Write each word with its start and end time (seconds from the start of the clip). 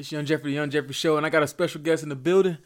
It's 0.00 0.10
Young 0.10 0.24
Jeffrey, 0.24 0.52
the 0.52 0.54
Young 0.54 0.70
Jeffrey 0.70 0.94
Show, 0.94 1.18
and 1.18 1.26
I 1.26 1.28
got 1.28 1.42
a 1.42 1.46
special 1.46 1.78
guest 1.78 2.02
in 2.02 2.08
the 2.08 2.16
building. 2.16 2.56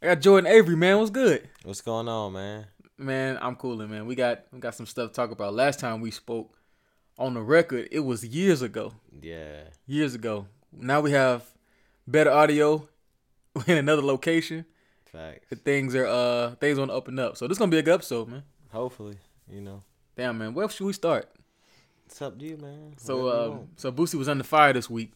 I 0.00 0.06
got 0.06 0.20
Jordan 0.20 0.48
Avery, 0.48 0.76
man. 0.76 0.98
What's 0.98 1.10
good? 1.10 1.48
What's 1.64 1.80
going 1.80 2.06
on, 2.06 2.32
man? 2.32 2.66
Man, 2.96 3.40
I'm 3.42 3.56
cooling, 3.56 3.90
man. 3.90 4.06
We 4.06 4.14
got 4.14 4.44
we 4.52 4.60
got 4.60 4.76
some 4.76 4.86
stuff 4.86 5.10
to 5.10 5.14
talk 5.16 5.32
about. 5.32 5.52
Last 5.52 5.80
time 5.80 6.00
we 6.00 6.12
spoke 6.12 6.56
on 7.18 7.34
the 7.34 7.42
record, 7.42 7.88
it 7.90 7.98
was 7.98 8.24
years 8.24 8.62
ago. 8.62 8.92
Yeah. 9.20 9.64
Years 9.88 10.14
ago. 10.14 10.46
Now 10.72 11.00
we 11.00 11.10
have 11.10 11.44
better 12.06 12.30
audio 12.30 12.88
in 13.66 13.76
another 13.76 14.02
location. 14.02 14.64
Facts. 15.06 15.48
Things 15.64 15.96
are 15.96 16.06
uh 16.06 16.54
things 16.60 16.78
on 16.78 16.86
the 16.86 16.94
up 16.94 17.08
and 17.08 17.18
up. 17.18 17.36
So 17.36 17.48
this 17.48 17.58
gonna 17.58 17.72
be 17.72 17.78
a 17.78 17.82
good 17.82 17.94
episode, 17.94 18.28
man. 18.28 18.44
Hopefully, 18.70 19.16
you 19.50 19.60
know. 19.60 19.82
Damn, 20.14 20.38
man. 20.38 20.54
Where 20.54 20.68
should 20.68 20.86
we 20.86 20.92
start? 20.92 21.28
It's 22.06 22.22
up 22.22 22.38
to 22.38 22.44
you, 22.44 22.58
man. 22.58 22.94
So 22.96 23.24
Whatever 23.24 23.44
you 23.44 23.52
um, 23.54 23.68
so 23.74 23.90
Boosie 23.90 24.14
was 24.14 24.28
under 24.28 24.44
fire 24.44 24.72
this 24.72 24.88
week. 24.88 25.14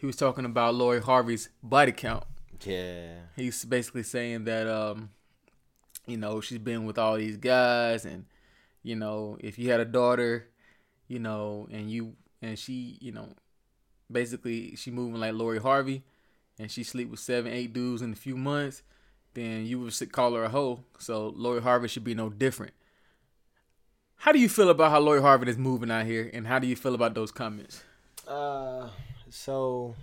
He 0.00 0.06
was 0.06 0.16
talking 0.16 0.46
about 0.46 0.74
Lori 0.74 1.00
Harvey's 1.00 1.50
body 1.62 1.92
count. 1.92 2.24
yeah. 2.64 3.12
He's 3.36 3.64
basically 3.66 4.02
saying 4.02 4.44
that 4.44 4.66
um, 4.66 5.10
you 6.06 6.16
know, 6.16 6.40
she's 6.40 6.58
been 6.58 6.86
with 6.86 6.98
all 6.98 7.16
these 7.16 7.36
guys, 7.36 8.06
and 8.06 8.24
you 8.82 8.96
know, 8.96 9.36
if 9.40 9.58
you 9.58 9.70
had 9.70 9.80
a 9.80 9.84
daughter, 9.84 10.48
you 11.06 11.18
know, 11.18 11.68
and 11.70 11.90
you 11.90 12.14
and 12.40 12.58
she, 12.58 12.96
you 13.02 13.12
know, 13.12 13.28
basically 14.10 14.74
she 14.76 14.90
moving 14.90 15.20
like 15.20 15.34
Lori 15.34 15.58
Harvey, 15.58 16.02
and 16.58 16.70
she 16.70 16.82
sleep 16.82 17.10
with 17.10 17.20
seven, 17.20 17.52
eight 17.52 17.74
dudes 17.74 18.00
in 18.00 18.12
a 18.12 18.16
few 18.16 18.38
months, 18.38 18.82
then 19.34 19.66
you 19.66 19.80
would 19.80 20.12
call 20.12 20.32
her 20.32 20.44
a 20.44 20.48
hoe. 20.48 20.80
So 20.98 21.34
Lori 21.36 21.60
Harvey 21.60 21.88
should 21.88 22.04
be 22.04 22.14
no 22.14 22.30
different. 22.30 22.72
How 24.16 24.32
do 24.32 24.38
you 24.38 24.48
feel 24.48 24.70
about 24.70 24.92
how 24.92 25.00
Lori 25.00 25.20
Harvey 25.20 25.50
is 25.50 25.58
moving 25.58 25.90
out 25.90 26.06
here, 26.06 26.30
and 26.32 26.46
how 26.46 26.58
do 26.58 26.66
you 26.66 26.76
feel 26.76 26.94
about 26.94 27.14
those 27.14 27.30
comments? 27.30 27.82
Uh, 28.26 28.88
so 29.30 29.94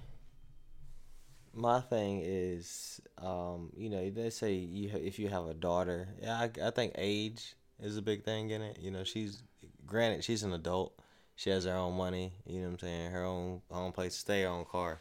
my 1.53 1.79
thing 1.81 2.21
is, 2.23 3.01
um, 3.17 3.71
you 3.75 3.89
know, 3.89 4.09
they 4.09 4.29
say 4.29 4.53
you 4.53 4.91
if 4.93 5.19
you 5.19 5.29
have 5.29 5.45
a 5.45 5.53
daughter, 5.53 6.07
yeah, 6.21 6.35
I, 6.35 6.67
I 6.67 6.71
think 6.71 6.93
age 6.97 7.55
is 7.81 7.97
a 7.97 8.01
big 8.01 8.23
thing 8.23 8.49
in 8.49 8.61
it. 8.61 8.79
You 8.79 8.91
know, 8.91 9.03
she's 9.03 9.43
granted 9.85 10.23
she's 10.23 10.43
an 10.43 10.53
adult, 10.53 10.93
she 11.35 11.49
has 11.49 11.65
her 11.65 11.75
own 11.75 11.95
money. 11.95 12.33
You 12.45 12.59
know 12.59 12.65
what 12.65 12.73
I'm 12.73 12.79
saying? 12.79 13.11
Her 13.11 13.23
own 13.23 13.61
own 13.71 13.91
place 13.91 14.13
to 14.13 14.19
stay, 14.19 14.41
her 14.43 14.49
own 14.49 14.65
car. 14.65 14.99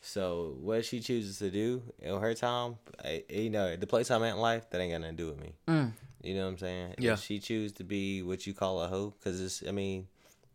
So 0.00 0.56
what 0.60 0.84
she 0.84 1.00
chooses 1.00 1.38
to 1.38 1.50
do 1.50 1.82
in 2.00 2.20
her 2.20 2.34
time, 2.34 2.76
I, 3.04 3.24
you 3.28 3.50
know, 3.50 3.74
the 3.76 3.86
place 3.86 4.10
I'm 4.10 4.22
at 4.22 4.34
in 4.34 4.38
life, 4.38 4.70
that 4.70 4.80
ain't 4.80 4.92
got 4.92 5.00
nothing 5.00 5.16
to 5.16 5.22
do 5.22 5.28
with 5.28 5.40
me. 5.40 5.54
Mm. 5.66 5.92
You 6.22 6.34
know 6.34 6.44
what 6.44 6.52
I'm 6.52 6.58
saying? 6.58 6.94
Yeah. 6.98 7.14
If 7.14 7.20
she 7.20 7.40
choose 7.40 7.72
to 7.72 7.84
be 7.84 8.22
what 8.22 8.46
you 8.46 8.54
call 8.54 8.80
a 8.82 8.88
hoe, 8.88 9.12
because 9.18 9.40
it's, 9.40 9.62
I 9.66 9.72
mean, 9.72 10.06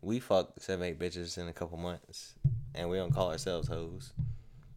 we 0.02 0.20
fuck 0.20 0.54
seven, 0.60 0.86
eight 0.86 1.00
bitches 1.00 1.38
in 1.38 1.48
a 1.48 1.54
couple 1.54 1.78
months, 1.78 2.36
and 2.76 2.90
we 2.90 2.98
don't 2.98 3.14
call 3.14 3.32
ourselves 3.32 3.68
hoes. 3.68 4.14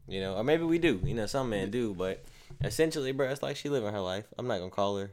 You 0.09 0.21
know, 0.21 0.37
or 0.37 0.45
maybe 0.45 0.63
we 0.65 0.79
do. 0.79 1.01
You 1.05 1.15
know, 1.15 1.27
some 1.27 1.51
men 1.51 1.71
do, 1.71 1.93
but 1.95 2.25
essentially, 2.63 3.13
bro, 3.13 3.29
it's 3.29 3.43
like 3.43 3.57
she 3.57 3.69
living 3.69 3.93
her 3.93 4.01
life. 4.01 4.25
I'm 4.39 4.47
not 4.47 4.59
gonna 4.59 4.71
call 4.71 4.99
her 4.99 5.11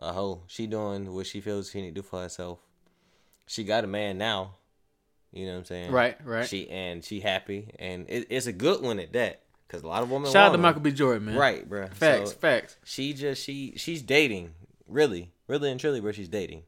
a 0.00 0.12
hoe. 0.12 0.42
She 0.48 0.66
doing 0.66 1.14
what 1.14 1.26
she 1.26 1.40
feels 1.40 1.70
she 1.70 1.80
need 1.80 1.94
to 1.94 2.00
do 2.00 2.02
for 2.02 2.20
herself. 2.20 2.58
She 3.46 3.62
got 3.64 3.84
a 3.84 3.86
man 3.86 4.18
now. 4.18 4.54
You 5.32 5.46
know 5.46 5.52
what 5.52 5.58
I'm 5.58 5.64
saying? 5.66 5.92
Right, 5.92 6.16
right. 6.24 6.48
She 6.48 6.68
and 6.70 7.04
she 7.04 7.20
happy, 7.20 7.70
and 7.78 8.06
it, 8.08 8.26
it's 8.30 8.46
a 8.46 8.52
good 8.52 8.82
one 8.82 8.98
at 8.98 9.12
that. 9.12 9.42
Cause 9.68 9.82
a 9.82 9.88
lot 9.88 10.02
of 10.04 10.10
women 10.10 10.30
Shout 10.30 10.50
out 10.50 10.52
to. 10.52 10.58
Michael 10.58 10.80
B. 10.80 10.92
Jordan, 10.92 11.24
man. 11.26 11.36
Right, 11.36 11.68
bro. 11.68 11.88
Facts, 11.88 12.30
So, 12.30 12.36
facts. 12.36 12.76
she 12.84 13.12
just 13.12 13.42
she 13.42 13.74
she's 13.76 14.00
dating 14.00 14.52
really 14.86 15.32
really 15.48 15.70
and 15.72 15.80
truly 15.80 16.00
where 16.00 16.12
she's 16.12 16.28
dating 16.28 16.62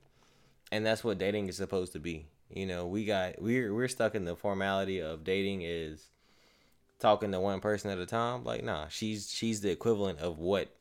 and 0.73 0.85
that's 0.85 1.05
what 1.05 1.17
dating 1.17 1.47
is 1.49 1.57
supposed 1.57 1.93
to 1.93 2.01
be 2.01 2.27
you 2.51 2.67
know 2.67 2.87
we 2.87 3.05
got 3.05 3.41
we're 3.41 3.75
we're 3.75 3.89
stuck 3.89 4.15
in 4.15 4.25
the 4.25 4.35
formality 4.37 5.01
of 5.01 5.25
dating 5.25 5.63
is 5.63 6.09
talking 6.99 7.31
to 7.33 7.41
one 7.41 7.61
person 7.61 7.91
at 7.91 7.99
a 7.99 8.07
time 8.07 8.43
like 8.45 8.65
nah 8.65 8.89
she's 8.89 9.31
she's 9.31 9.61
the 9.61 9.71
equivalent 9.71 10.19
of 10.19 10.39
what 10.39 10.75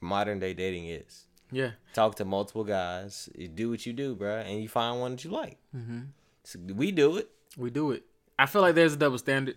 modern 0.00 0.38
day 0.38 0.52
dating 0.54 0.86
is 0.88 1.24
Yeah. 1.50 1.70
talk 1.94 2.14
to 2.16 2.24
multiple 2.24 2.64
guys 2.64 3.28
you 3.34 3.48
do 3.48 3.70
what 3.70 3.84
you 3.86 3.92
do 3.92 4.14
bruh, 4.14 4.44
and 4.46 4.62
you 4.62 4.68
find 4.68 5.00
one 5.00 5.12
that 5.12 5.24
you 5.24 5.30
like 5.30 5.58
Mm-hmm. 5.76 6.00
so 6.44 6.58
we 6.74 6.92
do 6.92 7.16
it 7.16 7.30
We 7.56 7.70
do 7.70 7.90
it. 7.92 8.04
I 8.38 8.44
feel 8.46 8.60
like 8.62 8.74
there's 8.74 8.92
a 8.92 8.98
double 8.98 9.16
standard. 9.18 9.56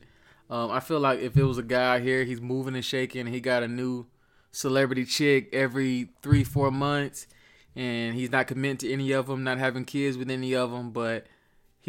Um, 0.49 0.71
I 0.71 0.79
feel 0.79 0.99
like 1.01 1.19
if 1.19 1.35
it 1.35 1.43
was 1.43 1.57
a 1.57 1.63
guy 1.63 1.99
here, 1.99 2.23
he's 2.23 2.39
moving 2.41 2.73
and 2.73 2.83
shaking, 2.85 3.27
he 3.27 3.41
got 3.41 3.61
a 3.61 3.67
new 3.67 4.05
celebrity 4.51 5.03
chick 5.05 5.49
every 5.53 6.09
three, 6.21 6.43
four 6.45 6.71
months, 6.71 7.27
and 7.75 8.15
he's 8.15 8.31
not 8.31 8.47
committing 8.47 8.77
to 8.77 8.91
any 8.91 9.11
of 9.11 9.27
them, 9.27 9.43
not 9.43 9.57
having 9.57 9.83
kids 9.85 10.17
with 10.17 10.31
any 10.31 10.55
of 10.55 10.71
them, 10.71 10.91
but 10.91 11.27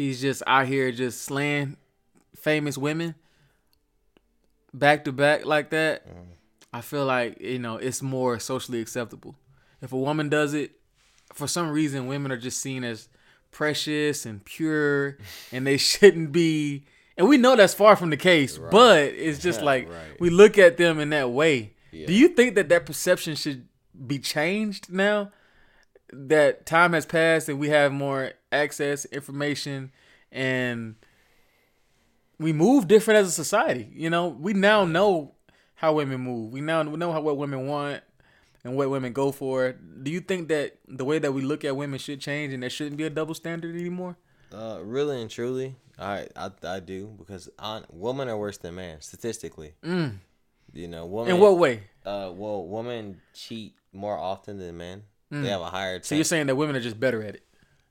he's 0.01 0.21
just 0.21 0.43
out 0.47 0.67
here 0.67 0.91
just 0.91 1.21
slaying 1.21 1.77
famous 2.35 2.77
women 2.77 3.15
back 4.73 5.03
to 5.05 5.11
back 5.11 5.45
like 5.45 5.69
that. 5.71 6.05
I 6.73 6.81
feel 6.81 7.05
like 7.05 7.39
you 7.41 7.59
know 7.59 7.77
it's 7.77 8.01
more 8.01 8.39
socially 8.39 8.81
acceptable. 8.81 9.35
If 9.81 9.91
a 9.91 9.97
woman 9.97 10.29
does 10.29 10.53
it, 10.53 10.71
for 11.33 11.47
some 11.47 11.69
reason, 11.71 12.07
women 12.07 12.31
are 12.31 12.37
just 12.37 12.59
seen 12.61 12.83
as 12.83 13.09
precious 13.51 14.25
and 14.25 14.43
pure, 14.45 15.17
and 15.51 15.65
they 15.67 15.77
shouldn't 15.77 16.31
be. 16.31 16.85
And 17.17 17.27
we 17.27 17.37
know 17.37 17.55
that's 17.55 17.73
far 17.73 17.95
from 17.95 18.09
the 18.09 18.17
case, 18.17 18.57
but 18.57 18.99
it's 19.03 19.39
just 19.39 19.61
like 19.61 19.89
Right. 19.89 20.19
we 20.19 20.29
look 20.29 20.57
at 20.57 20.77
them 20.77 20.99
in 20.99 21.09
that 21.09 21.29
way. 21.29 21.73
Yeah. 21.91 22.07
Do 22.07 22.13
you 22.13 22.29
think 22.29 22.55
that 22.55 22.69
that 22.69 22.85
perception 22.85 23.35
should 23.35 23.67
be 24.07 24.17
changed 24.17 24.91
now? 24.91 25.31
That 26.13 26.65
time 26.65 26.93
has 26.93 27.05
passed 27.05 27.47
and 27.49 27.59
we 27.59 27.69
have 27.69 27.91
more 27.91 28.31
access, 28.51 29.05
information, 29.05 29.91
and 30.31 30.95
we 32.39 32.53
move 32.53 32.87
different 32.87 33.19
as 33.19 33.27
a 33.27 33.31
society. 33.31 33.89
You 33.93 34.09
know, 34.09 34.27
we 34.27 34.53
now 34.53 34.85
know 34.85 35.35
how 35.75 35.93
women 35.93 36.21
move. 36.21 36.51
We 36.51 36.61
now 36.61 36.83
know 36.83 37.11
how 37.11 37.21
what 37.21 37.37
women 37.37 37.67
want 37.67 38.01
and 38.63 38.75
what 38.75 38.89
women 38.89 39.13
go 39.13 39.31
for. 39.31 39.73
Do 39.73 40.11
you 40.11 40.19
think 40.19 40.47
that 40.49 40.77
the 40.87 41.05
way 41.05 41.19
that 41.19 41.33
we 41.33 41.41
look 41.41 41.63
at 41.65 41.75
women 41.75 41.99
should 41.99 42.19
change 42.19 42.53
and 42.53 42.63
there 42.63 42.69
shouldn't 42.69 42.97
be 42.97 43.03
a 43.03 43.09
double 43.09 43.33
standard 43.33 43.75
anymore? 43.75 44.17
Uh, 44.53 44.79
really 44.83 45.21
and 45.21 45.29
truly, 45.29 45.75
I 45.97 46.27
I, 46.35 46.51
I 46.63 46.79
do 46.79 47.15
because 47.17 47.49
on, 47.57 47.85
women 47.89 48.27
are 48.27 48.37
worse 48.37 48.57
than 48.57 48.75
men 48.75 49.01
statistically. 49.01 49.73
Mm. 49.83 50.17
You 50.73 50.87
know, 50.87 51.05
women. 51.05 51.35
In 51.35 51.41
what 51.41 51.57
way? 51.57 51.83
Uh, 52.05 52.31
well, 52.33 52.65
women 52.65 53.21
cheat 53.33 53.75
more 53.93 54.17
often 54.17 54.57
than 54.57 54.77
men. 54.77 55.03
Mm. 55.31 55.43
They 55.43 55.49
have 55.49 55.61
a 55.61 55.69
higher. 55.69 56.01
So 56.03 56.15
you're 56.15 56.23
saying 56.23 56.47
that 56.47 56.55
women 56.55 56.75
are 56.75 56.81
just 56.81 56.99
better 56.99 57.23
at 57.23 57.35
it? 57.35 57.43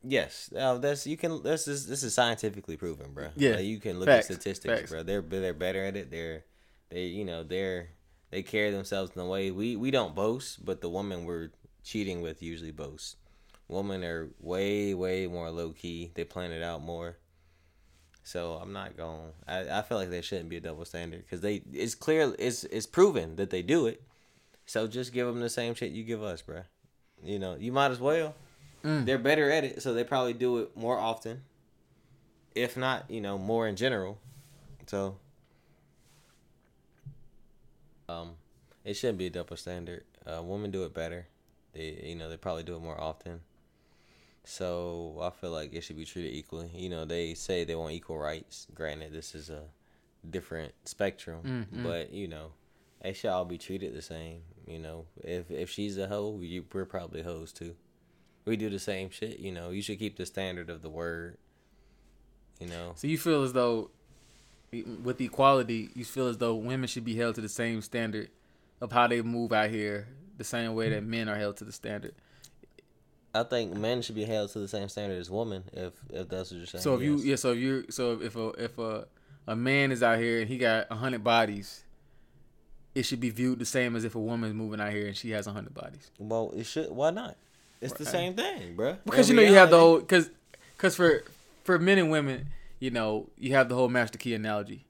Yes? 0.02 0.50
Uh, 0.56 0.78
that's 0.78 1.06
you 1.06 1.16
can. 1.16 1.42
This 1.42 1.68
is 1.68 1.86
this 1.86 2.02
is 2.02 2.14
scientifically 2.14 2.76
proven, 2.76 3.12
bro. 3.12 3.28
Yeah. 3.36 3.56
Like, 3.56 3.64
you 3.64 3.78
can 3.80 3.98
look 3.98 4.06
Facts. 4.08 4.30
at 4.30 4.36
statistics, 4.36 4.80
Facts. 4.80 4.90
bro. 4.90 5.02
They're 5.02 5.22
they're 5.22 5.54
better 5.54 5.84
at 5.84 5.96
it. 5.96 6.10
They're 6.10 6.44
they 6.90 7.04
you 7.06 7.24
know 7.24 7.42
they're 7.42 7.88
they 8.30 8.42
carry 8.42 8.70
themselves 8.70 9.12
in 9.14 9.20
a 9.20 9.26
way 9.26 9.50
we 9.50 9.76
we 9.76 9.90
don't 9.90 10.14
boast, 10.14 10.64
but 10.64 10.80
the 10.80 10.88
woman 10.88 11.24
we're 11.24 11.50
cheating 11.82 12.20
with 12.22 12.42
usually 12.42 12.72
boast. 12.72 13.16
Women 13.68 14.02
are 14.04 14.28
way 14.40 14.94
way 14.94 15.26
more 15.26 15.50
low 15.50 15.70
key. 15.72 16.10
They 16.14 16.24
plan 16.24 16.52
it 16.52 16.62
out 16.62 16.82
more. 16.82 17.16
So 18.22 18.54
I'm 18.54 18.72
not 18.72 18.96
going. 18.96 19.32
I 19.46 19.78
I 19.78 19.82
feel 19.82 19.98
like 19.98 20.10
there 20.10 20.22
shouldn't 20.22 20.48
be 20.48 20.56
a 20.56 20.60
double 20.60 20.84
standard 20.84 21.22
because 21.24 21.40
they 21.40 21.62
it's 21.72 21.94
clear 21.94 22.34
it's 22.38 22.64
it's 22.64 22.86
proven 22.86 23.36
that 23.36 23.50
they 23.50 23.62
do 23.62 23.86
it. 23.86 24.02
So 24.66 24.86
just 24.86 25.12
give 25.12 25.26
them 25.26 25.40
the 25.40 25.48
same 25.50 25.74
shit 25.74 25.90
you 25.92 26.04
give 26.04 26.22
us, 26.22 26.42
bro. 26.42 26.62
You 27.24 27.38
know, 27.38 27.56
you 27.58 27.72
might 27.72 27.90
as 27.90 27.98
well. 28.00 28.34
Mm. 28.84 29.04
They're 29.04 29.18
better 29.18 29.50
at 29.50 29.64
it, 29.64 29.82
so 29.82 29.92
they 29.92 30.04
probably 30.04 30.32
do 30.32 30.58
it 30.58 30.76
more 30.76 30.98
often. 30.98 31.42
If 32.54 32.76
not, 32.76 33.10
you 33.10 33.20
know, 33.20 33.38
more 33.38 33.68
in 33.68 33.76
general. 33.76 34.18
So, 34.86 35.18
um, 38.08 38.32
it 38.84 38.94
shouldn't 38.94 39.18
be 39.18 39.26
a 39.26 39.30
double 39.30 39.56
standard. 39.56 40.04
Uh, 40.26 40.42
women 40.42 40.70
do 40.70 40.84
it 40.84 40.94
better. 40.94 41.26
They, 41.72 42.00
you 42.04 42.16
know, 42.16 42.28
they 42.28 42.36
probably 42.36 42.62
do 42.64 42.74
it 42.76 42.80
more 42.82 43.00
often. 43.00 43.40
So 44.44 45.18
I 45.22 45.30
feel 45.30 45.50
like 45.50 45.72
it 45.74 45.82
should 45.82 45.96
be 45.96 46.04
treated 46.04 46.32
equally. 46.34 46.70
You 46.74 46.88
know, 46.88 47.04
they 47.04 47.34
say 47.34 47.64
they 47.64 47.74
want 47.74 47.92
equal 47.92 48.18
rights. 48.18 48.66
Granted, 48.74 49.12
this 49.12 49.34
is 49.34 49.50
a 49.50 49.64
different 50.28 50.72
spectrum, 50.84 51.66
Mhm. 51.72 51.82
but 51.84 52.12
you 52.12 52.26
know, 52.26 52.52
they 53.02 53.12
should 53.12 53.30
all 53.30 53.44
be 53.44 53.58
treated 53.58 53.94
the 53.94 54.02
same. 54.02 54.42
You 54.66 54.78
know, 54.78 55.06
if 55.22 55.50
if 55.50 55.70
she's 55.70 55.98
a 55.98 56.08
hoe, 56.08 56.40
you, 56.40 56.64
we're 56.72 56.84
probably 56.86 57.22
hoes 57.22 57.52
too. 57.52 57.76
We 58.44 58.56
do 58.56 58.70
the 58.70 58.78
same 58.78 59.10
shit. 59.10 59.38
You 59.38 59.52
know, 59.52 59.70
you 59.70 59.82
should 59.82 59.98
keep 59.98 60.16
the 60.16 60.26
standard 60.26 60.70
of 60.70 60.82
the 60.82 60.90
word. 60.90 61.36
You 62.58 62.66
know, 62.66 62.92
So 62.94 63.06
you 63.06 63.16
feel 63.16 63.42
as 63.42 63.52
though, 63.54 63.90
with 65.02 65.20
equality, 65.20 65.90
you 65.94 66.04
feel 66.04 66.26
as 66.28 66.36
though 66.36 66.54
women 66.54 66.88
should 66.88 67.04
be 67.04 67.16
held 67.16 67.36
to 67.36 67.40
the 67.40 67.48
same 67.48 67.80
standard 67.80 68.28
of 68.80 68.92
how 68.92 69.06
they 69.06 69.22
move 69.22 69.52
out 69.52 69.70
here, 69.70 70.08
the 70.36 70.44
same 70.44 70.74
way 70.74 70.90
that 70.90 71.02
men 71.02 71.28
are 71.28 71.36
held 71.36 71.56
to 71.58 71.64
the 71.64 71.72
standard. 71.72 72.14
I 73.34 73.44
think 73.44 73.76
men 73.76 74.02
should 74.02 74.16
be 74.16 74.24
held 74.24 74.50
to 74.50 74.58
the 74.58 74.68
same 74.68 74.88
standard 74.88 75.18
as 75.18 75.30
women. 75.30 75.64
If 75.72 75.94
if 76.10 76.28
that's 76.28 76.50
what 76.50 76.58
you're 76.58 76.66
saying. 76.66 76.82
So 76.82 76.96
if 76.96 77.02
you 77.02 77.16
yes. 77.16 77.24
yeah, 77.24 77.36
so 77.36 77.52
if 77.52 77.58
you 77.58 77.84
so 77.90 78.20
if 78.20 78.36
a 78.36 78.48
if 78.62 78.78
a 78.78 79.06
a 79.46 79.56
man 79.56 79.92
is 79.92 80.02
out 80.02 80.18
here 80.18 80.40
and 80.40 80.48
he 80.48 80.58
got 80.58 80.86
a 80.90 80.96
hundred 80.96 81.22
bodies, 81.22 81.84
it 82.94 83.04
should 83.04 83.20
be 83.20 83.30
viewed 83.30 83.58
the 83.58 83.64
same 83.64 83.94
as 83.96 84.04
if 84.04 84.14
a 84.14 84.20
woman's 84.20 84.54
moving 84.54 84.80
out 84.80 84.92
here 84.92 85.06
and 85.06 85.16
she 85.16 85.30
has 85.30 85.46
a 85.46 85.52
hundred 85.52 85.74
bodies. 85.74 86.10
well, 86.18 86.52
it 86.56 86.66
should. 86.66 86.90
Why 86.90 87.10
not? 87.10 87.36
It's 87.80 87.94
the 87.94 88.04
same 88.04 88.34
thing, 88.34 88.76
bruh. 88.76 88.98
Because 89.04 89.28
you 89.28 89.36
know 89.36 89.42
you 89.42 89.54
have 89.54 89.70
the 89.70 89.78
whole 89.78 89.98
because 89.98 90.30
because 90.76 90.94
for 90.94 91.24
for 91.64 91.78
men 91.78 91.98
and 91.98 92.10
women, 92.10 92.48
you 92.78 92.90
know 92.90 93.28
you 93.38 93.54
have 93.54 93.68
the 93.68 93.74
whole 93.74 93.88
master 93.88 94.18
key 94.18 94.34
analogy. 94.34 94.84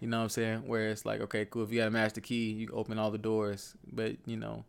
You 0.00 0.08
know 0.08 0.18
what 0.18 0.24
I'm 0.24 0.28
saying? 0.30 0.66
Where 0.66 0.88
it's 0.88 1.06
like, 1.06 1.20
okay, 1.20 1.44
cool. 1.44 1.62
If 1.62 1.70
you 1.70 1.78
got 1.78 1.86
a 1.86 1.90
master 1.92 2.20
key, 2.20 2.50
you 2.50 2.68
open 2.72 2.98
all 2.98 3.12
the 3.12 3.18
doors. 3.18 3.74
But 3.92 4.16
you 4.26 4.36
know, 4.36 4.64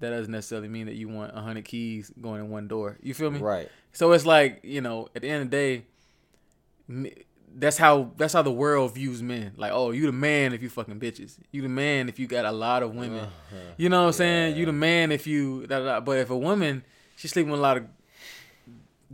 that 0.00 0.10
doesn't 0.10 0.32
necessarily 0.32 0.66
mean 0.66 0.86
that 0.86 0.96
you 0.96 1.08
want 1.08 1.32
hundred 1.32 1.64
keys 1.66 2.12
going 2.20 2.40
in 2.40 2.50
one 2.50 2.66
door. 2.66 2.98
You 3.00 3.14
feel 3.14 3.30
me? 3.30 3.38
Right. 3.38 3.68
So 3.92 4.10
it's 4.10 4.26
like 4.26 4.60
you 4.64 4.80
know, 4.80 5.08
at 5.14 5.22
the 5.22 5.28
end 5.28 5.44
of 5.44 5.50
the 5.50 5.56
day, 5.56 7.14
that's 7.54 7.76
how 7.76 8.12
that's 8.16 8.32
how 8.32 8.42
the 8.42 8.52
world 8.52 8.94
views 8.94 9.22
men. 9.22 9.52
Like, 9.56 9.72
oh, 9.72 9.90
you 9.90 10.06
the 10.06 10.12
man 10.12 10.52
if 10.52 10.62
you 10.62 10.68
fucking 10.68 11.00
bitches. 11.00 11.36
You 11.50 11.62
the 11.62 11.68
man 11.68 12.08
if 12.08 12.18
you 12.18 12.26
got 12.26 12.44
a 12.44 12.52
lot 12.52 12.82
of 12.82 12.94
women. 12.94 13.20
Uh-huh. 13.20 13.56
You 13.76 13.88
know 13.88 14.02
what 14.02 14.06
I'm 14.08 14.12
saying? 14.12 14.56
You 14.56 14.66
the 14.66 14.72
man 14.72 15.12
if 15.12 15.26
you. 15.26 15.66
Da, 15.66 15.80
da. 15.80 16.00
But 16.00 16.18
if 16.18 16.30
a 16.30 16.36
woman 16.36 16.84
she's 17.16 17.32
sleeping 17.32 17.50
with 17.50 17.60
a 17.60 17.62
lot 17.62 17.76
of 17.76 17.84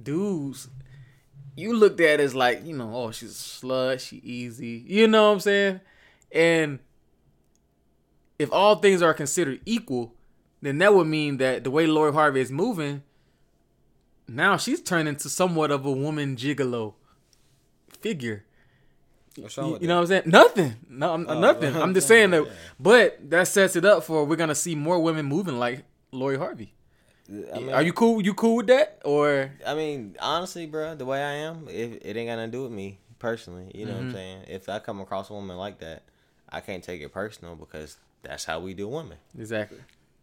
dudes, 0.00 0.68
you 1.56 1.74
looked 1.74 2.00
at 2.00 2.20
as 2.20 2.34
like 2.34 2.64
you 2.64 2.76
know, 2.76 2.94
oh, 2.94 3.10
she's 3.10 3.30
a 3.30 3.34
slut. 3.34 4.00
She 4.00 4.16
easy. 4.18 4.84
You 4.86 5.08
know 5.08 5.28
what 5.28 5.34
I'm 5.34 5.40
saying? 5.40 5.80
And 6.32 6.78
if 8.38 8.52
all 8.52 8.76
things 8.76 9.02
are 9.02 9.14
considered 9.14 9.60
equal, 9.64 10.14
then 10.60 10.78
that 10.78 10.94
would 10.94 11.06
mean 11.06 11.38
that 11.38 11.64
the 11.64 11.70
way 11.70 11.86
Lori 11.86 12.12
Harvey 12.12 12.40
is 12.40 12.50
moving, 12.50 13.02
now 14.28 14.56
she's 14.56 14.82
turned 14.82 15.08
into 15.08 15.28
somewhat 15.28 15.70
of 15.70 15.86
a 15.86 15.92
woman 15.92 16.36
gigolo 16.36 16.94
figure. 18.06 18.44
You, 19.36 19.42
know 19.42 19.96
what 19.96 20.00
I'm 20.02 20.06
saying? 20.06 20.22
Nothing. 20.26 20.76
No, 20.88 21.12
I'm, 21.12 21.26
Oh, 21.28 21.38
nothing. 21.40 21.76
I'm 21.76 21.92
just 21.92 22.08
saying 22.12 22.30
that. 22.30 22.46
But 22.80 23.30
that 23.30 23.48
sets 23.48 23.76
it 23.76 23.84
up 23.84 24.02
for 24.04 24.24
we're 24.24 24.36
gonna 24.36 24.54
see 24.54 24.74
more 24.74 24.98
women 24.98 25.26
moving 25.26 25.58
like 25.58 25.84
Lori 26.10 26.38
Harvey. 26.38 26.72
I 27.28 27.58
mean, 27.58 27.70
Are 27.70 27.82
you 27.82 27.92
cool? 27.92 28.22
You 28.22 28.32
cool 28.34 28.56
with 28.56 28.68
that? 28.68 29.02
Or 29.04 29.50
I 29.66 29.74
mean, 29.74 30.16
honestly, 30.20 30.64
bro, 30.66 30.94
the 30.94 31.04
way 31.04 31.22
I 31.22 31.32
am, 31.48 31.66
it, 31.68 32.00
it 32.04 32.16
ain't 32.16 32.28
got 32.30 32.36
nothing 32.36 32.52
to 32.52 32.56
do 32.58 32.62
with 32.62 32.72
me 32.72 32.98
personally. 33.18 33.70
You 33.74 33.84
know 33.86 33.94
what 33.94 34.00
I'm 34.04 34.08
Mhm. 34.10 34.12
saying? 34.12 34.42
If 34.48 34.68
I 34.68 34.78
come 34.78 35.00
across 35.00 35.28
a 35.28 35.32
woman 35.34 35.56
like 35.56 35.80
that, 35.80 36.04
I 36.48 36.60
can't 36.60 36.82
take 36.84 37.02
it 37.02 37.12
personal 37.12 37.56
because 37.56 37.98
that's 38.22 38.44
how 38.44 38.60
we 38.60 38.72
do 38.74 38.88
women. 38.88 39.18
exactly? 39.38 39.78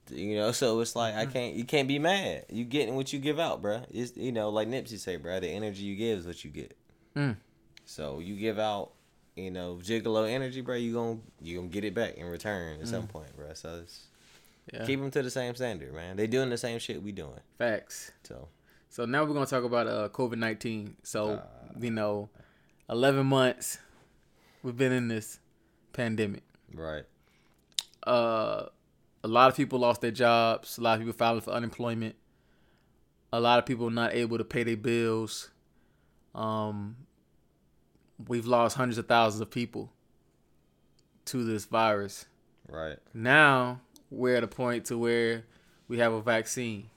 You 0.09 0.35
know, 0.37 0.51
so 0.53 0.79
it's 0.81 0.95
like 0.95 1.13
I 1.15 1.25
can't. 1.25 1.55
You 1.55 1.65
can't 1.65 1.87
be 1.87 1.99
mad. 1.99 2.45
You 2.49 2.63
getting 2.65 2.95
what 2.95 3.13
you 3.13 3.19
give 3.19 3.39
out, 3.39 3.61
bro. 3.61 3.83
It's 3.91 4.17
you 4.17 4.31
know, 4.31 4.49
like 4.49 4.67
Nipsey 4.67 4.97
say, 4.97 5.17
bro. 5.17 5.39
The 5.39 5.47
energy 5.49 5.83
you 5.83 5.95
give 5.95 6.19
is 6.19 6.25
what 6.25 6.43
you 6.43 6.49
get. 6.51 6.75
Mm. 7.15 7.37
So 7.85 8.19
you 8.19 8.35
give 8.35 8.59
out, 8.59 8.91
you 9.35 9.51
know, 9.51 9.75
gigolo 9.81 10.29
energy, 10.29 10.61
bro. 10.61 10.75
You 10.75 10.93
gon' 10.93 11.21
you 11.41 11.57
gonna 11.57 11.67
get 11.69 11.83
it 11.83 11.93
back 11.93 12.15
in 12.15 12.25
return 12.27 12.79
at 12.81 12.87
some 12.87 13.07
point, 13.07 13.35
bro. 13.35 13.53
So 13.53 13.79
it's, 13.83 14.07
Yeah. 14.71 14.85
keep 14.85 14.99
them 14.99 15.11
to 15.11 15.21
the 15.21 15.29
same 15.29 15.55
standard, 15.55 15.93
man. 15.93 16.15
They 16.15 16.27
doing 16.27 16.49
the 16.49 16.57
same 16.57 16.79
shit 16.79 17.01
we 17.03 17.11
doing. 17.11 17.39
Facts. 17.57 18.11
So 18.23 18.47
So 18.89 19.05
now 19.05 19.23
we're 19.25 19.33
gonna 19.33 19.45
talk 19.45 19.63
about 19.63 19.87
uh 19.87 20.09
COVID 20.09 20.37
nineteen. 20.37 20.95
So 21.03 21.31
Uh. 21.31 21.45
you 21.79 21.91
know, 21.91 22.29
eleven 22.89 23.25
months 23.25 23.79
we've 24.61 24.77
been 24.77 24.91
in 24.93 25.07
this 25.09 25.39
pandemic. 25.93 26.43
right, 26.73 27.03
uh, 28.07 28.67
a 29.23 29.27
lot 29.27 29.49
of 29.49 29.55
people 29.55 29.79
lost 29.79 30.01
their 30.01 30.11
jobs. 30.11 30.77
A 30.77 30.81
lot 30.81 30.93
of 30.95 30.99
people 30.99 31.13
filing 31.13 31.41
for 31.41 31.51
unemployment. 31.51 32.15
A 33.31 33.39
lot 33.39 33.59
of 33.59 33.65
people 33.65 33.89
not 33.89 34.13
able 34.13 34.37
to 34.37 34.43
pay 34.43 34.63
their 34.63 34.77
bills. 34.77 35.49
Um, 36.35 36.95
we've 38.27 38.45
lost 38.45 38.77
hundreds 38.77 38.97
of 38.97 39.07
thousands 39.07 39.41
of 39.41 39.49
people 39.51 39.91
to 41.25 41.43
this 41.43 41.65
virus. 41.65 42.25
right. 42.67 42.97
Now 43.13 43.81
we're 44.11 44.35
at 44.35 44.43
a 44.43 44.47
point 44.47 44.85
to 44.85 44.97
where 44.97 45.43
we 45.87 45.97
have 45.99 46.13
a 46.13 46.21
vaccine. 46.21 46.89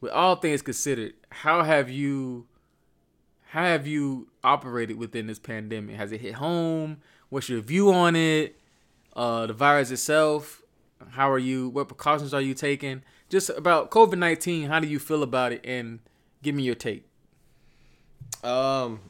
With 0.00 0.12
all 0.12 0.36
things 0.36 0.62
considered, 0.62 1.14
how 1.30 1.62
have 1.62 1.90
you 1.90 2.46
how 3.48 3.64
have 3.64 3.86
you 3.86 4.28
operated 4.44 4.96
within 4.96 5.26
this 5.26 5.38
pandemic? 5.38 5.96
Has 5.96 6.12
it 6.12 6.20
hit 6.20 6.34
home? 6.34 6.98
What's 7.28 7.48
your 7.48 7.60
view 7.60 7.92
on 7.92 8.16
it? 8.16 8.56
Uh, 9.14 9.46
the 9.46 9.52
virus 9.52 9.90
itself. 9.90 10.62
How 11.10 11.30
are 11.30 11.38
you? 11.38 11.68
What 11.68 11.88
precautions 11.88 12.32
are 12.32 12.40
you 12.40 12.54
taking? 12.54 13.02
Just 13.28 13.50
about 13.50 13.90
COVID 13.90 14.18
nineteen. 14.18 14.68
How 14.68 14.80
do 14.80 14.86
you 14.86 14.98
feel 14.98 15.22
about 15.22 15.52
it? 15.52 15.60
And 15.64 16.00
give 16.42 16.54
me 16.54 16.62
your 16.62 16.74
take. 16.74 17.06
Um, 18.44 19.00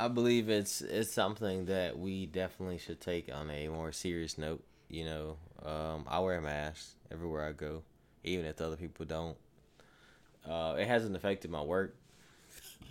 I 0.00 0.08
believe 0.08 0.48
it's 0.48 0.80
it's 0.80 1.12
something 1.12 1.66
that 1.66 1.98
we 1.98 2.24
definitely 2.24 2.78
should 2.78 3.02
take 3.02 3.30
on 3.30 3.50
a 3.50 3.68
more 3.68 3.92
serious 3.92 4.38
note. 4.38 4.64
You 4.88 5.04
know, 5.04 5.36
um, 5.62 6.06
I 6.08 6.20
wear 6.20 6.38
a 6.38 6.40
mask 6.40 6.94
everywhere 7.12 7.46
I 7.46 7.52
go, 7.52 7.82
even 8.24 8.46
if 8.46 8.56
the 8.56 8.66
other 8.66 8.76
people 8.76 9.04
don't. 9.04 9.36
Uh, 10.48 10.76
it 10.78 10.88
hasn't 10.88 11.14
affected 11.14 11.50
my 11.50 11.60
work 11.60 11.96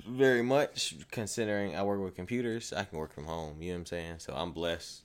very 0.07 0.43
much, 0.43 0.97
considering 1.09 1.75
I 1.75 1.81
work 1.81 1.99
with 1.99 2.15
computers. 2.15 2.71
I 2.73 2.83
can 2.83 2.99
work 2.99 3.11
from 3.11 3.25
home. 3.25 3.59
You 3.59 3.69
know 3.69 3.73
what 3.73 3.79
I'm 3.79 3.85
saying? 3.87 4.15
So 4.19 4.33
I'm 4.35 4.51
blessed. 4.51 5.01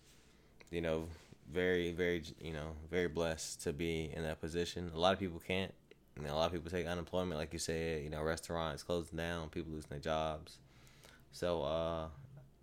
You 0.71 0.83
know, 0.83 1.09
very 1.51 1.93
very 1.93 2.23
you 2.39 2.53
know 2.53 2.73
very 2.91 3.09
blessed 3.09 3.63
to 3.63 3.73
be 3.73 4.13
in 4.15 4.25
that 4.25 4.43
position. 4.43 4.91
A 4.95 4.99
lot 4.99 5.15
of 5.15 5.19
people 5.19 5.41
can't. 5.41 5.73
A 6.23 6.35
lot 6.35 6.47
of 6.47 6.53
people 6.53 6.71
take 6.71 6.87
unemployment, 6.87 7.41
like 7.41 7.55
you 7.55 7.59
said. 7.59 8.05
You 8.05 8.11
know, 8.11 8.23
restaurants 8.23 8.83
closing 8.83 9.17
down, 9.17 9.49
people 9.49 9.73
losing 9.73 9.89
their 9.89 10.01
jobs. 10.01 10.59
So 11.35 11.63
uh, 11.63 12.07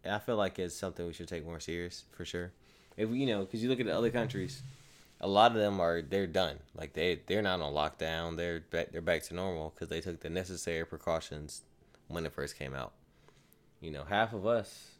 I 0.09 0.17
feel 0.17 0.37
like 0.37 0.57
it's 0.57 0.73
something 0.73 1.05
we 1.05 1.13
should 1.13 1.27
take 1.27 1.45
more 1.45 1.59
serious 1.59 2.05
for 2.11 2.25
sure. 2.25 2.51
If 2.97 3.09
we, 3.09 3.19
you 3.19 3.27
know, 3.27 3.41
because 3.41 3.61
you 3.61 3.69
look 3.69 3.79
at 3.79 3.85
the 3.85 3.95
other 3.95 4.09
countries, 4.09 4.63
a 5.19 5.27
lot 5.27 5.51
of 5.51 5.57
them 5.57 5.79
are 5.79 6.01
they're 6.01 6.25
done. 6.25 6.57
Like 6.75 6.93
they 6.93 7.21
they're 7.27 7.43
not 7.43 7.61
on 7.61 7.73
lockdown. 7.73 8.37
They're 8.37 8.61
back, 8.61 8.91
they're 8.91 9.01
back 9.01 9.21
to 9.25 9.35
normal 9.35 9.73
because 9.75 9.89
they 9.89 10.01
took 10.01 10.21
the 10.21 10.29
necessary 10.31 10.85
precautions 10.85 11.61
when 12.07 12.25
it 12.25 12.33
first 12.33 12.57
came 12.57 12.73
out. 12.73 12.93
You 13.79 13.91
know, 13.91 14.05
half 14.05 14.33
of 14.33 14.47
us, 14.47 14.95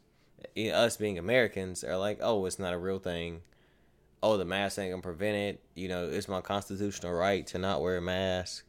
us 0.56 0.96
being 0.96 1.18
Americans, 1.18 1.82
are 1.82 1.96
like, 1.96 2.18
oh, 2.20 2.46
it's 2.46 2.60
not 2.60 2.72
a 2.72 2.78
real 2.78 3.00
thing 3.00 3.42
oh, 4.22 4.36
the 4.36 4.44
mask 4.44 4.78
ain't 4.78 4.92
gonna 4.92 5.02
prevent 5.02 5.36
it. 5.36 5.60
You 5.74 5.88
know, 5.88 6.08
it's 6.08 6.28
my 6.28 6.40
constitutional 6.40 7.12
right 7.12 7.46
to 7.48 7.58
not 7.58 7.82
wear 7.82 7.96
a 7.96 8.02
mask. 8.02 8.64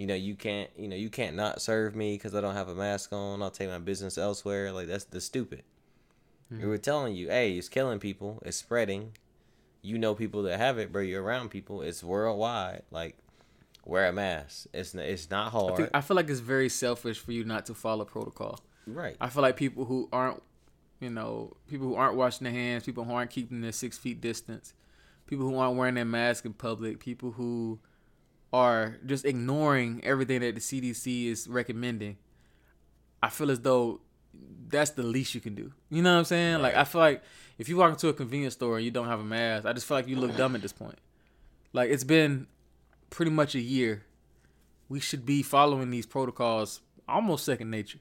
You 0.00 0.06
know, 0.06 0.14
you 0.14 0.34
can't, 0.34 0.70
you 0.78 0.88
know, 0.88 0.96
you 0.96 1.10
can't 1.10 1.36
not 1.36 1.60
serve 1.60 1.94
me 1.94 2.14
because 2.14 2.34
I 2.34 2.40
don't 2.40 2.54
have 2.54 2.68
a 2.68 2.74
mask 2.74 3.12
on. 3.12 3.42
I'll 3.42 3.50
take 3.50 3.68
my 3.68 3.76
business 3.76 4.16
elsewhere. 4.16 4.72
Like 4.72 4.86
that's 4.86 5.04
the 5.04 5.20
stupid. 5.20 5.62
We 6.50 6.64
were 6.64 6.78
telling 6.78 7.14
you, 7.14 7.28
hey, 7.28 7.52
it's 7.58 7.68
killing 7.68 7.98
people. 7.98 8.42
It's 8.46 8.56
spreading. 8.56 9.12
You 9.82 9.98
know 9.98 10.14
people 10.14 10.42
that 10.44 10.58
have 10.58 10.78
it, 10.78 10.90
bro. 10.90 11.02
You're 11.02 11.22
around 11.22 11.50
people. 11.50 11.82
It's 11.82 12.02
worldwide. 12.02 12.82
Like, 12.90 13.18
wear 13.84 14.06
a 14.06 14.12
mask. 14.12 14.68
It's 14.72 14.94
it's 14.94 15.30
not 15.30 15.48
I, 15.48 15.50
hard. 15.50 15.90
I 15.92 16.00
feel 16.00 16.16
like 16.16 16.30
it's 16.30 16.40
very 16.40 16.70
selfish 16.70 17.18
for 17.18 17.32
you 17.32 17.44
not 17.44 17.66
to 17.66 17.74
follow 17.74 18.06
protocol. 18.06 18.58
right. 18.86 19.16
I 19.20 19.28
feel 19.28 19.42
like 19.42 19.58
people 19.58 19.84
who 19.84 20.08
aren't, 20.14 20.42
you 21.00 21.10
know, 21.10 21.52
people 21.68 21.86
who 21.88 21.94
aren't 21.94 22.16
washing 22.16 22.46
their 22.46 22.54
hands, 22.54 22.84
people 22.84 23.04
who 23.04 23.12
aren't 23.12 23.30
keeping 23.30 23.60
their 23.60 23.72
six 23.72 23.98
feet 23.98 24.22
distance, 24.22 24.72
people 25.26 25.46
who 25.46 25.58
aren't 25.58 25.76
wearing 25.76 25.96
their 25.96 26.06
mask 26.06 26.46
in 26.46 26.54
public, 26.54 27.00
people 27.00 27.32
who 27.32 27.78
are 28.52 28.96
just 29.06 29.24
ignoring 29.24 30.00
everything 30.02 30.40
that 30.40 30.54
the 30.54 30.60
CDC 30.60 31.26
is 31.26 31.48
recommending. 31.48 32.16
I 33.22 33.28
feel 33.28 33.50
as 33.50 33.60
though 33.60 34.00
that's 34.68 34.90
the 34.90 35.02
least 35.02 35.34
you 35.34 35.40
can 35.40 35.54
do. 35.54 35.72
You 35.90 36.02
know 36.02 36.12
what 36.12 36.18
I'm 36.20 36.24
saying? 36.24 36.62
Like 36.62 36.74
I 36.74 36.84
feel 36.84 37.00
like 37.00 37.22
if 37.58 37.68
you 37.68 37.76
walk 37.76 37.90
into 37.92 38.08
a 38.08 38.12
convenience 38.12 38.54
store 38.54 38.76
and 38.76 38.84
you 38.84 38.90
don't 38.90 39.06
have 39.08 39.20
a 39.20 39.24
mask, 39.24 39.66
I 39.66 39.72
just 39.72 39.86
feel 39.86 39.96
like 39.96 40.08
you 40.08 40.16
look 40.16 40.36
dumb 40.36 40.54
at 40.54 40.62
this 40.62 40.72
point. 40.72 40.98
Like 41.72 41.90
it's 41.90 42.04
been 42.04 42.46
pretty 43.10 43.30
much 43.30 43.54
a 43.54 43.60
year. 43.60 44.04
We 44.88 44.98
should 45.00 45.24
be 45.26 45.42
following 45.42 45.90
these 45.90 46.06
protocols 46.06 46.80
almost 47.08 47.44
second 47.44 47.70
nature. 47.70 47.98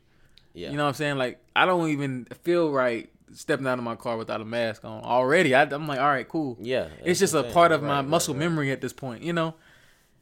Yeah. 0.53 0.71
You 0.71 0.77
know 0.77 0.83
what 0.83 0.89
I'm 0.89 0.93
saying? 0.95 1.17
Like 1.17 1.39
I 1.55 1.65
don't 1.65 1.89
even 1.89 2.25
feel 2.43 2.71
right 2.71 3.09
stepping 3.33 3.67
out 3.67 3.77
of 3.77 3.83
my 3.83 3.95
car 3.95 4.17
without 4.17 4.41
a 4.41 4.45
mask 4.45 4.83
on. 4.85 5.03
Already, 5.03 5.53
I, 5.53 5.63
I'm 5.63 5.87
like, 5.87 5.99
all 5.99 6.07
right, 6.07 6.27
cool. 6.27 6.57
Yeah. 6.59 6.87
It's 7.03 7.19
just 7.19 7.35
a 7.35 7.43
part 7.43 7.71
of 7.71 7.81
my 7.83 7.87
Right, 7.89 7.95
right, 7.97 8.07
muscle 8.07 8.33
right. 8.33 8.39
memory 8.39 8.71
at 8.71 8.81
this 8.81 8.93
point, 8.93 9.21
you 9.23 9.33
know. 9.33 9.53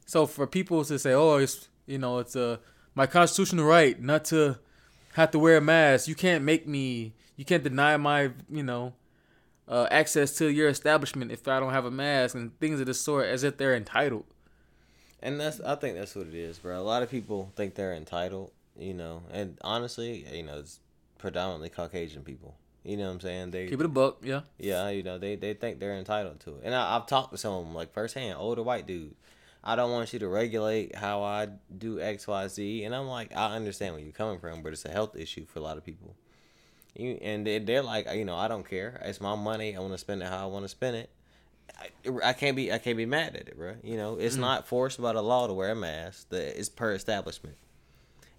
So 0.07 0.25
for 0.25 0.47
people 0.47 0.83
to 0.85 0.97
say, 0.97 1.13
"Oh, 1.13 1.35
it's 1.35 1.67
you 1.85 1.99
know, 1.99 2.17
it's 2.19 2.35
a 2.35 2.59
my 2.95 3.05
constitutional 3.05 3.65
right 3.65 4.01
not 4.01 4.25
to 4.25 4.57
have 5.13 5.31
to 5.31 5.39
wear 5.39 5.57
a 5.57 5.61
mask," 5.61 6.07
you 6.07 6.15
can't 6.15 6.43
make 6.43 6.65
me, 6.65 7.13
you 7.35 7.45
can't 7.45 7.63
deny 7.63 7.97
my, 7.97 8.31
you 8.49 8.63
know, 8.63 8.93
uh, 9.67 9.87
access 9.91 10.35
to 10.37 10.47
your 10.47 10.69
establishment 10.69 11.31
if 11.31 11.45
I 11.47 11.59
don't 11.59 11.73
have 11.73 11.85
a 11.85 11.91
mask 11.91 12.35
and 12.35 12.57
things 12.59 12.79
of 12.79 12.87
this 12.87 13.01
sort, 13.01 13.27
as 13.27 13.43
if 13.43 13.57
they're 13.57 13.75
entitled. 13.75 14.25
And 15.21 15.39
that's 15.39 15.59
I 15.59 15.75
think 15.75 15.97
that's 15.97 16.15
what 16.15 16.27
it 16.27 16.35
is, 16.35 16.57
bro. 16.57 16.79
A 16.79 16.81
lot 16.81 17.03
of 17.03 17.11
people 17.11 17.51
think 17.57 17.75
they're 17.75 17.93
entitled, 17.93 18.51
you 18.79 18.93
know, 18.93 19.23
and 19.31 19.57
honestly, 19.61 20.25
you 20.31 20.43
know, 20.43 20.59
it's 20.59 20.79
predominantly 21.17 21.69
Caucasian 21.69 22.23
people. 22.23 22.55
You 22.85 22.95
know 22.95 23.07
what 23.07 23.15
I'm 23.15 23.19
saying? 23.19 23.51
They 23.51 23.67
Keep 23.67 23.81
it 23.81 23.85
a 23.85 23.89
buck, 23.89 24.19
yeah. 24.23 24.41
yeah, 24.57 24.87
you 24.87 25.03
know, 25.03 25.17
they 25.17 25.35
they 25.35 25.53
think 25.53 25.81
they're 25.81 25.95
entitled 25.97 26.39
to 26.41 26.51
it. 26.51 26.61
And 26.63 26.73
I, 26.73 26.95
I've 26.95 27.07
talked 27.07 27.31
to 27.31 27.37
some 27.37 27.53
of 27.53 27.65
them 27.65 27.75
like 27.75 27.91
firsthand, 27.91 28.37
older 28.39 28.63
white 28.63 28.87
dude. 28.87 29.15
I 29.67 29.75
don't 29.75 29.91
want 29.91 30.13
you 30.13 30.19
to 30.19 30.29
regulate 30.29 30.95
how 30.95 31.23
I 31.23 31.49
do 31.77 31.99
X, 31.99 32.25
Y, 32.25 32.47
Z. 32.47 32.83
And 32.85 32.95
I'm 32.95 33.07
like, 33.07 33.35
I 33.35 33.53
understand 33.53 33.95
where 33.95 34.01
you're 34.01 34.13
coming 34.13 34.39
from, 34.39 34.63
but 34.63 34.71
it's 34.71 34.85
a 34.85 34.89
health 34.89 35.17
issue 35.17 35.45
for 35.45 35.59
a 35.59 35.61
lot 35.61 35.75
of 35.75 35.83
people. 35.83 36.15
You, 36.95 37.19
and 37.21 37.45
they, 37.45 37.59
they're 37.59 37.83
like, 37.83 38.09
you 38.13 38.23
know, 38.23 38.37
I 38.37 38.47
don't 38.47 38.67
care. 38.67 39.01
It's 39.03 39.19
my 39.19 39.35
money. 39.35 39.75
I 39.75 39.81
want 39.81 39.91
to 39.91 39.97
spend 39.97 40.21
it 40.21 40.29
how 40.29 40.41
I 40.41 40.45
want 40.45 40.63
to 40.63 40.69
spend 40.69 40.95
it. 40.95 41.09
I, 41.77 42.29
I 42.29 42.31
can't 42.33 42.55
be 42.55 42.71
I 42.71 42.77
can't 42.77 42.95
be 42.95 43.05
mad 43.05 43.35
at 43.35 43.49
it, 43.49 43.57
bro. 43.57 43.75
You 43.83 43.97
know, 43.97 44.15
it's 44.15 44.37
mm. 44.37 44.39
not 44.39 44.67
forced 44.67 45.01
by 45.01 45.11
the 45.11 45.21
law 45.21 45.47
to 45.47 45.53
wear 45.53 45.71
a 45.71 45.75
mask. 45.75 46.29
The, 46.29 46.57
it's 46.57 46.69
per 46.69 46.93
establishment. 46.93 47.57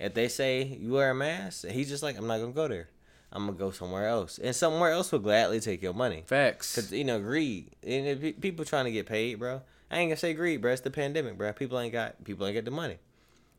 If 0.00 0.14
they 0.14 0.28
say 0.28 0.62
you 0.62 0.94
wear 0.94 1.10
a 1.10 1.14
mask, 1.14 1.66
he's 1.66 1.90
just 1.90 2.02
like, 2.02 2.16
I'm 2.16 2.26
not 2.26 2.38
gonna 2.38 2.52
go 2.52 2.68
there. 2.68 2.88
I'm 3.30 3.44
gonna 3.44 3.58
go 3.58 3.70
somewhere 3.70 4.08
else, 4.08 4.38
and 4.38 4.56
somewhere 4.56 4.92
else 4.92 5.12
will 5.12 5.18
gladly 5.18 5.60
take 5.60 5.82
your 5.82 5.92
money. 5.92 6.24
Facts. 6.26 6.74
Cause 6.74 6.90
you 6.90 7.04
know 7.04 7.20
greed, 7.20 7.76
and 7.86 8.06
if 8.06 8.40
people 8.40 8.64
trying 8.64 8.86
to 8.86 8.92
get 8.92 9.04
paid, 9.04 9.38
bro. 9.38 9.60
I 9.90 9.98
ain't 9.98 10.10
gonna 10.10 10.16
say 10.16 10.34
greed, 10.34 10.60
bro. 10.60 10.72
It's 10.72 10.82
the 10.82 10.90
pandemic, 10.90 11.38
bro. 11.38 11.52
People 11.52 11.78
ain't 11.80 11.92
got 11.92 12.22
people 12.24 12.46
ain't 12.46 12.54
got 12.54 12.64
the 12.64 12.70
money. 12.70 12.98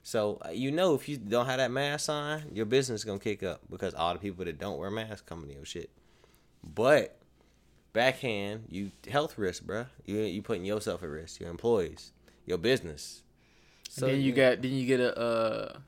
So 0.03 0.39
uh, 0.45 0.50
you 0.50 0.71
know 0.71 0.93
if 0.93 1.09
you 1.09 1.17
don't 1.17 1.45
have 1.48 1.57
that 1.57 1.71
mask 1.71 2.09
on, 2.09 2.43
your 2.53 2.65
business 2.65 3.03
gonna 3.03 3.19
kick 3.19 3.43
up 3.43 3.62
because 3.69 3.93
all 3.93 4.13
the 4.13 4.19
people 4.19 4.45
that 4.45 4.59
don't 4.59 4.77
wear 4.77 4.91
masks 4.91 5.21
coming 5.21 5.50
to 5.50 5.55
your 5.55 5.65
shit. 5.65 5.89
But 6.63 7.19
backhand, 7.93 8.65
you 8.69 8.91
health 9.09 9.38
risk, 9.38 9.63
bro. 9.63 9.86
You 10.05 10.19
you 10.19 10.41
putting 10.41 10.65
yourself 10.65 11.03
at 11.03 11.09
risk, 11.09 11.39
your 11.39 11.50
employees, 11.50 12.12
your 12.45 12.57
business. 12.57 13.24
So 13.89 14.05
then 14.05 14.21
you 14.21 14.31
got 14.31 14.62
then 14.62 14.71
you 14.71 14.86
get 14.86 15.00
a 15.00 15.17
uh, 15.17 15.79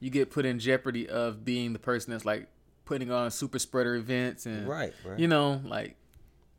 you 0.00 0.10
get 0.10 0.30
put 0.30 0.46
in 0.46 0.58
jeopardy 0.58 1.08
of 1.08 1.44
being 1.44 1.72
the 1.72 1.78
person 1.78 2.12
that's 2.12 2.24
like 2.24 2.48
putting 2.86 3.12
on 3.12 3.30
super 3.30 3.58
spreader 3.58 3.94
events 3.94 4.46
and 4.46 4.66
right, 4.66 4.92
right. 5.04 5.18
you 5.18 5.28
know 5.28 5.60
like 5.64 5.96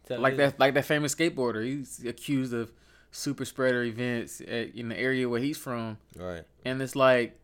like 0.10 0.38
that 0.38 0.60
like 0.60 0.74
that 0.76 0.86
famous 0.86 1.16
skateboarder. 1.16 1.66
He's 1.66 2.06
accused 2.06 2.54
of 2.54 2.72
super 3.12 3.46
spreader 3.46 3.84
events 3.84 4.42
at, 4.42 4.74
in 4.76 4.90
the 4.90 4.98
area 4.98 5.28
where 5.30 5.40
he's 5.40 5.58
from. 5.58 5.98
Right. 6.18 6.44
And 6.66 6.82
it's 6.82 6.96
like, 6.96 7.38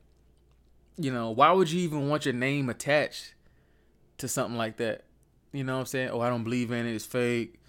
you 0.98 1.12
know, 1.12 1.32
why 1.32 1.52
would 1.52 1.70
you 1.70 1.82
even 1.82 2.10
want 2.10 2.26
your 2.26 2.34
name 2.34 2.70
attached 2.70 3.34
to 4.18 4.28
something 4.28 4.58
like 4.58 4.78
that? 4.78 5.04
You 5.52 5.64
know 5.64 5.74
what 5.76 5.82
I'm 5.82 5.86
saying? 5.86 6.10
Oh, 6.10 6.22
I 6.22 6.30
don't 6.30 6.44
believe 6.44 6.72
in 6.72 6.86
it. 6.86 6.96
It's 6.96 7.06
fake. 7.06 7.60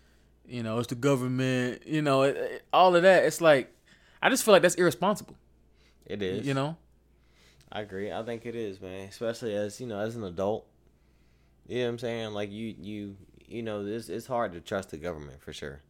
You 0.47 0.63
know, 0.63 0.79
it's 0.79 0.89
the 0.89 0.95
government. 0.95 1.87
You 1.87 2.03
know, 2.03 2.23
it, 2.23 2.37
it, 2.37 2.63
all 2.73 2.97
of 2.97 3.03
that. 3.03 3.25
It's 3.25 3.41
like, 3.41 3.73
I 4.23 4.31
just 4.31 4.45
feel 4.45 4.53
like 4.53 4.63
that's 4.63 4.77
irresponsible. 4.77 5.37
It 6.07 6.23
is. 6.23 6.47
You 6.47 6.55
know. 6.55 6.77
I 7.71 7.83
agree. 7.83 8.11
I 8.11 8.23
think 8.23 8.47
it 8.47 8.55
is, 8.55 8.81
man. 8.81 9.09
Especially 9.09 9.55
as 9.55 9.79
you 9.81 9.87
know, 9.87 9.99
as 10.01 10.17
an 10.17 10.25
adult. 10.25 10.67
You 11.67 11.81
know 11.81 11.85
what 11.85 11.91
I'm 11.91 11.99
saying? 11.99 12.31
Like 12.33 12.51
you, 12.51 12.75
you, 12.81 13.17
you 13.47 13.63
know, 13.63 13.85
this 13.85 14.09
it's 14.09 14.27
hard 14.27 14.53
to 14.55 14.61
trust 14.61 14.91
the 14.91 14.97
government 14.97 15.43
for 15.43 15.53
sure. 15.53 15.83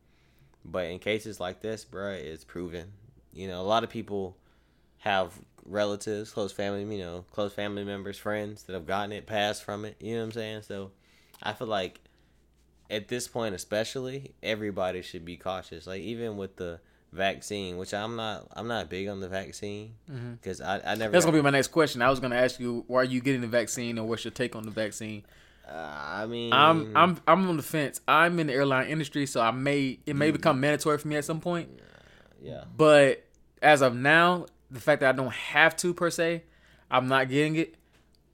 But 0.71 0.87
in 0.87 0.99
cases 0.99 1.41
like 1.41 1.61
this, 1.61 1.85
bruh, 1.85 2.19
it's 2.19 2.45
proven. 2.45 2.93
You 3.33 3.49
know, 3.49 3.61
a 3.61 3.63
lot 3.63 3.85
of 3.85 3.91
people 3.91 4.37
have 4.99 5.33
relatives, 5.65 6.31
close 6.31 6.53
family, 6.53 6.85
you 6.97 7.03
know, 7.03 7.25
close 7.33 7.53
family 7.53 7.85
members, 7.85 8.19
friends 8.19 8.65
that 8.65 8.73
have 8.73 8.87
gotten 8.87 9.13
it, 9.13 9.27
passed 9.27 9.65
from 9.65 9.85
it. 9.85 9.97
You 10.01 10.15
know 10.15 10.21
what 10.21 10.27
I'm 10.27 10.33
saying? 10.33 10.63
So 10.63 10.91
I 11.43 11.53
feel 11.53 11.69
like 11.69 12.01
at 12.91 13.09
this 13.09 13.29
point, 13.29 13.55
especially, 13.55 14.35
everybody 14.43 15.03
should 15.03 15.25
be 15.25 15.37
cautious. 15.37 15.87
Like 15.87 16.03
even 16.03 16.37
with 16.37 16.57
the 16.57 16.81
vaccine, 17.13 17.77
which 17.77 17.95
I'm 17.95 18.17
not, 18.17 18.49
I'm 18.55 18.69
not 18.69 18.89
big 18.89 19.09
on 19.09 19.21
the 19.21 19.29
vaccine 19.29 19.95
mm-hmm. 20.11 20.35
because 20.35 20.61
I, 20.61 20.81
I 20.85 20.95
never. 20.95 21.13
That's 21.13 21.25
gonna 21.25 21.37
be 21.37 21.43
my 21.43 21.51
next 21.51 21.69
question. 21.69 22.03
I 22.03 22.11
was 22.11 22.21
gonna 22.21 22.37
ask 22.37 22.59
you, 22.59 22.85
why 22.87 23.01
are 23.01 23.05
you 23.05 23.21
getting 23.21 23.41
the 23.41 23.47
vaccine, 23.47 23.99
and 23.99 24.09
what's 24.09 24.25
your 24.25 24.33
take 24.33 24.57
on 24.57 24.65
the 24.65 24.71
vaccine? 24.71 25.25
Uh, 25.69 25.75
I 26.23 26.27
mean, 26.27 26.53
I'm 26.53 26.97
I'm 26.97 27.21
I'm 27.27 27.49
on 27.49 27.57
the 27.57 27.63
fence. 27.63 28.01
I'm 28.09 28.39
in 28.39 28.47
the 28.47 28.55
airline 28.55 28.89
industry, 28.89 29.27
so 29.27 29.41
I 29.41 29.51
may 29.51 29.99
it 30.07 30.17
may 30.17 30.31
become 30.31 30.61
mandatory 30.61 30.99
for 30.99 31.09
me 31.09 31.17
at 31.17 31.25
some 31.25 31.41
point. 31.41 31.69
yeah. 32.43 32.65
But 32.77 33.25
as 33.61 33.83
of 33.83 33.95
now, 33.95 34.47
the 34.71 34.81
fact 34.81 35.01
that 35.01 35.11
I 35.11 35.13
don't 35.13 35.33
have 35.33 35.77
to 35.79 35.93
per 35.93 36.11
se, 36.11 36.45
I'm 36.91 37.09
not 37.09 37.29
getting 37.29 37.57
it. 37.57 37.75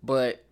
But 0.02 0.44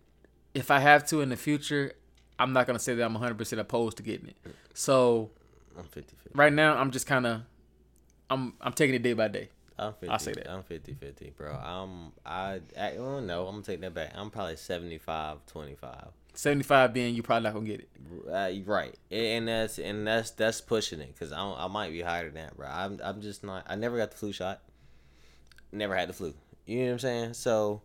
if 0.53 0.71
I 0.71 0.79
have 0.79 1.05
to 1.07 1.21
in 1.21 1.29
the 1.29 1.37
future, 1.37 1.93
I'm 2.37 2.53
not 2.53 2.67
gonna 2.67 2.79
say 2.79 2.95
that 2.95 3.03
I'm 3.03 3.13
100 3.13 3.37
percent 3.37 3.61
opposed 3.61 3.97
to 3.97 4.03
getting 4.03 4.27
it. 4.27 4.37
So 4.73 5.31
I'm 5.77 5.85
50 5.85 6.15
50. 6.15 6.31
right 6.35 6.51
now, 6.51 6.75
I'm 6.75 6.91
just 6.91 7.07
kind 7.07 7.25
of 7.25 7.41
I'm 8.29 8.53
I'm 8.59 8.73
taking 8.73 8.95
it 8.95 9.03
day 9.03 9.13
by 9.13 9.27
day. 9.29 9.49
I'm 9.77 9.93
50. 9.93 10.09
I'll 10.09 10.19
say 10.19 10.33
that. 10.33 10.49
I'm 10.49 10.63
50 10.63 10.93
50, 10.93 11.33
bro. 11.35 11.53
I'm, 11.53 12.11
I, 12.25 12.61
I 12.79 12.91
don't 12.91 13.25
know. 13.25 13.47
I'm 13.47 13.55
gonna 13.55 13.63
take 13.63 13.81
that 13.81 13.93
back. 13.93 14.11
I'm 14.15 14.29
probably 14.29 14.55
75 14.55 15.45
25. 15.47 16.07
75 16.33 16.93
being 16.93 17.15
you 17.15 17.23
probably 17.23 17.43
not 17.43 17.53
gonna 17.53 17.65
get 17.65 17.79
it. 17.81 17.89
Uh, 18.31 18.51
right, 18.71 18.95
and 19.11 19.47
that's 19.47 19.79
and 19.79 20.05
that's 20.07 20.31
that's 20.31 20.61
pushing 20.61 20.99
it 20.99 21.13
because 21.13 21.31
I 21.31 21.41
I 21.41 21.67
might 21.67 21.91
be 21.91 22.01
higher 22.01 22.25
than 22.25 22.35
that, 22.35 22.57
bro. 22.57 22.67
I'm 22.67 22.99
I'm 23.03 23.21
just 23.21 23.43
not. 23.43 23.65
I 23.67 23.75
never 23.75 23.97
got 23.97 24.11
the 24.11 24.17
flu 24.17 24.31
shot. 24.31 24.61
Never 25.71 25.95
had 25.95 26.09
the 26.09 26.13
flu. 26.13 26.33
You 26.65 26.79
know 26.79 26.85
what 26.85 26.91
I'm 26.93 26.99
saying? 26.99 27.33
So, 27.33 27.81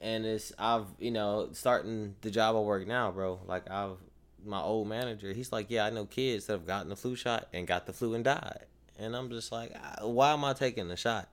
and 0.00 0.24
it's 0.26 0.52
I've 0.58 0.86
you 0.98 1.10
know 1.10 1.48
starting 1.52 2.14
the 2.22 2.30
job 2.30 2.56
I 2.56 2.60
work 2.60 2.86
now, 2.86 3.10
bro. 3.10 3.40
Like 3.46 3.70
I've 3.70 3.96
my 4.44 4.60
old 4.60 4.88
manager. 4.88 5.32
He's 5.32 5.50
like, 5.52 5.66
yeah, 5.70 5.84
I 5.84 5.90
know 5.90 6.04
kids 6.06 6.46
that 6.46 6.52
have 6.54 6.66
gotten 6.66 6.88
the 6.88 6.96
flu 6.96 7.16
shot 7.16 7.48
and 7.52 7.66
got 7.66 7.86
the 7.86 7.92
flu 7.92 8.14
and 8.14 8.24
died, 8.24 8.66
and 8.98 9.16
I'm 9.16 9.28
just 9.30 9.50
like, 9.52 9.72
uh, 9.74 10.06
why 10.08 10.32
am 10.32 10.44
I 10.44 10.52
taking 10.52 10.88
the 10.88 10.96
shot? 10.96 11.28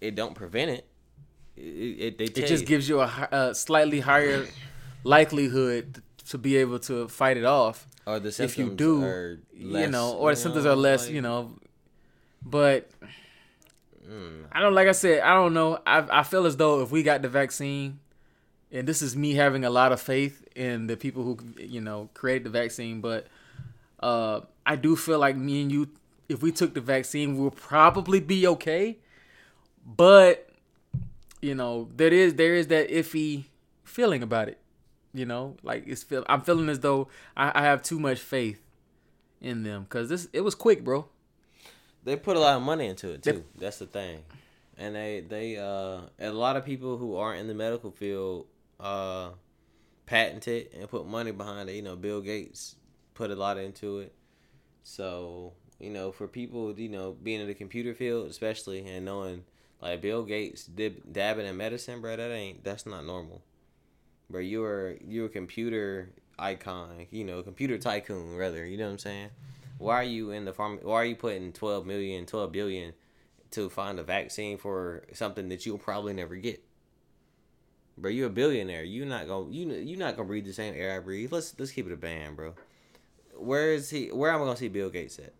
It 0.00 0.14
don't 0.14 0.34
prevent 0.34 0.70
it. 0.70 0.86
It, 1.56 1.60
it, 1.62 2.18
they 2.18 2.24
It 2.24 2.34
just 2.34 2.62
you- 2.62 2.66
gives 2.66 2.88
you 2.88 3.00
a, 3.00 3.28
a 3.32 3.54
slightly 3.54 4.00
higher 4.00 4.46
likelihood 5.06 6.02
to 6.30 6.38
be 6.38 6.56
able 6.56 6.78
to 6.80 7.08
fight 7.08 7.36
it 7.36 7.44
off. 7.44 7.86
or 8.06 8.20
the 8.20 8.28
if 8.28 8.34
symptoms 8.34 8.70
you 8.70 8.76
do, 8.76 9.02
are 9.04 9.38
you 9.54 9.88
know, 9.88 10.12
or 10.14 10.30
the 10.30 10.36
symptoms 10.36 10.66
are 10.66 10.76
less, 10.76 11.04
like- 11.06 11.14
you 11.14 11.22
know. 11.22 11.52
But 12.44 12.90
Mm. 14.08 14.44
I 14.52 14.60
don't 14.60 14.74
like 14.74 14.86
I 14.86 14.92
said, 14.92 15.20
I 15.20 15.34
don't 15.34 15.52
know. 15.52 15.80
I 15.84 16.20
I 16.20 16.22
feel 16.22 16.46
as 16.46 16.56
though 16.56 16.80
if 16.82 16.92
we 16.92 17.02
got 17.02 17.22
the 17.22 17.28
vaccine, 17.28 17.98
and 18.70 18.86
this 18.86 19.02
is 19.02 19.16
me 19.16 19.34
having 19.34 19.64
a 19.64 19.70
lot 19.70 19.90
of 19.90 20.00
faith 20.00 20.46
in 20.54 20.86
the 20.86 20.96
people 20.96 21.24
who 21.24 21.38
you 21.58 21.80
know 21.80 22.08
create 22.14 22.44
the 22.44 22.50
vaccine, 22.50 23.00
but 23.00 23.26
uh, 24.00 24.42
I 24.64 24.76
do 24.76 24.94
feel 24.94 25.18
like 25.18 25.36
me 25.36 25.62
and 25.62 25.72
you, 25.72 25.88
if 26.28 26.40
we 26.40 26.52
took 26.52 26.74
the 26.74 26.80
vaccine, 26.80 27.36
we'll 27.36 27.50
probably 27.50 28.20
be 28.20 28.46
okay. 28.46 28.98
But 29.84 30.48
you 31.42 31.54
know, 31.56 31.88
there 31.96 32.12
is 32.12 32.34
there 32.34 32.54
is 32.54 32.68
that 32.68 32.88
iffy 32.88 33.46
feeling 33.82 34.22
about 34.22 34.48
it. 34.48 34.58
You 35.16 35.24
know, 35.24 35.56
like 35.62 35.84
it's 35.86 36.02
feel 36.02 36.24
I'm 36.28 36.42
feeling 36.42 36.68
as 36.68 36.80
though 36.80 37.08
I, 37.36 37.50
I 37.60 37.62
have 37.62 37.82
too 37.82 37.98
much 37.98 38.18
faith 38.18 38.60
in 39.40 39.62
them 39.62 39.84
because 39.84 40.08
this 40.10 40.28
it 40.34 40.42
was 40.42 40.54
quick, 40.54 40.84
bro. 40.84 41.08
They 42.04 42.16
put 42.16 42.36
a 42.36 42.40
lot 42.40 42.56
of 42.56 42.62
money 42.62 42.86
into 42.86 43.10
it 43.12 43.22
They- 43.22 43.32
too. 43.32 43.44
That's 43.56 43.78
the 43.78 43.86
thing, 43.86 44.24
and 44.76 44.94
they 44.94 45.24
they 45.26 45.56
uh 45.56 46.00
a 46.20 46.30
lot 46.32 46.56
of 46.56 46.64
people 46.66 46.98
who 46.98 47.16
aren't 47.16 47.40
in 47.40 47.46
the 47.48 47.54
medical 47.54 47.90
field 47.90 48.46
uh 48.78 49.30
patent 50.04 50.46
it 50.48 50.72
and 50.78 50.88
put 50.88 51.06
money 51.06 51.32
behind 51.32 51.70
it. 51.70 51.76
You 51.76 51.82
know, 51.82 51.96
Bill 51.96 52.20
Gates 52.20 52.76
put 53.14 53.30
a 53.30 53.34
lot 53.36 53.56
into 53.58 54.00
it. 54.00 54.12
So 54.82 55.54
you 55.80 55.90
know, 55.90 56.12
for 56.12 56.28
people 56.28 56.78
you 56.78 56.90
know 56.90 57.16
being 57.22 57.40
in 57.40 57.46
the 57.46 57.54
computer 57.54 57.94
field, 57.94 58.28
especially 58.30 58.86
and 58.86 59.04
knowing 59.06 59.44
like 59.80 60.00
Bill 60.02 60.24
Gates 60.24 60.66
dib, 60.66 61.10
dabbing 61.10 61.46
in 61.46 61.56
medicine, 61.56 62.02
bro, 62.02 62.16
that 62.16 62.30
ain't 62.30 62.62
that's 62.64 62.84
not 62.84 63.06
normal. 63.06 63.42
Bro, 64.28 64.40
you 64.40 64.64
are 64.64 64.98
you 65.06 65.24
a 65.24 65.28
computer 65.28 66.10
icon, 66.38 67.06
you 67.10 67.24
know, 67.24 67.42
computer 67.42 67.78
tycoon 67.78 68.36
rather. 68.36 68.64
You 68.66 68.76
know 68.76 68.86
what 68.86 68.92
I'm 68.92 68.98
saying? 68.98 69.30
Why 69.78 69.94
are 69.96 70.04
you 70.04 70.30
in 70.30 70.44
the 70.44 70.52
farm? 70.52 70.78
Why 70.82 70.96
are 70.96 71.04
you 71.04 71.16
putting 71.16 71.52
12 71.52 71.86
million, 71.86 72.26
12 72.26 72.52
billion 72.52 72.94
to 73.52 73.68
find 73.68 73.98
a 73.98 74.02
vaccine 74.02 74.58
for 74.58 75.04
something 75.12 75.48
that 75.50 75.66
you'll 75.66 75.78
probably 75.78 76.12
never 76.12 76.34
get? 76.36 76.62
Bro, 77.98 78.10
you're 78.10 78.26
a 78.26 78.30
billionaire. 78.30 78.84
You're 78.84 79.06
not 79.06 79.28
gonna 79.28 79.50
you 79.50 79.72
you 79.72 79.96
not 79.96 80.16
gonna 80.16 80.28
breathe 80.28 80.46
the 80.46 80.52
same 80.52 80.74
air 80.74 80.96
I 80.96 80.98
breathe. 80.98 81.32
Let's 81.32 81.54
let's 81.58 81.72
keep 81.72 81.86
it 81.86 81.92
a 81.92 81.96
band, 81.96 82.36
bro. 82.36 82.54
Where 83.36 83.72
is 83.72 83.90
he? 83.90 84.08
Where 84.08 84.30
am 84.30 84.42
I 84.42 84.44
gonna 84.44 84.56
see 84.56 84.68
Bill 84.68 84.90
Gates 84.90 85.18
at? 85.18 85.32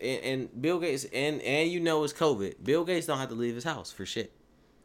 And, 0.00 0.24
and 0.24 0.62
Bill 0.62 0.78
Gates 0.78 1.04
and 1.12 1.40
and 1.42 1.70
you 1.70 1.80
know 1.80 2.02
it's 2.04 2.12
COVID. 2.12 2.64
Bill 2.64 2.84
Gates 2.84 3.06
don't 3.06 3.18
have 3.18 3.28
to 3.28 3.34
leave 3.34 3.54
his 3.54 3.64
house 3.64 3.92
for 3.92 4.06
shit. 4.06 4.32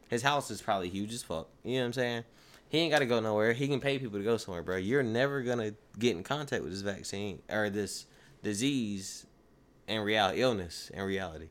His 0.08 0.22
house 0.22 0.50
is 0.50 0.60
probably 0.62 0.88
huge 0.88 1.12
as 1.12 1.22
fuck. 1.22 1.48
You 1.62 1.74
know 1.76 1.80
what 1.80 1.86
I'm 1.86 1.92
saying? 1.94 2.24
He 2.68 2.78
ain't 2.78 2.92
got 2.92 3.00
to 3.00 3.06
go 3.06 3.20
nowhere. 3.20 3.52
He 3.52 3.68
can 3.68 3.80
pay 3.80 3.98
people 3.98 4.18
to 4.18 4.24
go 4.24 4.36
somewhere, 4.36 4.62
bro. 4.62 4.76
You're 4.76 5.02
never 5.02 5.42
gonna 5.42 5.74
get 5.98 6.16
in 6.16 6.22
contact 6.22 6.62
with 6.62 6.72
this 6.72 6.80
vaccine 6.80 7.40
or 7.50 7.70
this 7.70 8.06
disease 8.42 9.26
and 9.86 10.04
reality, 10.04 10.40
illness 10.40 10.90
and 10.94 11.06
reality. 11.06 11.48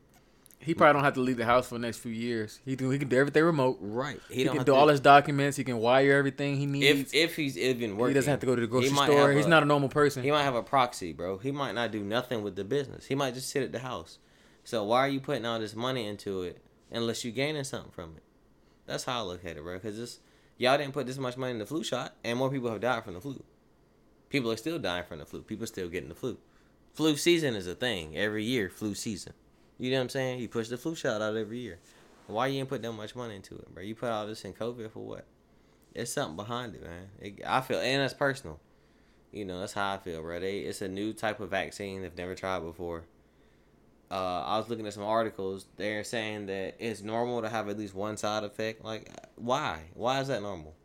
He 0.64 0.72
probably 0.72 0.94
don't 0.94 1.04
have 1.04 1.14
to 1.14 1.20
leave 1.20 1.36
the 1.36 1.44
house 1.44 1.68
for 1.68 1.74
the 1.74 1.80
next 1.80 1.98
few 1.98 2.10
years. 2.10 2.60
He 2.64 2.74
can 2.74 2.90
he 2.90 2.98
can 2.98 3.08
do 3.08 3.18
everything 3.18 3.44
remote. 3.44 3.76
Right. 3.80 4.18
He, 4.30 4.44
can 4.44 4.56
do 4.58 4.64
to- 4.64 4.74
all 4.74 4.88
his 4.88 5.00
documents. 5.00 5.58
He 5.58 5.64
can 5.64 5.78
wire 5.78 6.16
everything 6.16 6.56
he 6.56 6.64
needs. 6.64 7.12
If 7.12 7.14
if 7.14 7.36
he's 7.36 7.58
even 7.58 7.96
working, 7.96 8.14
he 8.14 8.14
doesn't 8.14 8.30
have 8.30 8.40
to 8.40 8.46
go 8.46 8.54
to 8.54 8.60
the 8.62 8.66
grocery 8.66 8.88
he 8.88 8.94
store. 8.94 9.32
He's 9.32 9.44
a- 9.44 9.48
not 9.48 9.62
a 9.62 9.66
normal 9.66 9.90
person. 9.90 10.22
He 10.22 10.30
might 10.30 10.42
have 10.42 10.54
a 10.54 10.62
proxy, 10.62 11.12
bro. 11.12 11.36
He 11.38 11.50
might 11.50 11.72
not 11.72 11.90
do 11.90 12.02
nothing 12.02 12.42
with 12.42 12.56
the 12.56 12.64
business. 12.64 13.06
He 13.06 13.14
might 13.14 13.34
just 13.34 13.50
sit 13.50 13.62
at 13.62 13.72
the 13.72 13.80
house. 13.80 14.18
So 14.62 14.84
why 14.84 15.00
are 15.00 15.08
you 15.08 15.20
putting 15.20 15.44
all 15.44 15.58
this 15.58 15.76
money 15.76 16.06
into 16.06 16.42
it 16.42 16.62
unless 16.90 17.24
you're 17.24 17.34
gaining 17.34 17.64
something 17.64 17.92
from 17.92 18.14
it? 18.16 18.22
That's 18.86 19.04
how 19.04 19.20
I 19.20 19.22
look 19.22 19.44
at 19.44 19.56
it, 19.56 19.62
bro. 19.62 19.74
Because 19.74 19.96
this 19.96 20.20
y'all 20.56 20.78
didn't 20.78 20.92
put 20.92 21.06
this 21.06 21.18
much 21.18 21.36
money 21.36 21.52
in 21.52 21.58
the 21.58 21.66
flu 21.66 21.82
shot, 21.82 22.14
and 22.22 22.38
more 22.38 22.50
people 22.50 22.70
have 22.70 22.80
died 22.80 23.04
from 23.04 23.14
the 23.14 23.20
flu. 23.20 23.42
People 24.28 24.50
are 24.50 24.56
still 24.56 24.78
dying 24.78 25.04
from 25.04 25.18
the 25.18 25.26
flu. 25.26 25.42
People 25.42 25.64
are 25.64 25.68
still 25.68 25.88
getting 25.88 26.08
the 26.08 26.14
flu. 26.14 26.38
Flu 26.92 27.16
season 27.16 27.54
is 27.54 27.66
a 27.66 27.74
thing 27.74 28.16
every 28.16 28.44
year. 28.44 28.68
Flu 28.68 28.94
season. 28.94 29.32
You 29.78 29.90
know 29.90 29.98
what 29.98 30.02
I'm 30.04 30.08
saying? 30.10 30.40
You 30.40 30.48
push 30.48 30.68
the 30.68 30.76
flu 30.76 30.94
shot 30.94 31.20
out 31.20 31.36
every 31.36 31.58
year. 31.58 31.78
Why 32.26 32.46
you 32.46 32.60
ain't 32.60 32.68
put 32.68 32.82
that 32.82 32.92
much 32.92 33.14
money 33.14 33.36
into 33.36 33.56
it, 33.56 33.74
bro? 33.74 33.82
You 33.82 33.94
put 33.94 34.08
all 34.08 34.26
this 34.26 34.44
in 34.44 34.54
COVID 34.54 34.92
for 34.92 35.00
what? 35.00 35.24
There's 35.94 36.12
something 36.12 36.36
behind 36.36 36.74
it, 36.74 36.82
man. 36.82 37.08
It, 37.20 37.40
I 37.46 37.60
feel, 37.60 37.78
and 37.78 38.02
that's 38.02 38.14
personal. 38.14 38.60
You 39.30 39.44
know, 39.44 39.60
that's 39.60 39.72
how 39.72 39.94
I 39.94 39.98
feel, 39.98 40.22
bro. 40.22 40.40
They, 40.40 40.60
it's 40.60 40.80
a 40.80 40.88
new 40.88 41.12
type 41.12 41.40
of 41.40 41.50
vaccine 41.50 42.02
they've 42.02 42.16
never 42.16 42.34
tried 42.34 42.60
before. 42.60 43.04
Uh, 44.14 44.44
I 44.46 44.58
was 44.58 44.68
looking 44.68 44.86
at 44.86 44.92
some 44.92 45.02
articles. 45.02 45.66
They're 45.74 46.04
saying 46.04 46.46
that 46.46 46.76
it's 46.78 47.02
normal 47.02 47.42
to 47.42 47.48
have 47.48 47.68
at 47.68 47.76
least 47.76 47.96
one 47.96 48.16
side 48.16 48.44
effect. 48.44 48.84
Like, 48.84 49.10
why? 49.34 49.80
Why 49.94 50.20
is 50.20 50.28
that 50.28 50.40
normal? 50.40 50.76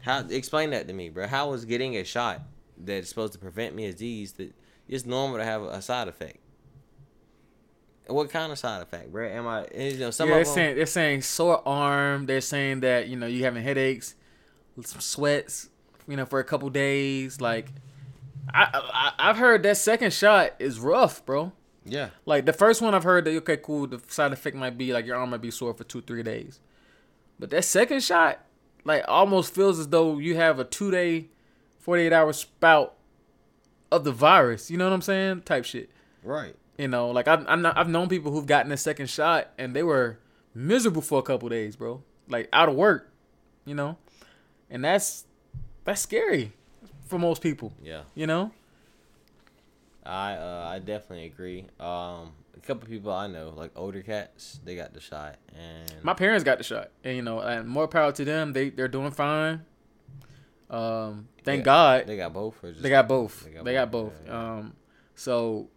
How 0.00 0.26
explain 0.28 0.70
that 0.70 0.88
to 0.88 0.92
me, 0.92 1.08
bro? 1.08 1.28
How 1.28 1.52
is 1.52 1.64
getting 1.64 1.96
a 1.96 2.02
shot 2.02 2.42
that's 2.76 3.08
supposed 3.08 3.34
to 3.34 3.38
prevent 3.38 3.76
me 3.76 3.88
disease 3.88 4.32
that 4.32 4.52
it's 4.88 5.06
normal 5.06 5.38
to 5.38 5.44
have 5.44 5.62
a 5.62 5.80
side 5.80 6.08
effect? 6.08 6.38
What 8.08 8.28
kind 8.28 8.50
of 8.50 8.58
side 8.58 8.82
effect, 8.82 9.12
bro? 9.12 9.28
Am 9.28 9.46
I? 9.46 9.68
You 9.72 9.98
know, 9.98 10.10
some 10.10 10.30
yeah, 10.30 10.34
they're 10.34 10.44
them. 10.44 10.54
saying 10.54 10.76
they're 10.76 10.86
saying 10.86 11.22
sore 11.22 11.62
arm. 11.64 12.26
They're 12.26 12.40
saying 12.40 12.80
that 12.80 13.06
you 13.06 13.14
know 13.14 13.28
you 13.28 13.44
having 13.44 13.62
headaches, 13.62 14.16
some 14.84 15.00
sweats, 15.00 15.68
you 16.08 16.16
know, 16.16 16.26
for 16.26 16.40
a 16.40 16.44
couple 16.44 16.70
days. 16.70 17.40
Like, 17.40 17.70
I, 18.52 18.66
I 18.92 19.30
I've 19.30 19.36
heard 19.36 19.62
that 19.62 19.76
second 19.76 20.12
shot 20.12 20.54
is 20.58 20.80
rough, 20.80 21.24
bro. 21.24 21.52
Yeah, 21.90 22.10
Like 22.26 22.46
the 22.46 22.52
first 22.52 22.80
one, 22.82 22.94
I've 22.94 23.04
heard 23.04 23.24
that 23.24 23.36
okay, 23.38 23.56
cool. 23.56 23.86
The 23.86 24.00
side 24.08 24.32
effect 24.32 24.56
might 24.56 24.78
be 24.78 24.92
like 24.92 25.06
your 25.06 25.16
arm 25.16 25.30
might 25.30 25.40
be 25.42 25.50
sore 25.50 25.74
for 25.74 25.84
two, 25.84 26.00
three 26.02 26.22
days, 26.22 26.60
but 27.38 27.50
that 27.50 27.64
second 27.64 28.02
shot, 28.02 28.40
like, 28.84 29.04
almost 29.08 29.54
feels 29.54 29.78
as 29.78 29.88
though 29.88 30.18
you 30.18 30.36
have 30.36 30.58
a 30.58 30.64
two 30.64 30.90
day, 30.90 31.26
forty 31.78 32.02
eight 32.02 32.12
hour 32.12 32.32
spout 32.32 32.94
of 33.92 34.04
the 34.04 34.12
virus. 34.12 34.70
You 34.70 34.78
know 34.78 34.84
what 34.86 34.94
I'm 34.94 35.02
saying? 35.02 35.42
Type 35.42 35.64
shit. 35.64 35.90
right. 36.22 36.54
You 36.78 36.88
know, 36.88 37.10
like 37.10 37.28
I've 37.28 37.44
I'm 37.46 37.60
not, 37.60 37.76
I've 37.76 37.88
known 37.90 38.08
people 38.08 38.32
who've 38.32 38.46
gotten 38.46 38.72
a 38.72 38.76
second 38.78 39.10
shot 39.10 39.50
and 39.58 39.76
they 39.76 39.82
were 39.82 40.18
miserable 40.54 41.02
for 41.02 41.18
a 41.18 41.22
couple 41.22 41.46
days, 41.50 41.76
bro. 41.76 42.02
Like 42.26 42.48
out 42.54 42.70
of 42.70 42.74
work, 42.74 43.10
you 43.66 43.74
know, 43.74 43.98
and 44.70 44.82
that's 44.82 45.26
that's 45.84 46.00
scary 46.00 46.52
for 47.06 47.18
most 47.18 47.42
people. 47.42 47.74
Yeah, 47.82 48.02
You 48.14 48.26
know, 48.26 48.52
I 50.04 50.34
uh, 50.34 50.68
I 50.72 50.78
definitely 50.78 51.26
agree. 51.26 51.66
Um, 51.78 52.32
a 52.56 52.60
couple 52.62 52.88
people 52.88 53.12
I 53.12 53.26
know, 53.26 53.52
like 53.56 53.70
older 53.76 54.02
cats, 54.02 54.60
they 54.64 54.76
got 54.76 54.92
the 54.94 55.00
shot, 55.00 55.36
and 55.56 55.92
my 56.02 56.14
parents 56.14 56.44
got 56.44 56.58
the 56.58 56.64
shot, 56.64 56.90
and 57.04 57.16
you 57.16 57.22
know, 57.22 57.40
and 57.40 57.68
more 57.68 57.86
power 57.88 58.12
to 58.12 58.24
them. 58.24 58.52
They 58.52 58.70
they're 58.70 58.88
doing 58.88 59.10
fine. 59.10 59.64
Um, 60.68 61.28
thank 61.44 61.64
God 61.64 62.06
they 62.06 62.16
got 62.16 62.32
both. 62.32 62.62
Or 62.62 62.70
just 62.70 62.82
they 62.82 62.90
got 62.90 63.08
both. 63.08 63.44
They 63.44 63.50
got 63.50 63.64
They 63.64 63.72
got 63.72 63.90
both, 63.90 64.12
both. 64.12 64.26
yeah, 64.26 64.32
yeah. 64.32 64.58
Um, 64.58 64.74
so 65.14 65.68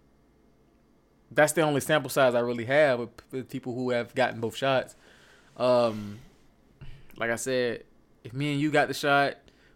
that's 1.31 1.53
the 1.53 1.61
only 1.61 1.81
sample 1.81 2.09
size 2.09 2.35
I 2.35 2.39
really 2.41 2.65
have 2.65 3.09
with, 3.31 3.49
people 3.49 3.73
who 3.73 3.89
have 3.89 4.13
gotten 4.13 4.39
both 4.39 4.55
shots. 4.55 4.95
Um, 5.57 6.19
like 7.17 7.31
I 7.31 7.35
said, 7.37 7.83
if 8.23 8.33
me 8.33 8.51
and 8.53 8.61
you 8.61 8.71
got 8.71 8.87
the 8.87 8.93
shot 8.93 9.35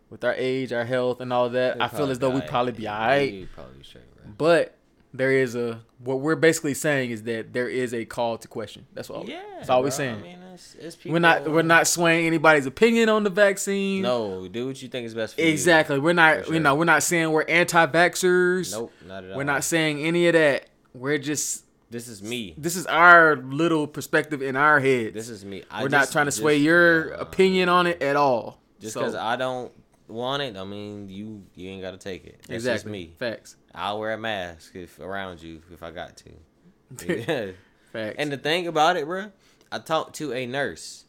with 0.10 0.24
our 0.24 0.34
age, 0.36 0.72
our 0.72 0.86
health, 0.86 1.20
and 1.20 1.34
all 1.34 1.50
that, 1.50 1.78
They 1.78 1.84
I 1.84 1.88
feel 1.88 2.10
as 2.12 2.20
though 2.20 2.30
we 2.30 2.36
alright. 2.36 2.50
probably 2.50 2.72
be 2.74 2.88
alright. 2.88 3.48
Probably 3.54 3.84
straight, 3.84 4.02
right? 4.02 4.07
But 4.38 4.76
there 5.14 5.32
is 5.32 5.56
a 5.56 5.82
what 6.00 6.20
we're 6.20 6.36
basically 6.36 6.74
saying 6.74 7.12
is 7.12 7.24
that 7.24 7.54
there 7.54 7.70
is 7.70 7.94
a 7.94 8.06
call 8.06 8.38
to 8.38 8.48
question. 8.48 8.86
That's 8.94 9.10
all. 9.10 9.26
Yeah, 9.28 9.42
that's 9.58 9.70
all 9.70 9.82
we're 9.82 9.92
saying. 9.92 10.20
I 10.20 10.22
mean, 10.22 10.40
it's, 10.54 10.76
it's 10.76 10.98
we're 11.06 11.20
not 11.20 11.50
we're 11.50 11.62
not 11.62 11.88
swaying 11.88 12.28
anybody's 12.28 12.66
opinion 12.66 13.10
on 13.10 13.24
the 13.24 13.30
vaccine. 13.30 14.02
No, 14.04 14.48
do 14.48 14.68
what 14.68 14.82
you 14.82 14.88
think 14.88 15.06
is 15.06 15.14
best 15.16 15.36
for 15.36 15.42
you. 15.42 15.48
Exactly. 15.48 16.00
We're 16.00 16.14
not 16.14 16.46
For 16.46 16.54
you 16.54 16.60
know, 16.60 16.76
we're 16.76 16.86
not 16.86 17.04
saying 17.04 17.32
we're 17.32 17.46
anti-vaxxers. 17.48 18.72
Nope, 18.72 18.94
not 19.08 19.24
at 19.24 19.32
all. 19.32 19.38
We're 19.38 19.44
not 19.44 19.64
saying 19.64 20.00
any 20.00 20.28
of 20.28 20.34
that. 20.34 20.68
We're 20.94 21.18
just 21.18 21.64
This 21.90 22.08
is 22.08 22.22
me. 22.24 22.54
this 22.58 22.76
is 22.76 22.86
our 22.88 23.38
little 23.38 23.88
perspective 23.88 24.42
in 24.42 24.56
our 24.56 24.80
head. 24.80 25.14
This 25.14 25.30
is 25.30 25.46
me. 25.46 25.64
I 25.70 25.84
we're 25.84 25.90
not 25.90 26.12
trying 26.12 26.26
to 26.26 26.32
just- 26.32 26.40
sway 26.40 26.58
your 26.58 27.12
yeah, 27.12 27.22
opinion 27.22 27.70
on 27.70 27.88
it 27.88 28.02
at 28.02 28.16
all. 28.16 28.60
Just 28.80 28.94
So- 28.94 29.02
because 29.02 29.16
I 29.16 29.36
don't 29.36 29.72
want 30.08 30.44
it, 30.44 30.58
I 30.58 30.64
mean, 30.64 31.10
you 31.10 31.44
you 31.56 31.70
ain't 31.70 31.82
got 31.82 31.92
to 31.92 31.98
take 31.98 32.26
it. 32.26 32.40
That's 32.48 32.64
exactly 32.64 32.74
just 32.74 32.86
me. 32.86 33.16
facts. 33.18 33.56
I'll 33.74 34.00
wear 34.00 34.14
a 34.14 34.18
mask 34.18 34.76
if 34.76 35.00
around 35.00 35.42
you 35.42 35.62
if 35.72 35.84
I 35.84 35.92
got 35.92 36.18
to. 36.18 37.54
Facts. 37.94 38.16
and 38.18 38.32
the 38.32 38.38
thing 38.38 38.68
about 38.68 38.98
it, 38.98 39.06
bro, 39.06 39.32
I 39.72 39.80
talked 39.80 40.16
to 40.18 40.34
a 40.34 40.46
nurse. 40.46 41.06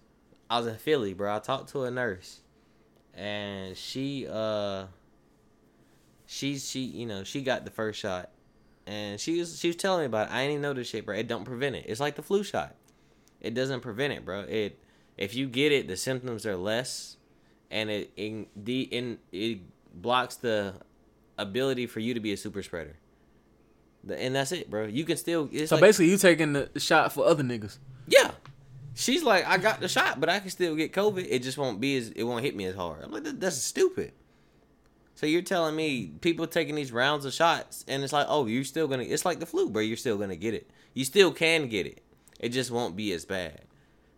I 0.49 0.59
was 0.59 0.67
in 0.67 0.77
Philly, 0.77 1.13
bro. 1.13 1.35
I 1.35 1.39
talked 1.41 1.71
to 1.71 1.85
a 1.85 1.91
nurse, 1.91 2.41
and 3.15 3.77
she 3.77 4.27
uh, 4.31 4.87
she 6.27 6.59
she 6.59 6.81
you 6.81 7.07
know 7.07 7.25
she 7.25 7.43
got 7.43 7.65
the 7.65 7.71
first 7.71 8.01
shot, 8.01 8.31
and 8.87 9.21
she 9.21 9.39
was 9.39 9.59
she 9.59 9.69
was 9.69 9.77
telling 9.77 10.01
me 10.01 10.07
about 10.07 10.29
it. 10.29 10.33
I 10.33 10.43
ain't 10.43 10.53
even 10.53 10.63
know 10.63 10.73
this 10.73 10.89
shit, 10.89 11.05
bro. 11.05 11.17
It 11.17 11.29
don't 11.29 11.45
prevent 11.45 11.77
it. 11.77 11.85
It's 11.87 12.01
like 12.01 12.17
the 12.17 12.23
flu 12.23 12.43
shot. 12.43 12.75
It 13.41 13.55
doesn't 13.55 13.81
prevent 13.81 14.13
it, 14.15 14.25
bro. 14.25 14.41
It 14.41 14.81
if 15.17 15.35
you 15.35 15.47
get 15.49 15.73
it, 15.73 15.89
the 15.89 15.97
symptoms 15.97 16.47
are 16.47 16.57
less, 16.57 17.18
and 17.71 17.91
it 17.91 18.11
in 18.17 18.47
the 18.57 18.83
in 18.83 19.19
it 19.33 19.59
blocks 19.95 20.37
the 20.37 20.75
ability 21.37 21.87
for 21.87 22.01
you 22.01 22.15
to 22.15 22.21
be 22.21 22.33
a 22.33 22.37
super 22.37 22.63
spreader. 22.63 22.97
The- 24.05 24.21
And 24.21 24.35
that's 24.35 24.53
it, 24.53 24.71
bro. 24.71 24.87
You 24.87 25.05
can 25.05 25.17
still. 25.17 25.49
It's 25.53 25.71
so 25.71 25.77
like, 25.77 25.83
basically, 25.83 26.11
you 26.11 26.17
taking 26.19 26.53
the 26.53 26.71
shot 26.79 27.13
for 27.13 27.27
other 27.27 27.43
niggas. 27.43 27.79
yeah. 28.07 28.33
She's 28.95 29.23
like, 29.23 29.47
I 29.47 29.59
got 29.59 29.79
the 29.81 29.87
shot, 29.87 30.19
but 30.19 30.29
I 30.29 30.41
can 30.41 30.51
still 30.51 30.75
get 30.75 30.93
COVID. 30.93 31.25
It 31.31 31.45
just 31.45 31.57
won't 31.57 31.81
be 31.81 31.97
as 31.97 32.09
it 32.09 32.25
won't 32.25 32.45
hit 32.45 32.57
me 32.57 32.65
as 32.65 32.75
hard. 32.75 33.05
I'm 33.05 33.13
like, 33.13 33.23
that, 33.23 33.39
that's 33.41 33.57
stupid. 33.57 34.11
So 35.15 35.25
you're 35.27 35.43
telling 35.43 35.77
me 35.77 36.13
people 36.21 36.49
taking 36.49 36.75
these 36.75 36.91
rounds 36.91 37.25
of 37.25 37.33
shots, 37.33 37.85
and 37.87 38.03
it's 38.03 38.13
like, 38.13 38.27
oh, 38.29 38.47
you're 38.47 38.65
still 38.65 38.89
gonna. 38.89 39.05
It's 39.05 39.25
like 39.25 39.39
the 39.39 39.47
flu, 39.47 39.71
bro. 39.71 39.83
You're 39.83 39.97
still 39.97 40.19
gonna 40.19 40.35
get 40.35 40.53
it. 40.53 40.69
You 40.95 41.05
still 41.05 41.31
can 41.31 41.69
get 41.69 41.87
it. 41.87 42.03
It 42.41 42.49
just 42.49 42.73
won't 42.73 42.97
be 42.97 43.13
as 43.13 43.25
bad. 43.25 43.61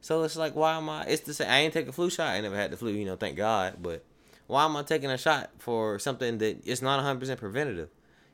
So 0.00 0.22
it's 0.22 0.36
like, 0.36 0.56
why 0.56 0.76
am 0.76 0.88
I? 0.88 1.04
It's 1.04 1.22
the 1.22 1.34
same. 1.34 1.50
I 1.50 1.58
ain't 1.58 1.74
take 1.74 1.88
a 1.88 1.92
flu 1.92 2.10
shot. 2.10 2.28
I 2.28 2.40
never 2.40 2.56
had 2.56 2.70
the 2.70 2.76
flu, 2.76 2.90
you 2.92 3.04
know. 3.04 3.16
Thank 3.16 3.36
God. 3.36 3.76
But 3.82 4.04
why 4.46 4.64
am 4.64 4.76
I 4.76 4.82
taking 4.82 5.10
a 5.10 5.18
shot 5.18 5.50
for 5.58 5.98
something 5.98 6.38
that 6.38 6.66
it's 6.66 6.82
not 6.82 6.96
100 6.96 7.20
percent 7.20 7.40
preventative? 7.40 7.90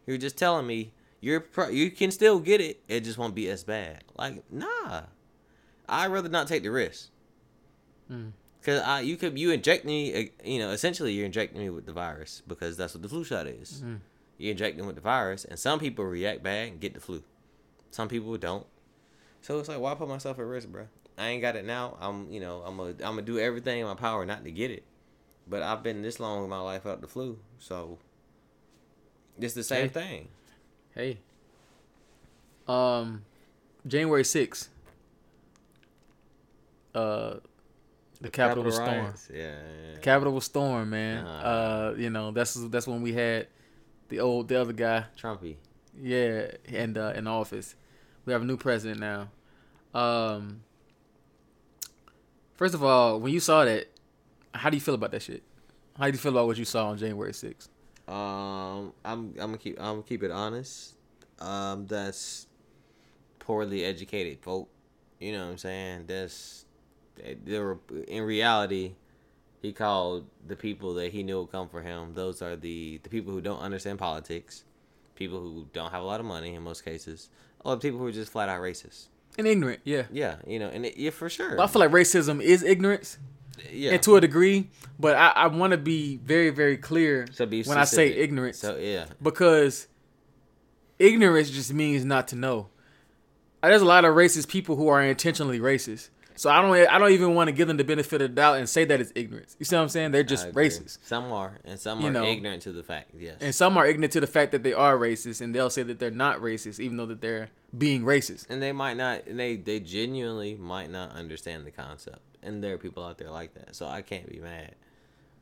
You're 0.07 0.19
just 0.19 0.39
telling 0.39 0.67
me 0.67 0.93
you're 1.21 1.41
pro- 1.41 1.71
you 1.71 1.91
can 1.91 2.11
still 2.11 2.39
get 2.39 2.61
it. 2.61 2.83
It 2.89 3.01
just 3.01 3.19
won't 3.19 3.35
be 3.35 3.49
as 3.49 3.65
bad. 3.65 4.05
Like, 4.17 4.51
nah. 4.51 5.03
I'd 5.89 6.11
rather 6.11 6.29
not 6.29 6.49
take 6.49 6.63
the 6.63 6.71
risk. 6.71 7.11
Mm. 8.11 8.33
Cause 8.63 8.81
I, 8.81 9.01
you 9.01 9.17
could, 9.17 9.39
you 9.39 9.53
inject 9.53 9.85
me, 9.85 10.15
uh, 10.15 10.25
you 10.45 10.59
know, 10.59 10.71
essentially 10.71 11.13
you're 11.13 11.27
injecting 11.27 11.61
me 11.61 11.71
with 11.71 11.87
the 11.87 11.93
virus 11.93 12.43
because 12.49 12.77
that's 12.77 12.95
what 12.95 13.03
the 13.03 13.09
flu 13.09 13.23
shot 13.23 13.47
is. 13.47 13.83
Mm. 13.85 14.01
You're 14.39 14.51
injecting 14.53 14.87
with 14.87 14.97
the 14.97 15.01
virus, 15.01 15.45
and 15.45 15.59
some 15.59 15.79
people 15.79 16.05
react 16.05 16.43
bad 16.43 16.69
and 16.69 16.81
get 16.81 16.95
the 16.95 17.01
flu. 17.01 17.23
Some 17.91 18.09
people 18.09 18.37
don't. 18.37 18.67
So 19.41 19.59
it's 19.61 19.69
like, 19.69 19.79
why 19.79 19.95
put 19.95 20.09
myself 20.09 20.39
at 20.39 20.45
risk, 20.45 20.69
bro? 20.69 20.89
I 21.19 21.29
ain't 21.29 21.41
got 21.43 21.57
it 21.57 21.65
now. 21.65 21.97
I'm, 22.01 22.31
you 22.31 22.41
know, 22.41 22.63
I'm 22.67 22.77
gonna, 22.77 22.91
I'm 22.91 22.97
gonna 23.15 23.23
do 23.23 23.39
everything 23.39 23.81
in 23.81 23.87
my 23.87 23.95
power 23.95 24.25
not 24.27 24.45
to 24.45 24.51
get 24.51 24.71
it. 24.71 24.85
But 25.49 25.63
I've 25.63 25.83
been 25.83 26.03
this 26.03 26.19
long 26.21 26.43
in 26.45 26.51
my 26.51 26.61
life 26.61 26.85
without 26.85 27.01
the 27.01 27.07
flu, 27.07 27.39
so 27.59 27.99
it's 29.39 29.55
the 29.55 29.63
same 29.63 29.89
Hey. 29.89 29.89
thing. 29.89 30.29
Hey. 30.95 31.19
Um, 32.67 33.25
January 33.87 34.25
sixth. 34.25 34.69
Uh, 36.95 37.37
the 38.21 38.31
Capitol 38.31 38.65
was 38.65 38.79
riots, 38.79 39.29
Yeah, 39.33 39.39
yeah, 39.43 39.53
yeah. 39.93 39.99
Capitol 40.01 40.33
was 40.33 40.45
storm, 40.45 40.91
man. 40.91 41.25
Uh, 41.27 41.95
you 41.97 42.09
know 42.11 42.31
that's 42.31 42.55
that's 42.55 42.87
when 42.87 43.03
we 43.03 43.13
had 43.13 43.47
the 44.09 44.21
old 44.21 44.49
the 44.49 44.61
other 44.61 44.73
guy, 44.73 45.05
Trumpy. 45.21 45.57
yeah, 46.01 46.51
and 46.73 46.97
uh, 46.97 47.13
in 47.15 47.27
office. 47.27 47.75
We 48.25 48.33
have 48.33 48.43
a 48.43 48.47
new 48.47 48.57
president 48.57 48.99
now. 49.01 49.29
Um, 49.95 50.63
first 52.57 52.75
of 52.75 52.83
all, 52.83 53.21
when 53.21 53.33
you 53.33 53.41
saw 53.41 53.65
that, 53.65 53.87
how 54.55 54.71
do 54.71 54.77
you 54.77 54.81
feel 54.81 54.95
about 54.95 55.11
that 55.13 55.23
shit? 55.23 55.43
How 55.97 56.07
do 56.07 56.13
you 56.13 56.19
feel 56.19 56.33
about 56.33 56.47
what 56.47 56.59
you 56.59 56.65
saw 56.65 56.89
on 56.89 56.99
January 56.99 57.33
sixth? 57.33 57.71
Um, 58.09 58.93
I'm 59.05 59.35
I'm 59.35 59.35
gonna 59.35 59.59
keep 59.59 59.79
I'm 59.79 59.95
gonna 59.95 60.03
keep 60.03 60.23
it 60.23 60.31
honest. 60.31 60.95
Um, 61.41 61.87
that's 61.87 62.47
poorly 63.39 63.85
educated 63.85 64.41
folk. 64.41 64.69
You 65.19 65.33
know 65.33 65.45
what 65.45 65.53
I'm 65.53 65.59
saying? 65.59 66.05
That's 66.07 66.67
there 67.45 67.65
were 67.65 67.79
in 68.07 68.23
reality, 68.25 68.93
he 69.63 69.73
called 69.73 70.27
the 70.47 70.57
people 70.57 70.95
that 70.95 71.13
he 71.13 71.23
knew 71.23 71.41
would 71.41 71.53
come 71.53 71.69
for 71.69 71.83
him. 71.83 72.13
Those 72.15 72.43
are 72.43 72.57
the 72.57 73.01
the 73.03 73.09
people 73.09 73.33
who 73.33 73.41
don't 73.41 73.61
understand 73.61 73.99
politics, 73.99 74.65
people 75.15 75.41
who 75.41 75.67
don't 75.73 75.91
have 75.91 76.03
a 76.03 76.07
lot 76.07 76.21
of 76.21 76.27
money 76.27 76.55
in 76.55 76.63
most 76.63 76.85
cases, 76.85 77.31
or 77.65 77.77
people 77.77 77.99
who 77.99 78.07
are 78.07 78.13
just 78.13 78.31
flat 78.31 78.49
out 78.49 78.61
racist. 78.61 79.07
And 79.39 79.47
ignorant, 79.47 79.81
yeah. 79.85 80.05
Yeah, 80.11 80.37
you 80.47 80.59
know, 80.59 80.69
and 80.69 80.87
it, 80.87 80.97
yeah, 80.97 81.11
for 81.11 81.29
sure. 81.29 81.57
But 81.57 81.65
I 81.65 81.67
feel 81.67 81.81
like 81.81 81.91
racism 81.91 82.41
is 82.41 82.63
ignorance, 82.63 83.19
yeah. 83.71 83.93
and 83.93 84.03
to 84.03 84.17
a 84.17 84.21
degree. 84.21 84.71
But 84.99 85.17
I, 85.17 85.29
I 85.29 85.47
want 85.49 85.73
to 85.73 85.77
be 85.77 86.17
very, 86.17 86.51
very 86.51 86.77
clear 86.77 87.27
so 87.33 87.47
be 87.47 87.63
when 87.65 87.79
I 87.79 87.85
say 87.85 88.09
ignorance, 88.09 88.59
So 88.59 88.77
yeah, 88.77 89.07
because 89.23 89.89
ignorance 90.99 91.51
just 91.51 91.73
means 91.73 92.05
not 92.05 92.29
to 92.29 92.37
know. 92.37 92.69
There's 93.63 93.83
a 93.83 93.87
lot 93.87 94.05
of 94.05 94.15
racist 94.15 94.49
people 94.49 94.77
who 94.77 94.89
are 94.89 95.03
intentionally 95.03 95.59
racist. 95.59 96.11
So 96.37 96.51
I 96.51 96.61
don't 96.61 96.75
I 96.89 96.99
don't 96.99 97.13
even 97.13 97.35
want 97.35 97.49
to 97.49 97.53
give 97.53 97.67
them 97.69 97.77
the 97.79 97.85
benefit 97.85 98.21
of 98.21 98.29
the 98.31 98.35
doubt 98.35 98.59
and 98.59 98.69
say 98.69 98.85
that 98.85 99.01
it's 99.01 99.13
ignorance. 99.15 99.57
You 99.59 99.65
see 99.65 99.75
what 99.77 99.83
I'm 99.83 99.89
saying? 99.89 100.11
They're 100.13 100.23
just 100.23 100.53
racist. 100.53 100.99
Some 101.05 101.33
are, 101.33 101.59
and 101.65 101.79
some 101.81 102.01
You 102.01 102.09
are 102.09 102.13
know. 102.13 102.25
ignorant 102.25 102.63
to 102.63 102.73
the 102.73 102.83
fact. 102.83 103.11
Yes. 103.19 103.37
And 103.41 103.55
some 103.55 103.77
are 103.77 103.87
ignorant 103.87 104.13
to 104.13 104.21
the 104.21 104.27
fact 104.27 104.53
that 104.53 104.63
they 104.63 104.73
are 104.73 104.97
racist 104.97 105.41
and 105.41 105.55
they'll 105.55 105.71
say 105.71 105.83
that 105.83 105.99
they're 105.99 106.11
not 106.11 106.41
racist 106.41 106.79
even 106.81 106.97
though 106.97 107.07
that 107.07 107.21
they're 107.21 107.49
being 107.77 108.03
racist. 108.05 108.47
and 108.49 108.63
they 108.63 108.73
might 108.73 108.97
not 108.97 109.27
and 109.27 109.39
they 109.39 109.57
they 109.57 109.81
genuinely 109.81 110.55
might 110.55 110.91
not 110.91 111.11
understand 111.13 111.67
the 111.67 111.71
concept 111.71 112.21
and 112.43 112.63
there 112.63 112.73
are 112.75 112.79
people 112.79 113.05
out 113.05 113.19
there 113.19 113.31
like 113.31 113.53
that 113.55 113.75
so 113.77 113.87
i 113.87 114.01
can't 114.01 114.31
be 114.31 114.39
mad 114.39 114.75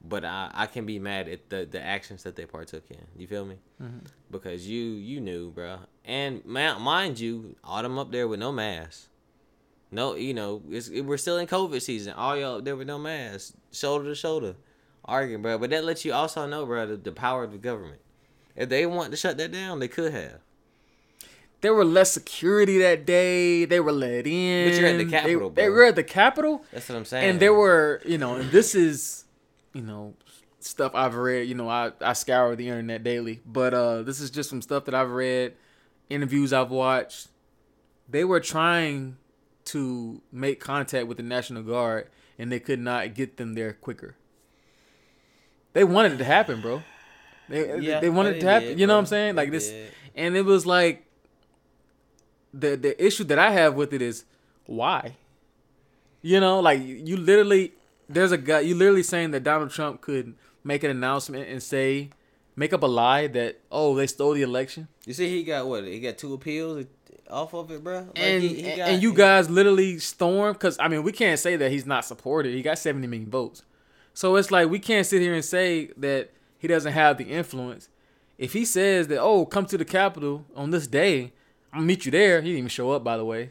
but 0.02 0.24
i 0.24 0.50
i 0.52 0.66
can 0.66 0.84
be 0.84 0.98
mad 0.98 1.28
at 1.28 1.48
the 1.50 1.64
the 1.70 1.80
actions 1.80 2.22
that 2.24 2.34
they 2.34 2.44
partook 2.46 2.90
in 2.90 2.98
you 3.16 3.26
feel 3.28 3.44
me 3.44 3.56
Mhm. 3.80 4.00
because 4.32 4.66
you 4.66 4.82
you 4.82 5.20
knew 5.20 5.50
bro 5.50 5.78
and 6.04 6.44
mind 6.44 7.20
you 7.20 7.54
all 7.62 7.82
them 7.82 7.98
up 7.98 8.10
there 8.10 8.26
with 8.26 8.40
no 8.40 8.50
mask 8.50 9.08
no 9.94 10.14
you 10.14 10.34
know 10.34 10.62
it's, 10.70 10.88
it, 10.88 11.02
we're 11.02 11.16
still 11.16 11.38
in 11.38 11.46
covid 11.46 11.80
season 11.80 12.12
all 12.14 12.36
y'all 12.36 12.60
there 12.60 12.76
with 12.76 12.86
no 12.86 12.98
mask 12.98 13.54
shoulder 13.72 14.04
to 14.06 14.14
shoulder 14.14 14.54
arguing, 15.04 15.42
bro. 15.42 15.58
But 15.58 15.70
that 15.70 15.84
lets 15.84 16.04
you 16.04 16.12
also 16.12 16.46
know, 16.46 16.64
bro, 16.66 16.86
the, 16.86 16.96
the 16.96 17.12
power 17.12 17.44
of 17.44 17.52
the 17.52 17.58
government. 17.58 18.00
If 18.56 18.68
they 18.68 18.86
want 18.86 19.10
to 19.10 19.16
shut 19.16 19.36
that 19.38 19.52
down, 19.52 19.80
they 19.80 19.88
could 19.88 20.12
have. 20.12 20.40
There 21.60 21.74
were 21.74 21.84
less 21.84 22.12
security 22.12 22.78
that 22.78 23.06
day. 23.06 23.64
They 23.64 23.80
were 23.80 23.92
let 23.92 24.26
in. 24.26 24.68
But 24.70 24.78
you're 24.78 24.88
at 24.88 24.98
the 24.98 25.06
Capitol, 25.06 25.50
They, 25.50 25.62
they 25.62 25.68
were 25.68 25.84
at 25.84 25.96
the 25.96 26.04
Capitol, 26.04 26.64
That's 26.72 26.88
what 26.88 26.96
I'm 26.96 27.04
saying. 27.04 27.30
and 27.30 27.40
there 27.40 27.54
were, 27.54 28.02
you 28.04 28.18
know, 28.18 28.36
and 28.36 28.50
this 28.50 28.74
is, 28.74 29.24
you 29.72 29.80
know, 29.80 30.14
stuff 30.60 30.92
I've 30.94 31.14
read. 31.14 31.48
You 31.48 31.54
know, 31.54 31.68
I 31.68 31.92
I 32.00 32.12
scour 32.12 32.54
the 32.54 32.68
internet 32.68 33.02
daily, 33.02 33.40
but 33.46 33.72
uh, 33.72 34.02
this 34.02 34.20
is 34.20 34.30
just 34.30 34.50
some 34.50 34.60
stuff 34.60 34.84
that 34.84 34.94
I've 34.94 35.10
read, 35.10 35.54
interviews 36.10 36.52
I've 36.52 36.70
watched. 36.70 37.28
They 38.10 38.24
were 38.24 38.40
trying 38.40 39.16
to 39.66 40.20
make 40.32 40.60
contact 40.60 41.06
with 41.06 41.16
the 41.16 41.22
National 41.22 41.62
Guard, 41.62 42.08
and 42.38 42.50
they 42.52 42.60
could 42.60 42.80
not 42.80 43.14
get 43.14 43.36
them 43.36 43.54
there 43.54 43.72
quicker. 43.72 44.16
They 45.72 45.84
wanted 45.84 46.12
it 46.12 46.18
to 46.18 46.24
happen, 46.24 46.60
bro. 46.60 46.82
They 47.48 47.78
Yeah, 47.80 48.00
they 48.00 48.10
wanted 48.10 48.36
it 48.36 48.40
to 48.40 48.46
happen. 48.48 48.68
did, 48.70 48.80
you 48.80 48.86
know 48.86 48.92
bro. 48.92 48.96
what 48.96 49.00
I'm 49.00 49.06
saying? 49.06 49.36
Like 49.36 49.50
They 49.50 49.56
this, 49.56 49.70
did. 49.70 49.92
and 50.14 50.36
it 50.36 50.44
was 50.44 50.66
like 50.66 51.06
the 52.52 52.76
the 52.76 53.04
issue 53.04 53.24
that 53.24 53.38
I 53.38 53.50
have 53.50 53.74
with 53.74 53.92
it 53.92 54.02
is 54.02 54.24
why. 54.66 55.16
You 56.22 56.40
know, 56.40 56.60
like 56.60 56.80
you 56.82 57.16
literally 57.16 57.72
there's 58.08 58.32
a 58.32 58.38
guy 58.38 58.60
you 58.60 58.74
literally 58.74 59.02
saying 59.02 59.32
that 59.32 59.42
Donald 59.42 59.70
Trump 59.70 60.00
could 60.00 60.34
make 60.62 60.82
an 60.84 60.90
announcement 60.90 61.48
and 61.48 61.62
say 61.62 62.10
make 62.56 62.72
up 62.72 62.82
a 62.82 62.86
lie 62.86 63.26
that 63.26 63.58
oh 63.70 63.94
they 63.94 64.06
stole 64.06 64.32
the 64.32 64.42
election 64.42 64.88
You 65.06 65.12
see, 65.12 65.28
he 65.28 65.42
got 65.42 65.66
what? 65.66 65.84
He 65.84 66.00
got 66.00 66.16
two 66.16 66.32
appeals 66.32 66.86
off 67.30 67.54
of 67.54 67.70
it, 67.70 67.82
bro. 67.82 68.00
Like, 68.00 68.18
and 68.18 68.42
he- 68.42 68.54
he 68.62 68.62
got- 68.76 68.88
and 68.88 69.02
you 69.02 69.14
guys 69.14 69.48
literally 69.50 69.98
storm 69.98 70.52
because 70.52 70.76
I 70.78 70.88
mean 70.88 71.02
we 71.02 71.12
can't 71.12 71.38
say 71.40 71.56
that 71.56 71.70
he's 71.70 71.86
not 71.86 72.04
supported. 72.04 72.54
He 72.54 72.62
got 72.62 72.78
70 72.78 73.06
million 73.06 73.30
votes, 73.30 73.62
so 74.12 74.36
it's 74.36 74.50
like 74.50 74.68
we 74.68 74.78
can't 74.78 75.06
sit 75.06 75.20
here 75.22 75.34
and 75.34 75.44
say 75.44 75.90
that 75.96 76.30
he 76.58 76.68
doesn't 76.68 76.92
have 76.92 77.18
the 77.18 77.24
influence. 77.24 77.88
If 78.38 78.52
he 78.52 78.64
says 78.64 79.08
that 79.08 79.18
oh 79.20 79.46
come 79.46 79.66
to 79.66 79.78
the 79.78 79.84
Capitol 79.84 80.44
on 80.56 80.70
this 80.70 80.86
day, 80.86 81.32
I'm 81.72 81.78
gonna 81.80 81.86
meet 81.86 82.04
you 82.04 82.10
there. 82.12 82.40
He 82.42 82.48
didn't 82.48 82.58
even 82.58 82.68
show 82.68 82.90
up 82.92 83.02
by 83.04 83.16
the 83.16 83.24
way. 83.24 83.50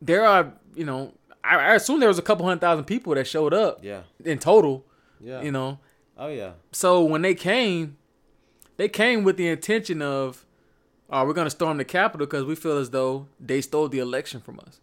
There 0.00 0.24
are 0.24 0.52
you 0.74 0.84
know 0.84 1.12
I, 1.42 1.56
I 1.56 1.74
assume 1.74 2.00
there 2.00 2.08
was 2.08 2.18
a 2.18 2.22
couple 2.22 2.44
hundred 2.46 2.60
thousand 2.60 2.84
people 2.84 3.14
that 3.14 3.26
showed 3.26 3.54
up 3.54 3.80
Yeah, 3.82 4.02
in 4.24 4.38
total. 4.38 4.84
yeah. 5.20 5.42
You 5.42 5.52
know, 5.52 5.78
Oh 6.18 6.28
yeah. 6.28 6.52
so 6.72 7.04
when 7.04 7.22
they 7.22 7.34
came, 7.34 7.96
they 8.78 8.88
came 8.88 9.22
with 9.22 9.36
the 9.36 9.48
intention 9.48 10.00
of, 10.02 10.45
"Oh, 11.10 11.24
we're 11.26 11.32
gonna 11.34 11.50
storm 11.50 11.76
the 11.78 11.84
Capitol 11.84 12.26
because 12.26 12.44
we 12.44 12.54
feel 12.54 12.78
as 12.78 12.90
though 12.90 13.26
they 13.40 13.60
stole 13.60 13.88
the 13.88 13.98
election 13.98 14.40
from 14.40 14.60
us." 14.60 14.80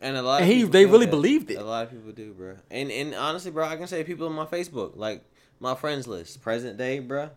And 0.00 0.16
a 0.16 0.22
lot. 0.22 0.42
And 0.42 0.50
of 0.50 0.54
he- 0.54 0.62
people 0.62 0.70
they 0.72 0.84
really 0.86 1.06
that. 1.06 1.10
believed 1.10 1.50
it. 1.50 1.54
A 1.58 1.64
lot 1.64 1.84
of 1.84 1.90
people 1.90 2.12
do, 2.12 2.32
bro. 2.34 2.56
And 2.70 2.90
and 2.90 3.14
honestly, 3.14 3.50
bro, 3.50 3.66
I 3.66 3.76
can 3.76 3.86
say 3.86 4.04
people 4.04 4.26
on 4.26 4.34
my 4.34 4.46
Facebook, 4.46 4.92
like 4.96 5.24
my 5.60 5.74
friends 5.74 6.06
list, 6.06 6.42
present 6.42 6.76
day, 6.76 6.98
bro. 6.98 7.30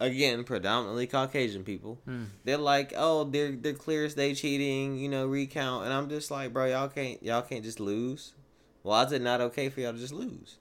Again, 0.00 0.42
predominantly 0.42 1.06
Caucasian 1.06 1.62
people. 1.62 1.96
Hmm. 2.06 2.24
They're 2.44 2.56
like, 2.58 2.92
oh, 2.96 3.22
they're 3.24 3.52
they're 3.52 3.72
clear 3.72 4.04
as 4.04 4.14
day 4.14 4.34
cheating, 4.34 4.96
you 4.98 5.08
know, 5.08 5.26
recount, 5.26 5.84
and 5.84 5.92
I'm 5.92 6.08
just 6.08 6.28
like, 6.30 6.52
bro, 6.52 6.66
y'all 6.66 6.88
can't 6.88 7.22
y'all 7.22 7.42
can't 7.42 7.62
just 7.62 7.78
lose. 7.78 8.34
Why 8.82 9.04
is 9.04 9.12
it 9.12 9.22
not 9.22 9.40
okay 9.40 9.68
for 9.68 9.80
y'all 9.80 9.92
to 9.92 9.98
just 9.98 10.12
lose? 10.12 10.56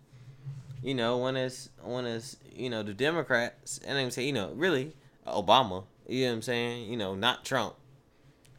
You 0.84 0.94
know, 0.94 1.18
when 1.18 1.36
it's 1.36 1.70
when 1.82 2.06
it's 2.06 2.38
you 2.56 2.70
know 2.70 2.84
the 2.84 2.94
Democrats, 2.94 3.80
and 3.86 3.98
I'm 3.98 4.12
saying, 4.12 4.28
you 4.28 4.34
know, 4.34 4.52
really 4.54 4.96
Obama. 5.26 5.86
You 6.12 6.26
know 6.26 6.32
what 6.32 6.36
I'm 6.36 6.42
saying? 6.42 6.92
You 6.92 6.98
know, 6.98 7.16
not 7.16 7.46
Trump. 7.46 7.76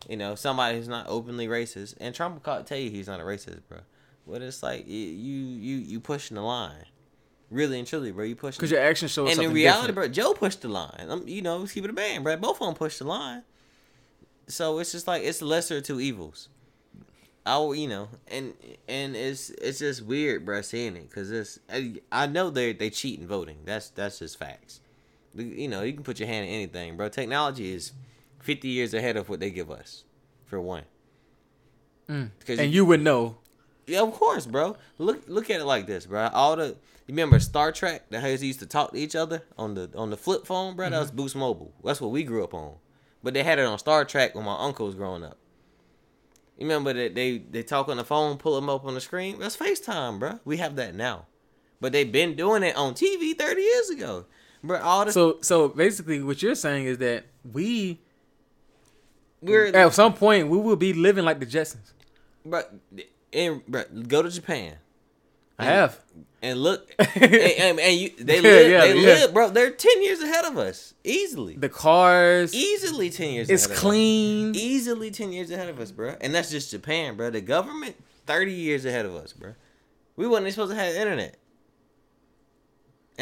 You 0.08 0.16
know, 0.16 0.34
somebody 0.34 0.78
who's 0.78 0.88
not 0.88 1.06
openly 1.06 1.46
racist, 1.46 1.94
and 2.00 2.14
Trump 2.14 2.34
will 2.34 2.40
call- 2.40 2.64
tell 2.64 2.78
you 2.78 2.90
he's 2.90 3.06
not 3.06 3.20
a 3.20 3.24
racist, 3.24 3.60
bro. 3.68 3.80
But 4.26 4.40
it's 4.40 4.62
like 4.62 4.88
you 4.88 4.96
you 4.96 5.76
you, 5.76 6.00
pushing 6.00 6.36
the 6.36 6.42
line, 6.42 6.86
really 7.50 7.78
and 7.78 7.86
truly, 7.86 8.10
bro. 8.10 8.24
You 8.24 8.36
pushing. 8.36 8.58
Because 8.58 8.70
your 8.70 8.80
actions 8.80 9.10
show 9.10 9.26
and 9.26 9.38
in 9.38 9.52
reality, 9.52 9.88
different. 9.88 10.14
bro, 10.14 10.24
Joe 10.24 10.32
pushed 10.32 10.62
the 10.62 10.68
line. 10.68 11.06
Um, 11.08 11.28
you 11.28 11.42
know, 11.42 11.66
keep 11.66 11.84
it 11.84 11.90
a 11.90 11.92
band, 11.92 12.24
bro. 12.24 12.36
Both 12.36 12.60
of 12.60 12.66
them 12.66 12.74
pushed 12.74 13.00
the 13.00 13.06
line. 13.06 13.42
So 14.48 14.78
it's 14.78 14.92
just 14.92 15.06
like 15.06 15.22
it's 15.22 15.42
lesser 15.42 15.78
of 15.78 15.82
two 15.82 16.00
evils. 16.00 16.48
I 17.44 17.58
will, 17.58 17.74
you 17.74 17.88
know, 17.88 18.08
and 18.28 18.54
and 18.88 19.14
it's 19.14 19.50
it's 19.50 19.80
just 19.80 20.02
weird, 20.02 20.44
bro, 20.46 20.62
seeing 20.62 20.96
it 20.96 21.10
because 21.10 21.30
it's 21.30 21.58
I, 21.70 22.00
I 22.10 22.26
know 22.26 22.50
they 22.50 22.72
they 22.72 22.88
cheat 22.90 23.20
in 23.20 23.26
voting. 23.26 23.58
That's 23.64 23.90
that's 23.90 24.20
just 24.20 24.38
facts. 24.38 24.80
You 25.34 25.68
know, 25.68 25.82
you 25.82 25.92
can 25.92 26.02
put 26.02 26.18
your 26.18 26.28
hand 26.28 26.46
in 26.46 26.52
anything, 26.54 26.96
bro. 26.96 27.08
Technology 27.08 27.72
is 27.72 27.92
fifty 28.40 28.68
years 28.68 28.92
ahead 28.94 29.16
of 29.16 29.28
what 29.28 29.40
they 29.40 29.50
give 29.50 29.70
us, 29.70 30.04
for 30.44 30.60
one. 30.60 30.84
Mm. 32.08 32.30
Because 32.38 32.58
And 32.58 32.72
you 32.72 32.84
would 32.84 33.00
know. 33.02 33.38
yeah, 33.86 34.02
of 34.02 34.12
course, 34.12 34.46
bro. 34.46 34.76
Look 34.98 35.22
look 35.28 35.50
at 35.50 35.60
it 35.60 35.64
like 35.64 35.86
this, 35.86 36.06
bro. 36.06 36.28
All 36.32 36.56
the 36.56 36.76
you 37.06 37.14
remember 37.14 37.38
Star 37.40 37.72
Trek, 37.72 38.10
the 38.10 38.20
how 38.20 38.26
they 38.26 38.36
used 38.36 38.60
to 38.60 38.66
talk 38.66 38.92
to 38.92 38.98
each 38.98 39.16
other 39.16 39.42
on 39.56 39.74
the 39.74 39.90
on 39.96 40.10
the 40.10 40.16
flip 40.16 40.46
phone, 40.46 40.76
bro. 40.76 40.90
That 40.90 41.00
was 41.00 41.10
Boost 41.10 41.36
Mobile. 41.36 41.72
That's 41.84 42.00
what 42.00 42.10
we 42.10 42.22
grew 42.24 42.44
up 42.44 42.54
on. 42.54 42.74
But 43.22 43.34
they 43.34 43.42
had 43.42 43.58
it 43.58 43.64
on 43.64 43.78
Star 43.78 44.04
Trek 44.04 44.34
when 44.34 44.44
my 44.44 44.56
uncle 44.58 44.86
was 44.86 44.94
growing 44.96 45.22
up. 45.24 45.38
You 46.58 46.66
remember 46.66 46.92
that 46.92 47.14
they 47.14 47.38
they 47.38 47.62
talk 47.62 47.88
on 47.88 47.96
the 47.96 48.04
phone, 48.04 48.36
pull 48.36 48.54
them 48.56 48.68
up 48.68 48.84
on 48.84 48.94
the 48.94 49.00
screen. 49.00 49.38
That's 49.38 49.56
FaceTime, 49.56 50.18
bro. 50.18 50.40
We 50.44 50.58
have 50.58 50.76
that 50.76 50.94
now, 50.94 51.26
but 51.80 51.92
they've 51.92 52.10
been 52.10 52.34
doing 52.36 52.62
it 52.62 52.76
on 52.76 52.94
TV 52.94 53.36
thirty 53.36 53.62
years 53.62 53.90
ago, 53.90 54.26
bro. 54.62 54.80
All 54.80 55.04
this 55.04 55.14
So 55.14 55.38
so 55.42 55.68
basically, 55.68 56.22
what 56.22 56.42
you're 56.42 56.54
saying 56.54 56.86
is 56.86 56.98
that 56.98 57.24
we 57.52 58.00
we're 59.40 59.66
at 59.66 59.92
some 59.92 60.14
point 60.14 60.48
we 60.48 60.58
will 60.58 60.76
be 60.76 60.92
living 60.92 61.24
like 61.24 61.40
the 61.40 61.46
Jetsons. 61.46 61.92
But 62.44 62.72
And 63.32 63.64
bro, 63.66 63.84
go 64.08 64.22
to 64.22 64.30
Japan. 64.30 64.74
I 65.58 65.64
have. 65.66 66.00
and 66.42 66.58
look, 66.60 66.90
and, 66.98 67.32
and, 67.34 67.78
and 67.78 67.96
you, 67.96 68.10
they 68.18 68.40
live, 68.40 68.70
yeah, 68.70 68.80
they 68.80 68.94
yeah. 68.98 69.06
live, 69.06 69.34
bro. 69.34 69.50
They're 69.50 69.70
ten 69.70 70.02
years 70.02 70.20
ahead 70.20 70.44
of 70.44 70.58
us, 70.58 70.92
easily, 71.04 71.54
The 71.56 71.68
cars. 71.68 72.52
easily 72.52 73.10
ten 73.10 73.30
years. 73.30 73.48
It's 73.48 73.66
ahead 73.66 73.72
of 73.72 73.76
us. 73.76 73.80
clean. 73.82 74.54
easily 74.56 75.10
ten 75.12 75.30
years 75.32 75.50
ahead 75.52 75.68
of 75.68 75.78
us, 75.78 75.92
bro. 75.92 76.16
And 76.20 76.34
that's 76.34 76.50
just 76.50 76.70
Japan, 76.72 77.16
bro. 77.16 77.30
The 77.30 77.40
government 77.42 77.94
thirty 78.26 78.52
years 78.54 78.84
ahead 78.84 79.06
of 79.06 79.14
us, 79.14 79.32
bro. 79.32 79.54
We 80.16 80.26
wasn't 80.26 80.50
supposed 80.52 80.72
to 80.72 80.76
have 80.76 80.94
internet, 80.96 81.36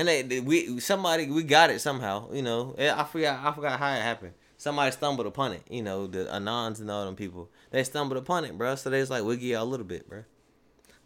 and 0.09 0.31
they, 0.31 0.41
we 0.41 0.81
somebody 0.81 1.31
we 1.31 1.43
got 1.43 1.71
it 1.71 1.81
somehow. 1.81 2.31
You 2.33 2.43
know, 2.43 2.75
Eh, 2.79 2.93
I 2.95 3.05
forgot 3.05 3.45
I 3.45 3.53
forgot 3.53 3.79
how 3.79 3.93
it 3.93 4.01
happened. 4.03 4.33
Somebody 4.57 4.91
stumbled 4.93 5.27
upon 5.27 5.53
it. 5.53 5.63
You 5.71 5.83
know, 5.83 6.07
the 6.07 6.25
Anons 6.27 6.81
and 6.81 6.91
all 6.91 7.05
them 7.07 7.17
people. 7.17 7.49
They 7.71 7.83
stumbled 7.85 8.19
upon 8.19 8.45
it, 8.45 8.57
bro. 8.59 8.75
So 8.75 8.91
they 8.91 9.01
was 9.01 9.11
like, 9.11 9.23
"We'll 9.25 9.37
give 9.37 9.45
y'all 9.45 9.63
a 9.63 9.65
little 9.65 9.87
bit, 9.87 10.09
bro." 10.09 10.25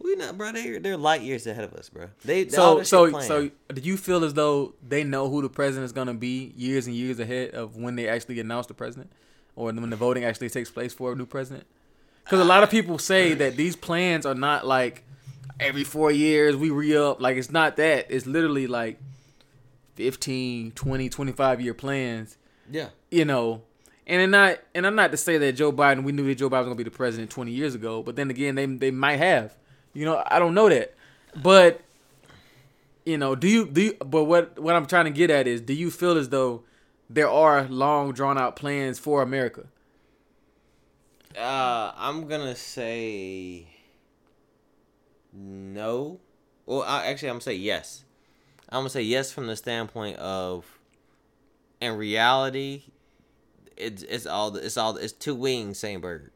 We 0.01 0.17
not, 0.17 0.37
bro. 0.37 0.51
They 0.53 0.79
they're 0.79 0.97
light 0.97 1.23
years 1.23 1.47
ahead 1.47 1.65
of 1.65 1.73
us, 1.75 1.89
bro. 1.89 2.09
They, 2.25 2.49
So 2.49 2.83
so 2.83 3.07
so 3.29 3.51
do 3.73 3.81
you 3.81 3.97
feel 3.97 4.25
as 4.25 4.35
though 4.35 4.75
they 4.87 5.05
know 5.05 5.29
who 5.31 5.41
the 5.41 5.49
president 5.49 5.85
is 5.85 5.93
gonna 5.93 6.15
be 6.15 6.53
years 6.57 6.87
and 6.87 6.97
years 6.97 7.21
ahead 7.21 7.51
of 7.51 7.77
when 7.77 7.95
they 7.97 8.09
actually 8.09 8.41
announce 8.41 8.67
the 8.67 8.75
president, 8.75 9.11
or 9.57 9.67
when 9.73 9.89
the 9.91 9.97
voting 9.97 10.25
actually 10.25 10.51
takes 10.51 10.71
place 10.71 10.93
for 10.93 11.13
a 11.13 11.15
new 11.15 11.27
president? 11.27 11.67
Because 12.25 12.41
a 12.41 12.45
lot 12.45 12.63
of 12.63 12.71
people 12.71 12.99
say 12.99 13.35
that 13.35 13.57
these 13.57 13.77
plans 13.77 14.27
are 14.27 14.35
not 14.35 14.67
like 14.67 15.05
every 15.61 15.85
four 15.85 16.11
years 16.11 16.57
we 16.57 16.71
re 16.71 16.97
up. 16.97 17.21
Like 17.21 17.37
it's 17.37 17.51
not 17.51 17.77
that. 17.77 18.07
It's 18.11 18.27
literally 18.27 18.67
like 18.67 18.99
15, 19.95 20.73
20, 20.73 21.09
25 21.09 21.61
year 21.61 21.75
plans. 21.75 22.37
yeah, 22.71 22.89
You 23.11 23.25
know. 23.25 23.63
And 24.07 24.21
I'm 24.21 24.31
not, 24.31 24.59
and 24.75 24.87
I'm 24.87 24.95
not 24.95 25.13
to 25.13 25.17
say 25.17 25.39
that 25.39 25.53
Joe 25.53 25.73
Biden. 25.73 26.05
We 26.05 26.13
knew 26.13 26.27
that 26.27 26.35
Joe 26.35 26.51
Biden 26.51 26.59
was 26.59 26.67
gonna 26.67 26.75
be 26.75 26.83
the 26.85 26.91
president 26.91 27.31
20 27.31 27.53
years 27.53 27.75
ago, 27.75 28.03
but 28.03 28.17
then 28.17 28.29
again, 28.29 28.55
they 28.55 28.67
they 28.67 28.91
might 28.91 29.17
have. 29.17 29.57
You 29.95 30.05
know, 30.05 30.23
I 30.27 30.39
don't 30.39 30.53
know 30.53 30.69
that, 30.69 30.95
but 31.43 31.81
you 33.07 33.17
know, 33.17 33.35
do 33.35 33.49
you 33.49 33.67
do? 33.67 33.81
You, 33.81 33.95
but 33.95 34.25
what 34.25 34.59
what 34.59 34.75
I'm 34.75 34.85
trying 34.85 35.07
to 35.07 35.11
get 35.11 35.31
at 35.31 35.47
is, 35.47 35.63
do 35.63 35.73
you 35.73 35.91
feel 35.91 36.19
as 36.19 36.29
though 36.29 36.65
there 37.09 37.31
are 37.31 37.67
long 37.69 38.13
drawn 38.13 38.37
out 38.37 38.57
plans 38.57 38.99
for 38.99 39.23
America? 39.23 39.65
Uh, 41.39 41.93
I'm 41.97 42.29
gonna 42.29 42.57
say 42.57 43.67
no. 45.35 46.21
Well, 46.67 46.83
I, 46.83 47.07
actually, 47.07 47.29
I'm 47.29 47.35
gonna 47.35 47.43
say 47.43 47.55
yes. 47.55 48.05
I'm 48.71 48.81
gonna 48.81 48.91
say 48.91 49.03
yes 49.03 49.33
from 49.33 49.47
the 49.47 49.57
standpoint 49.57 50.19
of, 50.19 50.65
in 51.81 51.97
reality, 51.97 52.85
it's 53.77 54.03
it's 54.03 54.27
all 54.27 54.57
it's 54.57 54.77
all 54.77 54.97
it's 54.97 55.13
two 55.13 55.35
wings, 55.35 55.79
same 55.79 56.01
bird. 56.01 56.31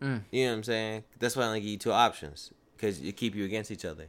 Mm. 0.00 0.22
You 0.30 0.44
know 0.44 0.50
what 0.50 0.56
I'm 0.58 0.62
saying? 0.64 1.04
That's 1.18 1.36
why 1.36 1.44
I 1.44 1.46
only 1.46 1.60
give 1.60 1.70
you 1.70 1.78
two 1.78 1.92
options 1.92 2.52
because 2.76 3.00
it 3.00 3.16
keep 3.16 3.34
you 3.34 3.44
against 3.44 3.70
each 3.70 3.84
other. 3.84 4.06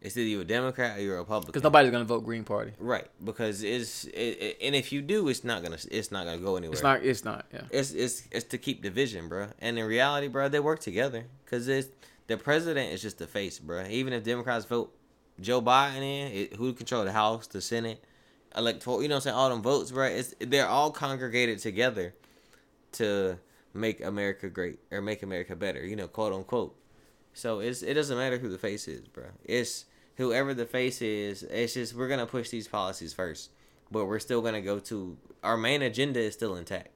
It's 0.00 0.16
either 0.16 0.28
you're 0.28 0.40
a 0.40 0.44
Democrat 0.44 0.98
or 0.98 1.02
you're 1.02 1.16
a 1.16 1.20
Republican. 1.20 1.48
Because 1.48 1.62
nobody's 1.62 1.90
gonna 1.90 2.04
vote 2.04 2.24
Green 2.24 2.44
Party. 2.44 2.72
right? 2.78 3.06
Because 3.22 3.62
it's 3.62 4.04
it, 4.04 4.10
it, 4.16 4.58
and 4.62 4.74
if 4.74 4.92
you 4.92 5.02
do, 5.02 5.28
it's 5.28 5.44
not 5.44 5.62
gonna 5.62 5.76
it's 5.90 6.10
not 6.10 6.24
gonna 6.24 6.38
go 6.38 6.56
anywhere. 6.56 6.72
It's 6.72 6.82
not. 6.82 7.04
It's 7.04 7.24
not. 7.24 7.44
Yeah. 7.52 7.62
It's 7.70 7.90
it's 7.92 8.22
it's 8.30 8.44
to 8.46 8.58
keep 8.58 8.82
division, 8.82 9.28
bro. 9.28 9.48
And 9.58 9.78
in 9.78 9.84
reality, 9.84 10.28
bro, 10.28 10.48
they 10.48 10.60
work 10.60 10.80
together 10.80 11.26
because 11.44 11.68
it's 11.68 11.88
the 12.30 12.36
president 12.36 12.92
is 12.92 13.02
just 13.02 13.18
the 13.18 13.26
face, 13.26 13.58
bro. 13.58 13.84
Even 13.88 14.12
if 14.12 14.22
Democrats 14.22 14.64
vote 14.64 14.96
Joe 15.40 15.60
Biden 15.60 15.96
in, 15.96 16.32
it, 16.32 16.54
who 16.54 16.72
control 16.72 17.04
the 17.04 17.10
House, 17.10 17.48
the 17.48 17.60
Senate, 17.60 18.04
electoral, 18.56 19.02
you 19.02 19.08
know, 19.08 19.16
what 19.16 19.16
I'm 19.16 19.22
saying 19.22 19.36
all 19.36 19.48
them 19.50 19.62
votes, 19.62 19.90
bro. 19.90 20.06
It's 20.06 20.34
they're 20.38 20.68
all 20.68 20.92
congregated 20.92 21.58
together 21.58 22.14
to 22.92 23.38
make 23.74 24.04
America 24.04 24.48
great 24.48 24.78
or 24.92 25.02
make 25.02 25.24
America 25.24 25.56
better, 25.56 25.84
you 25.84 25.96
know, 25.96 26.06
quote 26.06 26.32
unquote. 26.32 26.76
So 27.34 27.58
it's 27.58 27.82
it 27.82 27.94
doesn't 27.94 28.16
matter 28.16 28.38
who 28.38 28.48
the 28.48 28.58
face 28.58 28.86
is, 28.86 29.08
bro. 29.08 29.24
It's 29.44 29.86
whoever 30.16 30.54
the 30.54 30.66
face 30.66 31.02
is. 31.02 31.42
It's 31.42 31.74
just 31.74 31.94
we're 31.94 32.08
gonna 32.08 32.26
push 32.26 32.50
these 32.50 32.68
policies 32.68 33.12
first, 33.12 33.50
but 33.90 34.06
we're 34.06 34.20
still 34.20 34.40
gonna 34.40 34.60
go 34.60 34.78
to 34.78 35.16
our 35.42 35.56
main 35.56 35.82
agenda 35.82 36.20
is 36.20 36.34
still 36.34 36.54
intact. 36.54 36.90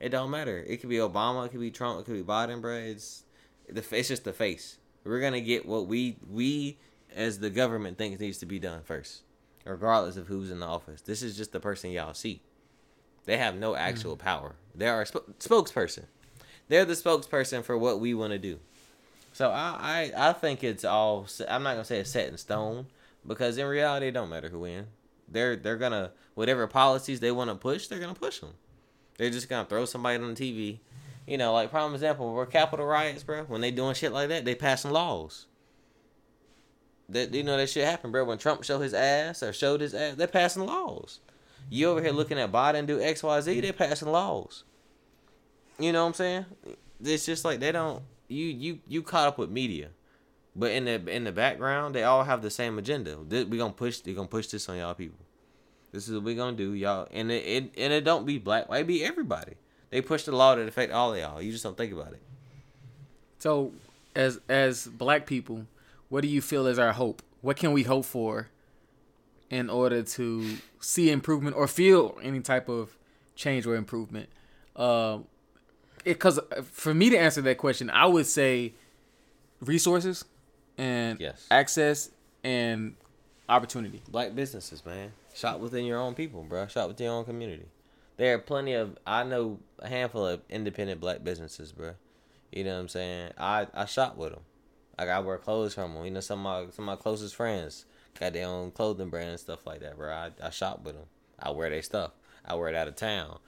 It 0.00 0.08
don't 0.10 0.30
matter. 0.30 0.64
It 0.66 0.78
could 0.78 0.88
be 0.88 0.96
Obama, 0.96 1.44
it 1.44 1.50
could 1.50 1.60
be 1.60 1.70
Trump, 1.70 2.00
it 2.00 2.04
could 2.06 2.14
be 2.14 2.22
Biden, 2.22 2.62
bro. 2.62 2.74
It's 2.74 3.24
the 3.70 3.84
it's 3.96 4.08
just 4.08 4.24
the 4.24 4.32
face. 4.32 4.78
We're 5.04 5.20
gonna 5.20 5.40
get 5.40 5.66
what 5.66 5.86
we 5.86 6.16
we 6.28 6.78
as 7.14 7.38
the 7.38 7.50
government 7.50 7.98
thinks 7.98 8.20
needs 8.20 8.38
to 8.38 8.46
be 8.46 8.58
done 8.58 8.82
first, 8.82 9.22
regardless 9.64 10.16
of 10.16 10.26
who's 10.26 10.50
in 10.50 10.60
the 10.60 10.66
office. 10.66 11.00
This 11.00 11.22
is 11.22 11.36
just 11.36 11.52
the 11.52 11.60
person 11.60 11.90
y'all 11.90 12.14
see. 12.14 12.42
They 13.24 13.36
have 13.36 13.56
no 13.56 13.74
actual 13.74 14.16
mm. 14.16 14.20
power. 14.20 14.54
They 14.74 14.88
are 14.88 15.02
a 15.02 15.06
sp- 15.06 15.36
spokesperson. 15.38 16.04
They're 16.68 16.84
the 16.84 16.94
spokesperson 16.94 17.64
for 17.64 17.76
what 17.76 18.00
we 18.00 18.14
want 18.14 18.32
to 18.32 18.38
do. 18.38 18.58
So 19.32 19.50
I, 19.50 20.12
I 20.16 20.30
I 20.30 20.32
think 20.32 20.64
it's 20.64 20.84
all. 20.84 21.26
I'm 21.48 21.62
not 21.62 21.72
gonna 21.72 21.84
say 21.84 22.00
it's 22.00 22.10
set 22.10 22.28
in 22.28 22.36
stone 22.38 22.86
because 23.26 23.58
in 23.58 23.66
reality, 23.66 24.08
it 24.08 24.12
don't 24.12 24.30
matter 24.30 24.48
who 24.48 24.60
wins. 24.60 24.88
They're 25.28 25.56
they're 25.56 25.76
gonna 25.76 26.12
whatever 26.34 26.66
policies 26.66 27.20
they 27.20 27.32
want 27.32 27.50
to 27.50 27.56
push, 27.56 27.86
they're 27.86 27.98
gonna 27.98 28.14
push 28.14 28.40
them. 28.40 28.54
They're 29.18 29.30
just 29.30 29.48
gonna 29.48 29.68
throw 29.68 29.84
somebody 29.84 30.22
on 30.22 30.34
the 30.34 30.40
TV. 30.40 30.78
You 31.28 31.36
know, 31.36 31.52
like 31.52 31.70
prime 31.70 31.92
example, 31.92 32.32
where 32.32 32.46
Capitol 32.46 32.86
riots, 32.86 33.22
bro. 33.22 33.44
When 33.44 33.60
they 33.60 33.70
doing 33.70 33.94
shit 33.94 34.12
like 34.12 34.30
that, 34.30 34.46
they 34.46 34.54
passing 34.54 34.92
laws. 34.92 35.44
That 37.10 37.34
you 37.34 37.42
know 37.42 37.58
that 37.58 37.68
shit 37.68 37.84
happen, 37.84 38.10
bro. 38.10 38.24
When 38.24 38.38
Trump 38.38 38.64
showed 38.64 38.80
his 38.80 38.94
ass 38.94 39.42
or 39.42 39.52
showed 39.52 39.82
his 39.82 39.92
ass, 39.92 40.14
they're 40.16 40.26
passing 40.26 40.64
laws. 40.64 41.20
You 41.68 41.90
over 41.90 42.00
here 42.00 42.12
looking 42.12 42.38
at 42.38 42.50
Biden 42.50 42.86
do 42.86 42.98
X 42.98 43.22
Y 43.22 43.40
Z, 43.42 43.60
they're 43.60 43.74
passing 43.74 44.08
laws. 44.08 44.64
You 45.78 45.92
know 45.92 46.02
what 46.02 46.08
I'm 46.08 46.14
saying? 46.14 46.46
It's 47.04 47.26
just 47.26 47.44
like 47.44 47.60
they 47.60 47.72
don't. 47.72 48.02
You 48.28 48.46
you 48.46 48.78
you 48.86 49.02
caught 49.02 49.28
up 49.28 49.36
with 49.36 49.50
media, 49.50 49.90
but 50.56 50.70
in 50.70 50.86
the 50.86 51.14
in 51.14 51.24
the 51.24 51.32
background, 51.32 51.94
they 51.94 52.04
all 52.04 52.24
have 52.24 52.40
the 52.40 52.50
same 52.50 52.78
agenda. 52.78 53.18
We 53.18 53.58
gonna 53.58 53.74
push. 53.74 53.98
They 53.98 54.14
gonna 54.14 54.28
push 54.28 54.46
this 54.46 54.66
on 54.70 54.78
y'all 54.78 54.94
people. 54.94 55.18
This 55.92 56.08
is 56.08 56.14
what 56.14 56.24
we 56.24 56.34
gonna 56.34 56.56
do, 56.56 56.72
y'all. 56.72 57.06
And 57.10 57.30
it, 57.30 57.44
it 57.44 57.74
and 57.76 57.92
it 57.92 58.04
don't 58.04 58.24
be 58.24 58.38
black, 58.38 58.70
white, 58.70 58.86
be 58.86 59.04
everybody. 59.04 59.56
They 59.90 60.02
push 60.02 60.24
the 60.24 60.32
law 60.32 60.54
that 60.54 60.68
affect 60.68 60.92
all 60.92 61.14
of 61.14 61.18
y'all. 61.18 61.40
You 61.40 61.52
just 61.52 61.64
don't 61.64 61.76
think 61.76 61.92
about 61.92 62.12
it. 62.12 62.22
So, 63.38 63.72
as 64.14 64.40
as 64.48 64.86
black 64.86 65.26
people, 65.26 65.66
what 66.08 66.22
do 66.22 66.28
you 66.28 66.40
feel 66.40 66.66
is 66.66 66.78
our 66.78 66.92
hope? 66.92 67.22
What 67.40 67.56
can 67.56 67.72
we 67.72 67.84
hope 67.84 68.04
for 68.04 68.48
in 69.50 69.70
order 69.70 70.02
to 70.02 70.56
see 70.80 71.10
improvement 71.10 71.56
or 71.56 71.66
feel 71.66 72.18
any 72.22 72.40
type 72.40 72.68
of 72.68 72.96
change 73.34 73.66
or 73.66 73.76
improvement? 73.76 74.28
Um, 74.76 75.26
because 76.04 76.38
for 76.64 76.94
me 76.94 77.10
to 77.10 77.18
answer 77.18 77.40
that 77.42 77.58
question, 77.58 77.90
I 77.90 78.06
would 78.06 78.26
say 78.26 78.74
resources 79.60 80.24
and 80.76 81.20
yes. 81.20 81.46
access 81.50 82.10
and 82.44 82.94
opportunity. 83.48 84.02
Black 84.08 84.34
businesses, 84.34 84.84
man. 84.84 85.12
Shop 85.34 85.60
within 85.60 85.84
your 85.84 85.98
own 85.98 86.14
people, 86.14 86.42
bro. 86.42 86.66
Shop 86.66 86.88
within 86.88 87.06
your 87.06 87.14
own 87.14 87.24
community. 87.24 87.66
There 88.18 88.34
are 88.34 88.38
plenty 88.38 88.74
of 88.74 88.98
I 89.06 89.22
know 89.22 89.60
a 89.78 89.88
handful 89.88 90.26
of 90.26 90.42
independent 90.50 91.00
black 91.00 91.24
businesses, 91.24 91.72
bro. 91.72 91.94
You 92.52 92.64
know 92.64 92.74
what 92.74 92.80
I'm 92.80 92.88
saying? 92.88 93.32
I 93.38 93.68
I 93.72 93.86
shop 93.86 94.16
with 94.16 94.32
them. 94.32 94.42
Like 94.98 95.08
I 95.08 95.20
wear 95.20 95.38
clothes 95.38 95.74
from 95.74 95.94
them. 95.94 96.04
You 96.04 96.10
know, 96.10 96.20
some 96.20 96.44
of 96.44 96.66
my 96.66 96.70
some 96.72 96.88
of 96.88 96.98
my 96.98 97.00
closest 97.00 97.36
friends 97.36 97.86
got 98.18 98.32
their 98.32 98.46
own 98.46 98.72
clothing 98.72 99.08
brand 99.08 99.30
and 99.30 99.40
stuff 99.40 99.64
like 99.66 99.80
that, 99.80 99.96
bro. 99.96 100.12
I 100.12 100.30
I 100.42 100.50
shop 100.50 100.84
with 100.84 100.96
them. 100.96 101.06
I 101.38 101.50
wear 101.50 101.70
their 101.70 101.82
stuff. 101.82 102.10
I 102.44 102.54
wear 102.56 102.68
it 102.68 102.74
out 102.74 102.88
of 102.88 102.96
town. 102.96 103.38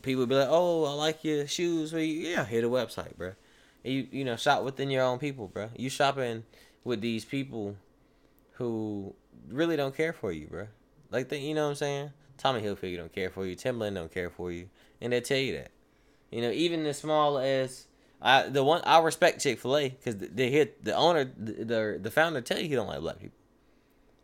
People 0.00 0.26
be 0.26 0.34
like, 0.34 0.48
"Oh, 0.50 0.84
I 0.84 0.94
like 0.94 1.22
your 1.22 1.46
shoes." 1.46 1.92
Well, 1.92 2.00
yeah, 2.00 2.46
hit 2.46 2.64
a 2.64 2.68
website, 2.68 3.16
bro. 3.18 3.32
You 3.82 4.08
you 4.10 4.24
know 4.24 4.36
shop 4.36 4.64
within 4.64 4.90
your 4.90 5.04
own 5.04 5.18
people, 5.18 5.48
bro. 5.48 5.68
You 5.76 5.90
shopping 5.90 6.44
with 6.82 7.02
these 7.02 7.26
people 7.26 7.76
who 8.52 9.14
really 9.48 9.76
don't 9.76 9.94
care 9.94 10.14
for 10.14 10.32
you, 10.32 10.46
bro. 10.46 10.68
Like 11.10 11.28
the, 11.28 11.38
you 11.38 11.54
know 11.54 11.64
what 11.64 11.70
I'm 11.70 11.76
saying? 11.76 12.10
Tommy 12.38 12.60
Hilfiger 12.60 12.96
don't 12.96 13.12
care 13.12 13.30
for 13.30 13.46
you. 13.46 13.54
Timberland 13.54 13.96
don't 13.96 14.12
care 14.12 14.30
for 14.30 14.50
you, 14.50 14.68
and 15.00 15.12
they 15.12 15.20
tell 15.20 15.38
you 15.38 15.54
that. 15.54 15.70
You 16.30 16.42
know, 16.42 16.50
even 16.50 16.84
as 16.86 16.98
small 16.98 17.38
as 17.38 17.86
I 18.20 18.48
the 18.48 18.64
one 18.64 18.80
I 18.84 19.00
respect 19.00 19.42
Chick 19.42 19.60
Fil 19.60 19.76
A 19.76 19.88
because 19.90 20.16
they 20.16 20.50
hit 20.50 20.82
the 20.84 20.94
owner, 20.94 21.24
the, 21.24 21.64
the 21.64 21.98
the 22.02 22.10
founder 22.10 22.40
tell 22.40 22.58
you 22.58 22.68
he 22.68 22.74
don't 22.74 22.88
like 22.88 23.00
black 23.00 23.20
people. 23.20 23.38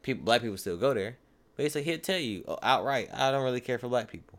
People, 0.03 0.25
black 0.25 0.41
people 0.41 0.57
still 0.57 0.79
go 0.79 0.95
there, 0.95 1.19
but 1.55 1.65
he's 1.65 1.75
like 1.75 1.85
he'll 1.85 1.99
tell 1.99 2.19
you 2.19 2.45
oh, 2.49 2.59
outright, 2.63 3.11
I 3.13 3.31
don't 3.31 3.45
really 3.45 3.61
care 3.61 3.79
for 3.79 3.89
black 3.89 4.11
people. 4.11 4.39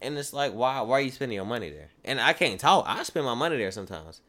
And 0.00 0.18
it's 0.18 0.32
like, 0.32 0.52
why 0.52 0.80
why 0.80 0.98
are 0.98 1.00
you 1.02 1.10
spending 1.10 1.36
your 1.36 1.44
money 1.44 1.70
there? 1.70 1.90
And 2.04 2.20
I 2.20 2.32
can't 2.32 2.58
talk. 2.58 2.86
I 2.88 3.02
spend 3.02 3.26
my 3.26 3.34
money 3.34 3.58
there 3.58 3.70
sometimes, 3.70 4.22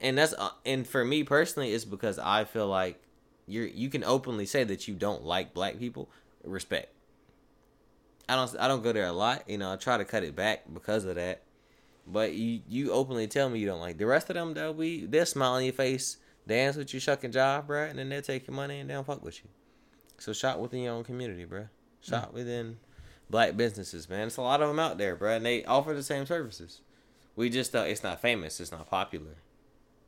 and 0.00 0.16
that's 0.16 0.32
uh, 0.34 0.50
and 0.64 0.86
for 0.86 1.04
me 1.04 1.24
personally, 1.24 1.72
it's 1.72 1.84
because 1.84 2.18
I 2.18 2.44
feel 2.44 2.68
like 2.68 3.02
you're 3.46 3.66
you 3.66 3.90
can 3.90 4.04
openly 4.04 4.46
say 4.46 4.64
that 4.64 4.86
you 4.86 4.94
don't 4.94 5.24
like 5.24 5.52
black 5.52 5.78
people. 5.78 6.08
Respect. 6.44 6.94
I 8.28 8.36
don't 8.36 8.54
I 8.58 8.68
don't 8.68 8.82
go 8.82 8.92
there 8.92 9.06
a 9.06 9.12
lot. 9.12 9.48
You 9.48 9.58
know, 9.58 9.72
I 9.72 9.76
try 9.76 9.96
to 9.96 10.04
cut 10.04 10.22
it 10.22 10.36
back 10.36 10.62
because 10.72 11.04
of 11.04 11.16
that. 11.16 11.42
But 12.06 12.34
you 12.34 12.60
you 12.68 12.92
openly 12.92 13.26
tell 13.28 13.48
me 13.48 13.60
you 13.60 13.66
don't 13.66 13.80
like 13.80 13.98
the 13.98 14.06
rest 14.06 14.30
of 14.30 14.34
them. 14.34 14.54
Though 14.54 14.72
we 14.72 15.06
they'll 15.06 15.26
smile 15.26 15.52
on 15.52 15.64
your 15.64 15.72
face, 15.72 16.16
dance 16.46 16.76
with 16.76 16.92
your 16.92 17.00
shucking 17.00 17.32
job, 17.32 17.66
bro, 17.66 17.84
and 17.84 17.98
then 17.98 18.08
they'll 18.08 18.22
take 18.22 18.46
your 18.46 18.56
money 18.56 18.80
and 18.80 18.90
they'll 18.90 19.04
fuck 19.04 19.22
with 19.22 19.42
you. 19.42 19.50
So 20.18 20.32
shop 20.32 20.58
within 20.58 20.82
your 20.82 20.94
own 20.94 21.04
community, 21.04 21.44
bro. 21.44 21.68
Shop 22.00 22.30
mm. 22.30 22.34
within 22.34 22.78
black 23.30 23.56
businesses, 23.56 24.08
man. 24.08 24.26
It's 24.28 24.36
a 24.36 24.42
lot 24.42 24.62
of 24.62 24.68
them 24.68 24.78
out 24.78 24.98
there, 24.98 25.16
bro, 25.16 25.36
and 25.36 25.46
they 25.46 25.64
offer 25.64 25.94
the 25.94 26.02
same 26.02 26.26
services. 26.26 26.80
We 27.34 27.48
just 27.48 27.74
uh, 27.74 27.80
it's 27.80 28.02
not 28.02 28.20
famous, 28.20 28.60
it's 28.60 28.72
not 28.72 28.90
popular, 28.90 29.36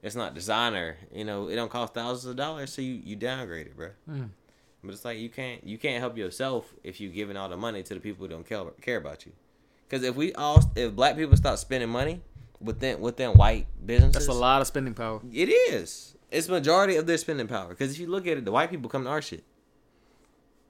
it's 0.02 0.14
not 0.14 0.34
designer. 0.34 0.98
You 1.12 1.24
know, 1.24 1.48
it 1.48 1.56
don't 1.56 1.70
cost 1.70 1.94
thousands 1.94 2.30
of 2.30 2.36
dollars, 2.36 2.72
so 2.72 2.82
you 2.82 3.00
you 3.04 3.16
downgrade 3.16 3.68
it, 3.68 3.76
bro. 3.76 3.90
Mm. 4.08 4.30
But 4.84 4.94
it's 4.94 5.04
like 5.04 5.18
you 5.18 5.28
can't 5.28 5.64
you 5.66 5.78
can't 5.78 6.00
help 6.00 6.16
yourself 6.16 6.74
if 6.82 7.00
you 7.00 7.08
giving 7.08 7.36
all 7.36 7.48
the 7.48 7.56
money 7.56 7.82
to 7.82 7.94
the 7.94 8.00
people 8.00 8.26
who 8.26 8.32
don't 8.32 8.46
care 8.46 8.64
care 8.80 8.98
about 8.98 9.24
you. 9.24 9.32
Because 9.88 10.04
if 10.04 10.14
we 10.14 10.32
all 10.34 10.62
if 10.76 10.94
black 10.94 11.16
people 11.16 11.36
start 11.36 11.58
spending 11.58 11.88
money 11.88 12.20
within 12.60 13.00
within 13.00 13.30
white 13.30 13.66
businesses, 13.84 14.12
that's 14.12 14.28
a 14.28 14.32
lot 14.32 14.60
of 14.60 14.66
spending 14.66 14.94
power. 14.94 15.20
It 15.32 15.46
is. 15.46 16.16
It's 16.30 16.48
majority 16.48 16.96
of 16.96 17.06
their 17.06 17.18
spending 17.18 17.46
power. 17.46 17.68
Because 17.68 17.92
if 17.92 17.98
you 17.98 18.08
look 18.08 18.26
at 18.26 18.36
it, 18.36 18.44
the 18.44 18.52
white 18.52 18.70
people 18.70 18.90
come 18.90 19.04
to 19.04 19.10
our 19.10 19.22
shit. 19.22 19.44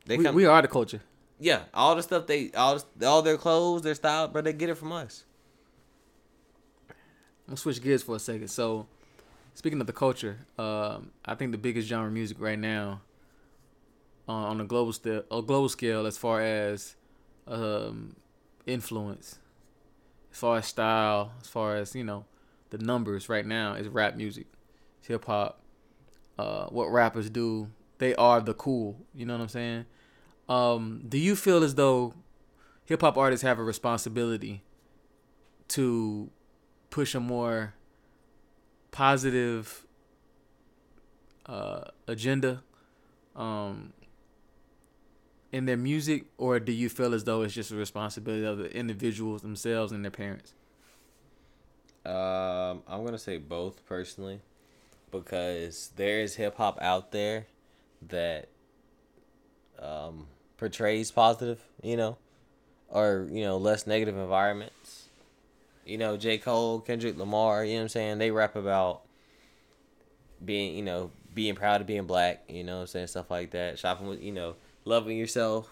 They 0.06 0.18
we, 0.18 0.24
come. 0.24 0.34
We 0.34 0.46
are 0.46 0.62
the 0.62 0.68
culture. 0.68 1.00
Yeah, 1.40 1.62
all 1.72 1.96
the 1.96 2.02
stuff 2.02 2.26
they 2.26 2.50
all 2.52 2.80
all 3.04 3.22
their 3.22 3.36
clothes, 3.36 3.82
their 3.82 3.94
style, 3.94 4.28
but 4.28 4.44
they 4.44 4.52
get 4.52 4.68
it 4.68 4.76
from 4.76 4.92
us. 4.92 5.24
I'm 6.90 6.94
gonna 7.48 7.56
switch 7.56 7.82
gears 7.82 8.02
for 8.02 8.16
a 8.16 8.18
second. 8.18 8.48
So, 8.48 8.86
speaking 9.54 9.80
of 9.80 9.86
the 9.86 9.92
culture, 9.92 10.38
um, 10.58 11.10
I 11.24 11.34
think 11.34 11.52
the 11.52 11.58
biggest 11.58 11.88
genre 11.88 12.06
of 12.06 12.12
music 12.14 12.38
right 12.40 12.58
now 12.58 13.00
on 14.28 14.60
a 14.60 14.64
global 14.64 14.92
scale, 14.92 15.22
a 15.30 15.42
global 15.42 15.68
scale 15.68 16.06
as 16.06 16.16
far 16.16 16.40
as 16.40 16.96
um, 17.46 18.16
influence, 18.66 19.38
as 20.32 20.38
far 20.38 20.58
as 20.58 20.66
style, 20.66 21.32
as 21.40 21.48
far 21.48 21.76
as 21.76 21.94
you 21.94 22.04
know, 22.04 22.24
the 22.70 22.78
numbers 22.78 23.28
right 23.28 23.46
now 23.46 23.74
is 23.74 23.88
rap 23.88 24.16
music, 24.16 24.46
hip 25.02 25.24
hop. 25.26 25.60
Uh, 26.36 26.66
what 26.66 26.86
rappers 26.90 27.30
do, 27.30 27.70
they 27.98 28.14
are 28.16 28.40
the 28.40 28.54
cool. 28.54 28.96
You 29.14 29.24
know 29.24 29.34
what 29.34 29.42
I'm 29.42 29.48
saying? 29.48 29.84
Um, 30.48 31.04
do 31.08 31.16
you 31.16 31.36
feel 31.36 31.62
as 31.62 31.76
though 31.76 32.14
hip 32.84 33.00
hop 33.00 33.16
artists 33.16 33.42
have 33.44 33.58
a 33.58 33.62
responsibility 33.62 34.62
to 35.68 36.30
push 36.90 37.14
a 37.14 37.20
more 37.20 37.74
positive 38.90 39.86
uh, 41.46 41.84
agenda 42.06 42.62
um, 43.36 43.92
in 45.54 45.66
their 45.66 45.76
music, 45.76 46.24
or 46.36 46.58
do 46.58 46.72
you 46.72 46.88
feel 46.88 47.14
as 47.14 47.22
though 47.22 47.42
it's 47.42 47.54
just 47.54 47.70
a 47.70 47.76
responsibility 47.76 48.44
of 48.44 48.58
the 48.58 48.76
individuals 48.76 49.40
themselves 49.42 49.92
and 49.92 50.04
their 50.04 50.10
parents? 50.10 50.52
Um, 52.04 52.82
I'm 52.88 53.04
gonna 53.04 53.18
say 53.18 53.38
both 53.38 53.86
personally, 53.86 54.40
because 55.12 55.92
there 55.94 56.20
is 56.20 56.34
hip 56.34 56.56
hop 56.56 56.76
out 56.82 57.12
there 57.12 57.46
that 58.08 58.48
um, 59.80 60.26
portrays 60.56 61.12
positive, 61.12 61.60
you 61.84 61.96
know, 61.96 62.18
or 62.88 63.28
you 63.30 63.44
know 63.44 63.56
less 63.56 63.86
negative 63.86 64.16
environments. 64.16 65.04
You 65.86 65.98
know, 65.98 66.16
J. 66.16 66.38
Cole, 66.38 66.80
Kendrick 66.80 67.16
Lamar, 67.16 67.64
you 67.64 67.74
know 67.74 67.76
what 67.76 67.82
I'm 67.82 67.88
saying? 67.90 68.18
They 68.18 68.32
rap 68.32 68.56
about 68.56 69.02
being, 70.44 70.74
you 70.74 70.82
know, 70.82 71.12
being 71.32 71.54
proud 71.54 71.80
of 71.80 71.86
being 71.86 72.06
black, 72.06 72.42
you 72.48 72.64
know 72.64 72.76
what 72.76 72.80
I'm 72.80 72.86
saying, 72.88 73.06
stuff 73.06 73.30
like 73.30 73.52
that. 73.52 73.78
Shopping 73.78 74.08
with, 74.08 74.20
you 74.20 74.32
know, 74.32 74.56
loving 74.84 75.16
yourself. 75.16 75.68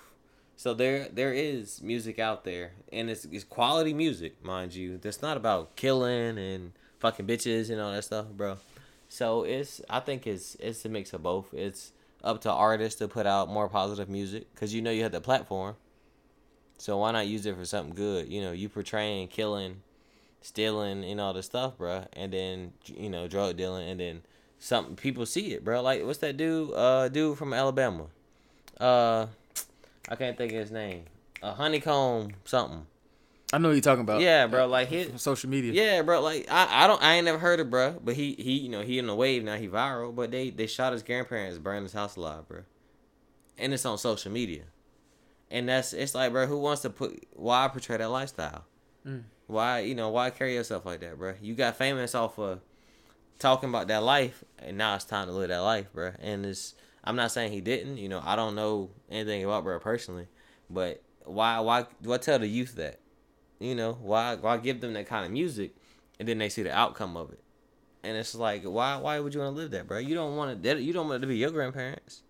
So 0.57 0.75
there 0.75 1.09
there 1.13 1.33
is 1.33 1.83
music 1.83 2.19
out 2.19 2.45
there 2.45 2.73
and 2.93 3.11
it's 3.11 3.25
it's 3.27 3.45
quality 3.45 3.95
music, 3.95 4.45
mind 4.45 4.75
you. 4.75 4.99
That's 4.99 5.23
not 5.23 5.37
about 5.37 5.77
killing 5.77 6.39
and 6.39 6.73
fucking 7.01 7.27
bitches 7.27 7.71
and 7.71 7.81
all 7.81 7.93
that 7.93 8.05
stuff, 8.05 8.27
bro. 8.31 8.59
So 9.09 9.43
it's 9.43 9.81
I 9.91 10.01
think 10.01 10.27
it's 10.27 10.55
it's 10.57 10.85
a 10.85 10.89
mix 10.89 11.13
of 11.13 11.23
both. 11.23 11.53
It's 11.53 11.93
up 12.23 12.41
to 12.43 12.51
artists 12.51 12.99
to 13.01 13.09
put 13.09 13.27
out 13.27 13.49
more 13.49 13.69
positive 13.69 14.09
music 14.09 14.55
cuz 14.55 14.73
you 14.73 14.83
know 14.83 14.91
you 14.91 15.03
have 15.03 15.13
the 15.13 15.21
platform. 15.21 15.77
So 16.79 16.99
why 16.99 17.13
not 17.13 17.27
use 17.27 17.47
it 17.47 17.57
for 17.57 17.65
something 17.65 17.95
good? 17.95 18.29
You 18.29 18.41
know, 18.41 18.53
you 18.53 18.69
portraying 18.69 19.29
killing, 19.29 19.83
stealing 20.41 21.05
and 21.05 21.21
all 21.21 21.33
this 21.33 21.47
stuff, 21.47 21.79
bro, 21.79 22.07
and 22.13 22.33
then 22.33 22.73
you 22.87 23.09
know, 23.09 23.29
drug 23.29 23.57
dealing 23.57 23.89
and 23.89 24.01
then 24.01 24.23
something 24.59 24.97
people 24.97 25.27
see 25.27 25.53
it, 25.53 25.65
bro. 25.65 25.83
Like 25.83 26.05
what's 26.05 26.19
that 26.21 26.37
dude? 26.37 26.73
Uh, 26.73 27.09
dude 27.09 27.39
from 27.39 27.53
Alabama. 27.53 28.07
Uh, 28.83 29.27
I 30.09 30.17
can't 30.17 30.37
think 30.37 30.53
of 30.53 30.59
his 30.59 30.73
name. 30.73 31.05
Uh, 31.41 31.55
Honeykomb 31.55 32.33
something. 32.45 32.87
I 33.53 33.59
know 33.59 33.69
what 33.69 33.75
you're 33.75 33.83
talking 33.83 34.03
about. 34.03 34.21
Yeah, 34.23 34.47
bro. 34.47 34.67
Like 34.67 34.89
his 34.89 35.21
social 35.21 35.51
media. 35.51 35.73
Yeah, 35.73 36.03
bro. 36.03 36.21
Like 36.21 36.47
I, 36.51 36.85
I 36.85 36.87
don't, 36.87 37.03
I 37.03 37.15
ain't 37.15 37.25
never 37.25 37.39
heard 37.39 37.61
of 37.61 37.71
bro, 37.71 38.01
but 38.03 38.15
he, 38.15 38.33
he, 38.33 38.53
you 38.53 38.69
know, 38.69 38.81
he 38.81 38.99
in 38.99 39.07
the 39.07 39.15
wave 39.15 39.45
now. 39.45 39.57
He 39.57 39.69
viral, 39.69 40.15
but 40.15 40.31
they, 40.31 40.51
they 40.51 40.67
shot 40.67 40.93
his 40.93 41.03
grandparents, 41.03 41.59
burned 41.59 41.85
his 41.85 41.93
house 41.93 42.17
alive, 42.17 42.49
bro. 42.49 42.63
And 43.59 43.73
it's 43.73 43.85
on 43.85 43.99
social 43.99 44.33
media, 44.33 44.63
and 45.51 45.69
that's 45.69 45.93
it's 45.93 46.15
like, 46.15 46.33
bro, 46.33 46.47
who 46.47 46.59
wants 46.59 46.83
to 46.83 46.91
put? 46.91 47.25
Why 47.35 47.69
portray 47.69 47.99
that 47.99 48.11
lifestyle? 48.11 48.65
Mm. 49.07 49.25
Why, 49.47 49.81
you 49.81 49.95
know, 49.95 50.09
why 50.09 50.31
carry 50.31 50.55
yourself 50.55 50.87
like 50.87 51.01
that, 51.01 51.19
bro? 51.19 51.35
You 51.41 51.55
got 51.55 51.77
famous 51.77 52.15
off 52.15 52.39
of 52.39 52.61
talking 53.39 53.69
about 53.69 53.89
that 53.89 54.03
life, 54.03 54.43
and 54.59 54.79
now 54.79 54.95
it's 54.95 55.05
time 55.05 55.27
to 55.27 55.33
live 55.33 55.51
that 55.51 55.59
life, 55.59 55.93
bro. 55.93 56.13
And 56.21 56.47
it's, 56.47 56.75
I'm 57.05 57.17
not 57.17 57.33
saying 57.33 57.53
he 57.53 57.61
didn't, 57.61 57.99
you 57.99 58.09
know, 58.09 58.23
I 58.25 58.37
don't 58.37 58.55
know 58.55 58.91
anything 59.11 59.45
about 59.45 59.65
bro 59.65 59.79
personally, 59.81 60.29
but 60.71 61.03
why, 61.25 61.59
why, 61.61 61.87
do 62.01 62.13
I 62.13 62.19
tell 62.19 62.39
the 62.39 62.47
youth 62.47 62.77
that? 62.77 63.01
You 63.59 63.77
know, 63.77 63.93
why 64.01 64.35
why 64.37 64.57
give 64.57 64.81
them 64.81 64.93
that 64.95 65.07
kind 65.07 65.25
of 65.25 65.31
music 65.31 65.77
and 66.19 66.29
then 66.29 66.39
they 66.39 66.49
see 66.49 66.63
the 66.63 66.73
outcome 66.73 67.17
of 67.17 67.31
it. 67.31 67.41
And 68.03 68.17
it's 68.17 68.35
like, 68.35 68.65
why 68.65 68.97
why 68.97 69.21
would 69.21 69.35
you 69.35 69.41
want 69.41 69.55
to 69.55 69.61
live 69.61 69.71
that, 69.71 69.87
bro? 69.87 69.99
You 69.99 70.15
don't 70.15 70.37
want 70.37 70.63
to 70.63 70.83
you 70.83 70.93
don't 70.93 71.09
want 71.09 71.19
it 71.19 71.21
to 71.21 71.27
be 71.29 71.37
your 71.37 71.51
grandparents. 71.51 72.23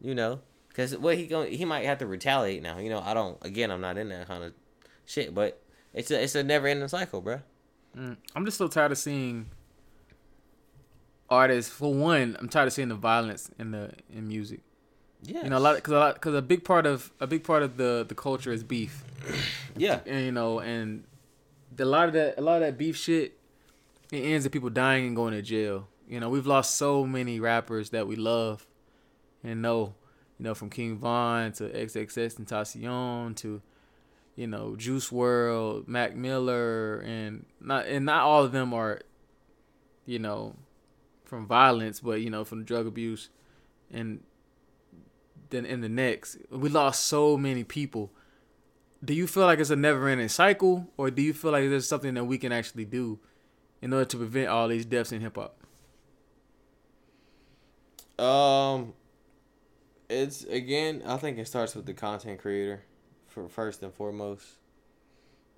You 0.00 0.14
know, 0.14 0.40
cuz 0.74 0.96
what 0.96 1.16
he 1.16 1.28
going 1.28 1.52
he 1.52 1.64
might 1.64 1.84
have 1.84 1.98
to 1.98 2.06
retaliate 2.06 2.62
now. 2.62 2.78
You 2.78 2.90
know, 2.90 3.00
I 3.00 3.14
don't 3.14 3.38
again, 3.42 3.70
I'm 3.70 3.80
not 3.80 3.98
in 3.98 4.08
that 4.08 4.26
kind 4.26 4.42
of 4.42 4.52
shit, 5.04 5.32
but 5.34 5.62
it's 5.94 6.10
a 6.10 6.20
it's 6.20 6.34
a 6.34 6.42
never-ending 6.42 6.88
cycle, 6.88 7.20
bro. 7.20 7.40
Mm. 7.96 8.16
I'm 8.34 8.44
just 8.44 8.58
so 8.58 8.66
tired 8.66 8.92
of 8.92 8.98
seeing 8.98 9.46
artists. 11.30 11.70
For 11.72 11.92
one, 11.92 12.36
I'm 12.38 12.48
tired 12.48 12.66
of 12.66 12.72
seeing 12.72 12.88
the 12.88 12.94
violence 12.94 13.50
in 13.58 13.70
the 13.70 13.92
in 14.12 14.28
music. 14.28 14.60
Yeah. 15.22 15.44
You 15.44 15.50
know, 15.50 15.58
a 15.58 15.60
lot 15.60 15.76
because 15.76 15.92
a 15.92 15.98
lot 15.98 16.14
because 16.14 16.34
a 16.34 16.42
big 16.42 16.64
part 16.64 16.86
of 16.86 17.12
a 17.20 17.26
big 17.26 17.44
part 17.44 17.62
of 17.62 17.76
the 17.76 18.04
the 18.08 18.14
culture 18.14 18.52
is 18.52 18.62
beef. 18.62 19.04
Yeah. 19.76 20.00
And 20.04 20.24
you 20.26 20.32
know, 20.32 20.58
and 20.58 21.04
the, 21.74 21.84
a 21.84 21.86
lot 21.86 22.08
of 22.08 22.14
that 22.14 22.34
a 22.38 22.40
lot 22.40 22.56
of 22.56 22.62
that 22.62 22.76
beef 22.76 22.96
shit 22.96 23.38
it 24.10 24.18
ends 24.18 24.44
in 24.44 24.50
people 24.50 24.68
dying 24.68 25.06
and 25.06 25.16
going 25.16 25.32
to 25.32 25.42
jail. 25.42 25.88
You 26.08 26.18
know, 26.18 26.28
we've 26.28 26.46
lost 26.46 26.76
so 26.76 27.06
many 27.06 27.38
rappers 27.38 27.90
that 27.90 28.08
we 28.08 28.16
love 28.16 28.66
and 29.44 29.62
know. 29.62 29.94
You 30.38 30.44
know, 30.44 30.54
from 30.54 30.70
King 30.70 30.96
Von 30.96 31.52
to 31.52 31.68
XXXTentacion 31.68 33.36
to 33.36 33.60
you 34.36 34.46
know 34.46 34.74
Juice 34.74 35.10
WRLD, 35.10 35.86
Mac 35.86 36.16
Miller, 36.16 37.00
and 37.00 37.44
not 37.60 37.86
and 37.86 38.06
not 38.06 38.22
all 38.22 38.42
of 38.42 38.52
them 38.52 38.72
are, 38.72 39.00
you 40.06 40.18
know, 40.18 40.56
from 41.30 41.46
violence, 41.46 42.00
but 42.00 42.20
you 42.20 42.28
know 42.28 42.44
from 42.44 42.64
drug 42.64 42.86
abuse, 42.86 43.30
and 43.90 44.20
then 45.50 45.64
in 45.64 45.80
the 45.80 45.88
next 45.88 46.36
we 46.50 46.68
lost 46.68 47.06
so 47.06 47.36
many 47.36 47.64
people 47.64 48.12
do 49.04 49.14
you 49.14 49.26
feel 49.26 49.44
like 49.44 49.58
it's 49.58 49.70
a 49.70 49.76
never 49.76 50.08
ending 50.08 50.28
cycle 50.28 50.88
or 50.96 51.10
do 51.10 51.22
you 51.22 51.32
feel 51.32 51.52
like 51.52 51.68
there's 51.68 51.88
something 51.88 52.14
that 52.14 52.24
we 52.24 52.38
can 52.38 52.52
actually 52.52 52.84
do 52.84 53.18
in 53.80 53.92
order 53.92 54.04
to 54.04 54.16
prevent 54.18 54.48
all 54.48 54.68
these 54.68 54.84
deaths 54.84 55.12
in 55.12 55.20
hip 55.20 55.36
hop? 55.36 55.56
Um 58.22 58.92
it's 60.10 60.44
again, 60.44 61.02
I 61.06 61.16
think 61.16 61.38
it 61.38 61.46
starts 61.46 61.74
with 61.74 61.86
the 61.86 61.94
content 61.94 62.40
creator 62.40 62.82
for 63.26 63.48
first 63.48 63.82
and 63.82 63.94
foremost. 63.94 64.46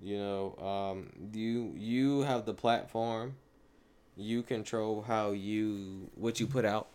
You 0.01 0.17
know, 0.17 0.55
um 0.57 1.29
you 1.33 1.73
you 1.75 2.21
have 2.21 2.45
the 2.45 2.53
platform. 2.53 3.35
You 4.15 4.43
control 4.43 5.01
how 5.01 5.31
you 5.31 6.09
what 6.15 6.39
you 6.39 6.47
put 6.47 6.65
out. 6.65 6.87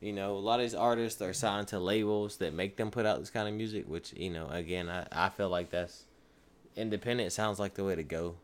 You 0.00 0.12
know, 0.12 0.36
a 0.36 0.38
lot 0.38 0.60
of 0.60 0.66
these 0.66 0.76
artists 0.76 1.20
are 1.20 1.32
signed 1.32 1.68
to 1.68 1.80
labels 1.80 2.36
that 2.36 2.54
make 2.54 2.76
them 2.76 2.90
put 2.92 3.04
out 3.04 3.18
this 3.18 3.30
kind 3.30 3.48
of 3.48 3.54
music, 3.54 3.84
which, 3.88 4.12
you 4.12 4.30
know, 4.30 4.46
again, 4.48 4.88
I, 4.88 5.06
I 5.10 5.28
feel 5.28 5.48
like 5.48 5.70
that's 5.70 6.04
independent 6.76 7.32
sounds 7.32 7.58
like 7.58 7.74
the 7.74 7.82
way 7.82 7.96
to 7.96 8.04
go. 8.04 8.36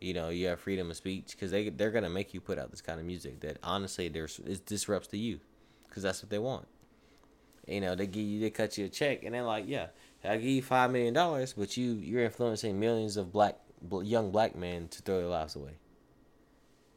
You 0.00 0.12
know, 0.12 0.28
you 0.28 0.48
have 0.48 0.60
freedom 0.60 0.90
of 0.90 0.96
speech 0.96 1.30
because 1.32 1.50
they, 1.50 1.70
they're 1.70 1.90
going 1.90 2.04
to 2.04 2.10
make 2.10 2.34
you 2.34 2.40
put 2.40 2.58
out 2.58 2.70
this 2.70 2.82
kind 2.82 3.00
of 3.00 3.06
music 3.06 3.40
that 3.40 3.56
honestly 3.62 4.08
there's, 4.08 4.38
it 4.40 4.66
disrupts 4.66 5.08
the 5.08 5.18
youth 5.18 5.44
because 5.88 6.02
that's 6.02 6.22
what 6.22 6.28
they 6.28 6.38
want. 6.38 6.68
You 7.66 7.80
know, 7.80 7.94
they 7.94 8.06
give 8.06 8.22
you, 8.22 8.40
they 8.40 8.50
cut 8.50 8.76
you 8.76 8.84
a 8.84 8.88
check 8.88 9.24
and 9.24 9.34
they're 9.34 9.42
like, 9.42 9.64
yeah, 9.66 9.86
I 10.22 10.36
give 10.36 10.44
you 10.44 10.62
$5 10.62 10.90
million, 10.92 11.46
but 11.56 11.76
you, 11.76 11.92
you're 11.92 12.24
influencing 12.24 12.78
millions 12.78 13.16
of 13.16 13.32
black, 13.32 13.56
young 14.02 14.30
black 14.30 14.54
men 14.54 14.88
to 14.88 15.02
throw 15.02 15.18
their 15.18 15.26
lives 15.28 15.56
away. 15.56 15.72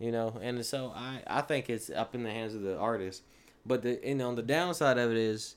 You 0.02 0.12
know, 0.12 0.40
and 0.42 0.66
so 0.66 0.92
I, 0.96 1.22
I 1.28 1.42
think 1.42 1.70
it's 1.70 1.92
up 1.92 2.16
in 2.16 2.24
the 2.24 2.32
hands 2.32 2.56
of 2.56 2.64
the 2.64 2.76
artist 2.76 3.22
but 3.66 3.82
the 3.82 4.00
you 4.04 4.16
know 4.16 4.34
the 4.34 4.42
downside 4.42 4.98
of 4.98 5.12
it 5.12 5.18
is 5.18 5.56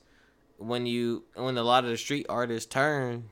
when 0.57 0.85
you 0.85 1.23
when 1.35 1.57
a 1.57 1.63
lot 1.63 1.83
of 1.83 1.89
the 1.89 1.97
street 1.97 2.25
artists 2.29 2.71
turn 2.71 3.29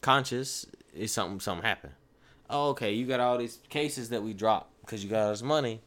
conscious, 0.00 0.66
is 0.94 1.12
something 1.12 1.40
something 1.40 1.64
happen. 1.64 1.90
Oh, 2.50 2.70
okay, 2.70 2.92
you 2.92 3.06
got 3.06 3.20
all 3.20 3.38
these 3.38 3.60
cases 3.68 4.10
that 4.10 4.22
we 4.22 4.32
dropped 4.34 4.70
because 4.80 5.02
you 5.02 5.10
got 5.10 5.24
all 5.24 5.30
this 5.30 5.42
money. 5.42 5.80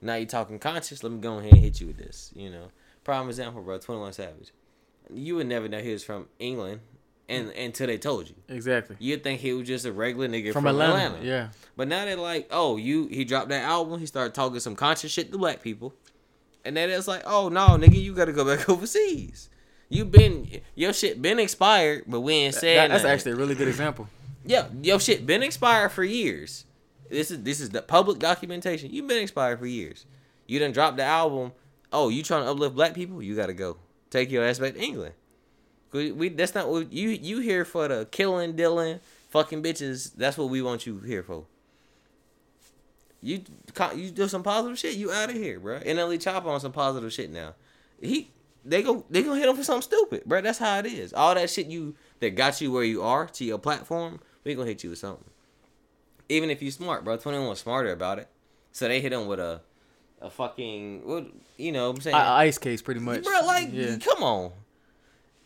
Now 0.00 0.16
you 0.16 0.26
talking 0.26 0.58
conscious. 0.58 1.02
Let 1.02 1.12
me 1.12 1.18
go 1.18 1.38
ahead 1.38 1.52
and 1.52 1.60
hit 1.60 1.80
you 1.80 1.88
with 1.88 1.98
this. 1.98 2.30
You 2.34 2.50
know, 2.50 2.68
prime 3.02 3.28
example, 3.28 3.62
bro. 3.62 3.78
Twenty 3.78 4.00
One 4.00 4.12
Savage. 4.12 4.52
You 5.12 5.36
would 5.36 5.46
never 5.46 5.68
know 5.68 5.80
he 5.80 5.92
was 5.92 6.04
from 6.04 6.28
England, 6.38 6.80
and 7.28 7.48
until 7.50 7.86
they 7.86 7.96
told 7.98 8.28
you. 8.28 8.34
Exactly. 8.48 8.96
You'd 8.98 9.22
think 9.22 9.40
he 9.40 9.52
was 9.52 9.66
just 9.66 9.86
a 9.86 9.92
regular 9.92 10.28
nigga 10.28 10.52
from, 10.52 10.64
From 10.64 10.66
Atlanta, 10.66 11.06
Atlanta. 11.16 11.24
yeah. 11.26 11.48
But 11.76 11.88
now 11.88 12.04
they're 12.04 12.16
like, 12.16 12.48
oh, 12.50 12.76
you 12.76 13.06
he 13.06 13.24
dropped 13.24 13.48
that 13.48 13.62
album. 13.64 13.98
He 14.00 14.06
started 14.06 14.34
talking 14.34 14.60
some 14.60 14.76
conscious 14.76 15.10
shit 15.12 15.32
to 15.32 15.38
black 15.38 15.62
people. 15.62 15.94
And 16.64 16.76
then 16.76 16.90
it's 16.90 17.08
like, 17.08 17.22
oh 17.26 17.48
no, 17.48 17.68
nigga, 17.78 18.00
you 18.00 18.14
gotta 18.14 18.32
go 18.32 18.44
back 18.44 18.68
overseas. 18.68 19.48
You 19.88 20.04
been 20.04 20.60
your 20.74 20.92
shit 20.92 21.20
been 21.22 21.38
expired, 21.38 22.04
but 22.06 22.20
we 22.20 22.32
ain't 22.34 22.54
saying 22.54 22.76
That- 22.76 22.88
that's 22.88 23.02
nothing. 23.04 23.14
actually 23.14 23.32
a 23.32 23.36
really 23.36 23.54
good 23.54 23.68
example. 23.68 24.08
yeah, 24.44 24.66
your 24.82 24.98
shit 25.00 25.26
been 25.26 25.42
expired 25.42 25.92
for 25.92 26.04
years. 26.04 26.64
This 27.10 27.30
is 27.30 27.42
this 27.42 27.60
is 27.60 27.70
the 27.70 27.82
public 27.82 28.18
documentation. 28.18 28.90
You've 28.90 29.06
been 29.06 29.22
expired 29.22 29.58
for 29.58 29.66
years. 29.66 30.06
You 30.46 30.58
done 30.58 30.72
dropped 30.72 30.96
the 30.96 31.04
album. 31.04 31.52
Oh, 31.92 32.08
you 32.08 32.22
trying 32.22 32.44
to 32.44 32.50
uplift 32.50 32.74
black 32.74 32.94
people? 32.94 33.22
You 33.22 33.36
gotta 33.36 33.52
go. 33.54 33.76
Take 34.10 34.30
your 34.30 34.44
ass 34.44 34.58
back 34.58 34.74
to 34.74 34.80
England. 34.82 35.14
We, 35.94 36.10
we 36.10 36.28
that's 36.28 36.56
not 36.56 36.68
what 36.68 36.92
you 36.92 37.10
you 37.10 37.38
here 37.38 37.64
for 37.64 37.86
the 37.86 38.06
killing, 38.10 38.56
dealing, 38.56 38.98
fucking 39.30 39.62
bitches. 39.62 40.12
That's 40.16 40.36
what 40.36 40.48
we 40.48 40.60
want 40.60 40.86
you 40.86 40.98
here 40.98 41.22
for. 41.22 41.44
You 43.22 43.42
you 43.94 44.10
do 44.10 44.26
some 44.26 44.42
positive 44.42 44.76
shit. 44.76 44.96
You 44.96 45.12
out 45.12 45.30
of 45.30 45.36
here, 45.36 45.60
bro. 45.60 45.78
NLE 45.78 46.18
Choppa 46.18 46.46
on 46.46 46.58
some 46.58 46.72
positive 46.72 47.12
shit 47.12 47.30
now. 47.30 47.54
He 48.00 48.32
they 48.64 48.82
go 48.82 49.04
they 49.08 49.22
gonna 49.22 49.38
hit 49.38 49.48
him 49.48 49.54
for 49.54 49.62
something 49.62 49.82
stupid, 49.82 50.24
bro. 50.24 50.40
That's 50.40 50.58
how 50.58 50.80
it 50.80 50.86
is. 50.86 51.12
All 51.12 51.32
that 51.36 51.48
shit 51.48 51.68
you 51.68 51.94
that 52.18 52.30
got 52.34 52.60
you 52.60 52.72
where 52.72 52.82
you 52.82 53.00
are 53.00 53.26
to 53.26 53.44
your 53.44 53.58
platform, 53.58 54.18
we 54.42 54.56
gonna 54.56 54.66
hit 54.66 54.82
you 54.82 54.90
with 54.90 54.98
something. 54.98 55.24
Even 56.28 56.50
if 56.50 56.60
you 56.60 56.72
smart, 56.72 57.04
bro. 57.04 57.16
Twenty 57.16 57.38
one 57.38 57.50
was 57.50 57.60
smarter 57.60 57.92
about 57.92 58.18
it, 58.18 58.26
so 58.72 58.88
they 58.88 59.00
hit 59.00 59.12
him 59.12 59.28
with 59.28 59.38
a 59.38 59.60
a 60.20 60.28
fucking 60.28 61.06
what 61.06 61.28
you 61.56 61.70
know. 61.70 61.90
what 61.90 61.98
I'm 61.98 62.02
saying, 62.02 62.16
I, 62.16 62.46
ice 62.46 62.58
case, 62.58 62.82
pretty 62.82 63.00
much. 63.00 63.22
bro. 63.22 63.46
Like, 63.46 63.68
yeah. 63.72 63.96
come 63.98 64.24
on. 64.24 64.50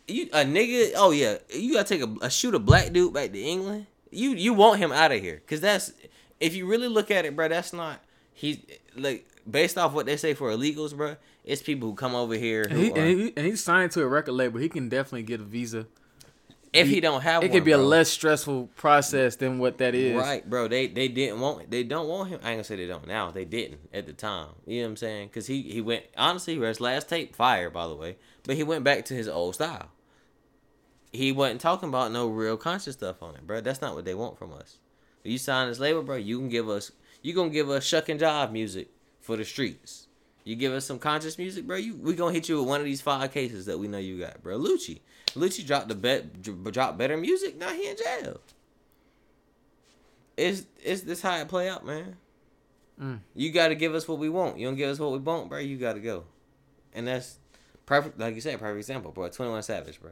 You 0.09 0.29
a 0.33 0.43
nigga? 0.43 0.93
Oh 0.95 1.11
yeah, 1.11 1.37
you 1.49 1.73
gotta 1.73 1.87
take 1.87 2.01
a, 2.01 2.25
a 2.25 2.29
shoot 2.29 2.55
a 2.55 2.59
black 2.59 2.91
dude 2.91 3.13
back 3.13 3.31
to 3.31 3.39
England. 3.41 3.85
You 4.11 4.31
you 4.31 4.53
want 4.53 4.79
him 4.79 4.91
out 4.91 5.11
of 5.11 5.21
here? 5.21 5.41
Cause 5.47 5.61
that's 5.61 5.91
if 6.39 6.55
you 6.55 6.65
really 6.65 6.87
look 6.87 7.11
at 7.11 7.25
it, 7.25 7.35
bro. 7.35 7.47
That's 7.47 7.73
not 7.73 7.99
he 8.33 8.63
like 8.95 9.25
based 9.49 9.77
off 9.77 9.93
what 9.93 10.05
they 10.05 10.17
say 10.17 10.33
for 10.33 10.49
illegals, 10.51 10.95
bro. 10.95 11.15
It's 11.45 11.61
people 11.61 11.89
who 11.89 11.95
come 11.95 12.13
over 12.15 12.35
here 12.35 12.63
And, 12.69 12.79
he, 12.79 12.91
are, 12.91 12.97
and, 12.97 13.19
he, 13.19 13.33
and 13.35 13.45
he's 13.45 13.63
signed 13.63 13.91
to 13.93 14.01
a 14.03 14.07
record 14.07 14.33
label. 14.33 14.59
He 14.59 14.69
can 14.69 14.87
definitely 14.89 15.23
get 15.23 15.39
a 15.39 15.43
visa. 15.43 15.87
if 16.73 16.87
he 16.87 16.99
don't 16.99 17.21
have 17.21 17.41
It 17.43 17.47
one, 17.47 17.57
could 17.57 17.63
be 17.63 17.71
a 17.71 17.77
less 17.79 18.09
stressful 18.09 18.69
process 18.75 19.35
than 19.37 19.57
what 19.57 19.79
that 19.79 19.95
is. 19.95 20.15
Right, 20.15 20.47
bro. 20.47 20.67
They 20.67 20.87
they 20.87 21.07
didn't 21.07 21.39
want 21.39 21.71
they 21.71 21.83
don't 21.83 22.07
want 22.07 22.29
him. 22.29 22.39
I 22.43 22.49
ain't 22.51 22.57
gonna 22.57 22.63
say 22.65 22.75
they 22.75 22.87
don't 22.87 23.07
now. 23.07 23.31
They 23.31 23.45
didn't 23.45 23.79
at 23.93 24.05
the 24.05 24.13
time. 24.13 24.49
You 24.67 24.81
know 24.81 24.83
what 24.85 24.89
I'm 24.91 24.97
saying? 24.97 25.27
Because 25.29 25.47
he 25.47 25.63
he 25.63 25.81
went 25.81 26.03
honestly 26.17 26.55
his 26.57 26.79
last 26.81 27.09
tape 27.09 27.35
fire 27.35 27.69
by 27.69 27.87
the 27.87 27.95
way, 27.95 28.17
but 28.43 28.55
he 28.55 28.63
went 28.63 28.83
back 28.83 29.05
to 29.05 29.13
his 29.15 29.27
old 29.27 29.55
style. 29.55 29.89
He 31.11 31.31
wasn't 31.31 31.61
talking 31.61 31.89
about 31.89 32.11
no 32.11 32.27
real 32.27 32.57
conscious 32.57 32.95
stuff 32.95 33.23
on 33.23 33.35
it, 33.35 33.47
bro. 33.47 33.61
That's 33.61 33.81
not 33.81 33.95
what 33.95 34.05
they 34.05 34.13
want 34.13 34.37
from 34.37 34.53
us. 34.53 34.77
If 35.23 35.31
you 35.31 35.37
sign 35.37 35.67
this 35.67 35.79
label, 35.79 36.03
bro, 36.03 36.15
you 36.15 36.37
can 36.37 36.49
give 36.49 36.69
us 36.69 36.91
you 37.21 37.33
gonna 37.33 37.49
give 37.49 37.69
us 37.69 37.83
shuck 37.83 38.09
and 38.09 38.19
jive 38.19 38.51
music 38.51 38.89
for 39.19 39.35
the 39.35 39.45
streets. 39.45 40.07
You 40.43 40.55
give 40.55 40.71
us 40.71 40.85
some 40.85 40.99
conscious 40.99 41.37
music, 41.37 41.67
bro. 41.67 41.77
You 41.77 41.95
we 41.95 42.13
gonna 42.15 42.33
hit 42.33 42.47
you 42.47 42.59
with 42.59 42.67
one 42.67 42.79
of 42.79 42.85
these 42.85 43.01
five 43.01 43.31
cases 43.33 43.65
that 43.65 43.77
we 43.77 43.87
know 43.87 43.97
you 43.97 44.19
got, 44.19 44.41
bro. 44.41 44.57
Lucci, 44.57 44.99
Lucci 45.35 45.65
dropped 45.65 45.89
the 45.89 45.95
bet, 45.95 46.41
dropped 46.41 46.97
better 46.97 47.17
music. 47.17 47.57
Now 47.57 47.69
he 47.69 47.89
in 47.89 47.97
jail. 47.97 48.39
It's 50.37 50.65
it's 50.81 51.01
this 51.01 51.21
how 51.21 51.37
it 51.37 51.47
play 51.47 51.69
out, 51.69 51.85
man. 51.85 52.15
Mm. 53.01 53.19
You 53.35 53.51
got 53.51 53.69
to 53.69 53.75
give 53.75 53.95
us 53.95 54.07
what 54.07 54.19
we 54.19 54.29
want. 54.29 54.57
You 54.57 54.67
don't 54.67 54.75
give 54.75 54.89
us 54.89 54.99
what 54.99 55.11
we 55.11 55.19
want, 55.19 55.49
bro. 55.49 55.59
You 55.59 55.77
got 55.77 55.93
to 55.93 55.99
go, 55.99 56.25
and 56.93 57.07
that's 57.07 57.37
perfect. 57.85 58.19
Like 58.19 58.35
you 58.35 58.41
said, 58.41 58.59
perfect 58.59 58.77
example, 58.77 59.11
bro. 59.11 59.29
Twenty 59.29 59.51
One 59.51 59.63
Savage, 59.63 60.01
bro. 60.01 60.11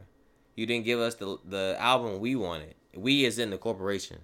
You 0.57 0.65
didn't 0.65 0.83
give 0.85 0.99
us 0.99 1.15
the 1.15 1.37
the 1.45 1.77
album 1.79 2.19
we 2.19 2.35
wanted. 2.35 2.75
We 2.93 3.23
is 3.23 3.39
in 3.39 3.51
the 3.51 3.57
corporation. 3.57 4.17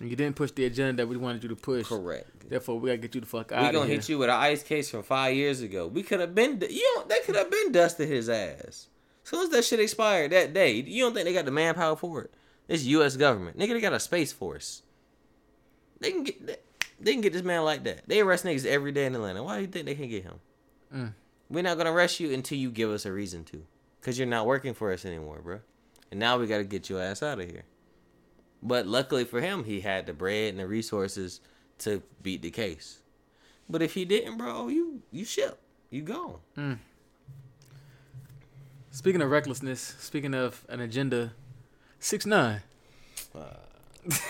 And 0.00 0.08
you 0.08 0.16
didn't 0.16 0.36
push 0.36 0.50
the 0.52 0.64
agenda 0.64 1.02
that 1.02 1.06
we 1.08 1.16
wanted 1.16 1.42
you 1.42 1.48
to 1.50 1.56
push. 1.56 1.86
Correct. 1.88 2.48
Therefore, 2.48 2.78
we 2.78 2.88
gotta 2.90 2.98
get 2.98 3.14
you 3.14 3.20
the 3.22 3.26
fuck 3.26 3.50
out 3.52 3.66
We 3.66 3.72
gonna 3.72 3.86
here. 3.86 3.96
hit 3.96 4.08
you 4.08 4.18
with 4.18 4.28
an 4.30 4.36
ice 4.36 4.62
case 4.62 4.90
from 4.90 5.02
five 5.02 5.34
years 5.34 5.60
ago. 5.60 5.86
We 5.88 6.02
could 6.02 6.20
have 6.20 6.34
been, 6.34 6.62
you 6.70 6.96
know, 6.96 7.04
they 7.06 7.20
could 7.20 7.34
have 7.36 7.50
been 7.50 7.72
dusted 7.72 8.08
his 8.08 8.28
ass. 8.28 8.88
As 9.22 9.28
soon 9.30 9.42
as 9.42 9.48
that 9.50 9.64
shit 9.64 9.80
expired 9.80 10.32
that 10.32 10.52
day, 10.54 10.72
you 10.72 11.04
don't 11.04 11.12
think 11.14 11.26
they 11.26 11.34
got 11.34 11.44
the 11.44 11.50
manpower 11.50 11.96
for 11.96 12.22
it? 12.22 12.30
It's 12.68 12.84
U.S. 12.84 13.16
government, 13.16 13.58
nigga. 13.58 13.72
They 13.74 13.80
got 13.80 13.92
a 13.92 14.00
space 14.00 14.32
force. 14.32 14.82
They 16.00 16.12
can 16.12 16.24
get, 16.24 16.64
they 16.98 17.12
can 17.12 17.20
get 17.20 17.32
this 17.32 17.42
man 17.42 17.62
like 17.64 17.84
that. 17.84 18.08
They 18.08 18.20
arrest 18.20 18.44
niggas 18.44 18.64
every 18.64 18.92
day 18.92 19.06
in 19.06 19.14
Atlanta. 19.14 19.42
Why 19.42 19.56
do 19.56 19.62
you 19.62 19.66
think 19.68 19.86
they 19.86 19.94
can 19.94 20.08
get 20.08 20.22
him? 20.24 20.40
Mm. 20.94 21.14
We're 21.50 21.62
not 21.62 21.76
gonna 21.76 21.92
arrest 21.92 22.20
you 22.20 22.32
until 22.32 22.58
you 22.58 22.70
give 22.70 22.90
us 22.90 23.04
a 23.04 23.12
reason 23.12 23.44
to, 23.44 23.64
cause 24.02 24.18
you're 24.18 24.26
not 24.26 24.46
working 24.46 24.72
for 24.72 24.92
us 24.92 25.04
anymore, 25.04 25.40
bro. 25.42 25.60
And 26.10 26.18
now 26.20 26.38
we 26.38 26.46
gotta 26.46 26.64
get 26.64 26.88
your 26.90 27.00
ass 27.00 27.22
out 27.22 27.38
of 27.40 27.48
here. 27.48 27.64
But 28.62 28.86
luckily 28.86 29.24
for 29.24 29.40
him, 29.40 29.64
he 29.64 29.80
had 29.80 30.06
the 30.06 30.12
bread 30.12 30.50
and 30.50 30.58
the 30.60 30.66
resources 30.66 31.40
to 31.78 32.02
beat 32.22 32.42
the 32.42 32.50
case. 32.50 33.00
But 33.68 33.80
if 33.82 33.94
he 33.94 34.04
didn't, 34.04 34.36
bro, 34.38 34.68
you 34.68 35.02
you 35.10 35.24
ship. 35.24 35.58
You 35.90 36.02
gone. 36.02 36.78
Speaking 38.90 39.22
of 39.22 39.30
recklessness, 39.30 39.80
speaking 40.00 40.34
of 40.34 40.64
an 40.68 40.80
agenda, 40.80 41.32
six 41.98 42.26
nine. 42.26 42.62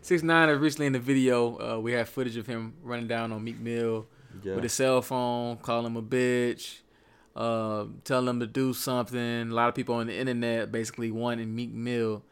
Six 0.00 0.22
nine 0.22 0.48
is 0.48 0.58
recently 0.58 0.86
in 0.86 0.92
the 0.94 0.98
video. 0.98 1.76
Uh, 1.76 1.78
we 1.80 1.92
have 1.92 2.08
footage 2.08 2.36
of 2.36 2.46
him 2.46 2.74
running 2.82 3.06
down 3.06 3.30
on 3.30 3.44
Meek 3.44 3.60
Mill 3.60 4.06
Yeah. 4.42 4.54
with 4.54 4.64
his 4.64 4.72
cell 4.72 5.02
phone, 5.02 5.58
calling 5.58 5.86
him 5.86 5.96
a 5.96 6.02
bitch, 6.02 6.78
uh, 7.34 7.86
telling 8.04 8.28
him 8.28 8.40
to 8.40 8.46
do 8.46 8.72
something. 8.72 9.50
A 9.50 9.54
lot 9.54 9.68
of 9.68 9.74
people 9.74 9.94
on 9.96 10.06
the 10.06 10.16
internet 10.16 10.70
basically 10.70 11.10
wanting 11.10 11.54
Meek 11.54 11.72
Mill 11.72 12.22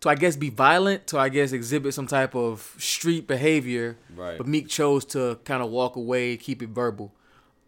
to, 0.00 0.08
I 0.08 0.14
guess, 0.16 0.34
be 0.34 0.50
violent, 0.50 1.06
to 1.08 1.18
I 1.18 1.28
guess 1.28 1.52
exhibit 1.52 1.94
some 1.94 2.06
type 2.06 2.34
of 2.34 2.74
street 2.78 3.26
behavior. 3.26 3.96
Right. 4.14 4.36
But 4.36 4.46
Meek 4.46 4.68
chose 4.68 5.04
to 5.06 5.38
kind 5.44 5.62
of 5.62 5.70
walk 5.70 5.96
away, 5.96 6.36
keep 6.36 6.62
it 6.62 6.70
verbal. 6.70 7.12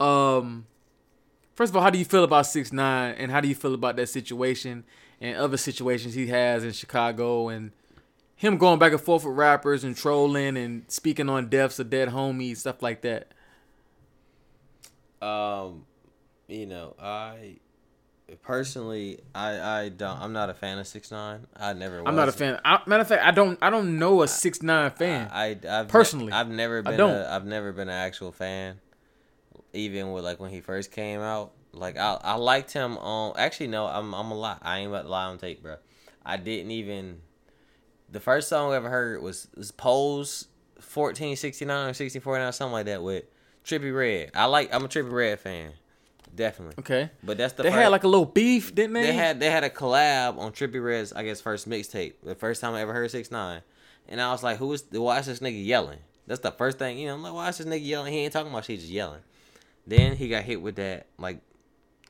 Um, 0.00 0.66
first 1.54 1.70
of 1.70 1.76
all, 1.76 1.82
how 1.82 1.90
do 1.90 1.98
you 1.98 2.04
feel 2.04 2.24
about 2.24 2.46
six 2.46 2.72
nine, 2.72 3.14
and 3.16 3.30
how 3.30 3.40
do 3.40 3.48
you 3.48 3.54
feel 3.54 3.74
about 3.74 3.96
that 3.96 4.08
situation 4.08 4.84
and 5.20 5.36
other 5.36 5.56
situations 5.56 6.14
he 6.14 6.26
has 6.26 6.64
in 6.64 6.72
Chicago, 6.72 7.48
and 7.48 7.70
him 8.34 8.58
going 8.58 8.80
back 8.80 8.92
and 8.92 9.00
forth 9.00 9.24
with 9.24 9.36
rappers 9.36 9.84
and 9.84 9.96
trolling 9.96 10.56
and 10.56 10.84
speaking 10.88 11.28
on 11.28 11.48
deaths 11.48 11.78
of 11.78 11.88
dead 11.88 12.08
homies, 12.08 12.58
stuff 12.58 12.82
like 12.82 13.02
that. 13.02 13.28
Um, 15.22 15.86
you 16.48 16.66
know, 16.66 16.94
I 17.00 17.56
personally, 18.42 19.20
I 19.34 19.60
I 19.60 19.88
don't. 19.88 20.18
I'm 20.20 20.32
not 20.32 20.50
a 20.50 20.54
fan 20.54 20.78
of 20.78 20.86
six 20.86 21.10
nine. 21.10 21.46
I 21.56 21.72
never. 21.72 22.02
Was. 22.02 22.08
I'm 22.08 22.16
not 22.16 22.28
a 22.28 22.32
fan. 22.32 22.60
I, 22.64 22.80
matter 22.86 23.02
of 23.02 23.08
fact, 23.08 23.24
I 23.24 23.30
don't. 23.30 23.58
I 23.62 23.70
don't 23.70 23.98
know 23.98 24.22
a 24.22 24.28
six 24.28 24.62
nine 24.62 24.90
fan. 24.90 25.28
I, 25.32 25.58
I 25.68 25.80
I've 25.80 25.88
Personally, 25.88 26.32
I've 26.32 26.48
never 26.48 26.82
been. 26.82 26.94
I 26.94 26.96
don't. 26.96 27.10
A, 27.10 27.28
I've 27.30 27.46
never 27.46 27.72
been 27.72 27.88
an 27.88 27.94
actual 27.94 28.32
fan. 28.32 28.80
Even 29.72 30.12
with 30.12 30.24
like 30.24 30.40
when 30.40 30.50
he 30.50 30.60
first 30.60 30.92
came 30.92 31.20
out, 31.20 31.52
like 31.72 31.96
I 31.96 32.18
I 32.22 32.34
liked 32.34 32.72
him 32.72 32.96
on. 32.98 33.34
Actually, 33.36 33.68
no, 33.68 33.86
I'm 33.86 34.14
I'm 34.14 34.30
a 34.30 34.34
lie. 34.34 34.58
I 34.62 34.78
ain't 34.78 34.88
about 34.88 35.02
to 35.02 35.08
lie 35.08 35.24
on 35.24 35.38
tape, 35.38 35.62
bro. 35.62 35.76
I 36.24 36.36
didn't 36.36 36.70
even. 36.70 37.20
The 38.10 38.20
first 38.20 38.48
song 38.48 38.72
I 38.72 38.76
ever 38.76 38.90
heard 38.90 39.22
was 39.22 39.48
was 39.56 39.72
Pose 39.72 40.48
1469 40.76 41.76
or 41.76 41.80
1649 41.86 42.52
something 42.52 42.72
like 42.72 42.86
that 42.86 43.02
with 43.02 43.24
Trippie 43.64 43.94
Redd. 43.94 44.30
I 44.34 44.46
like. 44.46 44.72
I'm 44.72 44.84
a 44.84 44.88
Trippie 44.88 45.10
Redd 45.10 45.40
fan, 45.40 45.72
definitely. 46.34 46.74
okay, 46.78 47.10
But 47.22 47.36
that's 47.38 47.52
the 47.54 47.62
they 47.62 47.70
first, 47.70 47.80
had 47.82 47.88
like 47.88 48.04
a 48.04 48.08
little 48.08 48.26
beef, 48.26 48.74
didn't 48.74 48.94
they? 48.94 49.02
they 49.02 49.12
had 49.12 49.40
they 49.40 49.50
had 49.50 49.64
a 49.64 49.70
collab 49.70 50.38
on 50.38 50.52
Trippie 50.52 50.82
Redd's 50.84 51.12
I 51.12 51.22
guess 51.24 51.40
first 51.40 51.68
mixtape. 51.68 52.14
The 52.22 52.34
first 52.34 52.60
time 52.60 52.74
I 52.74 52.80
ever 52.82 52.92
heard 52.92 53.10
Six 53.10 53.30
Nine, 53.30 53.62
and 54.08 54.20
I 54.20 54.30
was 54.32 54.42
like, 54.42 54.58
"Who 54.58 54.72
is? 54.72 54.84
Why 54.90 55.18
is 55.18 55.26
this 55.26 55.40
nigga 55.40 55.64
yelling?" 55.64 55.98
That's 56.26 56.40
the 56.40 56.50
first 56.52 56.78
thing 56.78 56.98
you 56.98 57.06
know. 57.08 57.14
I'm 57.14 57.22
like, 57.22 57.34
"Why 57.34 57.48
is 57.48 57.58
this 57.58 57.66
nigga 57.66 57.84
yelling? 57.86 58.12
He 58.12 58.20
ain't 58.20 58.32
talking 58.32 58.50
about 58.50 58.64
shit, 58.64 58.80
just 58.80 58.90
yelling." 58.90 59.20
Then 59.86 60.16
he 60.16 60.28
got 60.28 60.44
hit 60.44 60.60
with 60.62 60.76
that 60.76 61.06
like 61.18 61.40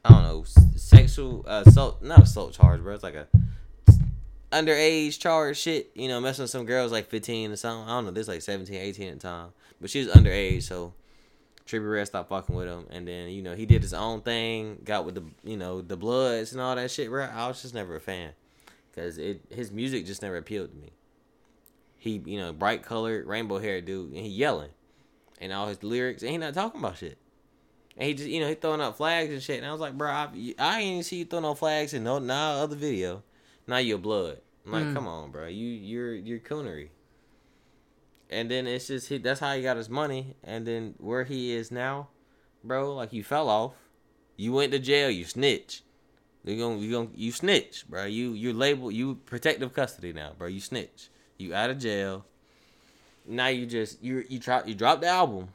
I 0.04 0.10
don't 0.10 0.22
know 0.22 0.44
sexual 0.76 1.44
uh, 1.48 1.64
assault, 1.66 2.02
not 2.02 2.22
assault 2.22 2.52
charge, 2.52 2.80
bro. 2.82 2.94
It's 2.94 3.02
like 3.02 3.14
a 3.14 3.26
underage 4.52 5.18
charge 5.18 5.58
shit. 5.58 5.90
You 5.94 6.08
know, 6.08 6.20
messing 6.20 6.42
with 6.44 6.50
some 6.50 6.66
girls 6.66 6.92
like 6.92 7.08
15 7.08 7.52
or 7.52 7.56
something. 7.56 7.88
I 7.88 7.92
don't 7.96 8.06
know. 8.06 8.10
This 8.10 8.28
like 8.28 8.42
17, 8.42 8.74
18 8.76 9.08
at 9.08 9.14
the 9.14 9.20
time, 9.20 9.48
but 9.80 9.90
she 9.90 10.00
was 10.00 10.08
underage, 10.08 10.62
so 10.62 10.92
Trippie 11.66 11.90
Redd 11.90 12.06
stopped 12.06 12.28
fucking 12.28 12.54
with 12.54 12.66
him, 12.68 12.86
and 12.90 13.08
then 13.08 13.30
you 13.30 13.42
know 13.42 13.54
he 13.54 13.64
did 13.66 13.82
his 13.82 13.94
own 13.94 14.20
thing, 14.20 14.80
got 14.84 15.04
with 15.06 15.14
the 15.14 15.24
you 15.42 15.56
know 15.56 15.80
the 15.80 15.96
Bloods 15.96 16.52
and 16.52 16.60
all 16.60 16.76
that 16.76 16.90
shit. 16.90 17.08
Bro, 17.08 17.24
I 17.24 17.48
was 17.48 17.62
just 17.62 17.74
never 17.74 17.96
a 17.96 18.00
fan 18.00 18.32
because 18.90 19.16
it 19.18 19.40
his 19.50 19.70
music 19.72 20.04
just 20.06 20.20
never 20.22 20.36
appealed 20.36 20.70
to 20.72 20.76
me. 20.76 20.92
He 21.96 22.20
you 22.26 22.38
know 22.38 22.52
bright 22.52 22.82
colored 22.82 23.26
rainbow 23.26 23.58
hair 23.58 23.80
dude, 23.80 24.12
and 24.12 24.20
he 24.20 24.28
yelling, 24.28 24.70
and 25.40 25.52
all 25.52 25.66
his 25.68 25.82
lyrics, 25.82 26.22
and 26.22 26.30
he 26.32 26.38
not 26.38 26.52
talking 26.54 26.80
about 26.80 26.98
shit. 26.98 27.16
And 27.96 28.08
he 28.08 28.14
just 28.14 28.28
you 28.28 28.40
know 28.40 28.48
he 28.48 28.54
throwing 28.56 28.82
up 28.82 28.96
flags 28.98 29.32
and 29.32 29.42
shit, 29.42 29.58
and 29.58 29.66
I 29.66 29.72
was 29.72 29.80
like, 29.80 29.96
bro, 29.96 30.10
I, 30.10 30.28
I 30.58 30.80
ain't 30.80 30.90
even 30.90 31.02
see 31.02 31.16
you 31.18 31.24
throwing 31.24 31.44
no 31.44 31.54
flags 31.54 31.94
in 31.94 32.04
no 32.04 32.18
no 32.18 32.34
other 32.34 32.76
video. 32.76 33.22
Now 33.66 33.78
you're 33.78 33.96
blood. 33.98 34.40
I'm 34.66 34.72
like, 34.72 34.84
Mm. 34.86 34.94
come 34.94 35.08
on, 35.08 35.30
bro, 35.30 35.46
you 35.46 35.66
you're 35.66 36.14
you're 36.14 36.40
coonery. 36.40 36.88
And 38.30 38.50
then 38.50 38.66
it's 38.66 38.88
just 38.88 39.08
he, 39.08 39.18
that's 39.18 39.40
how 39.40 39.54
he 39.54 39.62
got 39.62 39.76
his 39.76 39.88
money. 39.88 40.36
And 40.42 40.66
then 40.66 40.94
where 40.98 41.24
he 41.24 41.52
is 41.54 41.70
now, 41.70 42.08
bro, 42.62 42.94
like 42.94 43.12
you 43.12 43.22
fell 43.22 43.48
off. 43.48 43.74
You 44.36 44.52
went 44.52 44.72
to 44.72 44.78
jail. 44.78 45.10
You 45.10 45.24
snitch. 45.24 45.82
You 46.44 46.58
gonna 46.58 46.76
you 46.78 46.90
gonna 46.92 47.08
you 47.14 47.32
snitch, 47.32 47.88
bro. 47.88 48.04
You 48.04 48.32
you 48.32 48.52
label 48.52 48.90
you 48.90 49.16
protective 49.26 49.72
custody 49.72 50.12
now, 50.12 50.32
bro. 50.36 50.48
You 50.48 50.60
snitch. 50.60 51.08
You 51.38 51.54
out 51.54 51.70
of 51.70 51.78
jail. 51.78 52.24
Now 53.26 53.48
you 53.48 53.66
just 53.66 54.02
you 54.02 54.24
you 54.28 54.38
drop 54.38 54.68
you 54.68 54.74
drop 54.74 55.00
the 55.00 55.06
album. 55.08 55.48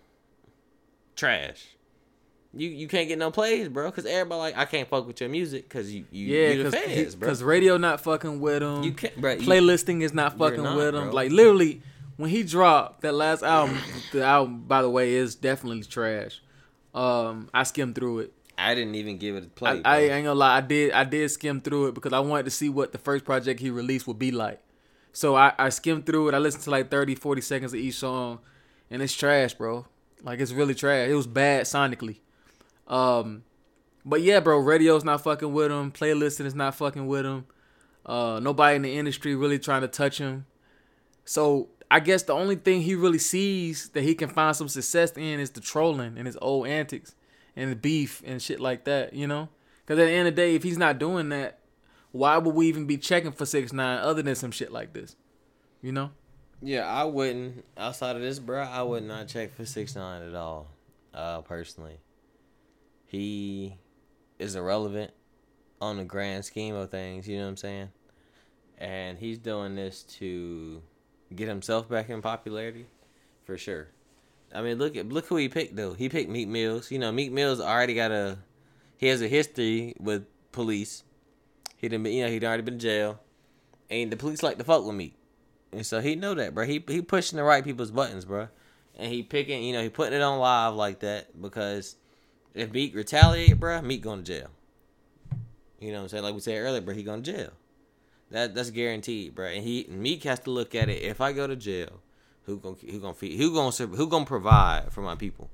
Trash. 1.16 1.68
You 2.54 2.68
you 2.70 2.88
can't 2.88 3.08
get 3.08 3.20
no 3.20 3.30
plays, 3.30 3.70
bro, 3.70 3.92
because 3.92 4.08
everybody 4.08 4.40
like 4.40 4.58
I 4.58 4.66
can't 4.66 4.90
fuck 4.90 5.06
with 5.06 5.22
your 5.22 5.30
music 5.30 5.70
because 5.70 5.94
you 5.94 6.06
you 6.10 6.26
yeah, 6.26 6.50
you 6.50 6.64
the 6.64 7.16
because 7.20 7.42
bro. 7.42 7.48
radio 7.48 7.78
not 7.78 8.02
fucking 8.02 8.40
with 8.40 8.62
them. 8.62 8.84
You 8.84 8.94
can't, 8.94 9.16
bro. 9.22 9.34
you- 9.34 9.48
playlisting 9.48 10.02
is 10.02 10.14
not 10.14 10.40
fucking 10.40 10.64
not, 10.64 10.76
with 10.76 10.94
them. 10.96 11.12
Like 11.12 11.32
literally, 11.32 11.84
when 12.20 12.30
he 12.30 12.44
dropped 12.44 13.00
that 13.00 13.14
last 13.14 13.44
album, 13.44 13.78
the 14.12 14.26
album 14.26 14.66
by 14.68 14.82
the 14.82 14.90
way 14.90 15.14
is 15.14 15.36
definitely 15.36 15.82
trash. 15.84 16.42
Um, 16.94 17.50
I 17.54 17.64
skimmed 17.64 17.96
through 17.96 18.20
it. 18.20 18.34
I 18.58 18.76
didn't 18.76 18.96
even 18.96 19.18
give 19.18 19.38
it 19.38 19.46
a 19.46 19.48
play. 19.48 19.82
I. 19.86 19.96
I 19.96 20.00
ain't 20.02 20.26
gonna 20.26 20.36
lie, 20.36 20.58
I 20.58 20.62
did 20.62 20.92
I 20.92 21.06
did 21.06 21.32
skim 21.32 21.62
through 21.62 21.88
it 21.88 21.96
because 21.96 22.12
I 22.12 22.20
wanted 22.20 22.44
to 22.44 22.52
see 22.52 22.68
what 22.68 22.92
the 22.92 22.98
first 22.98 23.24
project 23.24 23.62
he 23.62 23.70
released 23.70 24.06
would 24.06 24.20
be 24.20 24.32
like. 24.32 24.60
So 25.14 25.38
I, 25.38 25.54
I 25.58 25.70
skimmed 25.70 26.06
through 26.06 26.28
it. 26.28 26.34
I 26.34 26.40
listened 26.40 26.66
to 26.66 26.72
like 26.72 26.92
30, 26.92 27.16
40 27.16 27.40
seconds 27.40 27.74
of 27.74 27.80
each 27.80 27.96
song, 27.96 28.40
and 28.92 29.02
it's 29.02 29.14
trash, 29.14 29.54
bro. 29.54 29.86
Like 30.22 30.42
it's 30.42 30.52
really 30.52 30.76
trash. 30.76 31.08
It 31.08 31.16
was 31.16 31.26
bad 31.26 31.68
sonically. 31.68 32.18
Um, 32.90 33.44
but 34.04 34.22
yeah, 34.24 34.42
bro, 34.42 34.58
radio's 34.58 35.06
not 35.06 35.24
fucking 35.24 35.54
with 35.54 35.72
him. 35.72 35.94
Playlisting 35.94 36.46
is 36.46 36.54
not 36.56 36.76
fucking 36.76 37.08
with 37.08 37.26
him. 37.26 37.46
Uh, 38.06 38.42
nobody 38.44 38.76
in 38.76 38.82
the 38.82 38.98
industry 38.98 39.38
really 39.38 39.58
trying 39.58 39.84
to 39.84 39.88
touch 39.88 40.18
him. 40.18 40.48
So 41.24 41.70
I 41.92 42.00
guess 42.00 42.24
the 42.24 42.34
only 42.34 42.56
thing 42.56 42.82
he 42.82 42.96
really 42.96 43.18
sees 43.18 43.90
that 43.90 44.04
he 44.04 44.14
can 44.14 44.30
find 44.30 44.56
some 44.56 44.70
success 44.70 45.12
in 45.18 45.40
is 45.40 45.50
the 45.50 45.62
trolling 45.62 46.18
and 46.18 46.28
his 46.28 46.38
old 46.42 46.68
antics 46.68 47.16
and 47.56 47.72
the 47.72 47.76
beef 47.76 48.22
and 48.26 48.42
shit 48.42 48.60
like 48.60 48.86
that, 48.86 49.14
you 49.14 49.26
know? 49.28 49.50
Because 49.86 50.00
at 50.00 50.06
the 50.06 50.12
end 50.12 50.28
of 50.28 50.36
the 50.36 50.42
day, 50.42 50.56
if 50.56 50.62
he's 50.62 50.78
not 50.78 51.00
doing 51.00 51.30
that, 51.30 51.60
why 52.12 52.38
would 52.38 52.54
we 52.54 52.68
even 52.68 52.86
be 52.86 52.98
checking 52.98 53.32
for 53.32 53.46
six 53.46 53.74
nine 53.74 54.00
other 54.00 54.22
than 54.22 54.36
some 54.36 54.52
shit 54.52 54.72
like 54.72 54.94
this? 54.94 55.16
You 55.82 55.92
know? 55.92 56.12
Yeah, 56.62 56.86
I 56.86 57.06
wouldn't. 57.06 57.66
Outside 57.78 58.16
of 58.16 58.22
this, 58.22 58.38
bro, 58.38 58.62
I 58.62 58.84
would 58.84 59.04
not 59.04 59.28
check 59.28 59.56
for 59.56 59.66
six 59.66 59.96
nine 59.96 60.22
at 60.22 60.36
all. 60.36 60.68
Uh, 61.14 61.42
personally, 61.42 62.00
he 63.08 63.78
is 64.38 64.56
irrelevant 64.56 65.12
on 65.82 65.98
the 65.98 66.04
grand 66.04 66.46
scheme 66.46 66.76
of 66.76 66.92
things. 66.92 67.28
You 67.28 67.38
know 67.38 67.44
what 67.44 67.50
I'm 67.50 67.58
saying? 67.58 67.90
And 68.78 69.18
he's 69.18 69.40
doing 69.40 69.76
this 69.76 70.04
to 70.04 70.82
get 71.36 71.48
himself 71.48 71.90
back 71.90 72.10
in 72.10 72.22
popularity, 72.22 72.86
for 73.46 73.58
sure. 73.58 73.88
I 74.54 74.62
mean, 74.62 74.78
look 74.78 74.96
at 74.96 75.10
look 75.10 75.28
who 75.28 75.36
he 75.36 75.50
picked 75.50 75.76
though. 75.76 75.94
He 75.94 76.10
picked 76.10 76.30
Meek 76.30 76.48
Mills. 76.48 76.92
You 76.92 77.00
know, 77.00 77.12
Meek 77.12 77.32
Mills 77.32 77.62
already 77.62 77.94
got 77.94 78.12
a 78.12 78.40
he 78.98 79.08
has 79.08 79.22
a 79.22 79.28
history 79.28 79.96
with 80.00 80.26
police. 80.52 81.04
He 81.78 81.88
been, 81.88 82.06
you 82.06 82.26
know, 82.26 82.30
he'd 82.30 82.44
already 82.44 82.64
been 82.64 82.74
in 82.76 82.80
jail, 82.80 83.20
and 83.90 84.12
the 84.12 84.18
police 84.18 84.44
like 84.44 84.58
to 84.58 84.64
fuck 84.64 84.84
with 84.84 84.96
Meek. 84.96 85.16
And 85.72 85.86
so 85.86 86.02
he 86.02 86.16
know 86.16 86.34
that, 86.34 86.54
bro. 86.54 86.66
He 86.66 86.84
he 86.88 87.02
pushing 87.02 87.38
the 87.38 87.44
right 87.44 87.64
people's 87.64 87.92
buttons, 87.92 88.26
bro. 88.26 88.50
And 88.98 89.12
he 89.12 89.24
picking, 89.24 89.64
you 89.64 89.72
know, 89.72 89.82
he 89.82 89.90
putting 89.90 90.14
it 90.14 90.22
on 90.22 90.40
live 90.40 90.74
like 90.74 91.00
that 91.00 91.42
because 91.42 91.96
if 92.54 92.72
Meek 92.74 92.94
retaliate, 92.96 93.60
bro, 93.60 93.82
Meek 93.82 94.02
going 94.02 94.24
to 94.24 94.26
jail. 94.26 94.50
You 95.80 95.92
know 95.92 96.00
what 96.00 96.04
I'm 96.04 96.10
saying? 96.10 96.24
Like 96.24 96.34
we 96.34 96.42
said 96.42 96.58
earlier, 96.58 96.82
bro, 96.82 96.94
he 96.94 97.04
going 97.04 97.24
to 97.24 97.32
jail. 97.32 97.52
That 98.32 98.54
that's 98.56 98.70
guaranteed, 98.70 99.34
bro. 99.36 99.48
And 99.48 99.64
he 99.64 99.86
Meek 99.90 100.24
has 100.24 100.40
to 100.42 100.52
look 100.52 100.76
at 100.76 100.90
it. 100.90 101.02
If 101.02 101.20
I 101.22 101.34
go 101.34 101.48
to 101.48 101.56
jail, 101.56 102.00
who 102.44 102.58
gonna 102.58 102.76
who 102.76 103.00
gonna 103.00 103.14
feed? 103.14 103.38
Who 103.38 103.54
gonna 103.54 103.72
who 103.96 104.08
gonna 104.08 104.26
provide 104.26 104.92
for 104.92 105.02
my 105.02 105.16
people? 105.16 105.50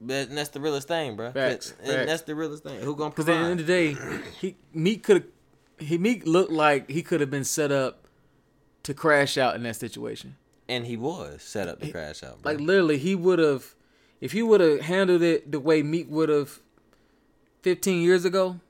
But 0.00 0.28
and 0.28 0.38
that's 0.38 0.50
the 0.50 0.60
realest 0.60 0.88
thing, 0.88 1.16
bro. 1.16 1.32
Facts, 1.32 1.74
And 1.80 1.88
facts. 1.88 2.06
that's 2.06 2.22
the 2.22 2.34
realest 2.34 2.62
thing. 2.62 2.80
Who 2.80 2.94
gonna 2.94 3.10
Because 3.10 3.28
at 3.28 3.32
the 3.32 3.38
end 3.38 3.60
of 3.60 3.66
the 3.66 3.72
day, 3.72 3.96
he 4.40 4.56
Meek 4.72 5.02
could 5.02 5.24
he 5.78 5.98
Meek 5.98 6.26
looked 6.26 6.52
like 6.52 6.88
he 6.90 7.02
could 7.02 7.20
have 7.20 7.30
been 7.30 7.44
set 7.44 7.70
up 7.72 8.06
to 8.84 8.94
crash 8.94 9.36
out 9.36 9.54
in 9.54 9.62
that 9.64 9.76
situation. 9.76 10.36
And 10.68 10.86
he 10.86 10.96
was 10.96 11.42
set 11.42 11.68
up 11.68 11.80
to 11.80 11.90
crash 11.90 12.22
out. 12.22 12.42
Bro. 12.42 12.52
Like 12.52 12.60
literally, 12.60 12.98
he 12.98 13.14
would 13.14 13.38
have, 13.38 13.74
if 14.20 14.32
he 14.32 14.42
would 14.42 14.60
have 14.60 14.80
handled 14.82 15.22
it 15.22 15.50
the 15.50 15.58
way 15.60 15.82
Meek 15.82 16.10
would 16.10 16.28
have, 16.28 16.60
fifteen 17.62 18.02
years 18.02 18.24
ago. 18.24 18.60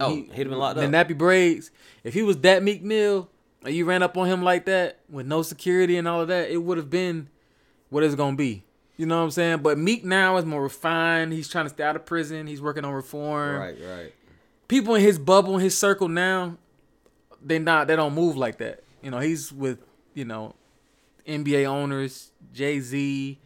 Oh, 0.00 0.14
he, 0.14 0.22
would 0.22 0.36
have 0.36 0.48
been 0.48 0.58
locked 0.58 0.78
up. 0.78 0.90
nappy 0.90 1.16
braids. 1.16 1.70
If 2.04 2.14
he 2.14 2.22
was 2.22 2.38
that 2.38 2.62
Meek 2.62 2.82
Mill, 2.82 3.28
and 3.64 3.74
you 3.74 3.84
ran 3.84 4.02
up 4.02 4.16
on 4.16 4.26
him 4.26 4.42
like 4.42 4.66
that 4.66 5.00
with 5.08 5.26
no 5.26 5.42
security 5.42 5.96
and 5.96 6.08
all 6.08 6.20
of 6.20 6.28
that, 6.28 6.50
it 6.50 6.58
would 6.58 6.78
have 6.78 6.90
been 6.90 7.28
what 7.90 8.02
it's 8.02 8.14
gonna 8.14 8.36
be. 8.36 8.64
You 8.96 9.06
know 9.06 9.18
what 9.18 9.24
I'm 9.24 9.30
saying? 9.30 9.58
But 9.58 9.78
Meek 9.78 10.04
now 10.04 10.36
is 10.36 10.44
more 10.44 10.62
refined. 10.62 11.32
He's 11.32 11.48
trying 11.48 11.64
to 11.64 11.70
stay 11.70 11.82
out 11.82 11.96
of 11.96 12.04
prison. 12.04 12.46
He's 12.46 12.60
working 12.60 12.84
on 12.84 12.92
reform. 12.92 13.60
right, 13.60 13.76
right. 13.80 14.14
People 14.68 14.94
in 14.94 15.02
his 15.02 15.18
bubble, 15.18 15.56
in 15.56 15.60
his 15.60 15.76
circle 15.76 16.08
now, 16.08 16.56
they 17.42 17.58
not 17.58 17.86
they 17.86 17.96
don't 17.96 18.14
move 18.14 18.36
like 18.36 18.58
that. 18.58 18.82
You 19.02 19.10
know, 19.10 19.18
he's 19.18 19.52
with 19.52 19.78
you 20.14 20.24
know 20.24 20.54
NBA 21.26 21.66
owners, 21.66 22.32
Jay 22.52 22.80
Z. 22.80 23.38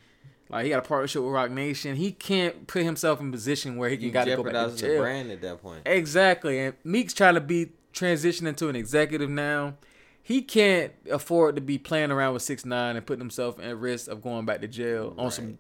Like 0.49 0.64
he 0.64 0.70
got 0.70 0.84
a 0.84 0.88
partnership 0.88 1.22
with 1.22 1.32
Roc 1.32 1.51
Nation. 1.51 1.97
He 1.97 2.12
can't 2.12 2.66
put 2.66 2.82
himself 2.84 3.20
in 3.20 3.28
a 3.28 3.32
position 3.32 3.76
where 3.76 3.88
he 3.90 3.97
can 3.97 4.11
got 4.12 4.24
to 4.26 4.36
go 4.36 4.42
back 4.44 4.53
to 4.53 4.70
the 4.70 4.76
jail. 4.76 5.03
brand 5.03 5.30
at 5.30 5.40
that 5.42 5.61
point. 5.61 5.82
Exactly. 5.86 6.59
And 6.61 6.74
Meek's 6.84 7.14
trying 7.14 7.34
to 7.34 7.40
be 7.40 7.72
transitioning 7.92 8.57
to 8.57 8.68
an 8.68 8.76
executive 8.76 9.28
now. 9.30 9.74
He 10.22 10.42
can't 10.42 10.92
afford 11.11 11.55
to 11.57 11.61
be 11.62 11.78
playing 11.78 12.11
around 12.11 12.34
with 12.34 12.42
six 12.42 12.64
nine 12.64 12.97
and 12.97 13.05
putting 13.07 13.20
himself 13.20 13.59
at 13.61 13.76
risk 13.76 14.09
of 14.09 14.22
going 14.22 14.44
back 14.44 14.61
to 14.61 14.68
jail 14.68 15.14
on 15.18 15.30
some 15.30 15.44
Right. 15.47 15.57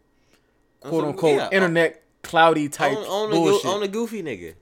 On 0.84 0.90
quote 0.90 1.00
some- 1.02 1.08
unquote 1.10 1.36
yeah, 1.36 1.48
internet 1.52 2.02
cloudy 2.22 2.68
type 2.68 2.96
on, 2.96 3.04
on, 3.04 3.30
the, 3.30 3.36
bullshit. 3.36 3.62
go- 3.64 3.70
on 3.70 3.80
the 3.80 3.88
goofy 3.88 4.22
nigga 4.22 4.54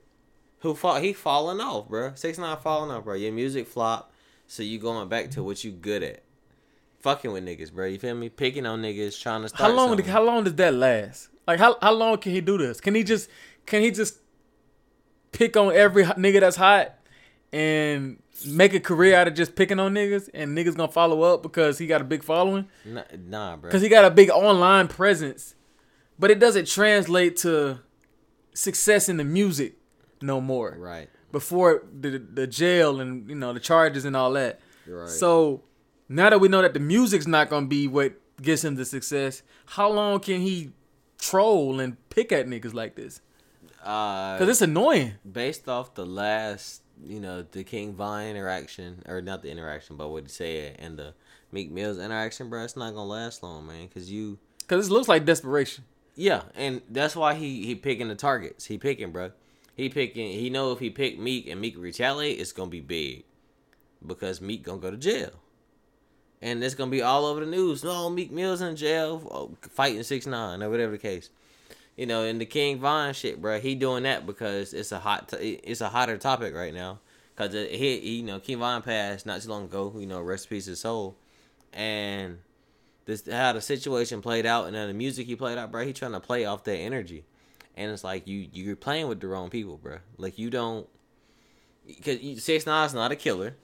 who 0.59 0.73
fall 0.75 0.95
he 0.97 1.13
falling 1.13 1.59
off, 1.59 1.87
bro. 1.89 2.13
Six 2.15 2.37
nine 2.37 2.57
falling 2.57 2.89
off, 2.91 3.03
bro. 3.03 3.13
Your 3.15 3.31
music 3.31 3.67
flop, 3.67 4.11
so 4.47 4.63
you 4.63 4.79
going 4.79 5.07
back 5.09 5.31
to 5.31 5.43
what 5.43 5.63
you 5.63 5.71
good 5.71 6.01
at. 6.03 6.23
Fucking 7.05 7.31
with 7.31 7.45
niggas, 7.45 7.71
bro. 7.71 7.85
You 7.85 7.99
feel 7.99 8.15
me? 8.15 8.29
Picking 8.29 8.65
on 8.65 8.81
niggas, 8.81 9.21
trying 9.21 9.43
to 9.43 9.49
start. 9.49 9.69
how 9.69 9.77
long? 9.77 9.89
something. 9.89 10.07
How 10.07 10.23
long 10.23 10.43
does 10.43 10.55
that 10.55 10.73
last? 10.73 11.29
Like 11.45 11.59
how 11.59 11.77
how 11.79 11.91
long 11.91 12.17
can 12.17 12.31
he 12.31 12.41
do 12.41 12.57
this? 12.57 12.81
Can 12.81 12.95
he 12.95 13.03
just 13.03 13.29
can 13.67 13.83
he 13.83 13.91
just 13.91 14.17
pick 15.31 15.55
on 15.55 15.71
every 15.71 16.03
nigga 16.03 16.39
that's 16.39 16.55
hot 16.55 16.95
and 17.53 18.17
make 18.47 18.73
a 18.73 18.79
career 18.79 19.15
out 19.15 19.27
of 19.27 19.35
just 19.35 19.55
picking 19.55 19.79
on 19.79 19.93
niggas 19.93 20.31
and 20.33 20.57
niggas 20.57 20.75
gonna 20.75 20.91
follow 20.91 21.21
up 21.21 21.43
because 21.43 21.77
he 21.77 21.85
got 21.85 22.01
a 22.01 22.03
big 22.03 22.23
following? 22.23 22.67
Nah, 22.83 23.03
nah 23.15 23.55
bro. 23.55 23.69
because 23.69 23.83
he 23.83 23.89
got 23.89 24.05
a 24.05 24.09
big 24.09 24.31
online 24.31 24.87
presence, 24.87 25.53
but 26.17 26.31
it 26.31 26.39
doesn't 26.39 26.67
translate 26.67 27.37
to 27.37 27.81
success 28.55 29.09
in 29.09 29.17
the 29.17 29.23
music 29.23 29.75
no 30.23 30.41
more. 30.41 30.75
right. 30.79 31.07
Before 31.31 31.83
the 31.99 32.17
the 32.17 32.47
jail 32.47 32.99
and 32.99 33.29
you 33.29 33.35
know 33.35 33.53
the 33.53 33.59
charges 33.59 34.05
and 34.05 34.17
all 34.17 34.31
that. 34.33 34.59
Right. 34.87 35.07
So 35.07 35.61
now 36.09 36.29
that 36.29 36.39
we 36.39 36.47
know 36.47 36.61
that 36.61 36.73
the 36.73 36.79
music's 36.79 37.27
not 37.27 37.49
gonna 37.49 37.67
be 37.67 37.87
what 37.87 38.13
gets 38.41 38.63
him 38.63 38.75
the 38.75 38.85
success, 38.85 39.41
how 39.65 39.89
long 39.89 40.19
can 40.19 40.41
he 40.41 40.71
troll 41.17 41.79
and 41.79 41.97
pick 42.09 42.31
at 42.31 42.47
niggas 42.47 42.73
like 42.73 42.95
this? 42.95 43.21
Uh, 43.83 44.37
Because 44.37 44.49
it's 44.49 44.61
annoying. 44.61 45.13
based 45.29 45.67
off 45.69 45.93
the 45.93 46.05
last, 46.05 46.81
you 47.05 47.19
know, 47.19 47.43
the 47.51 47.63
King 47.63 47.93
Von 47.93 48.23
interaction, 48.25 49.03
or 49.07 49.21
not 49.21 49.41
the 49.43 49.49
interaction, 49.49 49.95
but 49.95 50.09
what 50.09 50.23
he 50.23 50.29
said, 50.29 50.75
and 50.79 50.97
the 50.97 51.13
Meek 51.51 51.71
Mills 51.71 51.97
interaction, 51.99 52.49
bro, 52.49 52.63
it's 52.63 52.75
not 52.75 52.93
gonna 52.93 53.05
last 53.05 53.43
long, 53.43 53.67
man. 53.67 53.87
Cause 53.89 54.09
you, 54.09 54.37
Because 54.59 54.87
it 54.87 54.91
looks 54.91 55.07
like 55.07 55.25
desperation. 55.25 55.83
yeah, 56.15 56.43
and 56.55 56.81
that's 56.89 57.15
why 57.15 57.35
he 57.35 57.65
he 57.65 57.75
picking 57.75 58.07
the 58.07 58.15
targets. 58.15 58.65
He 58.65 58.77
picking, 58.77 59.11
bro. 59.11 59.31
He 59.75 59.89
picking. 59.89 60.31
He 60.31 60.49
know 60.49 60.71
if 60.71 60.79
he 60.79 60.89
pick 60.89 61.19
Meek 61.19 61.47
and 61.47 61.59
Meek 61.61 61.75
retaliate, 61.77 62.39
it's 62.39 62.51
gonna 62.53 62.69
be 62.71 62.79
big, 62.81 63.23
because 64.05 64.41
Meek 64.41 64.63
gonna 64.63 64.79
go 64.81 64.89
to 64.91 64.97
jail, 64.97 65.31
and 66.41 66.63
it's 66.63 66.75
gonna 66.75 66.91
be 66.91 67.01
all 67.01 67.25
over 67.25 67.39
the 67.39 67.45
news. 67.45 67.83
No, 67.83 68.09
Meek 68.09 68.31
Mills 68.31 68.61
in 68.61 68.75
jail, 68.75 69.21
oh, 69.31 69.51
fighting 69.69 70.03
six 70.03 70.25
nine 70.25 70.61
or 70.61 70.69
whatever 70.69 70.93
the 70.93 70.97
case. 70.97 71.29
You 71.95 72.05
know, 72.05 72.23
and 72.23 72.41
the 72.41 72.45
King 72.45 72.79
Von 72.79 73.13
shit, 73.13 73.41
bro. 73.41 73.59
He 73.59 73.73
doing 73.75 74.03
that 74.03 74.25
because 74.25 74.73
it's 74.73 74.91
a 74.91 74.99
hot, 74.99 75.29
t- 75.29 75.61
it's 75.63 75.81
a 75.81 75.89
hotter 75.89 76.17
topic 76.17 76.53
right 76.53 76.73
now. 76.73 76.99
Cause 77.37 77.53
it, 77.53 77.71
he, 77.71 77.99
he, 77.99 78.15
you 78.17 78.23
know, 78.23 78.39
King 78.39 78.59
Von 78.59 78.81
passed 78.81 79.25
not 79.25 79.41
too 79.41 79.49
long 79.49 79.65
ago. 79.65 79.93
You 79.97 80.05
know, 80.05 80.21
rest 80.21 80.45
in 80.45 80.49
peace 80.49 80.65
his 80.65 80.79
soul, 80.79 81.15
and 81.73 82.39
this 83.05 83.27
how 83.29 83.53
the 83.53 83.61
situation 83.61 84.21
played 84.21 84.45
out, 84.45 84.67
and 84.67 84.75
then 84.75 84.87
the 84.87 84.93
music 84.93 85.27
he 85.27 85.35
played 85.35 85.57
out, 85.57 85.71
bro. 85.71 85.85
He 85.85 85.93
trying 85.93 86.13
to 86.13 86.19
play 86.19 86.45
off 86.45 86.63
that 86.65 86.77
energy, 86.77 87.25
and 87.75 87.91
it's 87.91 88.03
like 88.03 88.27
you 88.27 88.47
you're 88.51 88.75
playing 88.75 89.07
with 89.07 89.19
the 89.19 89.27
wrong 89.27 89.49
people, 89.49 89.77
bro. 89.77 89.97
Like 90.17 90.37
you 90.37 90.49
don't, 90.49 90.87
cause 92.03 92.19
Six 92.43 92.65
Nine's 92.65 92.93
not 92.93 93.11
a 93.11 93.15
killer. 93.15 93.55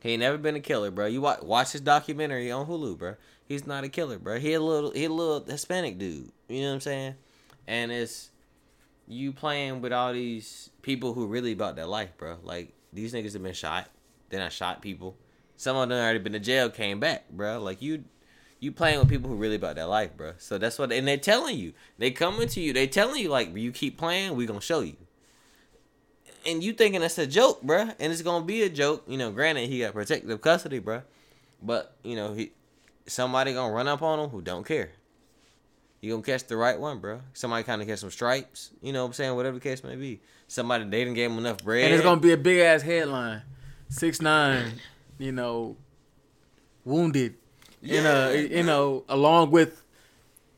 He 0.00 0.12
ain't 0.12 0.20
never 0.20 0.38
been 0.38 0.56
a 0.56 0.60
killer, 0.60 0.90
bro. 0.90 1.06
You 1.06 1.20
watch, 1.20 1.42
watch 1.42 1.72
his 1.72 1.82
documentary 1.82 2.50
on 2.50 2.66
Hulu, 2.66 2.98
bro. 2.98 3.16
He's 3.44 3.66
not 3.66 3.84
a 3.84 3.88
killer, 3.88 4.18
bro. 4.18 4.38
He 4.38 4.54
a 4.54 4.60
little 4.60 4.90
he 4.92 5.04
a 5.04 5.10
little 5.10 5.44
Hispanic 5.44 5.98
dude. 5.98 6.32
You 6.48 6.62
know 6.62 6.68
what 6.68 6.74
I'm 6.74 6.80
saying? 6.80 7.14
And 7.66 7.92
it's 7.92 8.30
you 9.06 9.32
playing 9.32 9.82
with 9.82 9.92
all 9.92 10.12
these 10.12 10.70
people 10.82 11.14
who 11.14 11.26
really 11.26 11.52
about 11.52 11.76
their 11.76 11.86
life, 11.86 12.16
bro. 12.16 12.38
Like 12.42 12.72
these 12.92 13.12
niggas 13.12 13.34
have 13.34 13.42
been 13.42 13.52
shot. 13.52 13.88
Then 14.30 14.40
I 14.40 14.48
shot 14.48 14.80
people. 14.80 15.16
Some 15.56 15.76
of 15.76 15.88
them 15.88 15.98
already 15.98 16.20
been 16.20 16.32
to 16.32 16.38
jail, 16.38 16.70
came 16.70 17.00
back, 17.00 17.28
bro. 17.28 17.60
Like 17.60 17.82
you, 17.82 18.04
you 18.60 18.72
playing 18.72 18.98
with 18.98 19.08
people 19.08 19.28
who 19.28 19.36
really 19.36 19.56
about 19.56 19.74
their 19.74 19.86
life, 19.86 20.16
bro. 20.16 20.32
So 20.38 20.56
that's 20.56 20.78
what, 20.78 20.90
and 20.92 21.06
they're 21.06 21.18
telling 21.18 21.58
you. 21.58 21.74
They 21.98 22.12
coming 22.12 22.48
to 22.48 22.60
you. 22.60 22.72
They 22.72 22.86
telling 22.86 23.20
you 23.20 23.28
like, 23.28 23.54
you 23.54 23.72
keep 23.72 23.98
playing, 23.98 24.36
we 24.36 24.46
gonna 24.46 24.60
show 24.60 24.80
you. 24.80 24.96
And 26.46 26.62
you 26.64 26.72
thinking 26.72 27.00
that's 27.02 27.18
a 27.18 27.26
joke, 27.26 27.62
bro. 27.62 27.90
And 27.98 28.12
it's 28.12 28.22
gonna 28.22 28.44
be 28.44 28.62
a 28.62 28.68
joke. 28.68 29.04
You 29.06 29.18
know, 29.18 29.30
granted 29.30 29.68
he 29.68 29.80
got 29.80 29.92
protective 29.92 30.40
custody, 30.40 30.78
bro. 30.78 31.02
But 31.62 31.94
you 32.02 32.16
know 32.16 32.32
he, 32.32 32.52
somebody 33.06 33.52
gonna 33.52 33.72
run 33.74 33.88
up 33.88 34.02
on 34.02 34.18
him 34.18 34.30
who 34.30 34.40
don't 34.40 34.64
care. 34.64 34.90
You 36.00 36.12
gonna 36.12 36.22
catch 36.22 36.44
the 36.46 36.56
right 36.56 36.80
one, 36.80 36.98
bro. 36.98 37.20
Somebody 37.34 37.62
kind 37.64 37.82
of 37.82 37.88
catch 37.88 37.98
some 37.98 38.10
stripes. 38.10 38.70
You 38.80 38.92
know 38.92 39.02
what 39.02 39.08
I'm 39.08 39.12
saying? 39.12 39.36
Whatever 39.36 39.56
the 39.58 39.62
case 39.62 39.84
may 39.84 39.96
be. 39.96 40.20
Somebody 40.48 40.84
they 40.84 41.04
didn't 41.04 41.14
give 41.14 41.30
him 41.30 41.38
enough 41.38 41.62
bread. 41.62 41.84
And 41.84 41.94
it's 41.94 42.02
gonna 42.02 42.20
be 42.20 42.32
a 42.32 42.38
big 42.38 42.60
ass 42.60 42.80
headline. 42.82 43.42
Six 43.90 44.22
nine, 44.22 44.72
you 45.18 45.32
know, 45.32 45.76
wounded. 46.84 47.34
In 47.82 48.04
a 48.06 48.34
you 48.34 48.62
know, 48.62 49.04
along 49.08 49.50
with 49.50 49.82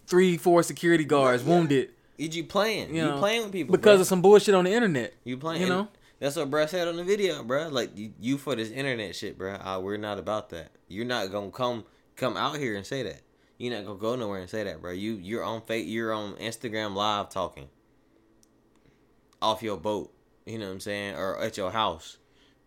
three, 0.07 0.37
four 0.37 0.63
security 0.63 1.05
guards 1.05 1.43
Yeah. 1.43 1.49
wounded 1.49 1.91
You, 2.23 2.29
you 2.29 2.45
playing. 2.45 2.91
You 2.91 3.03
You, 3.03 3.09
know, 3.09 3.19
playing 3.19 3.43
with 3.43 3.53
people 3.53 3.73
because 3.73 3.99
bruh. 3.99 4.03
of 4.03 4.07
some 4.07 4.23
bullshit 4.23 4.55
on 4.55 4.65
the 4.65 4.73
internet. 4.73 5.13
You 5.25 5.37
playing? 5.37 5.63
You 5.63 5.69
know? 5.69 5.89
That's 6.21 6.37
what 6.37 6.51
bruh 6.53 6.69
said 6.69 6.87
on 6.87 6.97
the 6.97 7.03
video, 7.03 7.43
bruh. 7.43 7.73
Like 7.73 7.97
you, 7.99 8.13
you 8.21 8.39
for 8.39 8.55
this 8.55 8.71
internet 8.71 9.17
shit, 9.17 9.37
bruh. 9.37 9.61
Uh, 9.61 9.81
we're 9.81 9.97
not 9.97 10.21
about 10.21 10.51
that. 10.51 10.71
You're 10.87 11.05
not 11.05 11.33
gonna 11.33 11.51
come 11.51 11.85
come 12.15 12.37
out 12.37 12.59
here 12.59 12.77
and 12.77 12.87
say 12.87 13.03
that. 13.03 13.23
You're 13.59 13.75
not 13.75 13.87
gonna 13.87 13.99
go 13.99 14.15
nowhere 14.15 14.39
and 14.39 14.49
say 14.49 14.63
that, 14.63 14.81
bruh. 14.81 14.97
You 14.97 15.15
you're 15.15 15.43
on 15.43 15.63
fake. 15.63 15.87
You're 15.89 16.13
on 16.13 16.35
Instagram 16.35 16.95
live 16.95 17.29
talking 17.29 17.69
off 19.41 19.61
your 19.61 19.77
boat. 19.77 20.15
You 20.47 20.61
know 20.61 20.67
what 20.67 20.75
I'm 20.75 20.81
saying? 20.81 21.17
Or 21.17 21.41
at 21.41 21.57
your 21.57 21.73
house 21.73 22.19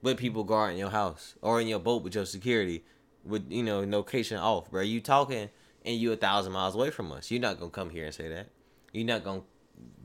with 0.02 0.18
people 0.18 0.44
guarding 0.44 0.78
your 0.78 0.90
house, 0.90 1.36
or 1.42 1.62
in 1.62 1.68
your 1.68 1.80
boat 1.80 2.04
with 2.04 2.14
your 2.14 2.26
security, 2.26 2.84
with 3.24 3.50
you 3.50 3.64
know 3.64 3.80
location 3.80 4.38
off, 4.38 4.70
bruh. 4.70 4.86
You 4.86 5.00
talking 5.00 5.50
and 5.86 5.96
you 5.96 6.12
a 6.12 6.18
thousand 6.18 6.52
miles 6.52 6.76
away 6.76 6.90
from 6.90 7.10
us. 7.14 7.32
You're 7.32 7.40
not 7.40 7.58
gonna 7.58 7.72
come 7.72 7.92
here 7.92 8.04
and 8.04 8.14
say 8.14 8.28
that. 8.28 8.50
You're 8.96 9.06
not 9.06 9.26
gonna 9.26 9.42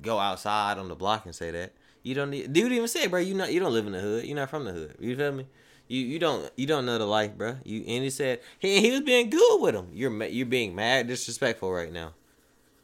go 0.03 0.19
outside 0.19 0.79
on 0.79 0.89
the 0.89 0.97
block 0.97 1.25
and 1.25 1.35
say 1.35 1.53
that. 1.53 1.73
You 2.03 2.15
don't 2.15 2.31
need. 2.31 2.53
Dude 2.53 2.73
even 2.73 2.89
said, 2.89 3.11
bro, 3.11 3.21
you 3.21 3.35
not. 3.35 3.53
You 3.53 3.61
don't 3.61 3.73
live 3.73 3.87
in 3.87 3.93
the 3.93 4.01
hood. 4.01 4.25
You're 4.25 4.37
not 4.37 4.51
from 4.51 4.65
the 4.65 4.73
hood. 4.73 4.97
You 4.99 5.17
feel 5.17 5.33
me? 5.33 5.47
You 5.87 6.01
you 6.01 6.19
don't 6.19 6.51
you 6.57 6.67
don't 6.67 6.87
know 6.87 6.99
the 6.99 7.07
life, 7.07 7.37
bro. 7.37 7.57
You 7.65 7.85
and 7.87 8.03
he 8.03 8.11
said 8.11 8.41
he 8.59 8.81
he 8.81 8.91
was 8.91 9.03
being 9.03 9.31
good 9.31 9.61
with 9.61 9.75
him. 9.77 9.89
You're 9.93 10.25
you're 10.25 10.47
being 10.47 10.75
mad 10.75 11.07
disrespectful 11.07 11.71
right 11.71 11.93
now, 11.93 12.15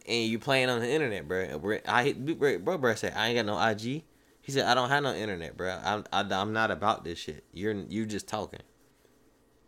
and 0.06 0.28
you 0.28 0.38
playing 0.38 0.68
on 0.68 0.80
the 0.80 0.88
internet, 0.88 1.26
bro. 1.26 1.80
I 1.88 2.12
bro, 2.12 2.58
bro, 2.58 2.78
bro 2.78 2.94
said 2.94 3.14
I 3.16 3.28
ain't 3.28 3.36
got 3.36 3.46
no 3.46 3.60
IG. 3.68 4.04
He 4.42 4.52
said 4.52 4.66
I 4.66 4.74
don't 4.74 4.90
have 4.90 5.02
no 5.02 5.14
internet, 5.14 5.56
bro. 5.56 5.76
I'm 5.84 6.04
I, 6.12 6.20
I'm 6.20 6.52
not 6.52 6.70
about 6.70 7.04
this 7.04 7.18
shit. 7.18 7.44
You're 7.52 7.72
you 7.72 8.06
just 8.06 8.28
talking. 8.28 8.62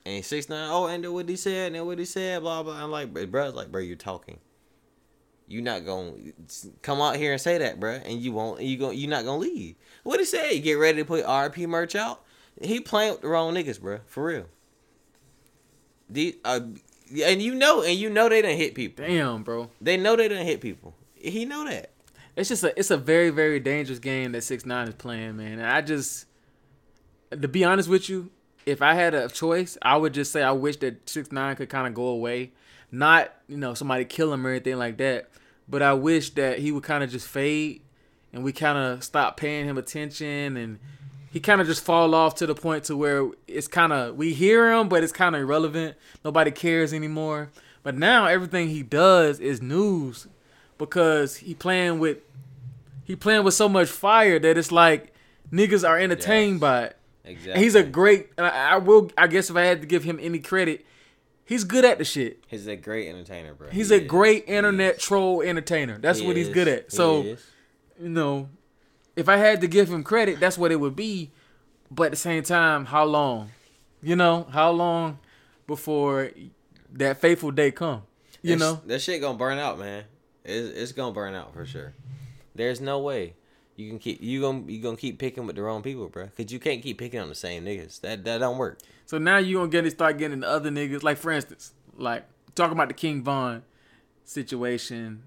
And 0.05 0.25
six 0.25 0.49
nine, 0.49 0.69
oh, 0.71 0.87
and 0.87 1.03
then 1.03 1.13
what 1.13 1.29
he 1.29 1.37
said, 1.37 1.69
and 1.69 1.75
then 1.77 1.87
what 1.87 1.99
he 1.99 2.05
said, 2.05 2.43
blah 2.43 2.63
blah. 2.63 2.75
I'm 2.75 2.91
like, 2.91 3.13
bro, 3.31 3.51
like, 3.51 3.73
bro, 3.73 3.81
you're 3.81 3.97
talking 3.97 4.39
you 5.49 5.63
not 5.63 5.87
gonna 5.87 6.13
come 6.83 7.01
out 7.01 7.17
here 7.17 7.33
and 7.33 7.41
say 7.41 7.59
that, 7.59 7.81
bruh, 7.81 8.05
and 8.05 8.21
you 8.21 8.33
won't. 8.33 8.61
You 8.61 8.77
going 8.77 8.99
you 8.99 9.07
not 9.07 9.25
gonna 9.25 9.39
leave. 9.39 9.77
What 10.03 10.21
he 10.21 10.27
say? 10.27 10.61
Get 10.61 10.75
ready 10.75 10.99
to 10.99 11.05
put 11.05 11.25
RP 11.25 11.67
merch 11.67 11.95
out. 11.95 12.23
He 12.61 12.81
playing 12.81 13.13
with 13.13 13.21
the 13.23 13.29
wrong 13.29 13.55
niggas, 13.55 13.81
bruh, 13.81 14.01
for 14.07 14.27
real. 14.27 14.47
The 16.11 16.39
uh, 16.45 16.61
and 17.25 17.43
you 17.43 17.55
know, 17.55 17.83
and 17.83 17.97
you 17.99 18.11
know 18.11 18.29
they 18.29 18.43
didn't 18.43 18.59
hit 18.59 18.75
people. 18.75 19.07
Damn, 19.07 19.43
bro. 19.43 19.71
They 19.81 19.97
know 19.97 20.17
they 20.17 20.29
didn't 20.29 20.47
hit 20.47 20.61
people. 20.61 20.95
He 21.15 21.45
know 21.45 21.65
that. 21.65 21.91
It's 22.37 22.49
just 22.49 22.63
a 22.63 22.79
it's 22.79 22.91
a 22.91 22.97
very 22.97 23.31
very 23.31 23.59
dangerous 23.59 23.99
game 23.99 24.33
that 24.33 24.43
six 24.43 24.67
nine 24.67 24.89
is 24.89 24.95
playing, 24.95 25.39
man. 25.39 25.59
And 25.59 25.67
I 25.67 25.81
just, 25.81 26.27
to 27.31 27.49
be 27.49 27.65
honest 27.65 27.89
with 27.89 28.09
you, 28.09 28.31
if 28.67 28.83
I 28.83 28.95
had 28.95 29.15
a 29.15 29.29
choice, 29.29 29.79
I 29.83 29.97
would 29.97 30.15
just 30.15 30.31
say 30.31 30.43
I 30.43 30.53
wish 30.53 30.77
that 30.79 31.09
six 31.09 31.33
nine 31.33 31.57
could 31.57 31.69
kind 31.69 31.87
of 31.87 31.95
go 31.95 32.07
away, 32.07 32.53
not 32.91 33.33
you 33.49 33.57
know 33.57 33.75
somebody 33.75 34.05
kill 34.05 34.33
him 34.33 34.47
or 34.47 34.51
anything 34.51 34.77
like 34.77 34.97
that, 34.99 35.29
but 35.69 35.83
I 35.83 35.93
wish 35.95 36.31
that 36.31 36.59
he 36.59 36.73
would 36.73 36.83
kind 36.85 37.05
of 37.05 37.11
just 37.11 37.27
fade, 37.29 37.83
and 38.33 38.43
we 38.45 38.53
kind 38.53 38.79
of 38.79 39.05
stop 39.05 39.37
paying 39.37 39.67
him 39.67 39.79
attention 39.79 40.57
and 40.57 40.79
he 41.31 41.41
kind 41.41 41.61
of 41.61 41.67
just 41.67 41.85
fall 41.85 42.15
off 42.15 42.37
to 42.37 42.47
the 42.47 42.55
point 42.55 42.85
to 42.85 42.97
where 42.97 43.29
it's 43.47 43.69
kind 43.69 43.93
of 43.93 44.17
we 44.17 44.33
hear 44.33 44.73
him, 44.73 44.89
but 44.89 45.03
it's 45.05 45.13
kind 45.13 45.35
of 45.37 45.43
irrelevant. 45.43 45.97
Nobody 46.25 46.51
cares 46.51 46.93
anymore. 46.95 47.51
But 47.83 47.97
now 47.97 48.27
everything 48.27 48.69
he 48.69 48.83
does 48.83 49.39
is 49.39 49.61
news 49.63 50.27
because 50.79 51.37
he 51.37 51.55
playing 51.55 51.99
with 51.99 52.19
he 53.05 53.15
playing 53.17 53.45
with 53.45 53.55
so 53.55 53.69
much 53.69 53.89
fire 53.89 54.39
that 54.39 54.57
it's 54.59 54.73
like 54.73 55.13
niggas 55.53 55.87
are 55.87 55.99
entertained 55.99 56.55
Yes. 56.55 56.61
by 56.61 56.83
it. 56.85 56.97
Exactly. 57.25 57.53
And 57.53 57.63
he's 57.63 57.75
a 57.75 57.83
great. 57.83 58.31
I, 58.39 58.49
I 58.49 58.77
will. 58.79 59.11
I 59.19 59.27
guess 59.27 59.51
if 59.51 59.57
I 59.57 59.63
had 59.65 59.83
to 59.83 59.87
give 59.87 60.05
him 60.05 60.19
any 60.23 60.39
credit, 60.39 60.87
he's 61.49 61.65
good 61.65 61.85
at 61.85 61.99
the 61.99 62.05
shit. 62.05 62.45
He's 62.47 62.67
a 62.69 62.77
great 62.77 63.09
entertainer, 63.09 63.55
bro. 63.55 63.71
He's 63.71 63.89
He 63.89 63.97
a 63.97 63.99
is. 64.03 64.07
great 64.07 64.47
He 64.47 64.55
internet 64.55 64.97
is. 64.99 65.03
troll 65.03 65.43
entertainer. 65.43 65.99
That's 65.99 66.21
He 66.21 66.27
what 66.27 66.37
he's 66.37 66.49
is. 66.49 66.55
good 66.55 66.69
at. 66.69 66.93
So 66.93 67.23
you 68.01 68.09
know, 68.09 68.49
if 69.17 69.29
I 69.29 69.37
had 69.39 69.61
to 69.63 69.67
give 69.67 69.91
him 69.91 70.05
credit, 70.05 70.39
that's 70.39 70.57
what 70.57 70.71
it 70.71 70.77
would 70.77 70.95
be. 70.95 71.33
But 71.91 72.05
at 72.05 72.11
the 72.13 72.17
same 72.17 72.43
time, 72.43 72.85
how 72.85 73.05
long? 73.05 73.51
You 74.03 74.15
know, 74.15 74.47
how 74.53 74.71
long 74.71 75.19
before 75.67 76.31
that 76.93 77.21
fateful 77.21 77.51
day 77.51 77.71
come? 77.71 78.03
You 78.43 78.57
sh- 78.57 78.61
know, 78.61 78.81
that 78.87 79.01
shit 79.01 79.21
gonna 79.21 79.37
burn 79.39 79.59
out, 79.59 79.79
man. 79.79 80.05
It's, 80.45 80.77
it's 80.79 80.93
gonna 80.93 81.13
burn 81.15 81.35
out 81.35 81.53
for 81.55 81.67
sure. 81.67 81.95
There's 82.55 82.81
no 82.81 83.01
way 83.01 83.35
you 83.77 83.89
can 83.89 83.99
keep 83.99 84.23
you 84.23 84.41
gonna 84.41 84.63
you 84.67 84.81
gonna 84.83 84.97
keep 84.97 85.19
picking 85.19 85.47
with 85.47 85.57
the 85.57 85.63
wrong 85.63 85.83
people, 85.83 86.09
bro. 86.09 86.29
Cause 86.37 86.53
you 86.53 86.59
can't 86.59 86.83
keep 86.83 86.99
picking 86.99 87.21
on 87.21 87.29
the 87.29 87.35
same 87.35 87.65
niggas. 87.65 88.01
That 88.03 88.25
that 88.25 88.39
don't 88.39 88.59
work. 88.59 88.79
So 89.09 89.17
now 89.17 89.39
you 89.39 89.57
gonna 89.57 89.71
get 89.71 89.83
to 89.83 89.91
start 89.91 90.19
getting 90.19 90.41
the 90.41 90.49
other 90.49 90.71
niggas. 90.71 91.03
Like 91.03 91.17
for 91.17 91.33
instance, 91.33 91.73
like 91.97 92.25
talking 92.55 92.75
about 92.75 92.89
the 92.89 92.95
King 92.95 93.23
Von 93.25 93.63
situation. 94.23 95.23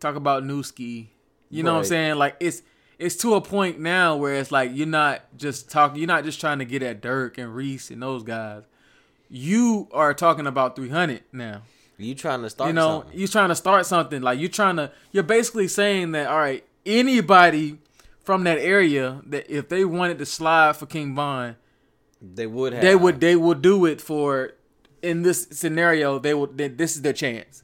Talk 0.00 0.16
about 0.16 0.42
Newski. 0.42 1.06
You 1.48 1.62
know 1.62 1.74
what 1.74 1.78
I'm 1.78 1.84
saying? 1.84 2.16
Like 2.16 2.34
it's 2.40 2.62
it's 2.98 3.14
to 3.18 3.34
a 3.34 3.40
point 3.40 3.78
now 3.78 4.16
where 4.16 4.34
it's 4.34 4.50
like 4.50 4.72
you're 4.74 4.88
not 4.88 5.22
just 5.36 5.70
talking. 5.70 6.00
You're 6.00 6.08
not 6.08 6.24
just 6.24 6.40
trying 6.40 6.58
to 6.58 6.64
get 6.64 6.82
at 6.82 7.00
Durk 7.00 7.38
and 7.38 7.54
Reese 7.54 7.92
and 7.92 8.02
those 8.02 8.24
guys. 8.24 8.64
You 9.30 9.86
are 9.92 10.12
talking 10.12 10.48
about 10.48 10.74
300 10.74 11.22
now. 11.32 11.62
You 11.96 12.16
trying 12.16 12.42
to 12.42 12.50
start 12.50 12.68
you 12.68 12.74
know, 12.74 13.02
something. 13.02 13.18
you're 13.20 13.28
trying 13.28 13.48
to 13.50 13.54
start 13.54 13.86
something. 13.86 14.22
Like 14.22 14.40
you're 14.40 14.48
trying 14.48 14.74
to, 14.76 14.90
you're 15.12 15.22
basically 15.22 15.68
saying 15.68 16.10
that 16.12 16.26
all 16.26 16.38
right, 16.38 16.64
anybody 16.84 17.78
from 18.24 18.42
that 18.42 18.58
area 18.58 19.22
that 19.26 19.48
if 19.48 19.68
they 19.68 19.84
wanted 19.84 20.18
to 20.18 20.26
slide 20.26 20.76
for 20.76 20.86
King 20.86 21.14
Von, 21.14 21.54
They 22.34 22.46
would 22.46 22.72
have. 22.72 22.82
they 22.82 22.96
would 22.96 23.20
they 23.20 23.36
will 23.36 23.54
do 23.54 23.84
it 23.86 24.00
for. 24.00 24.52
In 25.02 25.20
this 25.20 25.46
scenario, 25.50 26.18
they 26.18 26.32
would. 26.32 26.56
They, 26.56 26.68
this 26.68 26.96
is 26.96 27.02
their 27.02 27.12
chance. 27.12 27.62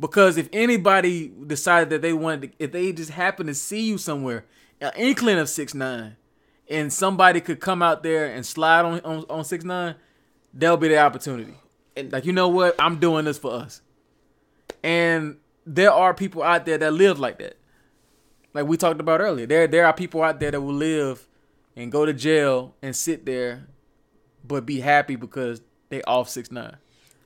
Because 0.00 0.38
if 0.38 0.48
anybody 0.54 1.30
decided 1.46 1.90
that 1.90 2.00
they 2.00 2.14
wanted, 2.14 2.52
to, 2.52 2.64
if 2.64 2.72
they 2.72 2.92
just 2.92 3.10
happen 3.10 3.46
to 3.46 3.54
see 3.54 3.82
you 3.82 3.98
somewhere, 3.98 4.46
an 4.80 4.90
inkling 4.96 5.38
of 5.38 5.48
six 5.50 5.74
nine, 5.74 6.16
and 6.70 6.90
somebody 6.90 7.40
could 7.42 7.60
come 7.60 7.82
out 7.82 8.02
there 8.02 8.26
and 8.26 8.44
slide 8.46 8.86
on 8.86 9.00
on, 9.00 9.24
on 9.28 9.44
six 9.44 9.64
nine, 9.64 9.96
that'll 10.54 10.78
be 10.78 10.88
the 10.88 10.98
opportunity. 10.98 11.54
And- 11.94 12.10
like 12.10 12.24
you 12.24 12.32
know 12.32 12.48
what, 12.48 12.74
I'm 12.78 12.98
doing 12.98 13.26
this 13.26 13.36
for 13.36 13.52
us. 13.52 13.82
And 14.82 15.36
there 15.66 15.92
are 15.92 16.14
people 16.14 16.42
out 16.42 16.64
there 16.66 16.78
that 16.78 16.92
live 16.92 17.20
like 17.20 17.38
that. 17.38 17.56
Like 18.54 18.66
we 18.66 18.76
talked 18.76 19.00
about 19.00 19.20
earlier, 19.20 19.46
there 19.46 19.66
there 19.66 19.86
are 19.86 19.92
people 19.92 20.22
out 20.22 20.40
there 20.40 20.50
that 20.50 20.60
will 20.60 20.74
live 20.74 21.26
and 21.76 21.92
go 21.92 22.04
to 22.06 22.12
jail 22.12 22.74
and 22.82 22.94
sit 22.96 23.24
there, 23.26 23.66
but 24.46 24.66
be 24.66 24.80
happy 24.80 25.16
because 25.16 25.60
they 25.88 26.02
off 26.02 26.28
six 26.28 26.50
nine. 26.50 26.76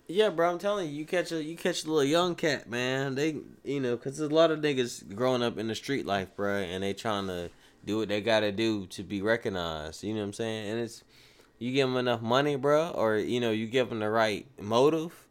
Yeah, 0.08 0.28
bro, 0.28 0.52
I'm 0.52 0.58
telling 0.58 0.88
you, 0.88 0.94
you 0.94 1.04
catch 1.04 1.32
a 1.32 1.42
you 1.42 1.56
catch 1.56 1.84
a 1.84 1.88
little 1.88 2.04
young 2.04 2.36
cat, 2.36 2.70
man. 2.70 3.16
They, 3.16 3.38
you 3.64 3.80
know, 3.80 3.96
cause 3.96 4.18
there's 4.18 4.30
a 4.30 4.34
lot 4.34 4.50
of 4.52 4.60
niggas 4.60 5.14
growing 5.16 5.42
up 5.42 5.58
in 5.58 5.66
the 5.66 5.74
street 5.74 6.06
life, 6.06 6.28
bro, 6.36 6.58
and 6.58 6.82
they 6.82 6.92
trying 6.92 7.26
to 7.26 7.50
do 7.84 7.98
what 7.98 8.08
they 8.08 8.20
gotta 8.20 8.52
do 8.52 8.86
to 8.86 9.02
be 9.02 9.20
recognized. 9.20 10.04
You 10.04 10.14
know 10.14 10.20
what 10.20 10.26
I'm 10.26 10.32
saying? 10.34 10.70
And 10.70 10.80
it's 10.80 11.02
you 11.58 11.72
give 11.72 11.88
them 11.88 11.96
enough 11.96 12.22
money, 12.22 12.56
bro, 12.56 12.90
or 12.90 13.16
you 13.16 13.40
know, 13.40 13.50
you 13.50 13.66
give 13.66 13.88
them 13.88 14.00
the 14.00 14.10
right 14.10 14.46
motive. 14.60 15.26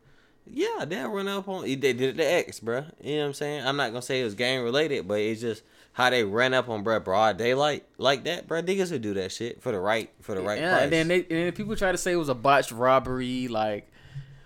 Yeah, 0.45 0.85
they'll 0.85 1.09
run 1.09 1.27
up 1.27 1.47
on. 1.47 1.63
They 1.63 1.75
did 1.75 2.01
it 2.01 2.17
to 2.17 2.23
X, 2.23 2.59
bro. 2.59 2.85
You 3.01 3.15
know 3.15 3.21
what 3.21 3.27
I'm 3.27 3.33
saying? 3.33 3.65
I'm 3.65 3.77
not 3.77 3.91
gonna 3.91 4.01
say 4.01 4.21
it 4.21 4.25
was 4.25 4.35
gang 4.35 4.61
related, 4.61 5.07
but 5.07 5.19
it's 5.19 5.41
just 5.41 5.63
how 5.95 6.09
they 6.09 6.25
ran 6.25 6.53
up 6.53 6.67
on 6.67 6.83
bro 6.83 6.99
broad 6.99 7.37
daylight 7.37 7.85
like 7.97 8.25
that, 8.25 8.49
bro. 8.49 8.61
Niggas 8.61 8.91
would 8.91 9.01
do 9.01 9.13
that 9.13 9.31
shit 9.31 9.61
for 9.61 9.71
the 9.71 9.79
right 9.79 10.11
for 10.19 10.35
the 10.35 10.41
right 10.41 10.59
yeah, 10.59 10.71
price. 10.71 10.83
and 10.83 10.91
then 10.91 11.07
they 11.07 11.19
and 11.19 11.29
then 11.29 11.51
people 11.53 11.73
try 11.77 11.89
to 11.93 11.97
say 11.97 12.11
it 12.11 12.17
was 12.17 12.27
a 12.27 12.35
botched 12.35 12.73
robbery, 12.73 13.47
like, 13.47 13.89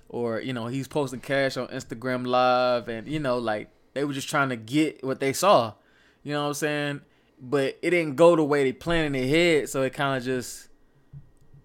or 0.09 0.39
you 0.39 0.53
know 0.53 0.67
he's 0.67 0.87
posting 0.87 1.19
cash 1.19 1.57
on 1.57 1.67
Instagram 1.69 2.27
Live, 2.27 2.87
and 2.87 3.07
you 3.07 3.19
know 3.19 3.39
like 3.39 3.71
they 3.95 4.03
were 4.03 4.13
just 4.13 4.29
trying 4.29 4.49
to 4.49 4.55
get 4.57 5.03
what 5.03 5.19
they 5.19 5.33
saw, 5.33 5.73
you 6.21 6.33
know 6.33 6.43
what 6.43 6.47
I'm 6.49 6.53
saying? 6.53 7.01
But 7.41 7.79
it 7.81 7.89
didn't 7.89 8.15
go 8.15 8.35
the 8.35 8.43
way 8.43 8.63
they 8.63 8.71
planned 8.71 9.15
in 9.15 9.19
their 9.19 9.27
head, 9.27 9.69
so 9.69 9.81
it 9.81 9.91
kind 9.91 10.17
of 10.17 10.23
just 10.23 10.67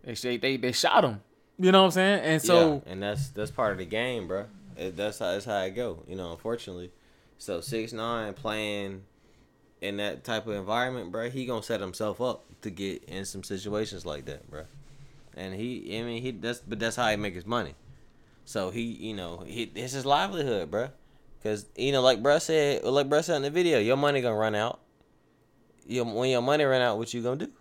they 0.03 0.39
they 0.39 0.57
they 0.57 0.72
shot 0.72 1.05
him, 1.05 1.20
you 1.59 1.70
know 1.70 1.80
what 1.82 1.89
I'm 1.89 1.91
saying? 1.91 2.20
And 2.20 2.41
so 2.41 2.82
yeah, 2.87 2.93
and 2.93 3.03
that's 3.03 3.28
that's 3.28 3.51
part 3.51 3.72
of 3.72 3.78
the 3.78 3.85
game, 3.85 4.28
bro. 4.28 4.47
It, 4.78 4.97
that's 4.97 5.18
how 5.18 5.32
that's 5.32 5.45
how 5.45 5.61
it 5.61 5.72
go. 5.72 6.05
You 6.09 6.16
know, 6.16 6.30
unfortunately. 6.32 6.91
So 7.37 7.61
six 7.61 7.93
nine 7.93 8.32
playing 8.32 9.03
in 9.85 9.99
that 9.99 10.24
type 10.24 10.47
of 10.47 10.55
environment, 10.55 11.12
bro. 11.12 11.28
He 11.28 11.45
gonna 11.45 11.62
set 11.62 11.80
himself 11.80 12.20
up 12.20 12.45
to 12.62 12.70
get 12.70 13.05
in 13.05 13.24
some 13.26 13.45
situations 13.45 14.07
like 14.07 14.24
that, 14.24 14.51
bro. 14.51 14.62
And 15.37 15.55
he, 15.55 15.99
I 15.99 16.03
mean, 16.03 16.22
he 16.22 16.30
that's 16.30 16.61
but 16.61 16.78
that's 16.78 16.97
how 16.97 17.09
he 17.11 17.16
make 17.16 17.35
his 17.35 17.47
money. 17.47 17.74
So 18.47 18.70
he, 18.70 18.82
you 18.82 19.14
know, 19.14 19.45
he 19.47 19.70
it's 19.74 19.93
his 19.93 20.07
livelihood, 20.07 20.70
bro. 20.70 20.89
Cause 21.43 21.66
you 21.76 21.93
know, 21.93 22.01
like 22.01 22.22
bruh 22.22 22.41
said, 22.41 22.82
like 22.85 23.09
bruh 23.09 23.22
said 23.22 23.37
in 23.37 23.43
the 23.43 23.51
video, 23.51 23.78
your 23.78 23.99
money 23.99 24.22
gonna 24.22 24.37
run 24.37 24.55
out. 24.55 24.80
Your 25.87 26.07
when 26.07 26.30
your 26.30 26.41
money 26.41 26.64
run 26.64 26.80
out, 26.80 26.97
what 26.97 27.12
you 27.12 27.22
gonna 27.22 27.45
do? 27.45 27.53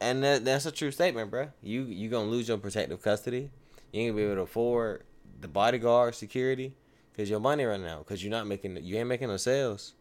And 0.00 0.22
that 0.22 0.44
that's 0.44 0.66
a 0.66 0.70
true 0.70 0.92
statement, 0.92 1.30
bro. 1.32 1.48
You 1.62 1.82
you 1.82 2.08
gonna 2.08 2.30
lose 2.30 2.46
your 2.46 2.58
protective 2.58 3.02
custody. 3.02 3.50
You 3.92 4.02
ain't 4.02 4.12
gonna 4.12 4.16
be 4.16 4.24
able 4.26 4.36
to 4.36 4.42
afford 4.42 5.02
the 5.40 5.48
bodyguard 5.48 6.14
security 6.14 6.74
because 7.12 7.28
your 7.28 7.40
money 7.40 7.64
running 7.64 7.88
out 7.88 8.06
because 8.06 8.22
you're 8.22 8.30
not 8.30 8.46
making 8.46 8.78
you 8.84 8.96
ain't 8.96 9.08
making 9.08 9.28
no 9.28 9.36
sales. 9.36 9.94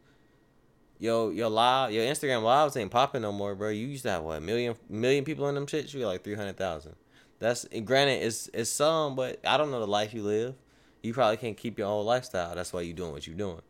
Yo, 1.02 1.32
your 1.32 1.50
live, 1.50 1.92
your 1.92 2.06
Instagram 2.06 2.44
lives 2.44 2.78
ain't 2.78 2.92
popping 2.92 3.24
no 3.24 3.32
more, 3.32 3.56
bro. 3.56 3.70
You 3.70 3.88
used 3.88 4.04
to 4.04 4.12
have 4.12 4.22
what 4.22 4.38
a 4.38 4.40
million 4.40 4.76
million 4.88 5.26
people 5.26 5.50
in 5.50 5.56
them 5.56 5.66
shits. 5.66 5.96
You 5.96 6.02
got 6.02 6.10
like 6.10 6.24
three 6.24 6.36
hundred 6.36 6.58
thousand. 6.58 6.96
That's 7.40 7.66
granted, 7.86 8.22
it's 8.22 8.52
it's 8.54 8.70
some, 8.70 9.16
but 9.16 9.40
I 9.44 9.58
don't 9.58 9.72
know 9.72 9.80
the 9.80 9.88
life 9.88 10.14
you 10.14 10.22
live. 10.22 10.54
You 11.02 11.12
probably 11.16 11.38
can't 11.38 11.58
keep 11.58 11.80
your 11.80 11.88
old 11.88 12.06
lifestyle. 12.06 12.54
That's 12.54 12.72
why 12.72 12.82
you 12.82 12.94
doing 12.94 13.14
what 13.14 13.26
you 13.26 13.34
doing. 13.34 13.64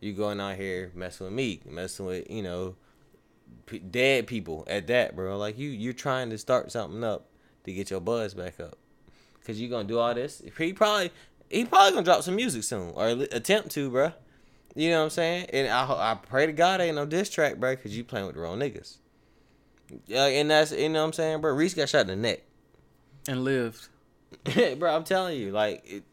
You 0.00 0.14
going 0.14 0.40
out 0.40 0.56
here 0.56 0.90
messing 0.94 1.26
with 1.26 1.34
me, 1.34 1.60
messing 1.68 2.06
with 2.06 2.30
you 2.30 2.42
know 2.42 2.76
p- 3.66 3.80
dead 3.80 4.26
people 4.26 4.64
at 4.68 4.86
that, 4.86 5.14
bro. 5.14 5.36
Like 5.36 5.58
you, 5.58 5.68
you're 5.68 5.92
trying 5.92 6.30
to 6.30 6.38
start 6.38 6.72
something 6.72 7.04
up 7.04 7.26
to 7.64 7.74
get 7.74 7.90
your 7.90 8.00
buzz 8.00 8.32
back 8.32 8.58
up. 8.58 8.78
Cause 9.46 9.58
you 9.58 9.68
gonna 9.68 9.86
do 9.86 9.98
all 9.98 10.14
this. 10.14 10.42
He 10.56 10.72
probably, 10.72 11.10
he 11.50 11.66
probably 11.66 11.90
gonna 11.90 12.04
drop 12.04 12.22
some 12.22 12.36
music 12.36 12.62
soon 12.62 12.92
or 12.94 13.08
attempt 13.08 13.70
to, 13.72 13.90
bro. 13.90 14.12
You 14.78 14.90
know 14.90 14.98
what 14.98 15.04
I'm 15.06 15.10
saying? 15.10 15.46
And 15.52 15.66
I, 15.66 16.12
I 16.12 16.14
pray 16.14 16.46
to 16.46 16.52
God 16.52 16.80
ain't 16.80 16.94
no 16.94 17.04
diss 17.04 17.28
track, 17.28 17.56
bro, 17.56 17.74
cause 17.74 17.90
you 17.90 18.04
playing 18.04 18.26
with 18.26 18.36
the 18.36 18.42
wrong 18.42 18.60
niggas. 18.60 18.98
Yeah, 20.06 20.26
and 20.26 20.48
that's 20.48 20.70
you 20.70 20.88
know 20.88 21.00
what 21.00 21.06
I'm 21.06 21.12
saying, 21.14 21.40
bro. 21.40 21.52
Reese 21.52 21.74
got 21.74 21.88
shot 21.88 22.02
in 22.02 22.06
the 22.06 22.16
neck, 22.16 22.42
and 23.26 23.42
lived. 23.42 23.88
bro. 24.78 24.94
I'm 24.94 25.02
telling 25.02 25.36
you, 25.36 25.50
like 25.50 25.82
it, 25.84 26.04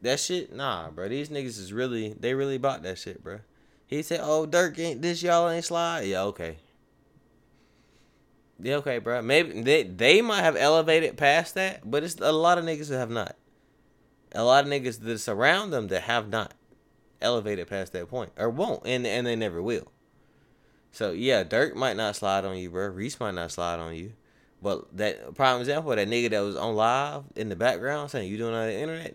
that 0.00 0.20
shit. 0.20 0.54
Nah, 0.54 0.88
bro. 0.88 1.06
These 1.10 1.28
niggas 1.28 1.58
is 1.58 1.70
really, 1.70 2.14
they 2.18 2.32
really 2.32 2.56
bought 2.56 2.82
that 2.84 2.96
shit, 2.96 3.22
bro. 3.22 3.40
He 3.86 4.00
said, 4.00 4.20
"Oh, 4.22 4.46
Durk 4.46 4.78
ain't 4.78 5.02
this 5.02 5.22
y'all 5.22 5.50
ain't 5.50 5.66
slide." 5.66 6.06
Yeah, 6.06 6.22
okay. 6.22 6.56
Yeah, 8.58 8.76
okay, 8.76 9.00
bro. 9.00 9.20
Maybe 9.20 9.60
they 9.60 9.82
they 9.82 10.22
might 10.22 10.40
have 10.40 10.56
elevated 10.56 11.18
past 11.18 11.56
that, 11.56 11.82
but 11.84 12.04
it's 12.04 12.16
a 12.22 12.32
lot 12.32 12.56
of 12.56 12.64
niggas 12.64 12.88
that 12.88 12.96
have 12.96 13.10
not. 13.10 13.36
A 14.32 14.44
lot 14.44 14.64
of 14.64 14.70
niggas 14.70 15.00
that 15.00 15.18
surround 15.18 15.74
them 15.74 15.88
that 15.88 16.04
have 16.04 16.30
not 16.30 16.54
elevated 17.22 17.68
past 17.68 17.92
that 17.92 18.08
point 18.08 18.32
or 18.36 18.50
won't, 18.50 18.82
and 18.86 19.06
and 19.06 19.26
they 19.26 19.36
never 19.36 19.62
will. 19.62 19.90
So 20.92 21.12
yeah, 21.12 21.44
Durk 21.44 21.74
might 21.74 21.96
not 21.96 22.16
slide 22.16 22.44
on 22.44 22.56
you, 22.56 22.70
bro. 22.70 22.88
Reese 22.88 23.20
might 23.20 23.34
not 23.34 23.52
slide 23.52 23.78
on 23.78 23.94
you. 23.94 24.12
But 24.62 24.96
that 24.96 25.34
prime 25.34 25.60
example, 25.60 25.94
that 25.94 26.08
nigga 26.08 26.30
that 26.30 26.40
was 26.40 26.56
on 26.56 26.74
live 26.74 27.24
in 27.34 27.48
the 27.48 27.56
background 27.56 28.10
saying 28.10 28.30
you 28.30 28.36
doing 28.36 28.54
on 28.54 28.66
the 28.66 28.78
internet, 28.78 29.14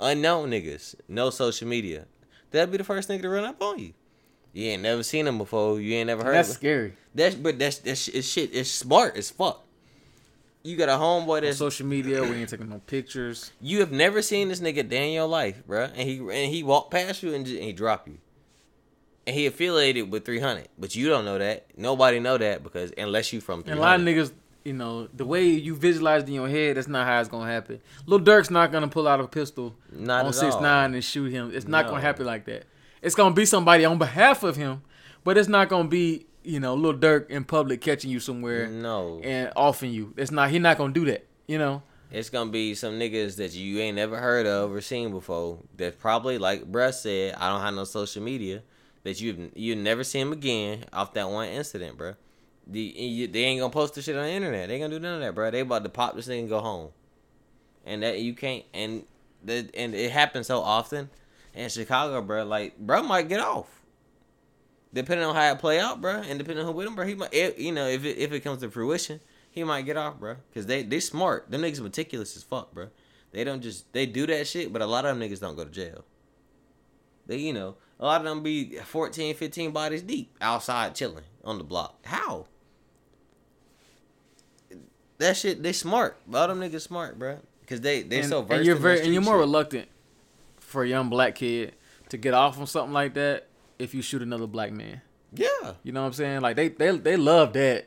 unknown 0.00 0.50
niggas, 0.50 0.94
no 1.08 1.30
social 1.30 1.68
media. 1.68 2.06
That'd 2.50 2.70
be 2.70 2.78
the 2.78 2.84
first 2.84 3.08
nigga 3.08 3.22
to 3.22 3.28
run 3.28 3.44
up 3.44 3.60
on 3.62 3.78
you. 3.78 3.92
You 4.54 4.68
ain't 4.68 4.82
never 4.82 5.02
seen 5.02 5.26
him 5.26 5.36
before. 5.36 5.78
You 5.78 5.96
ain't 5.96 6.06
never 6.06 6.24
heard. 6.24 6.34
That's 6.34 6.48
of 6.48 6.54
him. 6.54 6.60
scary. 6.60 6.94
That's 7.14 7.34
but 7.34 7.58
that's 7.58 7.78
that's 7.78 8.08
it's 8.08 8.26
shit. 8.26 8.54
It's 8.54 8.70
smart 8.70 9.16
as 9.16 9.28
fuck. 9.28 9.65
You 10.66 10.76
got 10.76 10.88
a 10.88 10.92
homeboy 10.92 11.36
On 11.38 11.42
that's 11.44 11.58
social 11.58 11.86
media, 11.86 12.22
we 12.22 12.36
ain't 12.36 12.48
taking 12.48 12.68
no 12.68 12.80
pictures. 12.86 13.52
you 13.60 13.80
have 13.80 13.92
never 13.92 14.20
seen 14.20 14.48
this 14.48 14.60
nigga 14.60 14.88
day 14.88 15.08
in 15.08 15.12
your 15.14 15.26
life, 15.28 15.62
bro. 15.66 15.84
And 15.84 16.08
he 16.08 16.18
and 16.18 16.52
he 16.52 16.62
walked 16.62 16.90
past 16.90 17.22
you 17.22 17.34
and, 17.34 17.44
just, 17.46 17.56
and 17.56 17.64
he 17.64 17.72
dropped 17.72 18.08
you. 18.08 18.18
And 19.26 19.34
he 19.34 19.46
affiliated 19.46 20.10
with 20.10 20.24
300, 20.24 20.68
but 20.78 20.94
you 20.94 21.08
don't 21.08 21.24
know 21.24 21.38
that. 21.38 21.66
Nobody 21.76 22.20
know 22.20 22.38
that 22.38 22.62
because 22.62 22.92
unless 22.96 23.32
you 23.32 23.40
from 23.40 23.62
300. 23.62 23.72
And 23.72 23.78
a 23.78 23.82
lot 23.82 24.00
of 24.00 24.06
niggas, 24.06 24.32
you 24.64 24.72
know, 24.72 25.06
the 25.14 25.24
way 25.24 25.44
you 25.46 25.74
visualized 25.76 26.28
in 26.28 26.34
your 26.34 26.48
head, 26.48 26.76
that's 26.76 26.88
not 26.88 27.06
how 27.06 27.20
it's 27.20 27.28
gonna 27.28 27.50
happen. 27.50 27.80
Lil 28.06 28.18
Durk's 28.20 28.50
not 28.50 28.72
gonna 28.72 28.88
pull 28.88 29.06
out 29.08 29.20
a 29.20 29.26
pistol 29.28 29.74
Not 29.92 30.26
on 30.26 30.32
six 30.32 30.54
all. 30.56 30.62
nine 30.62 30.94
and 30.94 31.04
shoot 31.04 31.30
him. 31.32 31.50
It's 31.54 31.66
not 31.68 31.84
No. 31.86 31.90
gonna 31.92 32.02
happen 32.02 32.26
like 32.26 32.44
that. 32.46 32.64
It's 33.02 33.14
gonna 33.14 33.34
be 33.34 33.44
somebody 33.46 33.84
on 33.84 33.98
behalf 33.98 34.42
of 34.42 34.56
him, 34.56 34.82
but 35.22 35.36
it's 35.38 35.48
not 35.48 35.68
gonna 35.68 35.88
be 35.88 36.26
you 36.46 36.60
know, 36.60 36.74
little 36.74 36.98
Durk 36.98 37.28
in 37.28 37.44
public 37.44 37.80
catching 37.80 38.10
you 38.10 38.20
somewhere 38.20 38.68
No, 38.68 39.20
and 39.22 39.52
offing 39.56 39.92
you. 39.92 40.14
It's 40.16 40.30
not. 40.30 40.50
He 40.50 40.58
not 40.58 40.78
gonna 40.78 40.92
do 40.92 41.04
that. 41.06 41.26
You 41.46 41.58
know. 41.58 41.82
it's 42.10 42.30
gonna 42.30 42.50
be 42.50 42.74
some 42.74 42.94
niggas 42.94 43.36
that 43.36 43.54
you 43.54 43.78
ain't 43.80 43.96
never 43.96 44.16
heard 44.18 44.46
of 44.46 44.72
or 44.72 44.80
seen 44.80 45.10
before. 45.10 45.58
That 45.76 45.98
probably, 45.98 46.38
like 46.38 46.70
Bruh 46.70 46.94
said, 46.94 47.34
I 47.34 47.48
don't 47.50 47.60
have 47.60 47.74
no 47.74 47.84
social 47.84 48.22
media. 48.22 48.62
That 49.02 49.20
you 49.20 49.50
you 49.54 49.76
never 49.76 50.02
see 50.04 50.20
him 50.20 50.32
again 50.32 50.84
off 50.92 51.14
that 51.14 51.28
one 51.28 51.48
incident, 51.48 51.98
bruh. 51.98 52.16
The, 52.68 52.80
you, 52.80 53.28
they 53.28 53.44
ain't 53.44 53.60
gonna 53.60 53.72
post 53.72 53.94
the 53.94 54.02
shit 54.02 54.16
on 54.16 54.24
the 54.24 54.30
internet. 54.30 54.68
They 54.68 54.74
ain't 54.74 54.82
gonna 54.82 54.94
do 54.94 55.00
none 55.00 55.22
of 55.22 55.34
that, 55.34 55.40
bruh. 55.40 55.52
They 55.52 55.60
about 55.60 55.84
to 55.84 55.88
pop 55.88 56.16
this 56.16 56.26
thing 56.26 56.40
and 56.40 56.48
go 56.48 56.60
home. 56.60 56.90
And 57.84 58.02
that 58.02 58.20
you 58.20 58.34
can't. 58.34 58.64
And 58.74 59.04
the 59.44 59.70
and 59.74 59.94
it 59.94 60.10
happens 60.10 60.48
so 60.48 60.60
often 60.60 61.10
in 61.54 61.68
Chicago, 61.68 62.20
bruh. 62.22 62.48
Like, 62.48 62.76
bro 62.78 63.02
might 63.02 63.28
get 63.28 63.40
off. 63.40 63.68
Depending 64.92 65.26
on 65.26 65.34
how 65.34 65.52
it 65.52 65.58
play 65.58 65.78
out, 65.78 66.00
bruh, 66.00 66.24
and 66.28 66.38
depending 66.38 66.64
on 66.64 66.72
who 66.72 66.76
with 66.76 66.86
him, 66.86 66.96
bruh, 66.96 67.08
he 67.08 67.14
might, 67.14 67.34
if, 67.34 67.58
you 67.58 67.72
know, 67.72 67.86
if 67.86 68.04
it, 68.04 68.18
if 68.18 68.32
it 68.32 68.40
comes 68.40 68.60
to 68.60 68.70
fruition, 68.70 69.20
he 69.50 69.64
might 69.64 69.82
get 69.82 69.96
off, 69.96 70.18
bruh. 70.18 70.36
Cause 70.54 70.66
they 70.66 70.82
they 70.82 71.00
smart. 71.00 71.50
Them 71.50 71.62
niggas 71.62 71.80
meticulous 71.80 72.36
as 72.36 72.42
fuck, 72.42 72.74
bruh. 72.74 72.90
They 73.32 73.44
don't 73.44 73.62
just 73.62 73.92
they 73.92 74.06
do 74.06 74.26
that 74.26 74.46
shit, 74.46 74.72
but 74.72 74.82
a 74.82 74.86
lot 74.86 75.04
of 75.04 75.18
them 75.18 75.28
niggas 75.28 75.40
don't 75.40 75.56
go 75.56 75.64
to 75.64 75.70
jail. 75.70 76.04
They, 77.26 77.38
you 77.38 77.52
know, 77.52 77.76
a 77.98 78.04
lot 78.04 78.20
of 78.20 78.26
them 78.26 78.42
be 78.42 78.76
14, 78.76 79.34
15 79.34 79.72
bodies 79.72 80.02
deep 80.02 80.36
outside 80.40 80.94
chilling 80.94 81.24
on 81.44 81.58
the 81.58 81.64
block. 81.64 82.04
How? 82.04 82.46
That 85.18 85.36
shit, 85.36 85.62
they 85.62 85.72
smart. 85.72 86.18
A 86.28 86.30
lot 86.30 86.50
of 86.50 86.58
them 86.58 86.70
niggas 86.70 86.82
smart, 86.82 87.18
bruh. 87.18 87.38
Cause 87.66 87.80
they 87.80 88.02
they 88.02 88.20
and, 88.20 88.28
so 88.28 88.42
versed. 88.42 88.58
and 88.58 88.66
you're 88.66 88.76
very 88.76 89.00
and 89.00 89.12
you're 89.12 89.22
more 89.22 89.34
shit. 89.34 89.40
reluctant 89.40 89.88
for 90.60 90.84
a 90.84 90.88
young 90.88 91.08
black 91.08 91.34
kid 91.34 91.74
to 92.10 92.16
get 92.16 92.32
off 92.32 92.58
on 92.60 92.66
something 92.66 92.92
like 92.92 93.14
that 93.14 93.45
if 93.78 93.94
you 93.94 94.02
shoot 94.02 94.22
another 94.22 94.46
black 94.46 94.72
man. 94.72 95.00
Yeah. 95.32 95.46
You 95.82 95.92
know 95.92 96.00
what 96.02 96.08
I'm 96.08 96.12
saying? 96.14 96.40
Like 96.40 96.56
they 96.56 96.68
they 96.68 96.96
they 96.96 97.16
love 97.16 97.52
that. 97.54 97.86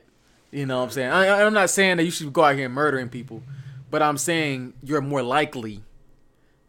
You 0.52 0.66
know 0.66 0.78
what 0.78 0.84
I'm 0.84 0.90
saying? 0.90 1.10
I, 1.10 1.42
I'm 1.44 1.52
not 1.52 1.70
saying 1.70 1.98
that 1.98 2.04
you 2.04 2.10
should 2.10 2.32
go 2.32 2.42
out 2.44 2.56
here 2.56 2.66
and 2.66 2.74
murdering 2.74 3.08
people, 3.08 3.42
but 3.90 4.02
I'm 4.02 4.18
saying 4.18 4.74
you're 4.82 5.00
more 5.00 5.22
likely 5.22 5.82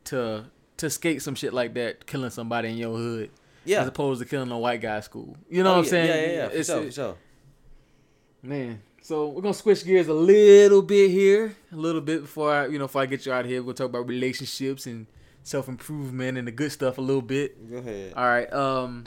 to 0.05 0.45
to 0.77 0.89
skate 0.89 1.21
some 1.21 1.35
shit 1.35 1.53
like 1.53 1.73
that, 1.75 2.05
killing 2.07 2.29
somebody 2.31 2.69
in 2.69 2.77
your 2.77 2.95
hood, 2.95 3.29
Yeah. 3.65 3.81
as 3.81 3.87
opposed 3.87 4.21
to 4.21 4.27
killing 4.27 4.49
a 4.51 4.57
white 4.57 4.81
guy 4.81 4.99
school. 5.01 5.35
You 5.49 5.63
know 5.63 5.69
Oh, 5.73 5.73
what 5.73 5.79
I'm 5.79 5.83
yeah, 5.85 5.89
saying? 5.89 6.07
Yeah, 6.07 6.15
yeah, 6.15 6.37
yeah. 6.37 6.45
For 6.47 6.51
It's- 6.51 6.65
sure, 6.67 6.81
for 6.81 6.87
it- 6.87 6.93
sure. 6.93 7.15
Man, 8.43 8.81
so 9.03 9.29
we're 9.29 9.41
gonna 9.41 9.53
switch 9.53 9.85
gears 9.85 10.07
a 10.07 10.13
little 10.13 10.81
bit 10.81 11.11
here, 11.11 11.55
a 11.71 11.75
little 11.75 12.01
bit 12.01 12.21
before 12.21 12.51
I, 12.51 12.67
you 12.67 12.79
know, 12.79 12.85
before 12.85 13.03
I 13.03 13.05
get 13.05 13.25
you 13.25 13.31
out 13.33 13.45
of 13.45 13.51
here. 13.51 13.61
We'll 13.61 13.75
talk 13.75 13.89
about 13.89 14.07
relationships 14.07 14.87
and 14.87 15.05
self 15.43 15.67
improvement 15.67 16.37
and 16.37 16.47
the 16.47 16.51
good 16.51 16.71
stuff 16.71 16.97
a 16.97 17.01
little 17.01 17.21
bit. 17.21 17.69
Go 17.69 17.77
ahead. 17.77 18.13
All 18.15 18.23
right. 18.25 18.51
Um. 18.53 19.05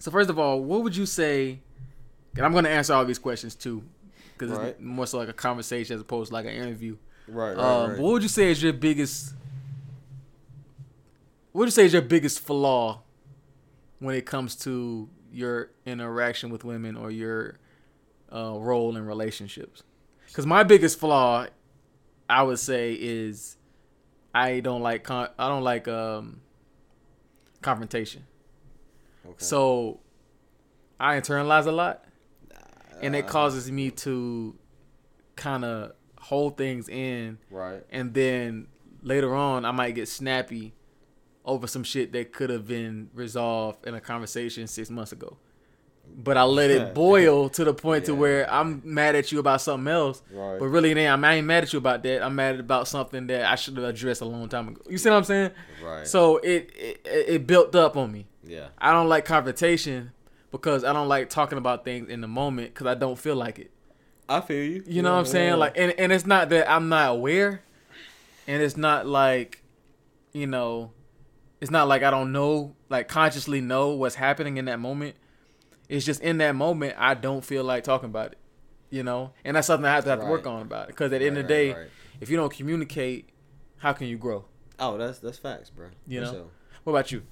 So 0.00 0.10
first 0.10 0.30
of 0.30 0.38
all, 0.38 0.62
what 0.62 0.82
would 0.82 0.94
you 0.96 1.06
say? 1.06 1.60
And 2.36 2.44
I'm 2.46 2.52
gonna 2.52 2.68
answer 2.68 2.94
all 2.94 3.04
these 3.04 3.18
questions 3.18 3.54
too, 3.54 3.82
because 4.34 4.56
Right. 4.56 4.68
it's 4.68 4.80
more 4.80 5.06
so 5.06 5.18
like 5.18 5.28
a 5.28 5.32
conversation 5.32 5.94
as 5.96 6.00
opposed 6.00 6.28
to 6.28 6.34
like 6.34 6.46
an 6.46 6.52
interview. 6.52 6.96
Right, 7.26 7.56
right, 7.56 7.58
Um, 7.84 7.90
right. 7.90 7.98
What 8.00 8.12
would 8.12 8.22
you 8.22 8.28
say 8.28 8.50
is 8.50 8.62
your 8.62 8.72
biggest? 8.72 9.34
What 11.52 11.60
would 11.60 11.66
you 11.66 11.72
say 11.72 11.84
is 11.86 11.92
your 11.92 12.02
biggest 12.02 12.40
flaw 12.40 13.02
when 13.98 14.14
it 14.14 14.24
comes 14.26 14.54
to 14.56 15.08
your 15.32 15.70
interaction 15.84 16.50
with 16.50 16.64
women 16.64 16.96
or 16.96 17.10
your 17.10 17.58
uh, 18.32 18.54
role 18.58 18.96
in 18.96 19.04
relationships? 19.04 19.82
Because 20.26 20.46
my 20.46 20.62
biggest 20.62 20.98
flaw, 20.98 21.46
I 22.30 22.42
would 22.44 22.58
say, 22.58 22.92
is 22.92 23.56
I 24.46 24.60
don't 24.60 24.82
like 24.82 25.04
con- 25.04 25.30
I 25.38 25.48
don't 25.48 25.64
like 25.64 25.88
um, 25.88 26.40
confrontation. 27.62 28.26
Okay. 29.26 29.34
So 29.38 30.00
I 31.00 31.18
internalize 31.20 31.66
a 31.66 31.72
lot, 31.72 32.04
and 33.02 33.14
it 33.16 33.26
causes 33.26 33.70
me 33.70 33.90
to 33.90 34.54
kind 35.36 35.64
of 35.64 35.92
hold 36.20 36.56
things 36.56 36.88
in 36.88 37.38
Right. 37.50 37.82
and 37.90 38.12
then 38.12 38.66
later 39.02 39.34
on 39.34 39.64
I 39.64 39.70
might 39.70 39.94
get 39.94 40.08
snappy 40.08 40.74
over 41.44 41.66
some 41.68 41.84
shit 41.84 42.12
that 42.12 42.32
could 42.32 42.50
have 42.50 42.66
been 42.66 43.08
resolved 43.14 43.86
in 43.86 43.94
a 43.94 44.00
conversation 44.00 44.66
six 44.66 44.90
months 44.90 45.12
ago. 45.12 45.38
But 46.16 46.36
I 46.36 46.42
let 46.42 46.70
it 46.70 46.94
boil 46.94 47.48
to 47.50 47.64
the 47.64 47.72
point 47.72 48.06
to 48.06 48.14
where 48.14 48.50
I'm 48.52 48.82
mad 48.84 49.14
at 49.14 49.30
you 49.30 49.38
about 49.38 49.60
something 49.60 49.86
else. 49.92 50.22
Right. 50.32 50.58
But 50.58 50.66
really, 50.66 50.92
then 50.94 51.12
I'm 51.12 51.24
ain't 51.24 51.46
mad 51.46 51.62
at 51.62 51.72
you 51.72 51.78
about 51.78 52.02
that. 52.02 52.22
I'm 52.22 52.34
mad 52.34 52.58
about 52.58 52.88
something 52.88 53.26
that 53.28 53.44
I 53.44 53.54
should 53.54 53.76
have 53.76 53.86
addressed 53.86 54.20
a 54.20 54.24
long 54.24 54.48
time 54.48 54.68
ago. 54.68 54.80
You 54.88 54.98
see 54.98 55.10
what 55.10 55.16
I'm 55.16 55.24
saying? 55.24 55.50
Right. 55.82 56.06
So 56.06 56.38
it, 56.38 56.72
it 56.76 57.00
it 57.06 57.46
built 57.46 57.74
up 57.74 57.96
on 57.96 58.10
me. 58.12 58.26
yeah. 58.44 58.68
I 58.78 58.92
don't 58.92 59.08
like 59.08 59.24
confrontation 59.24 60.12
because 60.50 60.82
I 60.84 60.92
don't 60.92 61.08
like 61.08 61.30
talking 61.30 61.58
about 61.58 61.84
things 61.84 62.08
in 62.08 62.20
the 62.20 62.28
moment 62.28 62.74
because 62.74 62.86
I 62.86 62.94
don't 62.94 63.18
feel 63.18 63.36
like 63.36 63.58
it. 63.58 63.70
I 64.28 64.40
feel 64.40 64.62
you. 64.64 64.84
You 64.86 65.02
know 65.02 65.12
what 65.12 65.20
I'm 65.20 65.24
saying? 65.26 65.56
Like, 65.56 65.78
and, 65.78 65.92
and 65.98 66.12
it's 66.12 66.26
not 66.26 66.48
that 66.50 66.70
I'm 66.70 66.88
not 66.88 67.12
aware, 67.12 67.62
and 68.46 68.60
it's 68.62 68.76
not 68.76 69.06
like, 69.06 69.62
you 70.32 70.46
know, 70.46 70.90
it's 71.60 71.70
not 71.70 71.88
like 71.88 72.02
I 72.02 72.10
don't 72.10 72.32
know, 72.32 72.74
like 72.90 73.08
consciously 73.08 73.60
know 73.60 73.90
what's 73.90 74.16
happening 74.16 74.56
in 74.58 74.66
that 74.66 74.80
moment. 74.80 75.16
It's 75.88 76.04
just 76.04 76.20
in 76.20 76.38
that 76.38 76.54
moment 76.54 76.96
I 76.98 77.14
don't 77.14 77.44
feel 77.44 77.64
like 77.64 77.84
talking 77.84 78.08
about 78.10 78.32
it, 78.32 78.38
you 78.90 79.02
know, 79.02 79.32
and 79.44 79.56
that's 79.56 79.66
something 79.66 79.86
I 79.86 79.94
have 79.94 80.04
to 80.04 80.10
have 80.10 80.20
to 80.20 80.26
work 80.26 80.46
on 80.46 80.62
about 80.62 80.84
it. 80.84 80.88
Because 80.88 81.12
at 81.12 81.20
the 81.20 81.26
end 81.26 81.38
of 81.38 81.44
the 81.44 81.48
day, 81.48 81.68
right, 81.70 81.78
right. 81.78 81.90
if 82.20 82.30
you 82.30 82.36
don't 82.36 82.52
communicate, 82.52 83.30
how 83.78 83.92
can 83.92 84.06
you 84.06 84.18
grow? 84.18 84.44
Oh, 84.78 84.98
that's 84.98 85.18
that's 85.18 85.38
facts, 85.38 85.70
bro. 85.70 85.88
You 86.06 86.20
For 86.20 86.26
know? 86.26 86.32
sure. 86.32 86.46
What 86.84 86.92
about 86.92 87.12
you? 87.12 87.22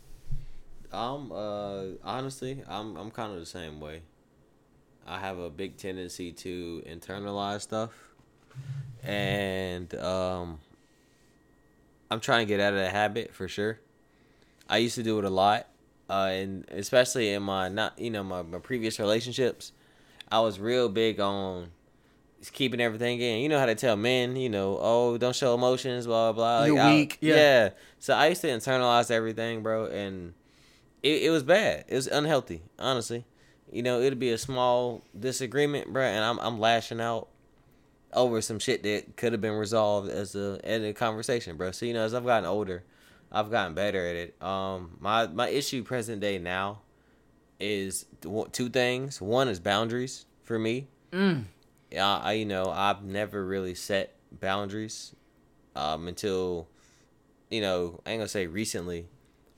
I'm 0.92 1.32
uh 1.32 1.84
honestly, 2.02 2.62
I'm 2.68 2.96
I'm 2.96 3.10
kind 3.10 3.32
of 3.32 3.40
the 3.40 3.46
same 3.46 3.80
way. 3.80 4.02
I 5.06 5.20
have 5.20 5.38
a 5.38 5.50
big 5.50 5.76
tendency 5.76 6.32
to 6.32 6.82
internalize 6.84 7.60
stuff, 7.60 7.92
and 9.04 9.94
um, 9.94 10.58
I'm 12.10 12.18
trying 12.18 12.46
to 12.46 12.48
get 12.48 12.58
out 12.58 12.72
of 12.72 12.80
that 12.80 12.90
habit 12.90 13.32
for 13.32 13.46
sure. 13.46 13.78
I 14.68 14.78
used 14.78 14.96
to 14.96 15.04
do 15.04 15.18
it 15.20 15.24
a 15.24 15.30
lot, 15.30 15.68
uh, 16.08 16.30
and 16.30 16.64
especially 16.70 17.32
in 17.32 17.42
my 17.42 17.68
not 17.68 17.98
you 17.98 18.10
know 18.10 18.22
my, 18.22 18.42
my 18.42 18.58
previous 18.58 18.98
relationships, 18.98 19.72
I 20.30 20.40
was 20.40 20.58
real 20.58 20.88
big 20.88 21.20
on 21.20 21.70
keeping 22.52 22.80
everything 22.80 23.20
in. 23.20 23.40
You 23.40 23.48
know 23.48 23.58
how 23.58 23.66
they 23.66 23.74
tell 23.74 23.96
men, 23.96 24.36
you 24.36 24.48
know, 24.48 24.78
oh, 24.80 25.18
don't 25.18 25.34
show 25.34 25.54
emotions, 25.54 26.06
blah 26.06 26.32
blah. 26.32 26.60
blah. 26.60 26.64
You're 26.66 26.80
I- 26.80 26.94
weak, 26.94 27.18
yeah. 27.20 27.34
yeah. 27.34 27.70
So 27.98 28.14
I 28.14 28.28
used 28.28 28.40
to 28.42 28.48
internalize 28.48 29.10
everything, 29.10 29.62
bro, 29.62 29.86
and 29.86 30.34
it, 31.02 31.22
it 31.24 31.30
was 31.30 31.42
bad. 31.42 31.84
It 31.88 31.94
was 31.94 32.06
unhealthy, 32.06 32.62
honestly. 32.78 33.24
You 33.72 33.82
know, 33.82 34.00
it'd 34.00 34.18
be 34.18 34.30
a 34.30 34.38
small 34.38 35.02
disagreement, 35.18 35.92
bro, 35.92 36.04
and 36.04 36.24
I'm 36.24 36.38
I'm 36.38 36.60
lashing 36.60 37.00
out 37.00 37.28
over 38.12 38.40
some 38.40 38.58
shit 38.58 38.82
that 38.84 39.16
could 39.16 39.32
have 39.32 39.40
been 39.40 39.54
resolved 39.54 40.08
as 40.08 40.34
a 40.34 40.60
in 40.64 40.84
a 40.84 40.92
conversation, 40.92 41.56
bro. 41.56 41.72
So 41.72 41.86
you 41.86 41.94
know, 41.94 42.04
as 42.04 42.14
I've 42.14 42.24
gotten 42.24 42.48
older, 42.48 42.84
I've 43.36 43.50
gotten 43.50 43.74
better 43.74 44.04
at 44.06 44.16
it. 44.16 44.42
Um, 44.42 44.96
my 44.98 45.26
my 45.26 45.48
issue 45.48 45.82
present 45.82 46.20
day 46.20 46.38
now 46.38 46.80
is 47.60 48.06
two 48.52 48.68
things. 48.70 49.20
One 49.20 49.48
is 49.48 49.60
boundaries 49.60 50.24
for 50.42 50.58
me. 50.58 50.88
Mm. 51.12 51.44
Yeah, 51.90 52.16
I 52.16 52.32
you 52.32 52.46
know 52.46 52.70
I've 52.70 53.02
never 53.02 53.44
really 53.44 53.74
set 53.74 54.14
boundaries 54.40 55.14
um, 55.74 56.08
until 56.08 56.66
you 57.50 57.60
know 57.60 58.00
I 58.06 58.12
ain't 58.12 58.20
gonna 58.20 58.28
say 58.28 58.46
recently, 58.46 59.06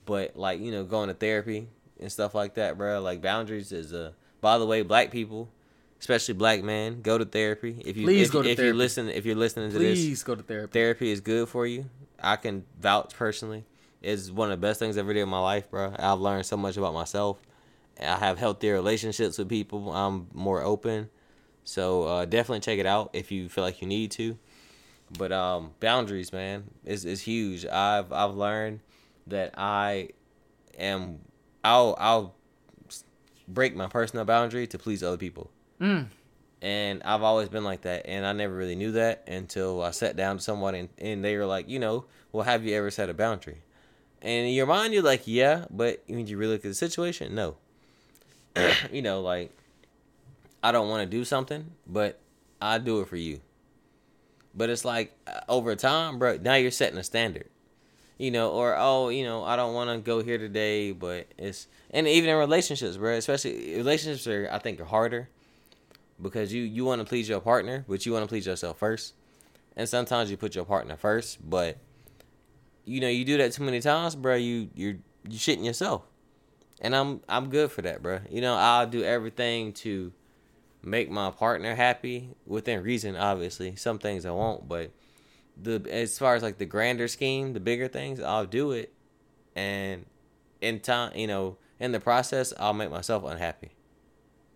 but 0.06 0.36
like 0.36 0.60
you 0.60 0.72
know 0.72 0.84
going 0.84 1.08
to 1.08 1.14
therapy 1.14 1.68
and 2.00 2.10
stuff 2.10 2.34
like 2.34 2.54
that, 2.54 2.76
bro. 2.76 3.00
Like 3.00 3.22
boundaries 3.22 3.70
is 3.70 3.92
a. 3.92 4.12
By 4.40 4.58
the 4.58 4.66
way, 4.66 4.82
black 4.82 5.10
people, 5.10 5.48
especially 6.00 6.34
black 6.34 6.62
men, 6.62 7.00
go 7.02 7.18
to 7.18 7.24
therapy. 7.24 7.82
If 7.84 7.96
you 7.96 8.06
Please 8.06 8.26
if, 8.28 8.32
go 8.32 8.42
to 8.42 8.48
if 8.48 8.58
you 8.58 8.64
therapy. 8.64 8.78
listen 8.78 9.08
if 9.08 9.24
you're 9.26 9.34
listening 9.36 9.70
to 9.72 9.78
this, 9.78 9.98
Please 9.98 10.22
go 10.22 10.34
to 10.34 10.42
therapy. 10.42 10.72
therapy 10.72 11.10
is 11.10 11.20
good 11.20 11.48
for 11.48 11.66
you. 11.66 11.86
I 12.20 12.36
can 12.36 12.64
vouch 12.80 13.14
personally. 13.14 13.64
It's 14.00 14.30
one 14.30 14.50
of 14.50 14.60
the 14.60 14.66
best 14.66 14.78
things 14.78 14.96
I 14.96 15.00
ever 15.00 15.12
did 15.12 15.22
in 15.22 15.28
my 15.28 15.40
life, 15.40 15.70
bro. 15.70 15.94
I've 15.98 16.20
learned 16.20 16.46
so 16.46 16.56
much 16.56 16.76
about 16.76 16.94
myself. 16.94 17.40
I 18.00 18.16
have 18.16 18.38
healthier 18.38 18.74
relationships 18.74 19.38
with 19.38 19.48
people. 19.48 19.92
I'm 19.92 20.28
more 20.32 20.62
open. 20.62 21.10
So 21.64 22.04
uh, 22.04 22.24
definitely 22.24 22.60
check 22.60 22.78
it 22.78 22.86
out 22.86 23.10
if 23.12 23.32
you 23.32 23.48
feel 23.48 23.64
like 23.64 23.82
you 23.82 23.88
need 23.88 24.10
to. 24.12 24.38
But 25.18 25.32
um, 25.32 25.72
boundaries, 25.80 26.32
man, 26.32 26.64
is 26.84 27.04
is 27.04 27.22
huge. 27.22 27.66
I've 27.66 28.12
I've 28.12 28.34
learned 28.34 28.80
that 29.26 29.54
I 29.56 30.10
am 30.78 31.20
I'll 31.64 31.96
I'll 31.98 32.34
break 33.46 33.74
my 33.74 33.88
personal 33.88 34.24
boundary 34.24 34.66
to 34.66 34.78
please 34.78 35.02
other 35.02 35.16
people. 35.16 35.50
Mm. 35.80 36.08
And 36.60 37.02
I've 37.04 37.22
always 37.22 37.48
been 37.48 37.62
like 37.62 37.82
that, 37.82 38.06
and 38.06 38.26
I 38.26 38.32
never 38.32 38.54
really 38.54 38.74
knew 38.74 38.92
that 38.92 39.22
until 39.28 39.80
I 39.80 39.92
sat 39.92 40.16
down 40.16 40.38
to 40.38 40.42
someone 40.42 40.74
and, 40.74 40.88
and 40.98 41.24
they 41.24 41.36
were 41.36 41.46
like, 41.46 41.68
you 41.68 41.78
know, 41.78 42.06
well, 42.32 42.44
have 42.44 42.64
you 42.64 42.74
ever 42.74 42.90
set 42.90 43.08
a 43.08 43.14
boundary? 43.14 43.62
And 44.20 44.48
in 44.48 44.54
your 44.54 44.66
mind, 44.66 44.92
you're 44.92 45.04
like, 45.04 45.22
yeah, 45.26 45.66
but 45.70 46.02
when 46.08 46.26
you 46.26 46.36
really 46.36 46.54
look 46.54 46.64
at 46.64 46.68
the 46.68 46.74
situation, 46.74 47.36
no. 47.36 47.56
you 48.92 49.02
know, 49.02 49.20
like, 49.20 49.52
I 50.62 50.72
don't 50.72 50.88
want 50.88 51.08
to 51.08 51.16
do 51.16 51.24
something, 51.24 51.70
but 51.86 52.18
I 52.60 52.78
do 52.78 53.00
it 53.00 53.08
for 53.08 53.16
you. 53.16 53.40
But 54.54 54.70
it's 54.70 54.84
like 54.84 55.16
uh, 55.28 55.40
over 55.48 55.76
time, 55.76 56.18
bro. 56.18 56.38
Now 56.42 56.54
you're 56.54 56.72
setting 56.72 56.98
a 56.98 57.04
standard, 57.04 57.48
you 58.16 58.32
know, 58.32 58.50
or 58.50 58.74
oh, 58.76 59.10
you 59.10 59.24
know, 59.24 59.44
I 59.44 59.54
don't 59.54 59.74
want 59.74 59.90
to 59.90 59.98
go 59.98 60.20
here 60.20 60.38
today, 60.38 60.90
but 60.90 61.28
it's 61.38 61.68
and 61.90 62.08
even 62.08 62.30
in 62.30 62.36
relationships, 62.36 62.96
bro. 62.96 63.12
Especially 63.14 63.76
relationships 63.76 64.26
are 64.26 64.48
I 64.50 64.58
think 64.58 64.80
are 64.80 64.84
harder 64.84 65.28
because 66.20 66.52
you 66.52 66.62
you 66.62 66.84
want 66.84 67.00
to 67.00 67.04
please 67.04 67.28
your 67.28 67.40
partner, 67.40 67.84
but 67.88 68.04
you 68.06 68.12
want 68.12 68.24
to 68.24 68.28
please 68.28 68.46
yourself 68.46 68.78
first, 68.78 69.14
and 69.76 69.88
sometimes 69.88 70.30
you 70.30 70.36
put 70.36 70.54
your 70.54 70.64
partner 70.64 70.96
first, 70.96 71.38
but 71.48 71.78
you 72.84 73.00
know 73.00 73.08
you 73.08 73.24
do 73.24 73.36
that 73.38 73.52
too 73.52 73.62
many 73.62 73.80
times, 73.80 74.14
bro. 74.14 74.34
You 74.34 74.70
you're 74.74 74.96
you 75.28 75.38
shitting 75.38 75.64
yourself, 75.64 76.02
and 76.80 76.94
I'm 76.94 77.20
I'm 77.28 77.50
good 77.50 77.70
for 77.70 77.82
that, 77.82 78.02
bro. 78.02 78.20
You 78.30 78.40
know 78.40 78.54
I'll 78.54 78.86
do 78.86 79.02
everything 79.04 79.72
to 79.74 80.12
make 80.82 81.10
my 81.10 81.30
partner 81.30 81.74
happy 81.74 82.30
within 82.46 82.82
reason. 82.82 83.16
Obviously, 83.16 83.76
some 83.76 83.98
things 83.98 84.26
I 84.26 84.30
won't, 84.30 84.68
but 84.68 84.90
the 85.60 85.84
as 85.90 86.18
far 86.18 86.34
as 86.34 86.42
like 86.42 86.58
the 86.58 86.66
grander 86.66 87.08
scheme, 87.08 87.52
the 87.52 87.60
bigger 87.60 87.88
things, 87.88 88.20
I'll 88.20 88.46
do 88.46 88.72
it, 88.72 88.92
and 89.54 90.06
in 90.60 90.80
time, 90.80 91.14
you 91.14 91.26
know, 91.26 91.56
in 91.78 91.92
the 91.92 92.00
process, 92.00 92.52
I'll 92.58 92.74
make 92.74 92.90
myself 92.90 93.24
unhappy. 93.24 93.70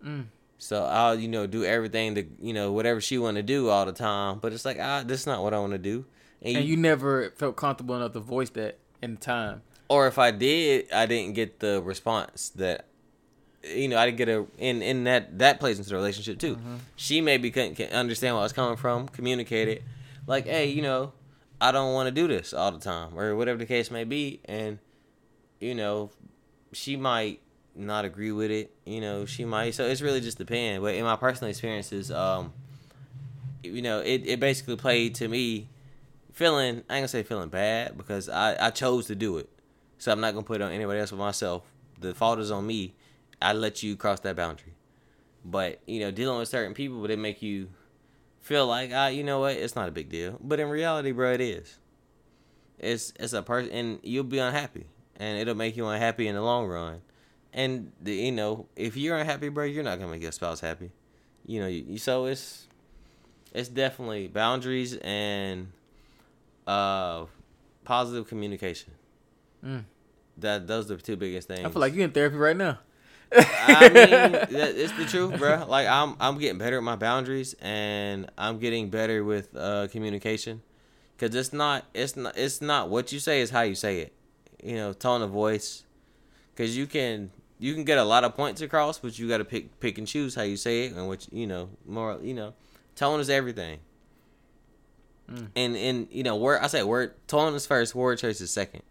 Mm. 0.05 0.25
So 0.63 0.85
I'll 0.85 1.19
you 1.19 1.27
know 1.27 1.45
do 1.45 1.65
everything 1.65 2.15
to 2.15 2.25
you 2.41 2.53
know 2.53 2.71
whatever 2.71 3.01
she 3.01 3.17
want 3.17 3.35
to 3.35 3.43
do 3.43 3.69
all 3.69 3.85
the 3.85 3.91
time, 3.91 4.39
but 4.39 4.53
it's 4.53 4.63
like 4.63 4.77
ah, 4.79 5.03
this 5.05 5.21
is 5.21 5.27
not 5.27 5.43
what 5.43 5.53
I 5.53 5.59
want 5.59 5.73
to 5.73 5.77
do. 5.77 6.05
And, 6.41 6.55
and 6.55 6.65
you, 6.65 6.75
you 6.75 6.77
never 6.77 7.31
felt 7.31 7.57
comfortable 7.57 7.95
enough 7.95 8.13
to 8.13 8.21
voice 8.21 8.49
that 8.51 8.79
in 9.01 9.17
time. 9.17 9.61
Or 9.89 10.07
if 10.07 10.17
I 10.17 10.31
did, 10.31 10.91
I 10.91 11.05
didn't 11.05 11.35
get 11.35 11.59
the 11.59 11.81
response 11.81 12.49
that 12.55 12.85
you 13.63 13.89
know, 13.89 13.97
I 13.97 14.05
didn't 14.05 14.17
get 14.17 14.29
a 14.29 14.45
in 14.57 14.81
in 14.81 15.03
that 15.03 15.37
that 15.39 15.59
plays 15.59 15.79
into 15.79 15.89
the 15.89 15.95
relationship 15.95 16.39
too. 16.39 16.55
Mm-hmm. 16.55 16.75
She 16.95 17.19
maybe 17.19 17.51
couldn't 17.51 17.79
understand 17.91 18.35
where 18.35 18.41
I 18.41 18.43
was 18.43 18.53
coming 18.53 18.77
from, 18.77 19.09
communicate 19.09 19.67
it, 19.67 19.83
like, 20.27 20.45
hey, 20.45 20.67
you 20.67 20.81
know, 20.81 21.11
I 21.59 21.73
don't 21.73 21.93
want 21.93 22.07
to 22.07 22.11
do 22.11 22.27
this 22.27 22.53
all 22.53 22.71
the 22.71 22.79
time, 22.79 23.19
or 23.19 23.35
whatever 23.35 23.59
the 23.59 23.65
case 23.65 23.91
may 23.91 24.05
be, 24.05 24.39
and 24.45 24.79
you 25.59 25.75
know, 25.75 26.09
she 26.71 26.95
might 26.95 27.41
not 27.75 28.05
agree 28.05 28.31
with 28.31 28.51
it. 28.51 28.73
You 28.85 29.01
know, 29.01 29.25
she 29.25 29.45
might. 29.45 29.75
So 29.75 29.85
it's 29.85 30.01
really 30.01 30.21
just 30.21 30.37
depend. 30.37 30.83
But 30.83 30.95
in 30.95 31.03
my 31.03 31.15
personal 31.15 31.49
experiences, 31.49 32.11
um, 32.11 32.53
you 33.63 33.81
know, 33.81 33.99
it 33.99 34.23
it 34.25 34.39
basically 34.39 34.75
played 34.75 35.15
to 35.15 35.27
me 35.27 35.67
feeling. 36.31 36.83
I 36.89 36.95
ain't 36.95 37.01
gonna 37.01 37.07
say 37.07 37.23
feeling 37.23 37.49
bad 37.49 37.97
because 37.97 38.29
I 38.29 38.67
I 38.67 38.69
chose 38.69 39.07
to 39.07 39.15
do 39.15 39.37
it, 39.37 39.49
so 39.97 40.11
I'm 40.11 40.19
not 40.19 40.33
gonna 40.33 40.45
put 40.45 40.61
it 40.61 40.63
on 40.63 40.71
anybody 40.71 40.99
else 40.99 41.11
but 41.11 41.17
myself. 41.17 41.63
The 41.99 42.13
fault 42.13 42.39
is 42.39 42.51
on 42.51 42.67
me 42.67 42.93
I 43.43 43.51
let 43.51 43.83
you 43.83 43.97
cross 43.97 44.21
that 44.21 44.37
boundary. 44.37 44.73
But 45.43 45.81
you 45.85 45.99
know, 45.99 46.11
dealing 46.11 46.39
with 46.39 46.47
certain 46.47 46.73
people, 46.73 47.01
but 47.01 47.11
it 47.11 47.19
make 47.19 47.41
you 47.41 47.67
feel 48.39 48.65
like 48.65 48.91
ah, 48.93 49.07
you 49.07 49.23
know 49.23 49.41
what, 49.41 49.57
it's 49.57 49.75
not 49.75 49.89
a 49.89 49.91
big 49.91 50.09
deal. 50.09 50.39
But 50.41 50.61
in 50.61 50.69
reality, 50.69 51.11
bro, 51.11 51.33
it 51.33 51.41
is. 51.41 51.77
It's 52.79 53.13
it's 53.19 53.33
a 53.33 53.41
person, 53.41 53.71
and 53.73 53.99
you'll 54.01 54.23
be 54.23 54.39
unhappy, 54.39 54.85
and 55.17 55.37
it'll 55.37 55.55
make 55.55 55.75
you 55.75 55.85
unhappy 55.87 56.27
in 56.27 56.35
the 56.35 56.41
long 56.41 56.67
run. 56.67 57.01
And 57.53 57.91
the, 58.01 58.13
you 58.13 58.31
know, 58.31 58.67
if 58.75 58.97
you're 58.97 59.17
unhappy, 59.17 59.49
bro, 59.49 59.65
you're 59.65 59.83
not 59.83 59.99
gonna 59.99 60.11
make 60.11 60.21
your 60.21 60.31
spouse 60.31 60.59
happy. 60.59 60.91
You 61.45 61.61
know, 61.61 61.67
you, 61.67 61.97
so 61.97 62.25
it's 62.25 62.67
it's 63.53 63.69
definitely 63.69 64.27
boundaries 64.27 64.95
and 64.97 65.71
uh 66.65 67.25
positive 67.85 68.27
communication. 68.27 68.93
Mm. 69.63 69.83
That 70.37 70.67
those 70.67 70.89
are 70.89 70.95
the 70.95 71.01
two 71.01 71.15
biggest 71.15 71.47
things. 71.47 71.65
I 71.65 71.69
feel 71.69 71.79
like 71.79 71.93
you're 71.93 72.05
in 72.05 72.11
therapy 72.11 72.37
right 72.37 72.57
now. 72.57 72.79
I 73.35 73.89
mean, 73.89 74.59
it's 74.59 74.93
the 74.93 75.05
truth, 75.05 75.37
bro. 75.39 75.65
Like 75.67 75.87
I'm, 75.87 76.15
I'm 76.19 76.37
getting 76.37 76.57
better 76.57 76.77
at 76.77 76.83
my 76.83 76.95
boundaries, 76.95 77.55
and 77.61 78.29
I'm 78.37 78.59
getting 78.59 78.89
better 78.89 79.23
with 79.23 79.55
uh, 79.55 79.87
communication. 79.87 80.61
Cause 81.17 81.33
it's 81.35 81.53
not, 81.53 81.85
it's 81.93 82.15
not, 82.15 82.37
it's 82.37 82.59
not 82.59 82.89
what 82.89 83.11
you 83.11 83.19
say 83.19 83.41
is 83.41 83.51
how 83.51 83.61
you 83.61 83.75
say 83.75 83.99
it. 83.99 84.13
You 84.63 84.75
know, 84.75 84.93
tone 84.93 85.21
of 85.21 85.29
voice. 85.29 85.83
Cause 86.55 86.75
you 86.75 86.85
can, 86.85 87.31
you 87.63 87.73
can 87.73 87.83
get 87.83 87.97
a 87.97 88.03
lot 88.03 88.23
of 88.23 88.35
points 88.35 88.61
across, 88.61 88.99
but 88.99 89.17
you 89.17 89.27
got 89.27 89.37
to 89.37 89.45
pick, 89.45 89.79
pick 89.79 89.97
and 89.97 90.07
choose 90.07 90.35
how 90.35 90.41
you 90.41 90.57
say 90.57 90.85
it, 90.85 90.93
and 90.93 91.07
which 91.07 91.27
you 91.31 91.47
know, 91.47 91.69
more, 91.85 92.19
you 92.21 92.33
know, 92.33 92.53
tone 92.95 93.19
is 93.19 93.29
everything. 93.29 93.79
Mm. 95.31 95.47
And 95.55 95.75
and 95.75 96.07
you 96.11 96.23
know, 96.23 96.35
word 96.35 96.59
I 96.61 96.67
say 96.67 96.83
word 96.83 97.13
tone 97.27 97.53
is 97.53 97.65
first, 97.65 97.95
word 97.95 98.19
choice 98.19 98.41
is 98.41 98.51
second 98.51 98.83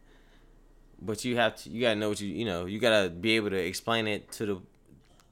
but 1.05 1.25
you 1.25 1.37
have 1.37 1.57
to 1.57 1.71
you 1.71 1.81
gotta 1.83 1.97
know 1.97 2.09
what 2.09 2.21
you 2.21 2.29
you 2.29 2.45
know 2.45 2.65
you 2.65 2.79
gotta 2.79 3.11
be 3.11 3.33
able 3.33 3.51
to 3.51 3.57
explain 3.57 4.07
it 4.07 4.31
to 4.33 4.47
the 4.47 4.61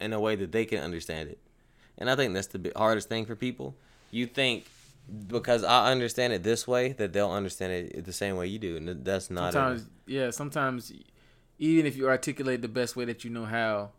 in 0.01 0.13
a 0.13 0.21
way 0.21 0.35
that 0.35 0.53
they 0.53 0.65
can 0.65 0.83
understand 0.83 1.29
it 1.29 1.39
and 1.99 2.11
i 2.11 2.17
think 2.17 2.35
that's 2.35 2.49
the 2.49 2.73
hardest 2.77 3.09
thing 3.09 3.25
for 3.25 3.37
people 3.37 3.75
you 4.11 4.27
think 4.27 4.67
because 5.29 5.63
i 5.65 5.91
understand 5.91 6.33
it 6.33 6.43
this 6.43 6.67
way 6.67 6.93
that 6.93 7.13
they'll 7.13 7.31
understand 7.31 7.73
it 7.73 8.05
the 8.05 8.13
same 8.13 8.37
way 8.37 8.47
you 8.47 8.59
do 8.59 8.77
and 8.77 9.05
that's 9.05 9.31
not 9.31 9.53
sometimes 9.53 9.87
yeah 10.07 10.31
sometimes 10.31 10.93
even 11.61 11.87
if 11.87 11.97
you 11.97 12.09
articulate 12.09 12.63
the 12.63 12.69
best 12.69 12.97
way 12.97 13.05
that 13.05 13.23
you 13.23 13.31
know 13.31 13.45
how 13.45 13.91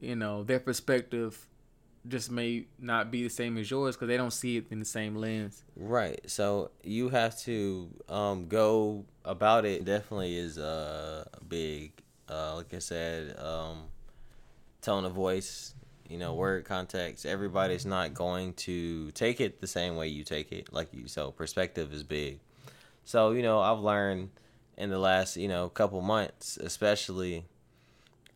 you 0.00 0.16
know 0.16 0.42
their 0.42 0.58
perspective 0.58 1.46
just 2.08 2.30
may 2.30 2.64
not 2.80 3.12
be 3.12 3.22
the 3.22 3.28
same 3.28 3.56
as 3.58 3.70
yours 3.70 3.94
because 3.94 4.08
they 4.08 4.16
don't 4.16 4.32
see 4.32 4.56
it 4.56 4.66
in 4.70 4.80
the 4.80 4.84
same 4.84 5.14
lens. 5.14 5.62
Right. 5.76 6.20
So 6.28 6.72
you 6.82 7.10
have 7.10 7.38
to 7.42 7.88
um, 8.08 8.48
go 8.48 9.04
about 9.24 9.64
it. 9.64 9.84
Definitely 9.84 10.36
is 10.36 10.58
uh, 10.58 11.24
big. 11.48 11.92
Uh, 12.28 12.56
like 12.56 12.74
I 12.74 12.80
said, 12.80 13.38
um, 13.38 13.84
tone 14.80 15.04
of 15.04 15.12
voice, 15.12 15.74
you 16.08 16.18
know, 16.18 16.34
word 16.34 16.64
context. 16.64 17.24
Everybody's 17.24 17.86
not 17.86 18.14
going 18.14 18.54
to 18.54 19.12
take 19.12 19.40
it 19.40 19.60
the 19.60 19.68
same 19.68 19.94
way 19.94 20.08
you 20.08 20.24
take 20.24 20.50
it. 20.50 20.72
Like 20.72 20.88
you, 20.92 21.06
so 21.06 21.30
perspective 21.30 21.92
is 21.92 22.02
big. 22.02 22.40
So 23.04 23.30
you 23.30 23.42
know, 23.42 23.60
I've 23.60 23.80
learned 23.80 24.30
in 24.76 24.90
the 24.90 24.98
last 24.98 25.36
you 25.36 25.48
know 25.48 25.68
couple 25.68 26.00
months, 26.00 26.56
especially. 26.56 27.44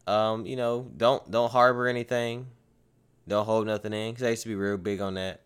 Um, 0.07 0.47
you 0.47 0.55
know, 0.55 0.89
don't 0.97 1.29
don't 1.33 1.51
harbor 1.51 1.89
anything 1.89 2.47
don't 3.29 3.45
hold 3.45 3.67
nothing 3.67 3.93
in. 3.93 4.15
Cause 4.15 4.23
I 4.23 4.31
used 4.31 4.43
to 4.43 4.49
be 4.49 4.55
real 4.55 4.77
big 4.77 5.01
on 5.01 5.15
that. 5.15 5.41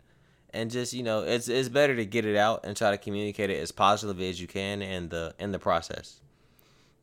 And 0.53 0.69
just 0.69 0.93
you 0.93 1.03
know, 1.03 1.21
it's 1.21 1.47
it's 1.47 1.69
better 1.69 1.95
to 1.95 2.05
get 2.05 2.25
it 2.25 2.35
out 2.35 2.65
and 2.65 2.75
try 2.75 2.91
to 2.91 2.97
communicate 2.97 3.49
it 3.49 3.57
as 3.57 3.71
positively 3.71 4.29
as 4.29 4.41
you 4.41 4.47
can 4.47 4.81
in 4.81 5.09
the 5.09 5.33
in 5.39 5.53
the 5.53 5.59
process, 5.59 6.19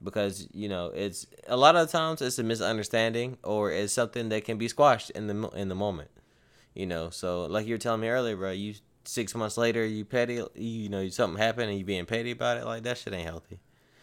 because 0.04 0.46
you 0.52 0.68
know 0.68 0.88
it's 0.94 1.26
a 1.46 1.56
lot 1.56 1.74
of 1.74 1.90
times 1.90 2.20
it's 2.20 2.38
a 2.38 2.42
misunderstanding 2.42 3.38
or 3.42 3.72
it's 3.72 3.94
something 3.94 4.28
that 4.28 4.44
can 4.44 4.58
be 4.58 4.68
squashed 4.68 5.10
in 5.10 5.28
the 5.28 5.48
in 5.50 5.70
the 5.70 5.74
moment, 5.74 6.10
you 6.74 6.84
know. 6.84 7.08
So 7.08 7.46
like 7.46 7.66
you 7.66 7.74
were 7.74 7.78
telling 7.78 8.02
me 8.02 8.08
earlier, 8.08 8.36
bro, 8.36 8.50
you 8.50 8.74
six 9.06 9.34
months 9.34 9.56
later 9.56 9.84
you 9.86 10.04
petty, 10.04 10.42
you 10.54 10.90
know, 10.90 11.08
something 11.08 11.40
happened 11.40 11.70
and 11.70 11.78
you 11.78 11.86
being 11.86 12.04
petty 12.04 12.32
about 12.32 12.58
it, 12.58 12.66
like 12.66 12.82
that 12.82 12.98
shit 12.98 13.14
ain't 13.14 13.26
healthy. 13.26 13.60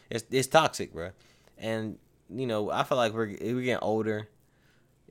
It's 0.09 0.25
it's 0.31 0.47
toxic, 0.47 0.93
bro. 0.93 1.11
And 1.57 1.97
you 2.29 2.47
know, 2.47 2.71
I 2.71 2.83
feel 2.83 2.97
like 2.97 3.13
we're 3.13 3.35
we're 3.39 3.61
getting 3.61 3.83
older 3.83 4.27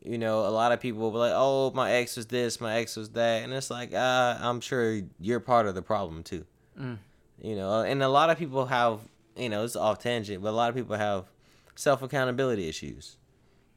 you 0.05 0.18
know, 0.18 0.40
a 0.40 0.51
lot 0.51 0.70
of 0.70 0.80
people 0.80 1.01
will 1.01 1.11
be 1.11 1.16
like, 1.16 1.32
"Oh, 1.34 1.70
my 1.70 1.92
ex 1.92 2.16
was 2.16 2.26
this, 2.26 2.61
my 2.61 2.76
ex 2.76 2.95
was 2.95 3.11
that," 3.11 3.42
and 3.42 3.53
it's 3.53 3.70
like, 3.70 3.95
uh, 3.95 4.36
I'm 4.38 4.61
sure 4.61 5.01
you're 5.18 5.40
part 5.40 5.66
of 5.66 5.74
the 5.74 5.82
problem 5.82 6.22
too. 6.22 6.45
Mm. 6.78 6.99
You 7.40 7.57
know, 7.57 7.80
and 7.80 8.03
a 8.03 8.09
lot 8.09 8.28
of 8.28 8.38
people 8.38 8.66
have, 8.66 9.01
you 9.34 9.49
know, 9.49 9.64
it's 9.64 9.76
off 9.76 9.99
tangent, 9.99 10.42
but 10.42 10.51
a 10.51 10.53
lot 10.57 10.68
of 10.68 10.74
people 10.74 10.97
have 10.97 11.24
self 11.74 12.03
accountability 12.03 12.68
issues. 12.68 13.16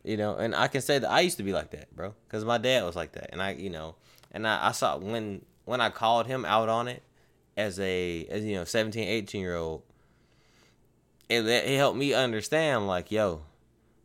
You 0.03 0.17
know, 0.17 0.35
and 0.35 0.53
I 0.53 0.67
can 0.67 0.81
say 0.81 0.99
that 0.99 1.09
I 1.09 1.21
used 1.21 1.37
to 1.37 1.43
be 1.43 1.53
like 1.53 1.71
that, 1.71 1.93
bro, 1.95 2.13
because 2.27 2.43
my 2.43 2.57
dad 2.57 2.83
was 2.83 2.95
like 2.95 3.13
that, 3.13 3.29
and 3.31 3.41
I, 3.41 3.51
you 3.51 3.69
know, 3.69 3.95
and 4.31 4.45
I, 4.45 4.67
I 4.67 4.71
saw 4.73 4.97
when 4.97 5.45
when 5.63 5.79
I 5.79 5.89
called 5.89 6.27
him 6.27 6.43
out 6.43 6.67
on 6.67 6.89
it 6.89 7.03
as 7.55 7.79
a 7.79 8.25
as 8.29 8.43
you 8.43 8.55
know 8.55 8.65
17 8.65 9.07
18 9.07 9.41
year 9.41 9.55
old 9.55 9.81
it, 11.29 11.45
it 11.45 11.77
helped 11.77 11.97
me 11.97 12.13
understand 12.13 12.87
like 12.87 13.11
yo 13.11 13.41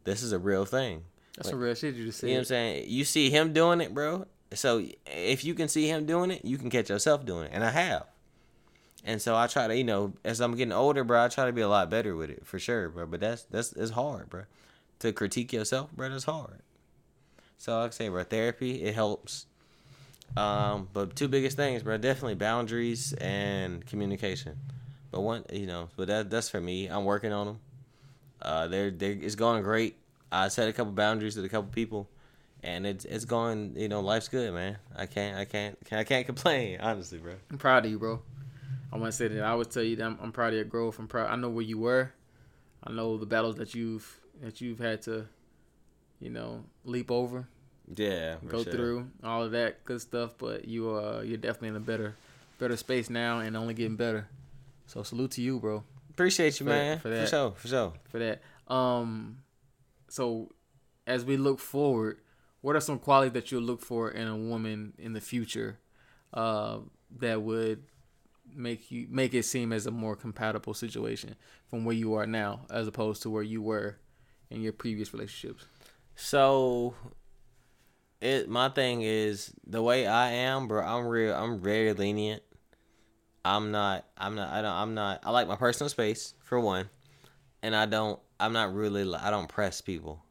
this 0.04 0.22
is 0.22 0.32
a 0.32 0.38
real 0.38 0.64
thing 0.64 1.04
that's 1.36 1.46
like, 1.46 1.52
some 1.52 1.60
real 1.60 1.74
shit 1.74 1.94
you 1.94 2.06
just 2.06 2.20
said. 2.20 2.28
You 2.28 2.34
know 2.34 2.38
what 2.38 2.40
I'm 2.40 2.46
saying? 2.46 2.84
You 2.88 3.04
see 3.04 3.30
him 3.30 3.52
doing 3.52 3.80
it, 3.80 3.94
bro. 3.94 4.26
So 4.52 4.84
if 5.06 5.44
you 5.44 5.54
can 5.54 5.68
see 5.68 5.88
him 5.88 6.04
doing 6.04 6.30
it, 6.30 6.44
you 6.44 6.58
can 6.58 6.68
catch 6.68 6.90
yourself 6.90 7.24
doing 7.24 7.46
it, 7.46 7.52
and 7.54 7.64
I 7.64 7.70
have. 7.70 8.06
And 9.04 9.20
so 9.20 9.34
I 9.34 9.46
try 9.46 9.66
to, 9.66 9.76
you 9.76 9.82
know, 9.82 10.12
as 10.24 10.40
I'm 10.40 10.54
getting 10.54 10.72
older, 10.72 11.04
bro, 11.04 11.24
I 11.24 11.28
try 11.28 11.46
to 11.46 11.52
be 11.52 11.62
a 11.62 11.68
lot 11.68 11.90
better 11.90 12.14
with 12.14 12.30
it 12.30 12.46
for 12.46 12.58
sure, 12.58 12.88
bro. 12.88 13.06
But 13.06 13.20
that's 13.20 13.42
that's 13.44 13.72
it's 13.72 13.92
hard, 13.92 14.28
bro. 14.28 14.42
To 15.00 15.12
critique 15.12 15.52
yourself, 15.52 15.90
bro, 15.92 16.10
that's 16.10 16.24
hard. 16.24 16.60
So 17.56 17.78
like 17.80 17.92
I 17.92 17.94
say, 17.94 18.08
bro, 18.08 18.24
therapy 18.24 18.82
it 18.82 18.94
helps. 18.94 19.46
Um, 20.36 20.88
but 20.92 21.16
two 21.16 21.28
biggest 21.28 21.56
things, 21.56 21.82
bro, 21.82 21.96
definitely 21.98 22.36
boundaries 22.36 23.12
and 23.14 23.84
communication. 23.86 24.58
But 25.12 25.20
one, 25.20 25.44
you 25.52 25.66
know, 25.66 25.90
but 25.94 26.08
that 26.08 26.30
that's 26.30 26.48
for 26.48 26.60
me. 26.60 26.86
I'm 26.86 27.04
working 27.04 27.32
on 27.32 27.46
them. 27.46 27.60
Uh, 28.40 28.66
they're 28.66 28.90
they 28.90 29.12
it's 29.12 29.34
going 29.34 29.62
great. 29.62 29.96
I 30.32 30.48
set 30.48 30.68
a 30.68 30.72
couple 30.72 30.92
boundaries 30.92 31.36
with 31.36 31.44
a 31.44 31.50
couple 31.50 31.70
people, 31.70 32.08
and 32.62 32.86
it's 32.86 33.04
it's 33.04 33.26
going. 33.26 33.74
You 33.76 33.88
know, 33.88 34.00
life's 34.00 34.28
good, 34.28 34.52
man. 34.54 34.78
I 34.96 35.04
can't 35.04 35.36
I 35.36 35.44
can't 35.44 35.78
I 35.92 36.02
can't 36.02 36.24
complain, 36.24 36.80
honestly, 36.80 37.18
bro. 37.18 37.34
I'm 37.50 37.58
proud 37.58 37.84
of 37.84 37.90
you, 37.90 37.98
bro. 37.98 38.22
I 38.90 38.96
want 38.96 39.12
to 39.12 39.16
say 39.16 39.28
that 39.28 39.44
I 39.44 39.54
would 39.54 39.70
tell 39.70 39.82
you 39.82 39.96
that 39.96 40.04
I'm, 40.04 40.18
I'm 40.20 40.32
proud 40.32 40.48
of 40.48 40.54
your 40.54 40.64
growth. 40.64 40.98
I'm 40.98 41.08
proud. 41.08 41.30
I 41.30 41.36
know 41.36 41.50
where 41.50 41.64
you 41.64 41.78
were. 41.78 42.12
I 42.82 42.92
know 42.92 43.18
the 43.18 43.26
battles 43.26 43.56
that 43.56 43.74
you've 43.74 44.18
that 44.40 44.62
you've 44.62 44.78
had 44.78 45.02
to, 45.02 45.26
you 46.20 46.30
know, 46.30 46.64
leap 46.86 47.10
over. 47.10 47.46
Yeah, 47.94 48.36
go 48.48 48.62
sure. 48.62 48.72
through 48.72 49.10
all 49.22 49.42
of 49.42 49.52
that 49.52 49.84
good 49.84 50.00
stuff. 50.00 50.32
But 50.38 50.66
you 50.66 50.90
uh 50.90 51.22
you're 51.22 51.36
definitely 51.36 51.68
in 51.68 51.76
a 51.76 51.80
better 51.80 52.16
better 52.58 52.78
space 52.78 53.10
now 53.10 53.40
and 53.40 53.58
only 53.58 53.74
getting 53.74 53.96
better. 53.96 54.26
So 54.86 55.02
salute 55.02 55.32
to 55.32 55.42
you, 55.42 55.58
bro. 55.58 55.84
Appreciate 56.10 56.60
you, 56.60 56.66
For- 56.66 56.70
man. 56.70 56.98
for 56.98 57.08
that. 57.08 57.24
For, 57.24 57.30
sure, 57.30 57.50
for 57.52 57.68
sure. 57.68 57.92
for 58.08 58.18
that. 58.18 58.42
Um, 58.72 59.38
so 60.08 60.50
as 61.06 61.24
we 61.24 61.36
look 61.36 61.58
forward, 61.58 62.18
what 62.60 62.76
are 62.76 62.80
some 62.80 62.98
qualities 62.98 63.32
that 63.32 63.50
you'll 63.50 63.62
look 63.62 63.80
for 63.80 64.10
in 64.10 64.28
a 64.28 64.36
woman 64.36 64.92
in 64.98 65.14
the 65.14 65.20
future, 65.20 65.78
uh, 66.32 66.78
that 67.18 67.42
would 67.42 67.82
make 68.54 68.90
you 68.90 69.06
make 69.10 69.32
it 69.34 69.44
seem 69.44 69.72
as 69.72 69.86
a 69.86 69.90
more 69.90 70.14
compatible 70.14 70.74
situation 70.74 71.34
from 71.66 71.84
where 71.84 71.94
you 71.96 72.14
are 72.14 72.26
now, 72.26 72.60
as 72.70 72.86
opposed 72.86 73.22
to 73.22 73.30
where 73.30 73.42
you 73.42 73.62
were 73.62 73.96
in 74.50 74.60
your 74.62 74.72
previous 74.72 75.12
relationships? 75.12 75.64
So, 76.14 76.94
it 78.20 78.48
my 78.48 78.68
thing 78.68 79.02
is 79.02 79.52
the 79.66 79.82
way 79.82 80.06
I 80.06 80.30
am, 80.30 80.68
bro. 80.68 80.82
I'm 80.84 81.06
real. 81.06 81.34
I'm 81.34 81.58
very 81.58 81.92
lenient. 81.92 82.42
I'm 83.44 83.70
not. 83.70 84.04
I'm 84.16 84.34
not. 84.34 84.50
I 84.50 84.62
don't. 84.62 84.72
I'm 84.72 84.94
not. 84.94 85.20
I 85.24 85.30
like 85.30 85.48
my 85.48 85.56
personal 85.56 85.88
space 85.88 86.34
for 86.40 86.60
one, 86.60 86.88
and 87.62 87.74
I 87.74 87.86
don't. 87.86 88.20
I'm 88.38 88.52
not 88.52 88.74
really. 88.74 89.12
I 89.14 89.30
don't 89.30 89.48
press 89.48 89.80
people. 89.80 90.22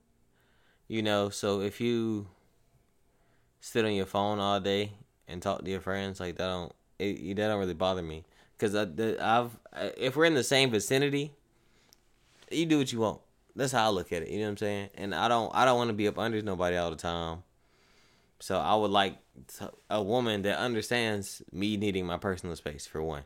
You 0.87 1.01
know. 1.01 1.29
So 1.29 1.61
if 1.61 1.81
you 1.81 2.27
sit 3.59 3.85
on 3.85 3.93
your 3.93 4.05
phone 4.05 4.39
all 4.39 4.59
day 4.59 4.93
and 5.27 5.41
talk 5.41 5.63
to 5.63 5.69
your 5.69 5.81
friends 5.81 6.19
like 6.19 6.37
that, 6.37 6.47
don't. 6.47 6.73
It, 6.99 7.35
that 7.35 7.47
don't 7.47 7.59
really 7.59 7.73
bother 7.73 8.03
me 8.03 8.25
because 8.57 8.75
I 8.75 8.87
I've 9.19 9.57
If 9.97 10.15
we're 10.15 10.25
in 10.25 10.35
the 10.35 10.43
same 10.43 10.69
vicinity, 10.69 11.33
you 12.51 12.65
do 12.65 12.77
what 12.77 12.93
you 12.93 12.99
want. 12.99 13.21
That's 13.55 13.71
how 13.71 13.87
I 13.87 13.89
look 13.89 14.13
at 14.13 14.21
it. 14.21 14.29
You 14.29 14.39
know 14.39 14.45
what 14.45 14.51
I'm 14.51 14.57
saying? 14.57 14.89
And 14.95 15.15
I 15.15 15.27
don't 15.27 15.51
I 15.53 15.65
don't 15.65 15.77
want 15.77 15.89
to 15.89 15.95
be 15.95 16.07
up 16.07 16.19
under 16.19 16.41
nobody 16.41 16.77
all 16.77 16.91
the 16.91 16.95
time. 16.95 17.43
So 18.39 18.57
I 18.57 18.75
would 18.75 18.91
like 18.91 19.17
a 19.89 20.01
woman 20.01 20.41
that 20.43 20.57
understands 20.57 21.41
me 21.51 21.77
needing 21.77 22.05
my 22.05 22.17
personal 22.17 22.55
space 22.55 22.85
for 22.85 23.01
one. 23.01 23.23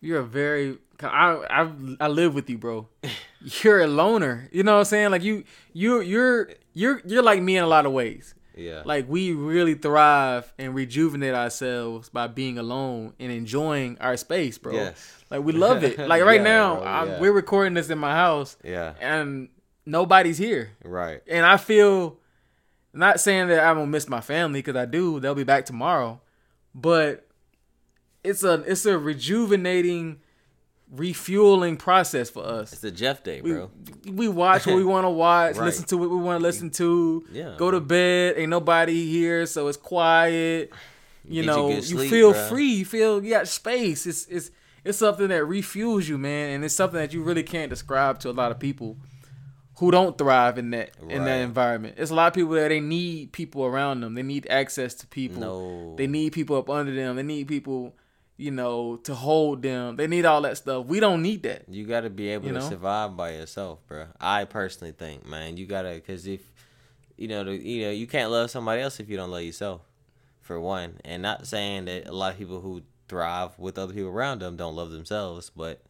You're 0.00 0.20
a 0.20 0.24
very 0.24 0.78
I 1.02 1.44
I 1.50 1.72
I 2.00 2.08
live 2.08 2.34
with 2.34 2.48
you, 2.48 2.56
bro. 2.58 2.88
You're 3.62 3.80
a 3.80 3.86
loner. 3.86 4.48
You 4.52 4.62
know 4.62 4.72
what 4.74 4.78
I'm 4.80 4.84
saying? 4.86 5.10
Like 5.10 5.22
you 5.22 5.44
you 5.72 6.00
you're 6.00 6.50
you're 6.72 7.02
you're 7.04 7.22
like 7.22 7.42
me 7.42 7.56
in 7.58 7.64
a 7.64 7.66
lot 7.66 7.84
of 7.86 7.92
ways. 7.92 8.34
Yeah. 8.56 8.82
Like 8.84 9.08
we 9.08 9.32
really 9.32 9.74
thrive 9.74 10.52
and 10.58 10.74
rejuvenate 10.74 11.34
ourselves 11.34 12.08
by 12.08 12.26
being 12.26 12.58
alone 12.58 13.14
and 13.20 13.30
enjoying 13.32 13.96
our 14.00 14.16
space, 14.16 14.58
bro. 14.58 14.74
Yes. 14.74 15.14
Like 15.30 15.42
we 15.44 15.52
love 15.52 15.84
it. 15.84 15.98
Like 15.98 16.22
right 16.24 16.40
Yeah, 16.40 16.44
now, 16.44 16.82
yeah. 16.82 17.20
we're 17.20 17.32
recording 17.32 17.74
this 17.74 17.90
in 17.90 17.98
my 17.98 18.12
house 18.12 18.56
yeah. 18.64 18.94
and 19.00 19.48
nobody's 19.86 20.36
here, 20.38 20.72
Right. 20.84 21.22
and 21.28 21.44
I 21.46 21.56
feel 21.56 22.18
not 22.92 23.20
saying 23.20 23.48
that 23.48 23.60
I 23.60 23.72
don't 23.74 23.90
miss 23.90 24.08
my 24.08 24.20
family 24.20 24.60
because 24.60 24.76
I 24.76 24.84
do. 24.86 25.20
They'll 25.20 25.34
be 25.34 25.44
back 25.44 25.64
tomorrow, 25.66 26.20
but 26.74 27.26
it's 28.24 28.42
a 28.44 28.54
it's 28.66 28.84
a 28.86 28.98
rejuvenating, 28.98 30.20
refueling 30.90 31.76
process 31.76 32.30
for 32.30 32.44
us. 32.44 32.72
It's 32.72 32.84
a 32.84 32.90
Jeff 32.90 33.22
day, 33.22 33.40
bro. 33.40 33.70
we 34.06 34.28
watch 34.28 34.66
what 34.66 34.76
we 34.76 34.84
want 34.84 35.04
to 35.04 35.10
watch, 35.26 35.56
Right. 35.56 35.66
listen 35.66 35.84
to 35.86 35.96
what 35.96 36.10
we 36.10 36.16
want 36.16 36.40
to 36.40 36.42
listen 36.42 36.70
to. 36.70 37.24
Yeah. 37.32 37.54
Go 37.56 37.70
to 37.70 37.80
bed. 37.80 38.34
Ain't 38.38 38.50
nobody 38.50 39.06
here, 39.10 39.46
so 39.46 39.68
it's 39.68 39.76
quiet. 39.78 40.72
You 41.24 41.42
Get 41.42 41.46
know, 41.46 41.70
you 41.70 41.82
sleep, 41.82 42.10
feel 42.10 42.32
bruh. 42.32 42.48
free. 42.48 42.72
You 42.72 42.84
feel 42.84 43.22
you 43.22 43.30
got 43.30 43.46
space. 43.46 44.06
It's 44.06 44.26
it's 44.26 44.50
it's 44.82 44.98
something 44.98 45.28
that 45.28 45.42
refuels 45.42 46.08
you, 46.08 46.16
man, 46.18 46.50
and 46.50 46.64
it's 46.64 46.74
something 46.74 46.98
that 46.98 47.12
you 47.12 47.22
really 47.22 47.42
can't 47.42 47.68
describe 47.70 48.18
to 48.20 48.30
a 48.30 48.32
lot 48.32 48.50
of 48.50 48.58
people 48.58 48.96
who 49.80 49.90
don't 49.90 50.18
thrive 50.18 50.58
in 50.58 50.70
that 50.70 50.90
in 51.08 51.24
that 51.24 51.40
environment. 51.40 51.94
It's 51.96 52.10
a 52.10 52.14
lot 52.14 52.28
of 52.28 52.34
people 52.34 52.52
that 52.52 52.68
they 52.68 52.80
need 52.80 53.32
people 53.32 53.64
around 53.64 54.02
them. 54.02 54.12
They 54.12 54.22
need 54.22 54.46
access 54.50 54.92
to 54.96 55.06
people. 55.06 55.40
No. 55.40 55.96
They 55.96 56.06
need 56.06 56.34
people 56.34 56.56
up 56.56 56.68
under 56.68 56.94
them. 56.94 57.16
They 57.16 57.22
need 57.22 57.48
people, 57.48 57.94
you 58.36 58.50
know, 58.50 58.96
to 59.04 59.14
hold 59.14 59.62
them. 59.62 59.96
They 59.96 60.06
need 60.06 60.26
all 60.26 60.42
that 60.42 60.58
stuff. 60.58 60.84
We 60.84 61.00
don't 61.00 61.22
need 61.22 61.44
that. 61.44 61.64
You 61.66 61.86
got 61.86 62.02
to 62.02 62.10
be 62.10 62.28
able 62.28 62.48
You 62.48 62.52
to 62.52 62.58
know? 62.60 62.68
survive 62.68 63.16
by 63.16 63.30
yourself, 63.32 63.78
bro. 63.88 64.08
I 64.20 64.44
personally 64.44 64.92
think, 64.92 65.26
man, 65.26 65.56
you 65.56 65.64
got 65.66 65.82
to 65.82 65.98
cuz 66.00 66.26
if 66.26 66.42
you 67.16 67.28
know, 67.28 67.42
the, 67.44 67.56
you 67.56 67.86
know, 67.86 67.90
you 67.90 68.06
can't 68.06 68.30
love 68.30 68.50
somebody 68.50 68.82
else 68.82 69.00
if 69.00 69.08
you 69.08 69.16
don't 69.16 69.30
love 69.30 69.42
yourself. 69.42 69.80
For 70.42 70.60
one, 70.60 71.00
and 71.06 71.22
not 71.22 71.46
saying 71.46 71.86
that 71.86 72.06
a 72.06 72.12
lot 72.12 72.32
of 72.32 72.38
people 72.38 72.60
who 72.60 72.82
thrive 73.08 73.58
with 73.58 73.78
other 73.78 73.94
people 73.94 74.10
around 74.10 74.40
them 74.42 74.56
don't 74.56 74.76
love 74.76 74.90
themselves, 74.90 75.50
but 75.54 75.80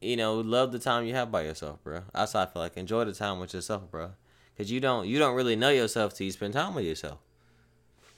you 0.00 0.16
know, 0.16 0.34
love 0.40 0.72
the 0.72 0.78
time 0.78 1.04
you 1.04 1.14
have 1.14 1.32
by 1.32 1.42
yourself, 1.42 1.82
bro. 1.82 2.02
That's 2.14 2.32
how 2.32 2.42
I 2.42 2.46
feel 2.46 2.62
like 2.62 2.76
enjoy 2.76 3.04
the 3.04 3.12
time 3.12 3.40
with 3.40 3.54
yourself, 3.54 3.90
bro. 3.90 4.12
Cause 4.56 4.70
you 4.70 4.80
don't 4.80 5.06
you 5.06 5.20
don't 5.20 5.36
really 5.36 5.54
know 5.54 5.70
yourself 5.70 6.14
till 6.14 6.24
you 6.24 6.32
spend 6.32 6.54
time 6.54 6.74
with 6.74 6.84
yourself. 6.84 7.18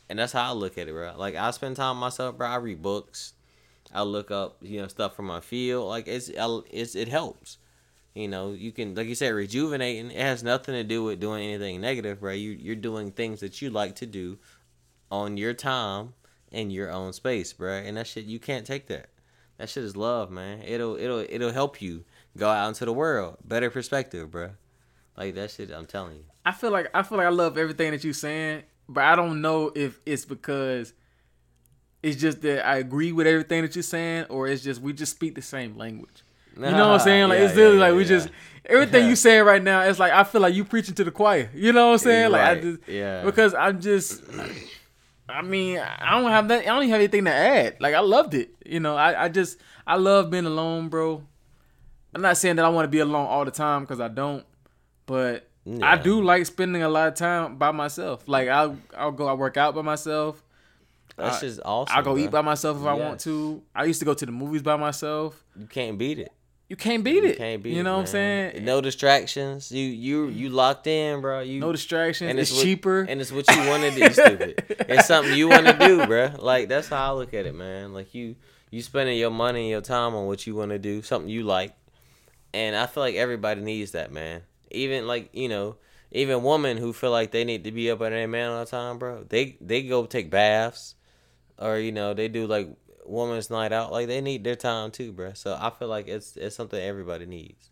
And 0.08 0.18
that's 0.18 0.32
how 0.32 0.50
I 0.50 0.52
look 0.52 0.78
at 0.78 0.88
it, 0.88 0.92
bro. 0.92 1.14
Like 1.16 1.36
I 1.36 1.50
spend 1.50 1.76
time 1.76 1.98
myself, 1.98 2.38
bro. 2.38 2.48
I 2.48 2.56
read 2.56 2.82
books. 2.82 3.34
I 3.92 4.02
look 4.02 4.30
up, 4.30 4.56
you 4.62 4.80
know, 4.80 4.88
stuff 4.88 5.14
from 5.14 5.26
my 5.26 5.40
field. 5.40 5.88
Like 5.88 6.08
it's, 6.08 6.30
it's 6.34 6.94
it 6.94 7.08
helps. 7.08 7.58
You 8.14 8.26
know, 8.26 8.52
you 8.52 8.72
can, 8.72 8.94
like 8.94 9.06
you 9.06 9.14
said, 9.14 9.30
rejuvenating. 9.30 10.10
It 10.10 10.20
has 10.20 10.42
nothing 10.42 10.74
to 10.74 10.82
do 10.82 11.04
with 11.04 11.20
doing 11.20 11.44
anything 11.44 11.80
negative, 11.80 12.20
bro. 12.20 12.32
You 12.32 12.50
you're 12.50 12.74
doing 12.74 13.12
things 13.12 13.40
that 13.40 13.62
you 13.62 13.70
like 13.70 13.94
to 13.96 14.06
do 14.06 14.38
on 15.10 15.36
your 15.36 15.54
time 15.54 16.14
in 16.50 16.70
your 16.70 16.90
own 16.90 17.12
space, 17.12 17.52
bro. 17.52 17.74
And 17.74 17.96
that 17.96 18.06
shit, 18.06 18.24
you 18.24 18.38
can't 18.40 18.66
take 18.66 18.86
that. 18.88 19.10
That 19.60 19.68
shit 19.68 19.84
is 19.84 19.94
love, 19.94 20.30
man. 20.30 20.62
It'll 20.62 20.96
it'll 20.96 21.18
it'll 21.28 21.52
help 21.52 21.82
you 21.82 22.04
go 22.34 22.48
out 22.48 22.68
into 22.68 22.86
the 22.86 22.94
world, 22.94 23.36
better 23.44 23.68
perspective, 23.68 24.30
bro. 24.30 24.52
Like 25.18 25.34
that 25.34 25.50
shit, 25.50 25.70
I'm 25.70 25.84
telling 25.84 26.16
you. 26.16 26.24
I 26.46 26.52
feel 26.52 26.70
like 26.70 26.88
I 26.94 27.02
feel 27.02 27.18
like 27.18 27.26
I 27.26 27.30
love 27.30 27.58
everything 27.58 27.90
that 27.90 28.02
you're 28.02 28.14
saying, 28.14 28.62
but 28.88 29.04
I 29.04 29.14
don't 29.16 29.42
know 29.42 29.70
if 29.74 30.00
it's 30.06 30.24
because 30.24 30.94
it's 32.02 32.18
just 32.18 32.40
that 32.40 32.66
I 32.66 32.78
agree 32.78 33.12
with 33.12 33.26
everything 33.26 33.60
that 33.60 33.76
you're 33.76 33.82
saying, 33.82 34.24
or 34.30 34.48
it's 34.48 34.62
just 34.62 34.80
we 34.80 34.94
just 34.94 35.12
speak 35.12 35.34
the 35.34 35.42
same 35.42 35.76
language. 35.76 36.22
You 36.56 36.62
know 36.62 36.88
what 36.88 36.94
I'm 36.94 37.00
saying? 37.00 37.28
Like 37.28 37.40
Yeah, 37.40 37.44
it's 37.44 37.54
literally 37.54 37.76
yeah, 37.76 37.84
like 37.84 37.94
we 37.94 38.02
yeah, 38.04 38.08
just 38.08 38.28
everything 38.64 39.10
you 39.10 39.14
saying 39.16 39.44
right 39.44 39.62
now. 39.62 39.82
It's 39.82 39.98
like 39.98 40.12
I 40.12 40.24
feel 40.24 40.40
like 40.40 40.54
you 40.54 40.64
preaching 40.64 40.94
to 40.94 41.04
the 41.04 41.10
choir. 41.10 41.50
You 41.54 41.74
know 41.74 41.88
what 41.88 41.92
I'm 41.92 41.98
saying? 41.98 42.32
Like 42.32 42.40
I 42.40 42.60
just 42.62 42.88
yeah. 42.88 43.24
because 43.26 43.52
I'm 43.52 43.78
just. 43.78 44.22
I 45.30 45.42
mean, 45.42 45.78
I 45.78 46.20
don't 46.20 46.30
have 46.30 46.48
that. 46.48 46.62
I 46.62 46.64
don't 46.66 46.82
even 46.82 46.90
have 46.90 47.00
anything 47.00 47.24
to 47.24 47.32
add. 47.32 47.76
Like 47.80 47.94
I 47.94 48.00
loved 48.00 48.34
it. 48.34 48.50
You 48.64 48.80
know, 48.80 48.96
I, 48.96 49.24
I 49.24 49.28
just 49.28 49.58
I 49.86 49.96
love 49.96 50.30
being 50.30 50.46
alone, 50.46 50.88
bro. 50.88 51.22
I'm 52.14 52.22
not 52.22 52.36
saying 52.36 52.56
that 52.56 52.64
I 52.64 52.68
want 52.68 52.84
to 52.84 52.90
be 52.90 52.98
alone 52.98 53.26
all 53.26 53.44
the 53.44 53.50
time 53.50 53.82
because 53.82 54.00
I 54.00 54.08
don't, 54.08 54.44
but 55.06 55.48
I 55.82 55.96
do 55.96 56.22
like 56.22 56.44
spending 56.46 56.82
a 56.82 56.88
lot 56.88 57.08
of 57.08 57.14
time 57.14 57.56
by 57.56 57.70
myself. 57.70 58.26
Like 58.26 58.48
I'll 58.48 58.76
I'll 58.96 59.12
go 59.12 59.26
I 59.26 59.34
work 59.34 59.56
out 59.56 59.74
by 59.74 59.82
myself. 59.82 60.42
That's 61.16 61.38
I- 61.38 61.40
just 61.40 61.60
awesome. 61.64 61.96
I'll 61.96 62.02
go 62.02 62.14
bro. 62.14 62.22
eat 62.24 62.30
by 62.30 62.40
myself 62.42 62.78
if 62.78 62.86
I 62.86 62.94
want 62.94 63.20
to. 63.20 63.62
I 63.74 63.84
used 63.84 64.00
to 64.00 64.06
go 64.06 64.14
to 64.14 64.26
the 64.26 64.32
movies 64.32 64.62
by 64.62 64.76
myself. 64.76 65.44
You 65.58 65.66
can't 65.66 65.98
beat 65.98 66.18
it. 66.18 66.32
You 66.70 66.76
can't 66.76 67.02
beat 67.02 67.16
it. 67.18 67.24
You 67.24 67.30
it. 67.30 67.36
can't 67.36 67.62
beat 67.64 67.70
it. 67.72 67.74
you 67.74 67.80
it. 67.80 67.82
know 67.82 67.94
what 67.94 68.00
I'm 68.02 68.06
saying? 68.06 68.64
No 68.64 68.80
distractions. 68.80 69.72
You 69.72 69.84
you 69.86 70.28
you 70.28 70.50
locked 70.50 70.86
in, 70.86 71.20
bro. 71.20 71.40
You 71.40 71.58
No 71.58 71.72
distractions. 71.72 72.30
And 72.30 72.38
it's, 72.38 72.52
what- 72.54 72.62
cheaper. 72.62 73.00
and 73.02 73.20
it's 73.20 73.32
what 73.32 73.50
you 73.50 73.66
want 73.68 73.82
to 73.82 73.90
do. 73.90 74.08
Stupid. 74.12 74.64
It's 74.88 75.08
something 75.08 75.34
you 75.34 75.48
want 75.48 75.66
to 75.66 75.76
do, 75.76 76.06
bro. 76.10 76.30
Like 76.38 76.68
that's 76.68 76.86
how 76.86 77.12
I 77.12 77.16
look 77.18 77.34
at 77.34 77.44
it, 77.44 77.56
man. 77.56 77.92
Like 77.92 78.14
you 78.14 78.36
you 78.70 78.82
spending 78.82 79.18
your 79.18 79.30
money 79.32 79.62
and 79.62 79.68
your 79.70 79.80
time 79.80 80.14
on 80.14 80.28
what 80.28 80.46
you 80.46 80.54
want 80.54 80.70
to 80.70 80.78
do, 80.78 81.02
something 81.02 81.28
you 81.28 81.42
like, 81.42 81.74
and 82.54 82.76
I 82.76 82.86
feel 82.86 83.02
like 83.02 83.16
everybody 83.16 83.60
needs 83.62 83.90
that, 83.90 84.12
man. 84.12 84.42
Even 84.70 85.08
like 85.08 85.30
you 85.32 85.48
know, 85.48 85.74
even 86.12 86.44
women 86.44 86.76
who 86.76 86.92
feel 86.92 87.10
like 87.10 87.32
they 87.32 87.42
need 87.42 87.64
to 87.64 87.72
be 87.72 87.90
up 87.90 88.00
under 88.00 88.16
their 88.16 88.28
man 88.28 88.48
all 88.52 88.64
the 88.64 88.70
time, 88.70 88.96
bro. 88.98 89.24
They 89.28 89.56
they 89.60 89.82
go 89.82 90.06
take 90.06 90.30
baths, 90.30 90.94
or 91.58 91.78
you 91.78 91.90
know 91.90 92.14
they 92.14 92.28
do 92.28 92.46
like 92.46 92.68
woman's 93.10 93.50
night 93.50 93.72
out. 93.72 93.92
Like 93.92 94.06
they 94.06 94.20
need 94.20 94.44
their 94.44 94.56
time 94.56 94.90
too, 94.90 95.12
bro. 95.12 95.32
So 95.34 95.56
I 95.60 95.70
feel 95.70 95.88
like 95.88 96.08
it's 96.08 96.36
it's 96.36 96.56
something 96.56 96.80
everybody 96.80 97.26
needs. 97.26 97.70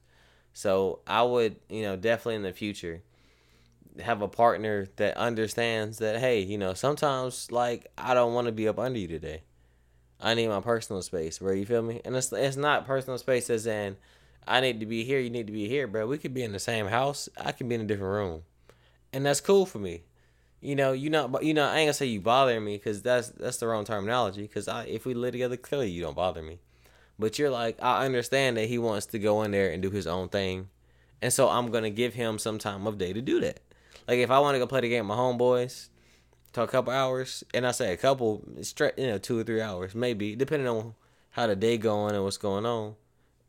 So 0.52 1.00
I 1.06 1.22
would 1.22 1.56
you 1.68 1.82
know 1.82 1.96
definitely 1.96 2.36
in 2.36 2.42
the 2.42 2.52
future 2.52 3.02
have 4.00 4.22
a 4.22 4.28
partner 4.28 4.86
that 4.96 5.16
understands 5.16 5.98
that 5.98 6.20
hey 6.20 6.40
you 6.40 6.56
know 6.56 6.72
sometimes 6.72 7.50
like 7.50 7.90
I 7.98 8.14
don't 8.14 8.32
want 8.32 8.46
to 8.46 8.52
be 8.52 8.68
up 8.68 8.78
under 8.78 8.98
you 8.98 9.08
today. 9.08 9.42
I 10.20 10.34
need 10.34 10.48
my 10.48 10.60
personal 10.60 11.00
space, 11.02 11.38
bro. 11.38 11.52
You 11.52 11.64
feel 11.64 11.82
me? 11.82 12.00
And 12.04 12.16
it's 12.16 12.32
it's 12.32 12.56
not 12.56 12.86
personal 12.86 13.18
space 13.18 13.50
as 13.50 13.66
in 13.66 13.96
I 14.48 14.60
need 14.60 14.80
to 14.80 14.86
be 14.86 15.04
here, 15.04 15.20
you 15.20 15.28
need 15.28 15.46
to 15.46 15.52
be 15.52 15.68
here, 15.68 15.86
bro. 15.86 16.06
We 16.06 16.16
could 16.16 16.32
be 16.32 16.42
in 16.42 16.52
the 16.52 16.58
same 16.58 16.86
house. 16.86 17.28
I 17.36 17.52
can 17.52 17.68
be 17.68 17.74
in 17.74 17.82
a 17.82 17.84
different 17.84 18.12
room, 18.12 18.42
and 19.12 19.26
that's 19.26 19.42
cool 19.42 19.66
for 19.66 19.78
me. 19.78 20.04
You 20.60 20.74
know, 20.74 20.92
you 20.92 21.08
not 21.10 21.44
you 21.44 21.54
know 21.54 21.64
I 21.64 21.78
ain't 21.78 21.86
gonna 21.86 21.92
say 21.94 22.06
you 22.06 22.20
bother 22.20 22.60
me 22.60 22.76
because 22.76 23.02
that's 23.02 23.28
that's 23.28 23.58
the 23.58 23.68
wrong 23.68 23.84
terminology. 23.84 24.42
Because 24.42 24.66
I 24.68 24.84
if 24.84 25.06
we 25.06 25.14
live 25.14 25.32
together, 25.32 25.56
clearly 25.56 25.90
you 25.90 26.02
don't 26.02 26.16
bother 26.16 26.42
me. 26.42 26.58
But 27.18 27.38
you're 27.38 27.50
like 27.50 27.78
I 27.82 28.04
understand 28.04 28.56
that 28.56 28.68
he 28.68 28.78
wants 28.78 29.06
to 29.06 29.18
go 29.18 29.42
in 29.42 29.52
there 29.52 29.70
and 29.70 29.82
do 29.82 29.90
his 29.90 30.06
own 30.06 30.28
thing, 30.28 30.68
and 31.22 31.32
so 31.32 31.48
I'm 31.48 31.70
gonna 31.70 31.90
give 31.90 32.14
him 32.14 32.38
some 32.38 32.58
time 32.58 32.86
of 32.86 32.98
day 32.98 33.12
to 33.12 33.20
do 33.20 33.40
that. 33.40 33.60
Like 34.08 34.18
if 34.18 34.30
I 34.30 34.38
want 34.40 34.54
to 34.54 34.58
go 34.58 34.66
play 34.66 34.80
the 34.80 34.88
game 34.88 35.06
with 35.06 35.16
my 35.16 35.22
homeboys, 35.22 35.88
talk 36.52 36.68
a 36.68 36.72
couple 36.72 36.92
hours, 36.92 37.44
and 37.54 37.66
I 37.66 37.70
say 37.70 37.92
a 37.92 37.96
couple, 37.96 38.42
straight, 38.62 38.98
you 38.98 39.06
know, 39.06 39.18
two 39.18 39.38
or 39.38 39.44
three 39.44 39.60
hours, 39.60 39.94
maybe, 39.94 40.34
depending 40.34 40.66
on 40.66 40.94
how 41.30 41.46
the 41.46 41.54
day 41.54 41.76
going 41.76 42.14
and 42.14 42.24
what's 42.24 42.36
going 42.36 42.66
on. 42.66 42.94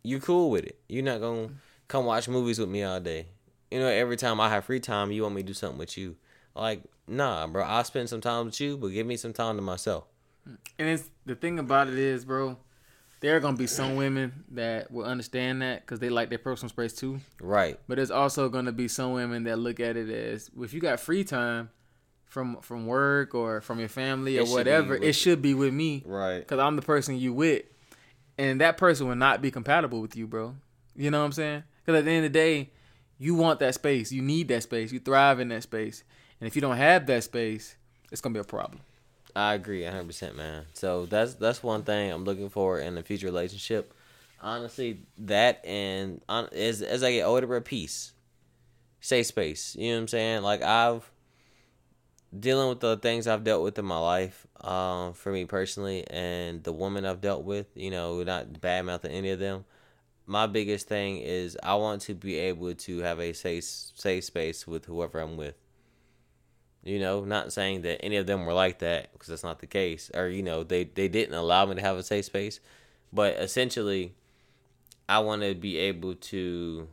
You're 0.04 0.20
cool 0.20 0.50
with 0.50 0.66
it? 0.66 0.80
You're 0.88 1.04
not 1.04 1.22
gonna 1.22 1.50
come 1.88 2.06
watch 2.06 2.28
movies 2.28 2.60
with 2.60 2.70
me 2.70 2.84
all 2.84 3.00
day. 3.00 3.28
You 3.72 3.80
know, 3.80 3.88
every 3.88 4.18
time 4.18 4.40
I 4.40 4.50
have 4.50 4.66
free 4.66 4.80
time, 4.80 5.12
you 5.12 5.24
want 5.24 5.36
me 5.36 5.42
to 5.42 5.48
do 5.48 5.54
something 5.54 5.80
with 5.80 5.98
you. 5.98 6.16
Like, 6.56 6.82
nah, 7.08 7.48
bro. 7.48 7.64
I'll 7.64 7.84
spend 7.84 8.10
some 8.10 8.22
time 8.22 8.46
with 8.46 8.60
you, 8.60 8.78
but 8.78 8.88
give 8.90 9.06
me 9.08 9.18
some 9.18 9.34
time 9.34 9.56
to 9.56 9.62
myself. 9.62 10.06
And 10.78 10.90
it's 10.90 11.10
the 11.26 11.36
thing 11.36 11.60
about 11.60 11.88
it 11.88 11.98
is, 11.98 12.26
bro, 12.26 12.58
there 13.22 13.36
are 13.36 13.40
gonna 13.40 13.58
be 13.58 13.68
some 13.68 13.96
women 13.96 14.46
that 14.52 14.92
will 14.92 15.06
understand 15.06 15.62
that 15.62 15.82
because 15.82 16.00
they 16.00 16.10
like 16.10 16.30
their 16.30 16.40
personal 16.40 16.70
space 16.70 16.94
too. 16.94 17.20
Right. 17.42 17.80
But 17.88 17.96
there's 17.98 18.12
also 18.12 18.50
gonna 18.50 18.72
be 18.72 18.88
some 18.88 19.14
women 19.14 19.44
that 19.44 19.60
look 19.60 19.80
at 19.80 19.96
it 19.98 20.10
as 20.10 20.50
if 20.60 20.74
you 20.74 20.80
got 20.80 21.00
free 21.00 21.24
time 21.24 21.70
from 22.26 22.58
from 22.62 22.86
work 22.88 23.36
or 23.36 23.62
from 23.62 23.80
your 23.80 23.90
family 23.90 24.38
or 24.38 24.42
should 24.46 24.48
be 24.48 24.54
whatever, 24.54 24.94
with- 24.94 25.04
it 25.04 25.14
should 25.14 25.42
be 25.42 25.54
with 25.54 25.74
me 25.74 26.04
Right. 26.06 26.40
because 26.40 26.60
I'm 26.60 26.76
the 26.76 26.82
person 26.82 27.18
you 27.18 27.34
with, 27.34 27.64
and 28.38 28.62
that 28.62 28.78
person 28.78 29.08
will 29.08 29.16
not 29.16 29.42
be 29.42 29.52
compatible 29.52 30.02
with 30.02 30.16
you, 30.16 30.26
bro. 30.28 30.56
You 30.96 31.12
know 31.12 31.20
what 31.20 31.26
I'm 31.26 31.32
saying? 31.34 31.64
Because 31.86 32.00
at 32.00 32.06
the 32.06 32.12
end 32.12 32.26
of 32.26 32.32
the 32.34 32.40
day, 32.40 32.70
you 33.18 33.36
want 33.36 33.60
that 33.60 33.74
space, 33.76 34.12
you 34.12 34.22
need 34.22 34.48
that 34.48 34.64
space, 34.64 34.92
you 34.94 35.00
thrive 35.00 35.40
in 35.40 35.50
that 35.50 35.64
space, 35.64 36.04
and 36.40 36.48
if 36.48 36.56
you 36.56 36.62
don't 36.62 36.78
have 36.78 37.06
that 37.08 37.24
space, 37.24 37.76
it's 38.12 38.22
gonna 38.22 38.34
be 38.34 38.40
a 38.40 38.44
problem. 38.44 38.82
I 39.36 39.54
agree 39.54 39.82
100%, 39.82 40.36
man. 40.36 40.66
So 40.74 41.06
that's 41.06 41.36
that's 41.36 41.62
one 41.62 41.84
thing 41.84 42.12
I'm 42.12 42.24
looking 42.24 42.50
for 42.50 42.80
in 42.80 42.98
a 42.98 43.04
future 43.04 43.28
relationship. 43.28 43.94
Honestly, 44.42 45.02
that 45.20 45.64
and 45.66 46.22
on, 46.30 46.50
as 46.54 46.82
as 46.82 47.04
I 47.04 47.12
get 47.12 47.24
older, 47.24 47.62
peace, 47.62 48.14
safe 49.02 49.28
space. 49.28 49.76
You 49.78 49.90
know 49.90 49.96
what 49.96 50.02
I'm 50.02 50.08
saying? 50.08 50.42
Like 50.44 50.62
I've 50.62 51.10
dealing 52.38 52.70
with 52.70 52.80
the 52.80 52.98
things 52.98 53.28
I've 53.28 53.44
dealt 53.44 53.64
with 53.64 53.78
in 53.80 53.86
my 53.86 53.98
life, 53.98 54.46
um, 54.62 55.14
for 55.14 55.32
me 55.32 55.46
personally, 55.46 56.06
and 56.10 56.64
the 56.64 56.72
woman 56.72 57.06
I've 57.06 57.22
dealt 57.22 57.44
with. 57.44 57.68
You 57.76 57.92
know, 57.92 58.24
not 58.24 58.62
bad 58.62 58.86
mouthing 58.86 59.12
any 59.12 59.32
of 59.32 59.40
them. 59.40 59.66
My 60.26 60.48
biggest 60.48 60.88
thing 60.88 61.18
is 61.18 61.58
I 61.62 61.76
want 61.76 62.04
to 62.04 62.14
be 62.14 62.38
able 62.38 62.74
to 62.74 63.00
have 63.00 63.20
a 63.20 63.34
safe 63.34 63.64
safe 63.64 64.24
space 64.24 64.66
with 64.66 64.86
whoever 64.86 65.20
I'm 65.20 65.38
with. 65.38 65.56
You 66.84 67.00
know, 67.00 67.26
not 67.26 67.52
saying 67.52 67.82
that 67.82 68.04
any 68.04 68.16
of 68.16 68.26
them 68.26 68.46
were 68.46 68.54
like 68.54 68.80
that 68.80 69.12
because 69.12 69.28
that's 69.28 69.44
not 69.44 69.60
the 69.60 69.68
case, 69.68 70.10
or 70.14 70.30
you 70.30 70.42
know, 70.42 70.64
they 70.64 70.86
they 70.86 71.10
didn't 71.10 71.36
allow 71.36 71.66
me 71.66 71.76
to 71.76 71.82
have 71.82 71.98
a 71.98 72.04
safe 72.04 72.26
space, 72.26 72.62
but 73.12 73.34
essentially, 73.36 74.14
I 75.08 75.20
want 75.20 75.42
to 75.42 75.54
be 75.56 75.78
able 75.78 76.16
to 76.16 76.88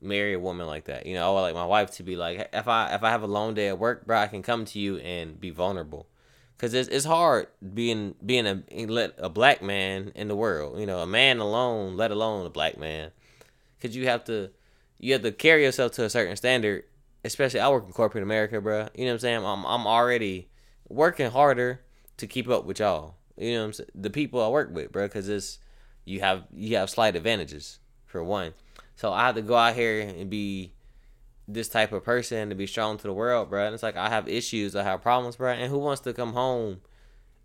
marry 0.00 0.32
a 0.34 0.40
woman 0.40 0.66
like 0.66 0.86
that. 0.86 1.06
You 1.06 1.14
know, 1.14 1.30
I 1.30 1.34
would 1.34 1.40
like 1.42 1.54
my 1.54 1.64
wife 1.66 1.92
to 1.92 2.02
be 2.02 2.16
like, 2.16 2.48
if 2.52 2.66
I 2.66 2.94
if 2.94 3.04
I 3.04 3.10
have 3.10 3.22
a 3.22 3.28
long 3.28 3.54
day 3.54 3.68
at 3.68 3.78
work, 3.78 4.06
bro, 4.06 4.18
I 4.18 4.26
can 4.26 4.42
come 4.42 4.64
to 4.64 4.80
you 4.80 4.96
and 4.96 5.40
be 5.40 5.50
vulnerable, 5.50 6.08
because 6.56 6.74
it's 6.74 6.88
it's 6.88 7.04
hard 7.04 7.46
being 7.74 8.16
being 8.26 8.46
a 8.46 8.86
let 8.86 9.14
a 9.18 9.28
black 9.28 9.62
man 9.62 10.10
in 10.16 10.26
the 10.26 10.36
world. 10.36 10.80
You 10.80 10.86
know, 10.86 10.98
a 10.98 11.06
man 11.06 11.38
alone, 11.38 11.96
let 11.96 12.10
alone 12.10 12.44
a 12.44 12.50
black 12.50 12.76
man, 12.76 13.12
because 13.78 13.94
you 13.94 14.06
have 14.08 14.24
to 14.24 14.50
you 14.98 15.12
have 15.12 15.22
to 15.22 15.30
carry 15.30 15.62
yourself 15.62 15.92
to 15.92 16.04
a 16.04 16.10
certain 16.10 16.36
standard 16.36 16.84
especially 17.24 17.60
I 17.60 17.68
work 17.68 17.86
in 17.86 17.92
corporate 17.92 18.22
America, 18.22 18.60
bro. 18.60 18.88
You 18.94 19.04
know 19.04 19.10
what 19.10 19.12
I'm 19.14 19.18
saying? 19.18 19.44
I'm 19.44 19.64
I'm 19.66 19.86
already 19.86 20.48
working 20.88 21.30
harder 21.30 21.80
to 22.16 22.26
keep 22.26 22.48
up 22.48 22.64
with 22.64 22.80
y'all. 22.80 23.16
You 23.36 23.52
know 23.52 23.60
what 23.60 23.66
I'm 23.66 23.72
saying? 23.74 23.90
The 23.94 24.10
people 24.10 24.42
I 24.42 24.48
work 24.48 24.72
with, 24.72 24.92
bro, 24.92 25.06
because 25.06 25.28
it's 25.28 25.58
you 26.04 26.20
have 26.20 26.44
you 26.52 26.76
have 26.76 26.90
slight 26.90 27.16
advantages 27.16 27.78
for 28.06 28.22
one. 28.22 28.54
So 28.96 29.12
I 29.12 29.26
have 29.26 29.34
to 29.36 29.42
go 29.42 29.54
out 29.54 29.74
here 29.74 30.00
and 30.00 30.28
be 30.28 30.72
this 31.48 31.68
type 31.68 31.92
of 31.92 32.04
person 32.04 32.48
to 32.50 32.54
be 32.54 32.66
strong 32.66 32.96
to 32.98 33.02
the 33.04 33.12
world, 33.12 33.50
bro. 33.50 33.64
And 33.64 33.74
it's 33.74 33.82
like 33.82 33.96
I 33.96 34.08
have 34.08 34.28
issues, 34.28 34.76
I 34.76 34.82
have 34.82 35.02
problems, 35.02 35.36
bro. 35.36 35.52
And 35.52 35.70
who 35.70 35.78
wants 35.78 36.02
to 36.02 36.12
come 36.12 36.32
home 36.32 36.80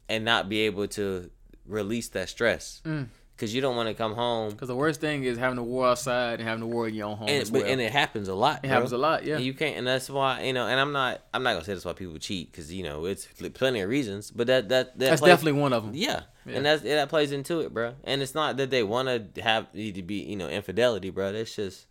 and 0.10 0.26
not 0.26 0.50
be 0.50 0.62
able 0.62 0.88
to 0.90 1.30
release 1.66 2.10
that 2.10 2.30
stress? 2.30 2.82
Mm. 2.86 3.08
Because 3.36 3.54
you 3.54 3.60
don't 3.60 3.76
want 3.76 3.90
to 3.90 3.94
come 3.94 4.14
home. 4.14 4.52
Because 4.52 4.70
the 4.70 4.76
worst 4.76 5.02
thing 5.02 5.26
is 5.26 5.38
having 5.38 5.58
to 5.58 5.64
war 5.64 5.88
outside 5.88 6.40
and 6.40 6.48
having 6.48 6.62
to 6.62 6.68
war 6.68 6.88
in 6.88 6.94
your 6.94 7.08
own 7.08 7.18
home. 7.18 7.28
And, 7.28 7.50
well. 7.50 7.66
and 7.66 7.82
it 7.82 7.92
happens 7.92 8.30
a 8.30 8.34
lot. 8.34 8.60
it 8.60 8.68
bro. 8.68 8.70
happens 8.70 8.94
a 8.94 8.98
lot, 8.98 9.26
yeah. 9.26 9.36
And 9.36 9.44
you 9.44 9.54
can't, 9.54 9.76
and 9.78 9.86
that's 9.86 10.10
why 10.10 10.44
you 10.44 10.54
know. 10.54 10.68
And 10.68 10.80
I'm 10.80 10.94
not, 10.94 11.22
I'm 11.34 11.44
not 11.44 11.54
gonna 11.54 11.66
say 11.66 11.74
that's 11.74 11.84
why 11.84 11.92
people 11.94 12.18
cheat 12.18 12.52
because 12.52 12.72
you 12.72 12.84
know 12.84 13.06
it's 13.06 13.28
plenty 13.54 13.82
of 13.82 13.90
reasons. 13.90 14.32
But 14.32 14.48
that 14.48 14.70
that, 14.70 14.98
that 14.98 15.10
That's 15.10 15.22
plays- 15.22 15.32
definitely 15.34 15.60
one 15.60 15.74
of 15.74 15.84
them. 15.84 15.94
yeah. 15.94 16.22
Yeah. 16.46 16.58
and 16.58 16.66
that's 16.66 16.84
that 16.84 17.10
plays 17.10 17.32
into 17.32 17.62
it, 17.62 17.74
bro. 17.74 17.96
And 18.04 18.22
it's 18.22 18.36
not 18.36 18.58
that 18.58 18.70
they 18.70 18.84
want 18.84 19.34
to 19.36 19.42
have 19.42 19.74
need 19.74 19.96
to 19.96 20.04
be 20.04 20.22
you 20.22 20.36
know 20.36 20.48
infidelity, 20.48 21.10
bro. 21.10 21.34
That's 21.34 21.56
just 21.56 21.88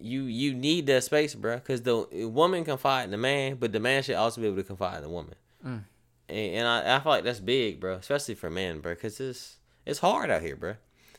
you 0.00 0.22
you 0.22 0.54
need 0.54 0.86
that 0.86 1.04
space, 1.04 1.34
bro. 1.34 1.56
Because 1.56 1.82
the 1.82 2.06
woman 2.28 2.64
confide 2.64 3.04
in 3.04 3.10
the 3.10 3.18
man, 3.18 3.56
but 3.56 3.72
the 3.72 3.80
man 3.80 4.02
should 4.02 4.16
also 4.16 4.40
be 4.40 4.46
able 4.46 4.56
to 4.58 4.64
confide 4.64 4.98
in 4.98 5.02
the 5.02 5.08
woman. 5.10 5.34
Mm. 5.64 5.84
And, 6.28 6.54
and 6.54 6.68
I, 6.68 6.96
I 6.96 7.00
feel 7.00 7.12
like 7.12 7.24
that's 7.24 7.40
big, 7.40 7.80
bro, 7.80 7.94
especially 7.94 8.34
for 8.34 8.48
men, 8.48 8.80
bro, 8.80 8.94
because 8.94 9.20
it's 9.20 9.56
it's 9.86 9.98
hard 10.00 10.30
out 10.30 10.42
here, 10.42 10.56
bro. 10.56 10.74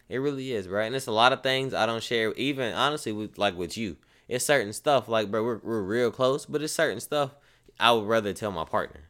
It 0.09 0.18
really 0.20 0.51
is, 0.53 0.68
right? 0.68 0.86
And 0.86 0.95
it's 0.95 1.07
a 1.07 1.11
lot 1.11 1.34
of 1.34 1.41
things 1.41 1.74
I 1.74 1.86
don't 1.86 2.03
share, 2.03 2.32
even 2.34 2.74
honestly, 2.74 3.11
with 3.11 3.38
like 3.38 3.57
with 3.57 3.76
you. 3.78 3.97
It's 4.28 4.45
certain 4.45 4.74
stuff, 4.74 5.07
like 5.07 5.30
bro, 5.32 5.43
we're 5.43 5.57
we're 5.63 5.82
real 5.82 6.11
close, 6.11 6.45
but 6.45 6.61
it's 6.61 6.74
certain 6.74 6.99
stuff 6.99 7.36
I 7.80 7.91
would 7.91 8.07
rather 8.07 8.34
tell 8.34 8.51
my 8.51 8.66
partner, 8.66 9.01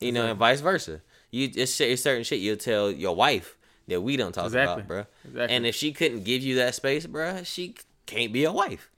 you 0.00 0.12
know, 0.12 0.26
and 0.26 0.38
vice 0.38 0.60
versa. 0.60 1.00
You 1.30 1.50
it's, 1.54 1.80
it's 1.80 2.02
certain 2.02 2.24
shit 2.24 2.40
you'll 2.40 2.56
tell 2.56 2.90
your 2.90 3.14
wife 3.16 3.56
that 3.88 4.00
we 4.00 4.16
don't 4.16 4.32
talk 4.32 4.46
Exactly. 4.46 4.74
about, 4.82 4.88
bro. 4.88 5.04
Exactly. 5.24 5.56
And 5.56 5.66
if 5.66 5.74
she 5.74 5.92
couldn't 5.92 6.24
give 6.24 6.42
you 6.42 6.56
that 6.56 6.74
space, 6.74 7.06
bro, 7.06 7.42
she 7.44 7.74
can't 8.06 8.32
be 8.32 8.44
a 8.44 8.52
wife. 8.52 8.90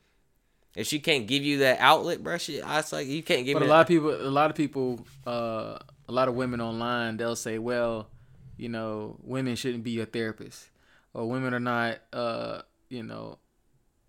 If 0.74 0.86
she 0.86 1.00
can't 1.00 1.26
give 1.26 1.42
you 1.42 1.58
that 1.60 1.80
outlet, 1.80 2.22
bro, 2.22 2.36
she 2.38 2.60
I 2.60 2.76
was 2.76 2.92
like 2.92 3.06
you 3.06 3.22
can't 3.22 3.44
give 3.46 3.54
But 3.54 3.60
me 3.60 3.66
a 3.66 3.68
that- 3.68 3.74
lot 3.74 3.80
of 3.82 3.88
people, 3.88 4.10
a 4.14 4.28
lot 4.30 4.50
of 4.50 4.56
people, 4.56 5.06
uh, 5.26 5.78
a 6.08 6.12
lot 6.12 6.28
of 6.28 6.34
women 6.34 6.60
online, 6.60 7.16
they'll 7.16 7.34
say, 7.36 7.58
"Well, 7.58 8.08
you 8.56 8.68
know, 8.68 9.16
women 9.22 9.56
shouldn't 9.56 9.84
be 9.84 9.92
your 9.92 10.06
therapist, 10.06 10.70
or 11.14 11.28
women 11.28 11.54
are 11.54 11.60
not, 11.60 11.98
uh, 12.12 12.62
you 12.88 13.02
know, 13.02 13.38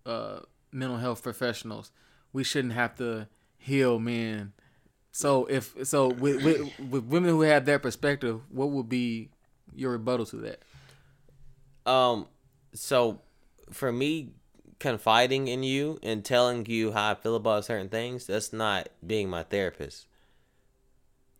uh, 0.06 0.40
mental 0.72 0.98
health 0.98 1.22
professionals. 1.22 1.90
We 2.32 2.44
shouldn't 2.44 2.74
have 2.74 2.96
to 2.96 3.28
heal 3.58 3.98
men." 3.98 4.52
So 5.12 5.46
if 5.46 5.74
so, 5.84 6.08
with, 6.08 6.44
with 6.44 6.78
with 6.90 7.04
women 7.04 7.30
who 7.30 7.40
have 7.42 7.64
that 7.66 7.82
perspective, 7.82 8.40
what 8.50 8.70
would 8.70 8.88
be 8.88 9.30
your 9.74 9.92
rebuttal 9.92 10.26
to 10.26 10.36
that? 10.36 10.62
Um, 11.90 12.26
so 12.74 13.20
for 13.72 13.90
me, 13.90 14.32
confiding 14.78 15.48
in 15.48 15.62
you 15.62 15.98
and 16.02 16.24
telling 16.24 16.66
you 16.66 16.92
how 16.92 17.12
I 17.12 17.14
feel 17.14 17.34
about 17.36 17.64
certain 17.64 17.88
things, 17.88 18.26
that's 18.26 18.52
not 18.52 18.88
being 19.04 19.28
my 19.28 19.42
therapist. 19.42 20.06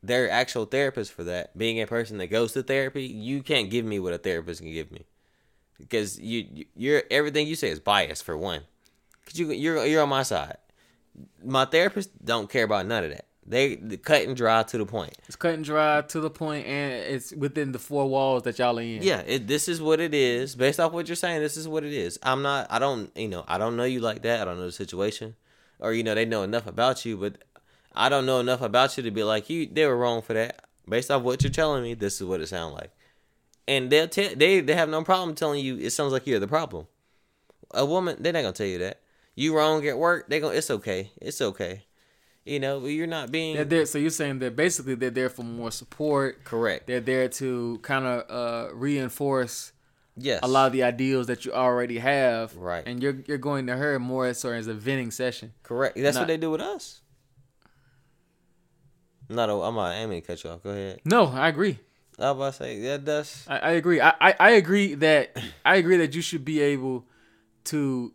There 0.03 0.27
are 0.27 0.31
actual 0.31 0.65
therapist 0.65 1.13
for 1.13 1.25
that. 1.25 1.57
Being 1.59 1.81
a 1.81 1.87
person 1.87 2.19
that 2.19 2.29
goes 2.29 2.53
to 2.53 2.63
therapy, 2.63 3.05
you 3.05 3.43
can't 3.43 3.69
give 3.71 3.85
me 3.85 3.99
what 3.99 4.13
a 4.13 4.19
therapist 4.19 4.61
can 4.61 4.73
give 4.73 4.91
me, 4.93 5.07
because 5.79 6.19
you 6.21 6.47
you- 6.53 6.67
you're 6.77 7.03
everything 7.11 7.47
you 7.47 7.57
say 7.57 7.69
is 7.71 7.81
biased 7.81 8.25
for 8.25 8.37
one. 8.37 8.63
Cause 9.27 9.39
you 9.39 9.51
you're 9.51 9.85
you're 9.85 10.03
on 10.03 10.09
my 10.09 10.23
side. 10.23 10.57
My 11.45 11.65
therapist 11.65 12.11
don't 12.25 12.49
care 12.49 12.65
about 12.65 12.87
none 12.87 13.05
of 13.05 13.11
that. 13.11 13.25
They, 13.45 13.77
they 13.77 13.97
cut 13.97 14.23
and 14.25 14.37
dry 14.37 14.63
to 14.63 14.77
the 14.79 14.85
point. 14.85 15.15
It's 15.27 15.35
cut 15.35 15.55
and 15.55 15.65
dry 15.65 16.03
to 16.03 16.21
the 16.21 16.29
point, 16.29 16.67
and 16.67 16.93
it's 16.93 17.33
within 17.33 17.73
the 17.73 17.79
four 17.79 18.07
walls 18.07 18.43
that 18.43 18.59
y'all 18.59 18.79
are 18.79 18.83
in. 18.83 19.03
Yeah, 19.03 19.23
it, 19.27 19.47
this 19.47 19.69
is 19.69 19.81
what 19.81 20.01
it 20.01 20.13
is. 20.13 20.55
Based 20.55 20.79
off 20.79 20.93
what 20.93 21.09
you're 21.09 21.17
saying, 21.17 21.41
this 21.41 21.57
is 21.57 21.67
what 21.67 21.83
it 21.83 21.95
is. 21.95 22.19
I'm 22.23 22.43
not. 22.43 22.67
I 22.71 22.79
don't. 22.79 23.11
You 23.17 23.29
know. 23.29 23.45
I 23.49 23.57
don't 23.57 23.77
know 23.77 23.85
you 23.85 24.01
like 24.01 24.21
that. 24.23 24.43
I 24.43 24.45
don't 24.45 24.59
know 24.59 24.67
the 24.67 24.73
situation, 24.73 25.35
or 25.81 25.95
you 25.95 26.03
know, 26.05 26.15
they 26.15 26.27
know 26.27 26.43
enough 26.43 26.67
about 26.67 27.07
you, 27.07 27.17
but 27.17 27.37
I 27.95 28.09
don't 28.09 28.27
know 28.27 28.41
enough 28.41 28.61
about 28.61 28.97
you 28.97 29.03
to 29.03 29.11
be 29.11 29.25
like 29.25 29.49
you. 29.51 29.67
They 29.71 29.87
were 29.87 29.97
wrong 29.97 30.23
for 30.23 30.35
that. 30.35 30.65
Based 30.89 31.11
off 31.11 31.23
what 31.23 31.43
you're 31.43 31.51
telling 31.51 31.83
me, 31.83 31.95
this 31.95 32.21
is 32.21 32.27
what 32.27 32.41
it 32.41 32.47
sounds 32.49 32.75
like, 32.75 32.91
and 33.67 33.91
they'll 33.91 34.09
tell. 34.09 34.31
They 34.35 34.61
they 34.61 34.75
have 34.75 34.89
no 34.89 35.03
problem 35.05 35.35
telling 35.35 35.65
you. 35.65 35.77
It 35.77 35.91
sounds 35.91 36.13
like 36.13 36.27
you're 36.27 36.41
the 36.41 36.49
problem. 36.49 36.87
A 37.73 37.85
woman, 37.85 38.17
they're 38.21 38.33
not 38.33 38.41
gonna 38.43 38.53
tell 38.53 38.67
you 38.67 38.79
that. 38.79 39.01
You 39.35 39.55
wrong 39.57 39.87
at 39.87 39.99
work. 39.99 40.29
They 40.29 40.41
go. 40.41 40.49
It's 40.49 40.71
okay. 40.71 41.11
It's 41.21 41.41
okay. 41.43 41.85
You 42.47 42.59
know, 42.61 42.87
you're 42.87 43.07
not 43.07 43.31
being 43.31 43.57
They're 43.57 43.65
there, 43.67 43.85
so 43.85 43.99
you're 43.99 44.09
saying 44.09 44.39
that 44.39 44.57
basically 44.57 44.95
they're 44.95 45.11
there 45.11 45.29
for 45.29 45.43
more 45.43 45.71
support. 45.71 46.45
correct. 46.45 46.87
They're 46.87 47.01
there 47.01 47.29
to 47.29 47.79
kind 47.83 48.07
of 48.07 48.31
uh, 48.31 48.75
reinforce 48.75 49.73
Yes. 50.17 50.41
a 50.43 50.49
lot 50.49 50.67
of 50.69 50.73
the 50.73 50.83
ideals 50.83 51.27
that 51.27 51.45
you 51.45 51.53
already 51.53 51.99
have. 51.99 52.57
Right. 52.57 52.83
And 52.87 53.03
you're 53.03 53.19
you're 53.27 53.37
going 53.39 53.67
to 53.67 53.77
her 53.77 53.99
more 53.99 54.25
as 54.27 54.41
sort 54.41 54.55
of 54.55 54.61
as 54.61 54.67
a 54.67 54.73
venting 54.75 55.11
session. 55.11 55.53
Correct. 55.63 55.97
That's 55.97 56.15
Not- 56.15 56.23
what 56.23 56.29
they 56.29 56.39
do 56.39 56.51
with 56.51 56.63
us. 56.63 57.03
Not. 59.29 59.51
a- 59.51 59.53
I'm 59.55 59.75
not. 59.75 60.09
Mean 60.09 60.21
to 60.23 60.27
cut 60.27 60.43
you 60.45 60.51
off. 60.51 60.63
Go 60.63 60.71
ahead. 60.71 61.01
No, 61.05 61.27
I 61.27 61.49
agree. 61.49 61.79
I 62.19 62.33
was 62.33 62.37
about 62.37 62.53
to 62.55 62.59
say 62.65 62.77
yeah, 62.79 62.97
that's 62.97 63.49
I, 63.49 63.59
I 63.59 63.71
agree. 63.73 64.01
I, 64.01 64.13
I, 64.21 64.35
I 64.41 64.51
agree 64.53 64.95
that 64.95 65.37
I 65.65 65.77
agree 65.77 65.99
that 65.99 66.15
you 66.15 66.23
should 66.23 66.45
be 66.45 66.61
able 66.61 67.07
to 67.65 68.13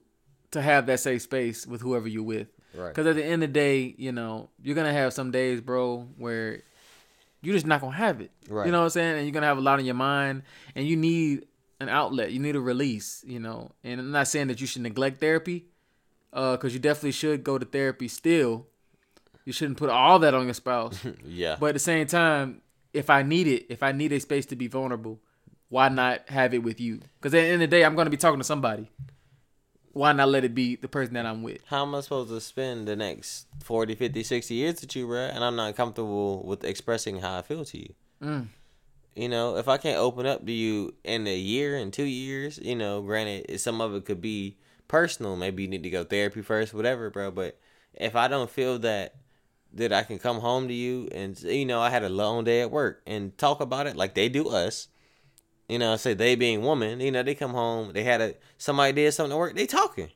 to 0.51 0.61
have 0.61 0.85
that 0.87 0.99
safe 0.99 1.21
space 1.21 1.65
with 1.65 1.81
whoever 1.81 2.07
you're 2.07 2.21
with. 2.23 2.47
right. 2.75 2.89
Because 2.89 3.07
at 3.07 3.15
the 3.15 3.23
end 3.23 3.43
of 3.43 3.49
the 3.49 3.53
day, 3.53 3.95
you 3.97 4.11
know, 4.11 4.49
you're 4.61 4.75
gonna 4.75 4.91
have 4.93 5.13
some 5.13 5.31
days, 5.31 5.61
bro, 5.61 6.07
where 6.17 6.61
you're 7.41 7.55
just 7.55 7.65
not 7.65 7.79
gonna 7.81 7.95
have 7.95 8.19
it. 8.21 8.31
Right. 8.49 8.65
You 8.65 8.71
know 8.71 8.79
what 8.79 8.85
I'm 8.85 8.89
saying? 8.91 9.17
And 9.17 9.25
you're 9.25 9.33
gonna 9.33 9.45
have 9.47 9.57
a 9.57 9.61
lot 9.61 9.79
on 9.79 9.85
your 9.85 9.95
mind, 9.95 10.43
and 10.75 10.85
you 10.87 10.95
need 10.97 11.45
an 11.79 11.89
outlet. 11.89 12.31
You 12.31 12.39
need 12.39 12.55
a 12.55 12.61
release. 12.61 13.23
You 13.25 13.39
know, 13.39 13.71
and 13.83 13.99
I'm 14.01 14.11
not 14.11 14.27
saying 14.27 14.47
that 14.47 14.59
you 14.61 14.67
should 14.67 14.81
neglect 14.81 15.19
therapy, 15.21 15.65
uh, 16.33 16.57
because 16.57 16.73
you 16.73 16.79
definitely 16.79 17.11
should 17.13 17.43
go 17.43 17.57
to 17.57 17.65
therapy 17.65 18.07
still. 18.09 18.67
You 19.45 19.53
shouldn't 19.53 19.77
put 19.77 19.89
all 19.89 20.19
that 20.19 20.33
on 20.33 20.45
your 20.45 20.53
spouse. 20.53 20.99
Yeah. 21.25 21.57
But 21.59 21.67
at 21.67 21.73
the 21.73 21.79
same 21.79 22.07
time, 22.07 22.61
if 22.93 23.09
I 23.09 23.23
need 23.23 23.47
it, 23.47 23.65
if 23.69 23.83
I 23.83 23.91
need 23.91 24.11
a 24.11 24.19
space 24.19 24.45
to 24.47 24.55
be 24.55 24.67
vulnerable, 24.67 25.19
why 25.69 25.89
not 25.89 26.29
have 26.29 26.53
it 26.53 26.59
with 26.59 26.79
you? 26.79 26.99
Because 27.19 27.33
at 27.33 27.41
the 27.41 27.45
end 27.45 27.53
of 27.55 27.69
the 27.69 27.75
day, 27.75 27.83
I'm 27.83 27.95
going 27.95 28.05
to 28.05 28.11
be 28.11 28.17
talking 28.17 28.39
to 28.39 28.43
somebody. 28.43 28.91
Why 29.91 30.11
not 30.11 30.29
let 30.29 30.43
it 30.43 30.55
be 30.55 30.75
the 30.75 30.87
person 30.87 31.13
that 31.15 31.25
I'm 31.25 31.43
with? 31.43 31.61
How 31.65 31.83
am 31.83 31.95
I 31.95 32.01
supposed 32.01 32.29
to 32.29 32.41
spend 32.41 32.87
the 32.87 32.95
next 32.95 33.47
40, 33.63 33.95
50, 33.95 34.23
60 34.23 34.53
years 34.53 34.81
with 34.81 34.95
you, 34.95 35.07
bro? 35.07 35.19
And 35.19 35.43
I'm 35.43 35.55
not 35.55 35.75
comfortable 35.75 36.43
with 36.45 36.63
expressing 36.63 37.19
how 37.19 37.37
I 37.37 37.41
feel 37.41 37.65
to 37.65 37.77
you. 37.77 37.93
Mm. 38.21 38.47
You 39.15 39.29
know, 39.29 39.57
if 39.57 39.67
I 39.67 39.77
can't 39.77 39.97
open 39.97 40.25
up 40.25 40.45
to 40.45 40.51
you 40.51 40.95
in 41.03 41.27
a 41.27 41.35
year 41.35 41.77
and 41.77 41.93
two 41.93 42.05
years, 42.05 42.57
you 42.57 42.75
know, 42.75 43.01
granted, 43.01 43.59
some 43.59 43.81
of 43.81 43.93
it 43.93 44.05
could 44.05 44.21
be 44.21 44.57
personal. 44.87 45.35
Maybe 45.35 45.63
you 45.63 45.69
need 45.69 45.83
to 45.83 45.89
go 45.89 46.03
therapy 46.03 46.41
first, 46.41 46.73
whatever, 46.73 47.09
bro. 47.09 47.29
But 47.29 47.59
if 47.93 48.15
I 48.15 48.27
don't 48.27 48.49
feel 48.49 48.79
that 48.79 49.15
that 49.73 49.91
I 49.91 50.03
can 50.03 50.19
come 50.19 50.39
home 50.39 50.67
to 50.67 50.73
you 50.73 51.09
and 51.11 51.39
you 51.41 51.65
know 51.65 51.81
I 51.81 51.89
had 51.89 52.03
a 52.03 52.09
long 52.09 52.43
day 52.43 52.61
at 52.61 52.71
work 52.71 53.01
and 53.07 53.37
talk 53.37 53.59
about 53.59 53.87
it 53.87 53.95
like 53.95 54.13
they 54.13 54.29
do 54.29 54.49
us. 54.49 54.87
You 55.67 55.79
know, 55.79 55.95
say 55.95 56.13
they 56.13 56.35
being 56.35 56.61
woman, 56.61 56.99
you 56.99 57.09
know, 57.09 57.23
they 57.23 57.35
come 57.35 57.51
home, 57.51 57.93
they 57.93 58.03
had 58.03 58.21
a 58.21 58.35
somebody 58.57 58.93
did 58.93 59.13
something 59.13 59.31
to 59.31 59.37
work, 59.37 59.55
they 59.55 59.65
talking. 59.65 60.09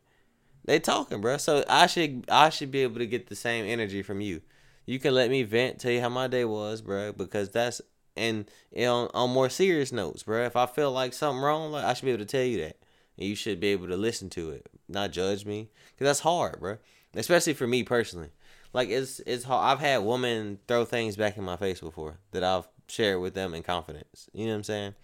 They 0.66 0.80
talking, 0.80 1.22
bro. 1.22 1.38
So 1.38 1.64
I 1.70 1.88
should 1.88 2.26
I 2.30 2.50
should 2.50 2.72
be 2.72 2.84
able 2.84 3.00
to 3.00 3.08
get 3.08 3.28
the 3.28 3.36
same 3.36 3.66
energy 3.66 4.04
from 4.04 4.22
you. 4.22 4.42
You 4.86 5.00
can 5.00 5.14
let 5.14 5.30
me 5.30 5.44
vent, 5.44 5.80
tell 5.80 5.92
you 5.92 6.02
how 6.02 6.10
my 6.10 6.28
day 6.28 6.46
was, 6.46 6.82
bro, 6.82 7.14
because 7.14 7.50
that's 7.50 7.82
and 8.16 8.50
on, 8.78 9.10
on 9.14 9.30
more 9.30 9.50
serious 9.50 9.92
notes, 9.92 10.24
bro. 10.24 10.46
If 10.46 10.56
I 10.56 10.66
feel 10.66 10.92
like 10.92 11.14
something 11.14 11.42
wrong, 11.42 11.72
like 11.72 11.86
I 11.86 11.94
should 11.94 12.06
be 12.06 12.12
able 12.12 12.26
to 12.26 12.32
tell 12.32 12.44
you 12.44 12.58
that, 12.62 12.78
and 13.18 13.28
you 13.28 13.36
should 13.36 13.60
be 13.60 13.68
able 13.68 13.88
to 13.88 13.98
listen 13.98 14.30
to 14.32 14.52
it, 14.52 14.68
not 14.90 15.12
judge 15.12 15.46
me, 15.46 15.70
because 15.94 16.06
that's 16.06 16.20
hard, 16.20 16.60
bro. 16.60 16.78
Especially 17.16 17.54
for 17.54 17.66
me 17.66 17.84
personally 17.84 18.30
like 18.74 18.90
it's 18.90 19.20
it's 19.22 19.44
hard. 19.44 19.66
I've 19.66 19.80
had 19.80 20.00
women 20.00 20.60
throw 20.68 20.86
things 20.86 21.16
back 21.16 21.38
in 21.38 21.44
my 21.44 21.58
face 21.58 21.80
before 21.80 22.18
that 22.32 22.44
I've 22.44 22.68
shared 22.88 23.22
with 23.22 23.34
them 23.34 23.54
in 23.54 23.64
confidence. 23.64 24.30
You 24.34 24.46
know 24.46 24.52
what 24.52 24.58
I'm 24.58 24.64
saying? 24.64 24.96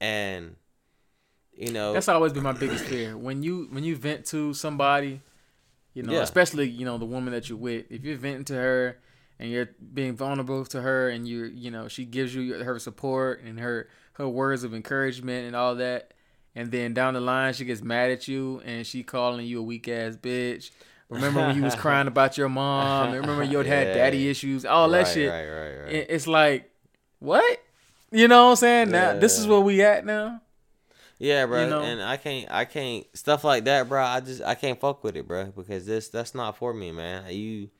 And 0.00 0.56
you 1.54 1.72
know 1.72 1.92
that's 1.92 2.08
always 2.08 2.32
been 2.32 2.42
my 2.42 2.52
biggest 2.52 2.84
fear. 2.84 3.16
When 3.16 3.42
you 3.42 3.68
when 3.70 3.84
you 3.84 3.96
vent 3.96 4.26
to 4.26 4.54
somebody, 4.54 5.20
you 5.94 6.02
know, 6.02 6.12
yeah. 6.14 6.22
especially 6.22 6.68
you 6.68 6.84
know 6.84 6.98
the 6.98 7.04
woman 7.04 7.32
that 7.32 7.48
you're 7.48 7.58
with, 7.58 7.86
if 7.90 8.04
you're 8.04 8.16
venting 8.16 8.44
to 8.46 8.54
her 8.54 8.98
and 9.42 9.50
you're 9.50 9.70
being 9.92 10.16
vulnerable 10.16 10.64
to 10.64 10.80
her 10.80 11.08
and 11.08 11.26
you 11.26 11.44
you 11.44 11.70
know 11.70 11.88
she 11.88 12.04
gives 12.04 12.34
you 12.34 12.54
her 12.62 12.78
support 12.78 13.42
and 13.42 13.58
her 13.58 13.88
her 14.14 14.28
words 14.28 14.62
of 14.62 14.72
encouragement 14.72 15.46
and 15.46 15.56
all 15.56 15.74
that 15.74 16.14
and 16.54 16.70
then 16.70 16.94
down 16.94 17.14
the 17.14 17.20
line 17.20 17.52
she 17.52 17.64
gets 17.64 17.82
mad 17.82 18.10
at 18.10 18.28
you 18.28 18.62
and 18.64 18.86
she 18.86 19.02
calling 19.02 19.44
you 19.44 19.58
a 19.58 19.62
weak 19.62 19.88
ass 19.88 20.16
bitch 20.16 20.70
Remember 21.08 21.40
when 21.40 21.56
you 21.56 21.62
was 21.62 21.74
crying 21.74 22.06
about 22.08 22.38
your 22.38 22.48
mom? 22.48 23.12
Remember 23.12 23.42
you 23.42 23.58
had 23.58 23.88
yeah. 23.88 23.94
daddy 23.94 24.28
issues? 24.28 24.64
All 24.64 24.88
that 24.88 24.98
right, 24.98 25.06
shit. 25.06 25.30
Right, 25.30 25.48
right, 25.48 25.84
right. 25.84 26.06
It's 26.08 26.26
like, 26.26 26.70
what? 27.18 27.62
You 28.10 28.28
know 28.28 28.44
what 28.44 28.50
I'm 28.50 28.56
saying? 28.56 28.90
Now 28.90 29.18
this 29.18 29.38
is 29.38 29.46
where 29.46 29.60
we 29.60 29.82
at 29.82 30.04
now. 30.04 30.40
Yeah, 31.18 31.46
bro. 31.46 31.62
You 31.62 31.70
know? 31.70 31.82
And 31.82 32.02
I 32.02 32.16
can't, 32.16 32.50
I 32.50 32.64
can't 32.64 33.06
stuff 33.16 33.44
like 33.44 33.64
that, 33.64 33.88
bro. 33.88 34.02
I 34.02 34.18
just, 34.18 34.42
I 34.42 34.56
can't 34.56 34.80
fuck 34.80 35.04
with 35.04 35.16
it, 35.16 35.28
bro, 35.28 35.52
because 35.56 35.86
this, 35.86 36.08
that's 36.08 36.34
not 36.34 36.56
for 36.56 36.74
me, 36.74 36.90
man. 36.90 37.32
You, 37.32 37.70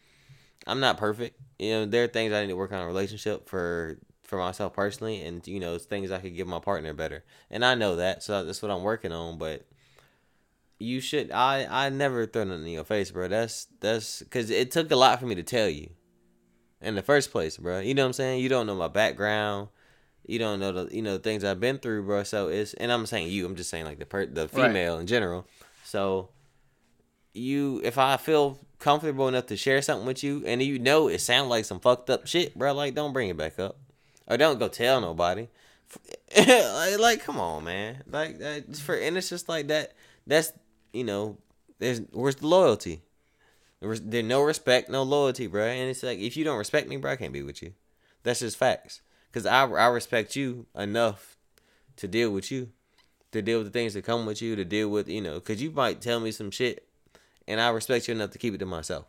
I'm 0.65 0.78
not 0.78 0.97
perfect. 0.97 1.40
You 1.59 1.70
know, 1.73 1.86
there 1.86 2.05
are 2.05 2.09
things 2.09 2.32
I 2.32 2.43
need 2.43 2.51
to 2.51 2.57
work 2.57 2.70
on 2.70 2.78
in 2.78 2.85
a 2.85 2.86
relationship 2.86 3.49
for, 3.49 3.99
for 4.23 4.39
myself 4.39 4.74
personally, 4.74 5.23
and 5.23 5.44
you 5.47 5.59
know, 5.59 5.77
things 5.77 6.12
I 6.12 6.19
could 6.19 6.36
give 6.36 6.47
my 6.47 6.61
partner 6.61 6.93
better, 6.93 7.24
and 7.51 7.65
I 7.65 7.74
know 7.74 7.97
that, 7.97 8.23
so 8.23 8.44
that's 8.44 8.62
what 8.62 8.70
I'm 8.70 8.82
working 8.82 9.11
on. 9.11 9.39
But 9.39 9.66
you 10.83 11.01
should. 11.01 11.31
I 11.31 11.67
I 11.87 11.89
never 11.89 12.27
throw 12.27 12.45
nothing 12.45 12.67
in 12.67 12.73
your 12.73 12.85
face, 12.85 13.11
bro. 13.11 13.29
That's 13.29 13.67
that's 13.81 14.21
because 14.21 14.51
it 14.51 14.71
took 14.71 14.91
a 14.91 14.97
lot 14.97 15.21
for 15.21 15.27
me 15.27 15.35
to 15.37 15.43
tell 15.43 15.69
you, 15.69 15.91
in 16.81 16.95
the 16.95 17.03
first 17.03 17.31
place, 17.31 17.57
bro. 17.57 17.81
You 17.81 17.95
know 17.95 18.03
what 18.03 18.09
I'm 18.09 18.13
saying? 18.15 18.41
You 18.41 18.49
don't 18.49 18.67
know 18.67 18.75
my 18.75 18.89
background. 18.89 19.69
You 20.27 20.39
don't 20.39 20.61
know 20.61 20.73
the 20.73 20.95
you 20.95 21.03
know 21.03 21.15
the 21.15 21.23
things 21.23 21.45
I've 21.45 21.61
been 21.61 21.79
through, 21.79 22.05
bro. 22.05 22.23
So 22.25 22.49
it's 22.49 22.75
and 22.75 22.93
I'm 22.93 23.07
saying 23.07 23.29
you. 23.29 23.47
I'm 23.47 23.57
just 23.57 23.71
saying 23.71 23.85
like 23.85 23.99
the 23.99 24.07
per, 24.07 24.27
the 24.27 24.49
female 24.49 24.95
right. 24.95 25.01
in 25.01 25.07
general. 25.07 25.47
So 25.85 26.31
you, 27.35 27.81
if 27.83 27.99
I 27.99 28.17
feel 28.17 28.59
comfortable 28.79 29.29
enough 29.29 29.47
to 29.47 29.57
share 29.57 29.81
something 29.83 30.07
with 30.07 30.23
you, 30.23 30.43
and 30.47 30.63
you 30.63 30.79
know 30.79 31.09
it 31.09 31.21
sounds 31.21 31.49
like 31.49 31.65
some 31.65 31.81
fucked 31.81 32.11
up 32.11 32.27
shit, 32.27 32.57
bro, 32.57 32.73
like 32.73 32.95
don't 32.95 33.13
bring 33.13 33.29
it 33.29 33.37
back 33.37 33.59
up, 33.59 33.79
or 34.27 34.37
don't 34.37 34.59
go 34.59 34.69
tell 34.69 35.01
nobody. 35.01 35.49
like, 36.37 36.99
like, 36.99 37.23
come 37.23 37.39
on, 37.39 37.65
man. 37.65 38.03
Like, 38.09 38.41
for 38.77 38.95
and 38.95 39.17
it's 39.17 39.29
just 39.29 39.49
like 39.49 39.69
that. 39.69 39.93
That's 40.27 40.53
you 40.93 41.05
know, 41.05 41.39
there's 41.78 42.01
where's 42.12 42.36
the 42.36 42.47
loyalty? 42.47 43.02
There's, 43.81 44.01
no 44.01 44.43
respect, 44.43 44.89
no 44.89 45.02
loyalty, 45.02 45.48
bro. 45.48 45.66
And 45.66 45.90
it's 45.90 46.05
like 46.05 46.19
if 46.19 46.36
you 46.36 46.44
don't 46.44 46.59
respect 46.59 46.89
me, 46.89 46.97
bro, 46.97 47.12
I 47.12 47.16
can't 47.16 47.32
be 47.32 47.43
with 47.43 47.62
you. 47.62 47.73
That's 48.23 48.40
just 48.40 48.56
facts. 48.56 49.01
Cause 49.32 49.47
I 49.47 49.64
I 49.64 49.86
respect 49.86 50.36
you 50.36 50.66
enough 50.77 51.36
to 51.97 52.06
deal 52.06 52.31
with 52.31 52.52
you, 52.52 52.69
to 53.32 53.43
deal 53.43 53.59
with 53.59 53.66
the 53.66 53.73
things 53.73 53.94
that 53.94 54.05
come 54.05 54.27
with 54.27 54.40
you, 54.43 54.55
to 54.56 54.64
deal 54.64 54.89
with 54.89 55.09
you 55.09 55.20
know, 55.20 55.40
cause 55.40 55.60
you 55.60 55.70
might 55.70 56.01
tell 56.01 56.20
me 56.20 56.31
some 56.31 56.51
shit, 56.51 56.86
and 57.48 57.60
I 57.60 57.70
respect 57.70 58.09
you 58.09 58.14
enough 58.14 58.31
to 58.32 58.39
keep 58.39 58.55
it 58.55 58.59
to 58.59 58.66
myself. 58.66 59.06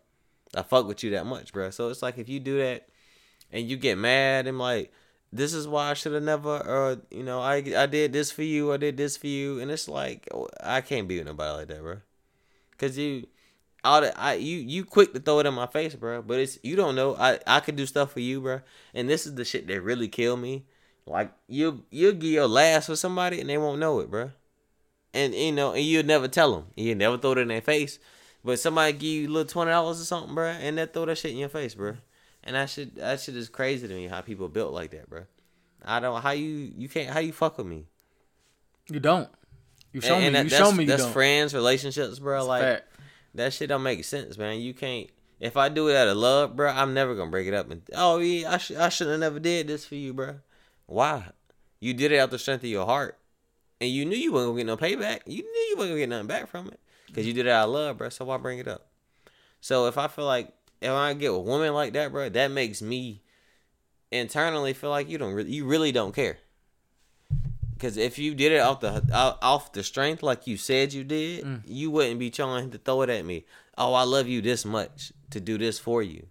I 0.55 0.63
fuck 0.63 0.87
with 0.87 1.03
you 1.03 1.11
that 1.11 1.25
much, 1.25 1.51
bro. 1.51 1.69
So 1.71 1.89
it's 1.89 2.01
like 2.01 2.17
if 2.17 2.29
you 2.29 2.39
do 2.39 2.57
that, 2.59 2.87
and 3.53 3.69
you 3.69 3.77
get 3.77 3.97
mad 3.97 4.47
and 4.47 4.57
like, 4.57 4.91
this 5.33 5.53
is 5.53 5.67
why 5.67 5.89
I 5.89 5.93
should 5.95 6.13
have 6.13 6.23
never, 6.23 6.59
or 6.59 6.91
uh, 6.91 6.95
you 7.09 7.23
know, 7.23 7.41
I 7.41 7.55
I 7.75 7.87
did 7.87 8.13
this 8.13 8.31
for 8.31 8.43
you, 8.43 8.71
I 8.71 8.77
did 8.77 8.97
this 8.97 9.17
for 9.17 9.27
you, 9.27 9.59
and 9.59 9.71
it's 9.71 9.89
like 9.89 10.29
I 10.61 10.81
can't 10.81 11.07
be 11.07 11.17
with 11.17 11.27
nobody 11.27 11.57
like 11.57 11.67
that, 11.69 11.81
bro. 11.81 11.97
Cause 12.77 12.97
you, 12.97 13.27
all 13.83 14.01
the, 14.01 14.19
I 14.19 14.33
you 14.35 14.57
you 14.57 14.85
quick 14.85 15.13
to 15.13 15.19
throw 15.19 15.39
it 15.39 15.47
in 15.47 15.53
my 15.55 15.65
face, 15.65 15.95
bro. 15.95 16.21
But 16.21 16.39
it's 16.39 16.59
you 16.61 16.75
don't 16.75 16.95
know 16.95 17.15
I 17.15 17.39
I 17.47 17.61
could 17.61 17.75
do 17.75 17.85
stuff 17.85 18.11
for 18.11 18.19
you, 18.19 18.41
bro. 18.41 18.61
And 18.93 19.09
this 19.09 19.25
is 19.25 19.33
the 19.33 19.43
shit 19.43 19.67
that 19.67 19.81
really 19.81 20.07
kill 20.07 20.37
me. 20.37 20.65
Like 21.05 21.31
you 21.47 21.83
you'll 21.89 22.13
give 22.13 22.31
your 22.31 22.47
last 22.47 22.85
for 22.85 22.95
somebody 22.95 23.41
and 23.41 23.49
they 23.49 23.57
won't 23.57 23.79
know 23.79 23.99
it, 23.99 24.11
bro. 24.11 24.31
And 25.13 25.33
you 25.33 25.51
know, 25.51 25.73
and 25.73 25.83
you'll 25.83 26.05
never 26.05 26.27
tell 26.27 26.53
them. 26.53 26.65
You 26.75 26.93
never 26.93 27.17
throw 27.17 27.31
it 27.31 27.39
in 27.39 27.47
their 27.47 27.61
face. 27.61 27.99
But 28.43 28.59
somebody 28.59 28.93
give 28.93 29.03
you 29.03 29.27
a 29.27 29.31
little 29.31 29.49
twenty 29.49 29.71
dollars 29.71 29.99
or 29.99 30.05
something, 30.05 30.35
bro, 30.35 30.49
and 30.49 30.77
they 30.77 30.85
throw 30.85 31.05
that 31.05 31.17
shit 31.17 31.31
in 31.31 31.37
your 31.37 31.49
face, 31.49 31.73
bro. 31.73 31.95
And 32.43 32.55
that 32.55 32.69
shit 32.69 32.95
that 32.95 33.19
shit 33.19 33.35
is 33.35 33.49
crazy 33.49 33.87
to 33.87 33.93
me 33.93 34.07
how 34.07 34.21
people 34.21 34.49
built 34.49 34.73
like 34.73 34.91
that, 34.91 35.09
bro. 35.09 35.23
I 35.83 35.99
don't 35.99 36.21
how 36.21 36.31
you 36.31 36.71
you 36.75 36.89
can't 36.89 37.09
how 37.09 37.19
you 37.19 37.31
fuck 37.31 37.57
with 37.57 37.67
me. 37.67 37.85
You 38.89 38.99
don't. 38.99 39.29
You 39.93 40.01
show 40.01 40.15
and, 40.15 40.21
me. 40.21 40.27
And 40.27 40.35
that, 40.35 40.43
you 40.43 40.49
show 40.49 40.71
me. 40.71 40.85
that's 40.85 41.03
don't. 41.03 41.13
friends, 41.13 41.53
relationships, 41.53 42.19
bro. 42.19 42.45
Like 42.45 42.61
fact. 42.61 42.87
that 43.35 43.53
shit 43.53 43.69
don't 43.69 43.83
make 43.83 44.03
sense, 44.03 44.37
man. 44.37 44.59
You 44.59 44.73
can't. 44.73 45.09
If 45.39 45.57
I 45.57 45.69
do 45.69 45.89
it 45.89 45.95
out 45.95 46.07
of 46.07 46.17
love, 46.17 46.55
bro, 46.55 46.69
I'm 46.69 46.93
never 46.93 47.15
gonna 47.15 47.31
break 47.31 47.47
it 47.47 47.53
up. 47.53 47.69
And 47.69 47.81
oh 47.95 48.19
yeah, 48.19 48.51
I 48.51 48.57
should 48.57 48.77
I 48.77 48.89
should 48.89 49.07
have 49.07 49.19
never 49.19 49.39
did 49.39 49.67
this 49.67 49.85
for 49.85 49.95
you, 49.95 50.13
bro. 50.13 50.39
Why? 50.85 51.29
You 51.79 51.93
did 51.93 52.11
it 52.11 52.19
out 52.19 52.31
the 52.31 52.39
strength 52.39 52.63
of 52.63 52.69
your 52.69 52.85
heart, 52.85 53.17
and 53.81 53.89
you 53.89 54.05
knew 54.05 54.15
you 54.15 54.31
wasn't 54.31 54.51
gonna 54.51 54.63
get 54.63 54.67
no 54.67 54.77
payback. 54.77 55.21
You 55.25 55.43
knew 55.43 55.61
you 55.69 55.75
wasn't 55.77 55.91
gonna 55.91 55.99
get 55.99 56.09
nothing 56.09 56.27
back 56.27 56.47
from 56.47 56.67
it 56.67 56.79
because 57.07 57.27
you 57.27 57.33
did 57.33 57.45
it 57.45 57.51
out 57.51 57.67
of 57.67 57.73
love, 57.73 57.97
bro. 57.97 58.09
So 58.09 58.25
why 58.25 58.37
bring 58.37 58.59
it 58.59 58.67
up? 58.67 58.87
So 59.59 59.87
if 59.87 59.97
I 59.97 60.07
feel 60.07 60.25
like 60.25 60.53
if 60.83 60.91
I 60.91 61.13
get 61.13 61.31
a 61.31 61.37
woman 61.37 61.73
like 61.73 61.93
that, 61.93 62.11
bro, 62.11 62.29
that 62.29 62.51
makes 62.51 62.81
me 62.81 63.21
internally 64.11 64.73
feel 64.73 64.89
like 64.89 65.09
you 65.09 65.17
don't 65.17 65.33
really, 65.33 65.51
you 65.51 65.65
really 65.65 65.91
don't 65.91 66.13
care. 66.13 66.37
Because 67.73 67.97
if 67.97 68.19
you 68.19 68.35
did 68.35 68.51
it 68.51 68.59
off 68.59 68.79
the 68.81 69.03
off 69.13 69.73
the 69.73 69.83
strength 69.83 70.23
like 70.23 70.47
you 70.47 70.57
said 70.57 70.93
you 70.93 71.03
did, 71.03 71.43
mm. 71.43 71.61
you 71.65 71.91
wouldn't 71.91 72.19
be 72.19 72.29
trying 72.29 72.71
to 72.71 72.77
throw 72.77 73.01
it 73.01 73.09
at 73.09 73.25
me. 73.25 73.45
Oh, 73.77 73.93
I 73.93 74.03
love 74.03 74.27
you 74.27 74.41
this 74.41 74.63
much 74.63 75.11
to 75.31 75.39
do 75.39 75.57
this 75.57 75.79
for 75.79 76.01
you. 76.01 76.27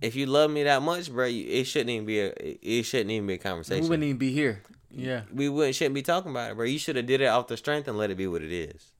If 0.00 0.16
you 0.16 0.26
love 0.26 0.50
me 0.50 0.62
that 0.62 0.82
much, 0.82 1.10
bro, 1.12 1.26
it 1.26 1.64
shouldn't 1.64 1.90
even 1.90 2.06
be 2.06 2.20
a 2.20 2.32
it 2.38 2.84
shouldn't 2.84 3.10
even 3.10 3.26
be 3.26 3.34
a 3.34 3.38
conversation. 3.38 3.84
We 3.84 3.90
wouldn't 3.90 4.04
even 4.04 4.18
be 4.18 4.32
here. 4.32 4.62
Yeah, 4.90 5.22
we 5.32 5.48
wouldn't 5.48 5.74
shouldn't 5.74 5.94
be 5.94 6.02
talking 6.02 6.30
about 6.30 6.52
it, 6.52 6.56
bro. 6.56 6.66
You 6.66 6.78
should 6.78 6.96
have 6.96 7.06
did 7.06 7.20
it 7.20 7.26
off 7.26 7.48
the 7.48 7.56
strength 7.56 7.88
and 7.88 7.98
let 7.98 8.10
it 8.10 8.16
be 8.16 8.26
what 8.26 8.42
it 8.42 8.52
is 8.52 8.93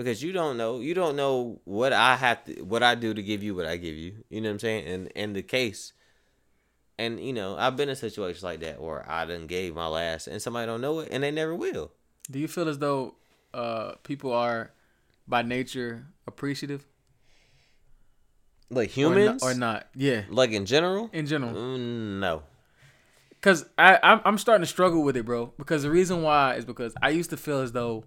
because 0.00 0.22
you 0.22 0.32
don't 0.32 0.56
know 0.56 0.80
you 0.80 0.94
don't 0.94 1.14
know 1.14 1.60
what 1.64 1.92
I 1.92 2.16
have 2.16 2.42
to 2.46 2.62
what 2.62 2.82
I 2.82 2.94
do 2.94 3.12
to 3.12 3.22
give 3.22 3.42
you 3.42 3.54
what 3.54 3.66
I 3.66 3.76
give 3.76 3.94
you. 3.94 4.24
You 4.30 4.40
know 4.40 4.48
what 4.48 4.54
I'm 4.54 4.58
saying? 4.60 4.86
And 4.86 5.06
in 5.08 5.34
the 5.34 5.42
case, 5.42 5.92
and 6.98 7.20
you 7.20 7.34
know 7.34 7.54
I've 7.58 7.76
been 7.76 7.90
in 7.90 7.96
situations 7.96 8.42
like 8.42 8.60
that 8.60 8.80
where 8.80 9.04
I 9.06 9.26
done 9.26 9.46
gave 9.46 9.74
my 9.74 9.88
last 9.88 10.26
and 10.26 10.40
somebody 10.40 10.64
don't 10.64 10.80
know 10.80 11.00
it 11.00 11.10
and 11.12 11.22
they 11.22 11.30
never 11.30 11.54
will. 11.54 11.92
Do 12.30 12.38
you 12.38 12.48
feel 12.48 12.66
as 12.70 12.78
though 12.78 13.16
uh, 13.52 13.96
people 14.02 14.32
are 14.32 14.70
by 15.28 15.42
nature 15.42 16.06
appreciative? 16.26 16.86
Like 18.70 18.88
humans 18.88 19.42
or, 19.42 19.50
or 19.50 19.54
not? 19.54 19.86
Yeah. 19.94 20.22
Like 20.30 20.52
in 20.52 20.64
general? 20.64 21.10
In 21.12 21.26
general. 21.26 21.52
Mm, 21.52 22.20
no. 22.20 22.42
Cause 23.42 23.66
I 23.76 23.98
I'm, 24.02 24.22
I'm 24.24 24.38
starting 24.38 24.62
to 24.62 24.66
struggle 24.66 25.02
with 25.02 25.18
it, 25.18 25.26
bro. 25.26 25.52
Because 25.58 25.82
the 25.82 25.90
reason 25.90 26.22
why 26.22 26.54
is 26.54 26.64
because 26.64 26.94
I 27.02 27.10
used 27.10 27.28
to 27.30 27.36
feel 27.36 27.60
as 27.60 27.72
though 27.72 28.04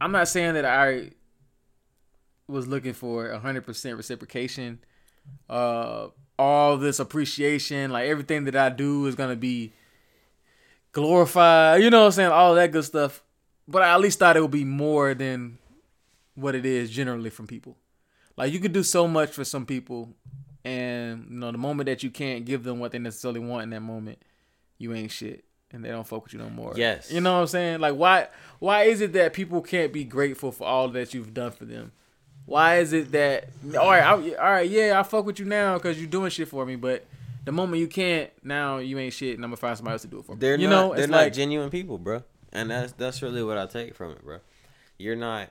I'm 0.00 0.12
not 0.12 0.28
saying 0.28 0.54
that 0.54 0.64
I 0.64 1.10
was 2.48 2.66
looking 2.66 2.94
for 2.94 3.28
100% 3.28 3.96
reciprocation, 3.96 4.78
uh, 5.48 6.08
all 6.38 6.78
this 6.78 6.98
appreciation, 6.98 7.90
like 7.90 8.08
everything 8.08 8.44
that 8.44 8.56
I 8.56 8.70
do 8.70 9.06
is 9.06 9.14
gonna 9.14 9.36
be 9.36 9.72
glorified. 10.92 11.82
You 11.82 11.90
know 11.90 12.00
what 12.00 12.06
I'm 12.06 12.12
saying? 12.12 12.30
All 12.30 12.54
that 12.54 12.72
good 12.72 12.84
stuff. 12.84 13.22
But 13.68 13.82
I 13.82 13.94
at 13.94 14.00
least 14.00 14.18
thought 14.18 14.36
it 14.36 14.40
would 14.40 14.50
be 14.50 14.64
more 14.64 15.14
than 15.14 15.58
what 16.34 16.54
it 16.54 16.64
is 16.64 16.90
generally 16.90 17.30
from 17.30 17.46
people. 17.46 17.76
Like 18.36 18.52
you 18.52 18.58
could 18.58 18.72
do 18.72 18.82
so 18.82 19.06
much 19.06 19.30
for 19.30 19.44
some 19.44 19.66
people, 19.66 20.14
and 20.64 21.26
you 21.30 21.36
know 21.36 21.52
the 21.52 21.58
moment 21.58 21.86
that 21.86 22.02
you 22.02 22.10
can't 22.10 22.46
give 22.46 22.64
them 22.64 22.78
what 22.80 22.92
they 22.92 22.98
necessarily 22.98 23.40
want 23.40 23.64
in 23.64 23.70
that 23.70 23.80
moment, 23.80 24.18
you 24.78 24.94
ain't 24.94 25.12
shit 25.12 25.44
and 25.72 25.84
they 25.84 25.88
don't 25.88 26.06
fuck 26.06 26.24
with 26.24 26.32
you 26.32 26.38
no 26.38 26.50
more. 26.50 26.72
Yes. 26.76 27.10
You 27.12 27.20
know 27.20 27.34
what 27.34 27.40
I'm 27.40 27.46
saying? 27.46 27.80
Like 27.80 27.94
why 27.94 28.28
why 28.58 28.82
is 28.84 29.00
it 29.00 29.12
that 29.14 29.32
people 29.32 29.62
can't 29.62 29.92
be 29.92 30.04
grateful 30.04 30.52
for 30.52 30.66
all 30.66 30.88
that 30.88 31.14
you've 31.14 31.32
done 31.34 31.52
for 31.52 31.64
them? 31.64 31.92
Why 32.46 32.78
is 32.78 32.92
it 32.92 33.12
that 33.12 33.48
all 33.78 33.90
right, 33.90 34.02
I, 34.02 34.12
all 34.12 34.50
right, 34.52 34.68
yeah, 34.68 34.98
I 34.98 35.02
fuck 35.02 35.24
with 35.24 35.38
you 35.38 35.44
now 35.46 35.74
because 35.78 35.98
you're 35.98 36.10
doing 36.10 36.30
shit 36.30 36.48
for 36.48 36.66
me, 36.66 36.76
but 36.76 37.04
The 37.44 37.52
moment 37.52 37.80
you 37.80 37.88
can't, 37.88 38.30
now 38.44 38.78
you 38.78 38.98
ain't 38.98 39.14
shit, 39.14 39.34
and 39.36 39.44
I'm 39.44 39.50
gonna 39.50 39.56
find 39.56 39.76
somebody 39.76 39.94
else 39.94 40.02
to 40.02 40.08
do 40.08 40.18
it 40.18 40.24
for 40.26 40.32
me. 40.32 40.38
They're 40.40 40.58
you 40.58 40.68
not. 40.68 40.70
know, 40.70 40.94
they're 40.94 41.04
it's 41.04 41.10
not 41.10 41.16
like 41.16 41.32
genuine 41.32 41.70
people, 41.70 41.96
bro. 41.98 42.22
And 42.52 42.70
that's 42.70 42.92
that's 42.92 43.22
really 43.22 43.42
what 43.42 43.56
I 43.56 43.66
take 43.66 43.94
from 43.94 44.12
it, 44.12 44.22
bro. 44.22 44.38
You're 44.98 45.16
not. 45.16 45.48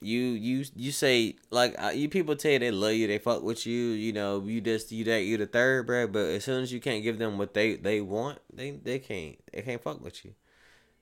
You 0.00 0.20
you 0.20 0.64
you 0.76 0.92
say 0.92 1.36
like 1.50 1.76
you 1.94 2.08
people 2.08 2.36
tell 2.36 2.52
you 2.52 2.58
they 2.58 2.70
love 2.70 2.92
you, 2.92 3.06
they 3.06 3.18
fuck 3.18 3.42
with 3.42 3.66
you, 3.66 3.74
you 3.76 4.12
know, 4.12 4.42
you 4.44 4.60
just 4.60 4.92
you 4.92 5.04
that 5.04 5.22
you 5.22 5.36
the 5.36 5.46
third, 5.46 5.86
bro. 5.86 6.06
But 6.06 6.26
as 6.26 6.44
soon 6.44 6.62
as 6.62 6.72
you 6.72 6.80
can't 6.80 7.02
give 7.02 7.18
them 7.18 7.38
what 7.38 7.54
they 7.54 7.76
they 7.76 8.00
want, 8.00 8.38
they 8.52 8.70
they 8.70 8.98
can't 8.98 9.36
they 9.52 9.62
can't 9.62 9.82
fuck 9.82 10.00
with 10.00 10.24
you. 10.24 10.34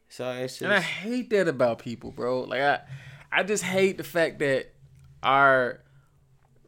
So 0.08 0.30
it's 0.30 0.54
just 0.54 0.62
And 0.62 0.72
I 0.72 0.80
hate 0.80 1.30
that 1.30 1.48
about 1.48 1.78
people, 1.78 2.10
bro. 2.10 2.40
Like 2.42 2.60
I 2.60 2.80
I 3.30 3.42
just 3.42 3.64
hate 3.64 3.98
the 3.98 4.04
fact 4.04 4.38
that 4.38 4.72
our 5.22 5.80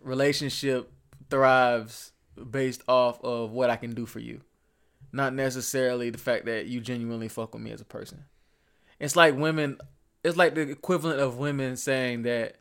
relationship 0.02 0.92
thrives 1.30 2.12
based 2.50 2.82
off 2.88 3.22
of 3.22 3.52
what 3.52 3.70
I 3.70 3.76
can 3.76 3.94
do 3.94 4.06
for 4.06 4.18
you. 4.18 4.42
Not 5.12 5.34
necessarily 5.34 6.10
the 6.10 6.18
fact 6.18 6.46
that 6.46 6.66
you 6.66 6.80
genuinely 6.80 7.28
fuck 7.28 7.55
with 7.55 7.62
me 7.62 7.70
as 7.70 7.80
a 7.80 7.86
person. 7.86 8.24
It's 9.00 9.16
like 9.16 9.36
women 9.36 9.78
it's 10.28 10.36
like 10.36 10.55
the 10.55 10.62
equivalent 10.62 11.20
of 11.20 11.36
women 11.38 11.76
saying 11.76 12.22
that 12.22 12.56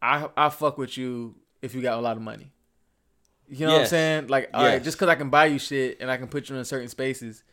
I 0.00 0.28
I 0.36 0.48
fuck 0.50 0.78
with 0.78 0.96
you 0.96 1.34
if 1.62 1.74
you 1.74 1.82
got 1.82 1.98
a 1.98 2.00
lot 2.00 2.16
of 2.16 2.22
money. 2.22 2.52
You 3.48 3.66
know 3.66 3.72
what 3.74 3.80
I'm 3.82 3.86
saying? 3.86 4.26
Like, 4.26 4.50
all 4.52 4.64
right, 4.64 4.72
Yes. 4.74 4.84
just 4.84 4.96
because 4.98 5.08
I 5.08 5.14
can 5.14 5.30
buy 5.30 5.46
you 5.46 5.58
shit 5.58 5.98
and 6.00 6.10
I 6.10 6.16
can 6.16 6.26
put 6.28 6.48
you 6.48 6.56
in 6.56 6.64
certain 6.64 6.88
spaces 6.88 7.44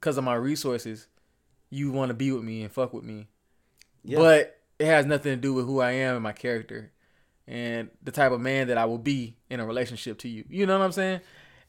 because 0.00 0.16
of 0.16 0.24
my 0.24 0.34
resources, 0.34 1.08
you 1.68 1.90
want 1.92 2.08
to 2.08 2.14
be 2.14 2.32
with 2.32 2.42
me 2.42 2.62
and 2.62 2.72
fuck 2.72 2.92
with 2.94 3.04
me. 3.04 3.28
Yeah. 4.02 4.18
But 4.18 4.58
it 4.78 4.86
has 4.86 5.04
nothing 5.06 5.32
to 5.34 5.36
do 5.40 5.52
with 5.52 5.66
who 5.66 5.80
I 5.80 5.92
am 5.92 6.14
and 6.14 6.22
my 6.22 6.32
character 6.32 6.90
and 7.46 7.90
the 8.02 8.10
type 8.12 8.32
of 8.32 8.40
man 8.40 8.68
that 8.68 8.78
I 8.78 8.86
will 8.86 8.98
be 8.98 9.36
in 9.50 9.60
a 9.60 9.66
relationship 9.66 10.18
to 10.20 10.28
you. 10.28 10.44
You 10.48 10.64
know 10.66 10.78
what 10.78 10.84
I'm 10.84 10.92
saying? 10.92 11.20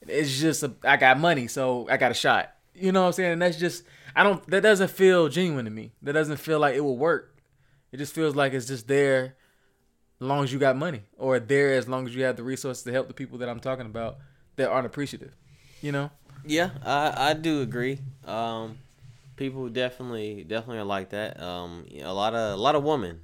It's 0.07 0.39
just 0.39 0.63
a, 0.63 0.73
I 0.83 0.95
got 0.97 1.19
money, 1.19 1.47
so 1.47 1.87
I 1.89 1.97
got 1.97 2.11
a 2.11 2.15
shot. 2.15 2.53
You 2.73 2.91
know 2.91 3.01
what 3.01 3.07
I'm 3.07 3.13
saying? 3.13 3.33
And 3.33 3.41
that's 3.41 3.57
just 3.57 3.83
I 4.15 4.23
don't 4.23 4.45
that 4.47 4.61
doesn't 4.61 4.91
feel 4.91 5.27
genuine 5.27 5.65
to 5.65 5.71
me. 5.71 5.91
That 6.01 6.13
doesn't 6.13 6.37
feel 6.37 6.59
like 6.59 6.75
it 6.75 6.81
will 6.81 6.97
work. 6.97 7.32
It 7.93 7.97
just 7.97 8.13
feels 8.13 8.35
like 8.35 8.53
it's 8.53 8.65
just 8.65 8.87
there 8.87 9.35
as 10.19 10.27
long 10.27 10.43
as 10.43 10.51
you 10.51 10.57
got 10.57 10.75
money 10.75 11.03
or 11.15 11.39
there 11.39 11.73
as 11.73 11.87
long 11.87 12.07
as 12.07 12.15
you 12.15 12.23
have 12.23 12.35
the 12.35 12.43
resources 12.43 12.83
to 12.85 12.91
help 12.91 13.07
the 13.07 13.13
people 13.13 13.37
that 13.37 13.47
I'm 13.47 13.59
talking 13.59 13.85
about 13.85 14.17
that 14.55 14.67
aren't 14.67 14.87
appreciative. 14.87 15.35
You 15.79 15.91
know? 15.91 16.09
Yeah, 16.43 16.71
I 16.83 17.29
I 17.29 17.33
do 17.33 17.61
agree. 17.61 17.99
Um, 18.25 18.79
people 19.35 19.69
definitely 19.69 20.43
definitely 20.43 20.79
are 20.79 20.85
like 20.85 21.11
that. 21.11 21.39
Um, 21.39 21.85
a 22.01 22.11
lot 22.11 22.33
of 22.33 22.57
a 22.57 22.61
lot 22.61 22.73
of 22.73 22.83
women, 22.83 23.21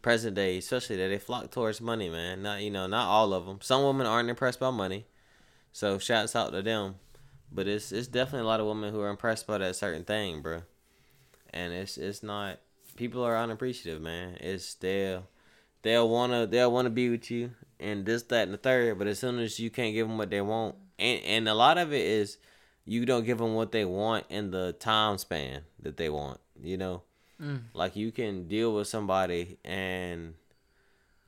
present 0.00 0.34
day, 0.34 0.56
especially 0.56 0.96
that 0.96 1.08
they 1.08 1.18
flock 1.18 1.50
towards 1.50 1.82
money, 1.82 2.08
man. 2.08 2.42
Not 2.42 2.62
you 2.62 2.70
know 2.70 2.86
not 2.86 3.06
all 3.08 3.34
of 3.34 3.44
them. 3.44 3.58
Some 3.60 3.84
women 3.84 4.06
aren't 4.06 4.30
impressed 4.30 4.58
by 4.58 4.70
money, 4.70 5.04
so 5.70 5.98
shouts 5.98 6.34
out 6.34 6.52
to 6.52 6.62
them. 6.62 6.94
But 7.52 7.68
it's 7.68 7.92
it's 7.92 8.08
definitely 8.08 8.46
a 8.46 8.48
lot 8.48 8.60
of 8.60 8.66
women 8.66 8.90
who 8.90 9.02
are 9.02 9.10
impressed 9.10 9.46
by 9.46 9.58
that 9.58 9.76
certain 9.76 10.04
thing, 10.04 10.40
bro. 10.40 10.62
And 11.52 11.74
it's 11.74 11.98
it's 11.98 12.22
not 12.22 12.58
people 12.98 13.24
are 13.24 13.36
unappreciative, 13.38 14.02
man. 14.02 14.36
It's 14.40 14.74
they'll 14.74 15.26
they'll 15.82 16.08
wanna 16.08 16.46
they'll 16.46 16.70
wanna 16.72 16.90
be 16.90 17.08
with 17.08 17.30
you 17.30 17.52
and 17.80 18.04
this 18.04 18.24
that 18.24 18.42
and 18.42 18.52
the 18.52 18.58
third. 18.58 18.98
But 18.98 19.06
as 19.06 19.18
soon 19.18 19.38
as 19.38 19.58
you 19.58 19.70
can't 19.70 19.94
give 19.94 20.06
them 20.06 20.18
what 20.18 20.28
they 20.30 20.42
want, 20.42 20.74
and 20.98 21.22
and 21.24 21.48
a 21.48 21.54
lot 21.54 21.78
of 21.78 21.92
it 21.92 22.04
is 22.04 22.36
you 22.84 23.06
don't 23.06 23.24
give 23.24 23.38
them 23.38 23.54
what 23.54 23.72
they 23.72 23.84
want 23.84 24.26
in 24.28 24.50
the 24.50 24.72
time 24.72 25.16
span 25.18 25.62
that 25.80 25.96
they 25.96 26.10
want. 26.10 26.40
You 26.60 26.76
know, 26.76 27.02
Mm. 27.40 27.62
like 27.72 27.94
you 27.94 28.10
can 28.10 28.48
deal 28.48 28.74
with 28.74 28.88
somebody 28.88 29.58
and 29.64 30.34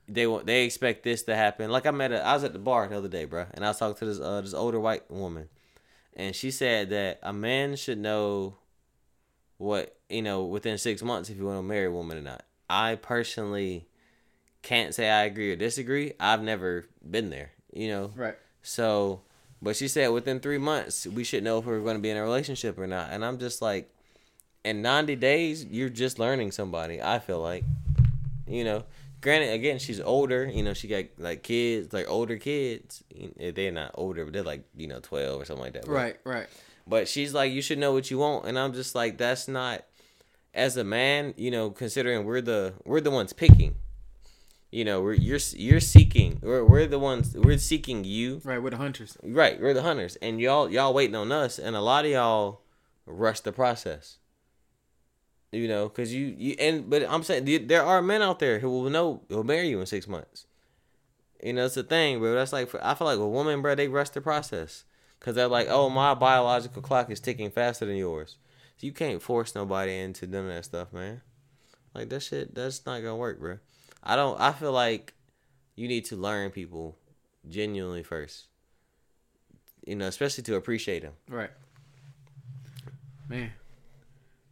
they 0.09 0.27
want 0.27 0.45
they 0.45 0.65
expect 0.65 1.03
this 1.03 1.23
to 1.23 1.35
happen. 1.35 1.71
Like 1.71 1.85
I 1.85 1.91
met 1.91 2.11
a, 2.11 2.21
I 2.21 2.33
was 2.33 2.43
at 2.43 2.51
the 2.53 2.59
bar 2.59 2.87
the 2.87 2.97
other 2.97 3.07
day, 3.07 3.23
bro, 3.25 3.45
and 3.53 3.63
I 3.63 3.69
was 3.69 3.79
talking 3.79 3.95
to 3.99 4.05
this 4.05 4.19
uh 4.19 4.41
this 4.41 4.53
older 4.53 4.79
white 4.79 5.09
woman, 5.09 5.47
and 6.13 6.35
she 6.35 6.51
said 6.51 6.89
that 6.89 7.19
a 7.23 7.31
man 7.31 7.77
should 7.77 7.97
know 7.97 8.55
what 9.61 9.95
you 10.09 10.23
know 10.23 10.43
within 10.43 10.77
six 10.79 11.03
months 11.03 11.29
if 11.29 11.37
you 11.37 11.45
want 11.45 11.59
to 11.59 11.63
marry 11.63 11.85
a 11.85 11.91
woman 11.91 12.17
or 12.17 12.21
not. 12.21 12.43
I 12.69 12.95
personally 12.95 13.85
can't 14.63 14.93
say 14.95 15.09
I 15.09 15.23
agree 15.23 15.51
or 15.51 15.55
disagree. 15.55 16.13
I've 16.19 16.41
never 16.41 16.85
been 17.07 17.29
there, 17.29 17.51
you 17.73 17.89
know. 17.89 18.11
Right. 18.15 18.35
So, 18.63 19.21
but 19.61 19.75
she 19.75 19.87
said 19.87 20.07
within 20.09 20.39
three 20.39 20.57
months 20.57 21.05
we 21.05 21.23
should 21.23 21.43
know 21.43 21.59
if 21.59 21.65
we're 21.65 21.79
going 21.79 21.95
to 21.97 22.01
be 22.01 22.09
in 22.09 22.17
a 22.17 22.23
relationship 22.23 22.79
or 22.79 22.87
not. 22.87 23.11
And 23.11 23.23
I'm 23.23 23.37
just 23.37 23.61
like, 23.61 23.93
in 24.63 24.81
90 24.81 25.15
days, 25.17 25.65
you're 25.65 25.89
just 25.89 26.17
learning 26.19 26.51
somebody. 26.51 27.01
I 27.01 27.19
feel 27.19 27.41
like, 27.41 27.63
you 28.47 28.63
know. 28.63 28.83
Granted, 29.21 29.53
again, 29.53 29.77
she's 29.77 29.99
older. 30.01 30.49
You 30.51 30.63
know, 30.63 30.73
she 30.73 30.87
got 30.87 31.05
like 31.19 31.43
kids, 31.43 31.93
like 31.93 32.09
older 32.09 32.37
kids. 32.37 33.03
They're 33.37 33.71
not 33.71 33.91
older, 33.93 34.23
but 34.25 34.33
they're 34.33 34.41
like 34.41 34.63
you 34.75 34.87
know 34.87 34.99
12 34.99 35.41
or 35.41 35.45
something 35.45 35.63
like 35.63 35.73
that. 35.73 35.85
But- 35.85 35.91
Right, 35.91 36.17
right. 36.23 36.47
But 36.91 37.07
she's 37.07 37.33
like, 37.33 37.53
you 37.53 37.61
should 37.61 37.79
know 37.79 37.93
what 37.93 38.11
you 38.11 38.17
want, 38.17 38.45
and 38.45 38.59
I'm 38.59 38.73
just 38.73 38.95
like, 38.95 39.17
that's 39.17 39.47
not. 39.47 39.85
As 40.53 40.75
a 40.75 40.83
man, 40.83 41.33
you 41.37 41.49
know, 41.49 41.69
considering 41.69 42.25
we're 42.25 42.41
the 42.41 42.73
we're 42.83 42.99
the 42.99 43.09
ones 43.09 43.31
picking. 43.31 43.75
You 44.71 44.83
know, 44.83 45.01
we're 45.01 45.13
you're 45.13 45.39
you're 45.53 45.79
seeking. 45.79 46.39
We're 46.41 46.65
we're 46.65 46.87
the 46.87 46.99
ones 46.99 47.33
we're 47.33 47.57
seeking 47.57 48.03
you. 48.03 48.41
Right, 48.43 48.61
we're 48.61 48.71
the 48.71 48.77
hunters. 48.77 49.17
Right, 49.23 49.57
we're 49.61 49.73
the 49.73 49.83
hunters, 49.83 50.17
and 50.17 50.41
y'all 50.41 50.69
y'all 50.69 50.93
waiting 50.93 51.15
on 51.15 51.31
us, 51.31 51.57
and 51.57 51.77
a 51.77 51.81
lot 51.81 52.03
of 52.03 52.11
y'all 52.11 52.59
rush 53.05 53.39
the 53.39 53.53
process. 53.53 54.17
You 55.53 55.69
know, 55.69 55.87
cause 55.87 56.11
you 56.11 56.35
you 56.37 56.57
and 56.59 56.89
but 56.89 57.09
I'm 57.09 57.23
saying 57.23 57.67
there 57.67 57.85
are 57.85 58.01
men 58.01 58.21
out 58.21 58.39
there 58.39 58.59
who 58.59 58.69
will 58.69 58.89
know 58.89 59.21
will 59.29 59.45
marry 59.45 59.69
you 59.69 59.79
in 59.79 59.85
six 59.85 60.09
months. 60.09 60.45
You 61.41 61.53
know, 61.53 61.67
it's 61.67 61.77
a 61.77 61.83
thing, 61.83 62.19
bro. 62.19 62.35
That's 62.35 62.51
like 62.51 62.69
I 62.83 62.93
feel 62.95 63.07
like 63.07 63.19
a 63.19 63.27
woman, 63.27 63.61
bro. 63.61 63.75
They 63.75 63.87
rush 63.87 64.09
the 64.09 64.19
process 64.19 64.83
because 65.21 65.35
they're 65.35 65.47
like, 65.47 65.67
oh, 65.69 65.87
my 65.87 66.15
biological 66.15 66.81
clock 66.81 67.11
is 67.11 67.19
ticking 67.19 67.51
faster 67.51 67.85
than 67.85 67.95
yours. 67.95 68.37
So 68.77 68.87
you 68.87 68.91
can't 68.91 69.21
force 69.21 69.53
nobody 69.53 69.99
into 69.99 70.25
of 70.25 70.31
that 70.31 70.65
stuff, 70.65 70.91
man. 70.91 71.21
Like 71.93 72.09
that 72.09 72.23
shit, 72.23 72.55
that's 72.55 72.83
not 72.87 73.01
gonna 73.01 73.15
work, 73.15 73.39
bro. 73.39 73.59
I 74.03 74.15
don't. 74.15 74.39
I 74.41 74.51
feel 74.51 74.71
like 74.71 75.13
you 75.75 75.87
need 75.87 76.05
to 76.05 76.15
learn 76.15 76.49
people 76.49 76.97
genuinely 77.47 78.01
first. 78.01 78.47
You 79.85 79.95
know, 79.95 80.07
especially 80.07 80.43
to 80.45 80.55
appreciate 80.55 81.03
them. 81.03 81.13
Right. 81.29 81.51
Man. 83.29 83.51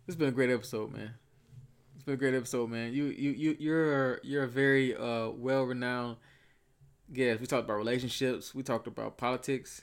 This 0.06 0.14
has 0.14 0.16
been 0.18 0.30
a 0.30 0.34
great 0.34 0.52
episode, 0.52 0.92
man. 0.92 1.14
It's 1.96 2.04
been 2.04 2.14
a 2.14 2.18
great 2.18 2.36
episode, 2.36 2.70
man. 2.70 2.94
You 2.94 3.06
you 3.06 3.32
you 3.32 3.58
you're 3.60 4.20
you're 4.22 4.44
a 4.44 4.48
very 4.48 4.96
uh 4.96 5.30
well 5.30 5.64
renowned 5.64 6.18
guest. 7.12 7.42
We 7.42 7.48
talked 7.48 7.66
about 7.66 7.78
relationships, 7.78 8.54
we 8.54 8.62
talked 8.62 8.86
about 8.86 9.18
politics, 9.18 9.82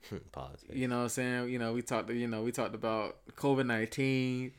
Politics. 0.32 0.74
you 0.74 0.88
know 0.88 0.98
what 0.98 1.02
I'm 1.04 1.08
saying? 1.08 1.48
You 1.50 1.58
know, 1.58 1.72
we 1.72 1.82
talked 1.82 2.10
you 2.10 2.28
know, 2.28 2.42
we 2.42 2.52
talked 2.52 2.74
about 2.74 3.16
COVID 3.36 3.66
nineteen. 3.66 4.52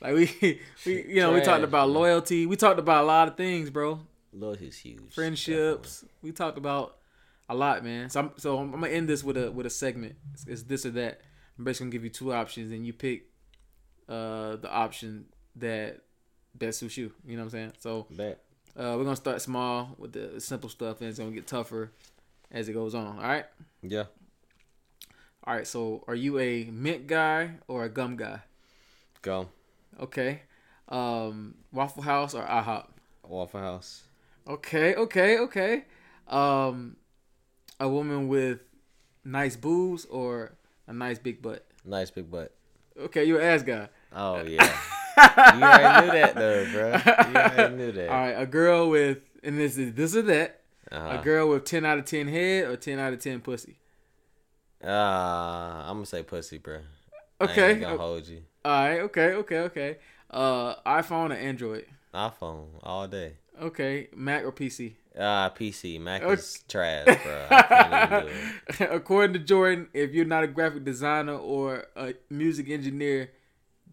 Like 0.00 0.14
we 0.14 0.30
we 0.86 1.04
you 1.06 1.20
know, 1.20 1.32
we 1.32 1.40
talked 1.40 1.64
about 1.64 1.90
loyalty. 1.90 2.46
We 2.46 2.56
talked 2.56 2.78
about 2.78 3.04
a 3.04 3.06
lot 3.06 3.28
of 3.28 3.36
things, 3.36 3.70
bro. 3.70 4.00
Loyalty's 4.32 4.76
huge. 4.78 5.12
friendships. 5.12 6.04
We 6.22 6.32
talked 6.32 6.58
about 6.58 6.96
a 7.48 7.54
lot, 7.54 7.84
man. 7.84 8.10
So 8.10 8.20
I'm 8.20 8.30
so 8.36 8.58
I'm, 8.58 8.74
I'm 8.74 8.80
gonna 8.80 8.92
end 8.92 9.08
this 9.08 9.22
with 9.22 9.36
a 9.36 9.50
with 9.50 9.66
a 9.66 9.70
segment. 9.70 10.16
It's, 10.32 10.46
it's 10.46 10.62
this 10.62 10.86
or 10.86 10.90
that. 10.90 11.20
I'm 11.58 11.64
basically 11.64 11.86
gonna 11.86 11.92
give 11.92 12.04
you 12.04 12.10
two 12.10 12.32
options, 12.32 12.72
and 12.72 12.86
you 12.86 12.92
pick 12.92 13.26
uh 14.08 14.56
the 14.56 14.70
option 14.70 15.26
that 15.56 16.00
best 16.54 16.78
suits 16.80 16.96
you. 16.96 17.12
You 17.26 17.36
know 17.36 17.42
what 17.42 17.46
I'm 17.46 17.50
saying? 17.50 17.72
So 17.78 18.06
Bet. 18.10 18.40
uh, 18.76 18.94
we're 18.96 19.04
gonna 19.04 19.16
start 19.16 19.40
small 19.40 19.94
with 19.98 20.12
the 20.12 20.40
simple 20.40 20.68
stuff, 20.68 21.00
and 21.00 21.08
it's 21.10 21.18
gonna 21.18 21.30
get 21.30 21.46
tougher 21.46 21.92
as 22.50 22.68
it 22.68 22.72
goes 22.72 22.94
on. 22.94 23.18
All 23.18 23.22
right. 23.22 23.46
Yeah. 23.82 24.04
All 25.44 25.54
right. 25.54 25.66
So 25.66 26.04
are 26.08 26.14
you 26.14 26.38
a 26.38 26.64
mint 26.64 27.06
guy 27.06 27.56
or 27.68 27.84
a 27.84 27.88
gum 27.88 28.16
guy? 28.16 28.40
Gum. 29.22 29.48
Okay. 30.00 30.42
Um, 30.88 31.54
Waffle 31.72 32.02
House 32.02 32.34
or 32.34 32.42
IHOP? 32.44 32.86
Waffle 33.26 33.60
House. 33.60 34.02
Okay, 34.46 34.94
okay, 34.94 35.38
okay. 35.38 35.84
Um, 36.28 36.96
a 37.80 37.88
woman 37.88 38.28
with 38.28 38.60
nice 39.24 39.56
boobs 39.56 40.04
or 40.06 40.52
a 40.86 40.92
nice 40.92 41.18
big 41.18 41.40
butt. 41.40 41.64
Nice 41.84 42.10
big 42.10 42.30
butt. 42.30 42.52
Okay, 42.98 43.24
you 43.24 43.38
an 43.38 43.44
ass 43.44 43.62
guy. 43.62 43.88
Oh 44.12 44.42
yeah. 44.42 44.62
you 45.16 45.62
already 45.62 46.06
knew 46.06 46.12
that 46.12 46.34
though, 46.34 46.66
bro. 46.72 46.88
You 46.90 47.36
already 47.36 47.76
knew 47.76 47.92
that. 47.92 48.08
All 48.08 48.16
right, 48.16 48.42
a 48.42 48.46
girl 48.46 48.90
with 48.90 49.18
and 49.42 49.58
this 49.58 49.78
is 49.78 49.94
this 49.94 50.14
or 50.14 50.22
that. 50.22 50.60
Uh-huh. 50.92 51.18
A 51.18 51.22
girl 51.22 51.48
with 51.48 51.64
ten 51.64 51.84
out 51.84 51.98
of 51.98 52.04
ten 52.04 52.28
head 52.28 52.68
or 52.68 52.76
ten 52.76 52.98
out 52.98 53.12
of 53.12 53.20
ten 53.20 53.40
pussy. 53.40 53.78
Uh, 54.84 55.84
I'm 55.86 55.96
gonna 55.96 56.06
say 56.06 56.22
pussy, 56.22 56.58
bro. 56.58 56.80
I 57.40 57.44
Okay. 57.44 57.70
ain't 57.72 57.80
gonna 57.80 57.96
hold 57.96 58.26
you. 58.26 58.42
All 58.64 58.72
right. 58.72 59.00
Okay. 59.00 59.32
Okay. 59.34 59.58
Okay. 59.60 59.96
Uh, 60.30 60.74
iPhone 60.86 61.30
or 61.30 61.34
Android. 61.34 61.86
iPhone 62.12 62.66
all 62.82 63.08
day. 63.08 63.34
Okay, 63.60 64.08
Mac 64.14 64.44
or 64.44 64.50
PC. 64.52 64.94
Ah, 65.18 65.48
PC. 65.56 66.00
Mac 66.00 66.22
Okay. 66.22 66.32
is 66.34 66.64
trash, 66.68 67.06
bro. 67.22 67.46
I 67.50 67.62
can't 67.62 68.12
even 68.12 68.26
do 68.26 68.84
it. 68.84 68.90
According 68.92 69.32
to 69.34 69.38
Jordan, 69.38 69.88
if 69.94 70.12
you're 70.12 70.24
not 70.24 70.42
a 70.42 70.48
graphic 70.48 70.84
designer 70.84 71.36
or 71.36 71.86
a 71.96 72.14
music 72.30 72.68
engineer, 72.68 73.30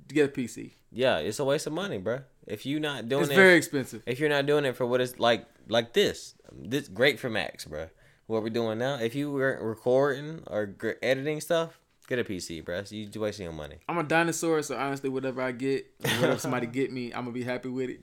get 0.08 0.26
a 0.26 0.32
PC. 0.32 0.72
Yeah, 0.92 1.20
it's 1.20 1.38
a 1.40 1.46
waste 1.46 1.68
of 1.68 1.74
money, 1.74 2.00
bro. 2.00 2.22
If 2.48 2.66
you're 2.66 2.80
not 2.80 3.08
doing 3.08 3.24
It's 3.24 3.32
it, 3.32 3.36
very 3.36 3.56
expensive. 3.56 4.02
if 4.08 4.20
you're 4.20 4.30
not 4.30 4.48
doing 4.48 4.66
it 4.66 4.76
for 4.76 4.86
what 4.88 5.00
it's 5.00 5.20
like, 5.20 5.46
like 5.70 5.94
this, 5.94 6.34
this 6.52 6.88
great 6.88 7.20
for 7.20 7.30
Macs, 7.30 7.66
bro. 7.66 7.90
What 8.32 8.44
we're 8.44 8.50
doing 8.50 8.78
now. 8.80 8.96
If 8.96 9.14
you 9.16 9.32
were 9.32 9.60
recording 9.62 10.44
or 10.48 10.74
editing 11.04 11.42
stuff, 11.42 11.80
get 12.08 12.18
a 12.20 12.24
PC, 12.24 12.64
bro. 12.66 12.84
You 12.90 13.10
you 13.14 13.22
wasting 13.22 13.44
your 13.44 13.54
money. 13.54 13.78
I'm 13.88 13.98
a 13.98 14.04
dinosaur, 14.04 14.62
so 14.64 14.76
honestly, 14.78 15.10
whatever 15.10 15.42
I 15.42 15.52
get, 15.52 15.86
whatever 16.02 16.38
somebody 16.40 16.68
get 16.68 16.92
me, 16.92 17.12
I'm 17.14 17.22
gonna 17.26 17.32
be 17.32 17.44
happy 17.44 17.70
with 17.70 17.90
it. 17.90 18.00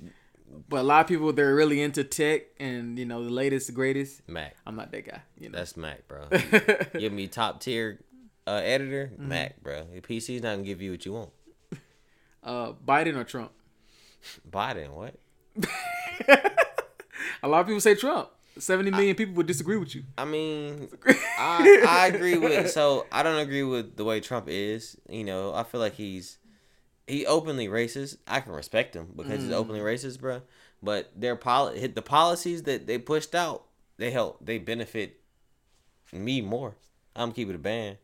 But 0.68 0.80
a 0.80 0.82
lot 0.82 1.00
of 1.02 1.06
people 1.08 1.32
they're 1.32 1.54
really 1.54 1.82
into 1.82 2.04
tech 2.04 2.42
and 2.58 2.98
you 2.98 3.04
know 3.04 3.22
the 3.24 3.30
latest, 3.30 3.66
the 3.66 3.72
greatest. 3.72 4.26
Mac. 4.28 4.56
I'm 4.66 4.76
not 4.76 4.92
that 4.92 5.04
guy. 5.06 5.22
You 5.38 5.50
know. 5.50 5.58
That's 5.58 5.76
Mac, 5.76 6.06
bro. 6.08 6.26
give 6.98 7.12
me 7.12 7.26
top 7.28 7.60
tier 7.60 8.00
uh, 8.46 8.60
editor, 8.64 9.10
Mm-hmm. 9.14 9.28
Mac, 9.28 9.62
bro. 9.62 9.86
Your 9.92 10.02
PC's 10.02 10.42
not 10.42 10.52
gonna 10.52 10.62
give 10.62 10.80
you 10.80 10.92
what 10.92 11.04
you 11.04 11.12
want. 11.12 11.30
uh, 12.42 12.72
Biden 12.86 13.16
or 13.16 13.24
Trump? 13.24 13.52
Biden, 14.50 14.90
what? 14.90 15.14
A 17.42 17.48
lot 17.48 17.60
of 17.60 17.66
people 17.66 17.80
say 17.80 17.94
Trump. 17.94 18.28
Seventy 18.58 18.90
million 18.90 19.14
people 19.14 19.34
would 19.34 19.46
disagree 19.46 19.76
with 19.76 19.94
you. 19.94 20.04
I 20.16 20.24
mean, 20.24 20.88
I 21.38 21.84
I 21.88 22.06
agree 22.08 22.38
with. 22.38 22.70
So 22.70 23.06
I 23.12 23.22
don't 23.22 23.38
agree 23.38 23.62
with 23.62 23.96
the 23.96 24.04
way 24.04 24.20
Trump 24.20 24.46
is. 24.48 24.96
You 25.08 25.24
know, 25.24 25.54
I 25.54 25.62
feel 25.62 25.80
like 25.80 25.94
he's 25.94 26.38
he 27.06 27.26
openly 27.26 27.68
racist. 27.68 28.18
I 28.26 28.40
can 28.40 28.52
respect 28.52 28.94
him 28.94 29.12
because 29.16 29.42
he's 29.42 29.52
openly 29.52 29.80
mm. 29.80 29.84
racist, 29.84 30.20
bro. 30.20 30.42
But 30.82 31.10
their 31.16 31.36
poli- 31.36 31.86
the 31.86 32.02
policies 32.02 32.64
that 32.64 32.86
they 32.86 32.98
pushed 32.98 33.34
out, 33.34 33.64
they 33.96 34.10
help, 34.10 34.44
they 34.44 34.58
benefit 34.58 35.20
me 36.12 36.40
more. 36.40 36.76
I'm 37.16 37.32
keeping 37.32 37.54
it 37.54 37.56
a 37.56 37.58
band. 37.58 37.98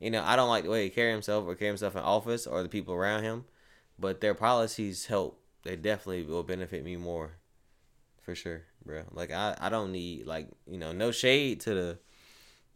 You 0.00 0.10
know, 0.10 0.22
I 0.22 0.36
don't 0.36 0.48
like 0.48 0.64
the 0.64 0.70
way 0.70 0.84
he 0.84 0.90
carry 0.90 1.12
himself 1.12 1.46
or 1.46 1.54
carry 1.54 1.68
himself 1.68 1.96
in 1.96 2.02
office 2.02 2.46
or 2.46 2.62
the 2.62 2.68
people 2.68 2.94
around 2.94 3.22
him, 3.22 3.44
but 3.98 4.20
their 4.20 4.34
policies 4.34 5.06
help. 5.06 5.40
They 5.62 5.76
definitely 5.76 6.22
will 6.22 6.42
benefit 6.42 6.84
me 6.84 6.96
more, 6.96 7.32
for 8.26 8.34
sure, 8.34 8.64
bro. 8.84 9.04
Like 9.12 9.30
I, 9.30 9.56
I 9.58 9.68
don't 9.70 9.92
need 9.92 10.26
like 10.26 10.48
you 10.66 10.76
know 10.76 10.90
no 10.92 11.12
shade 11.12 11.60
to 11.60 11.74
the 11.74 11.98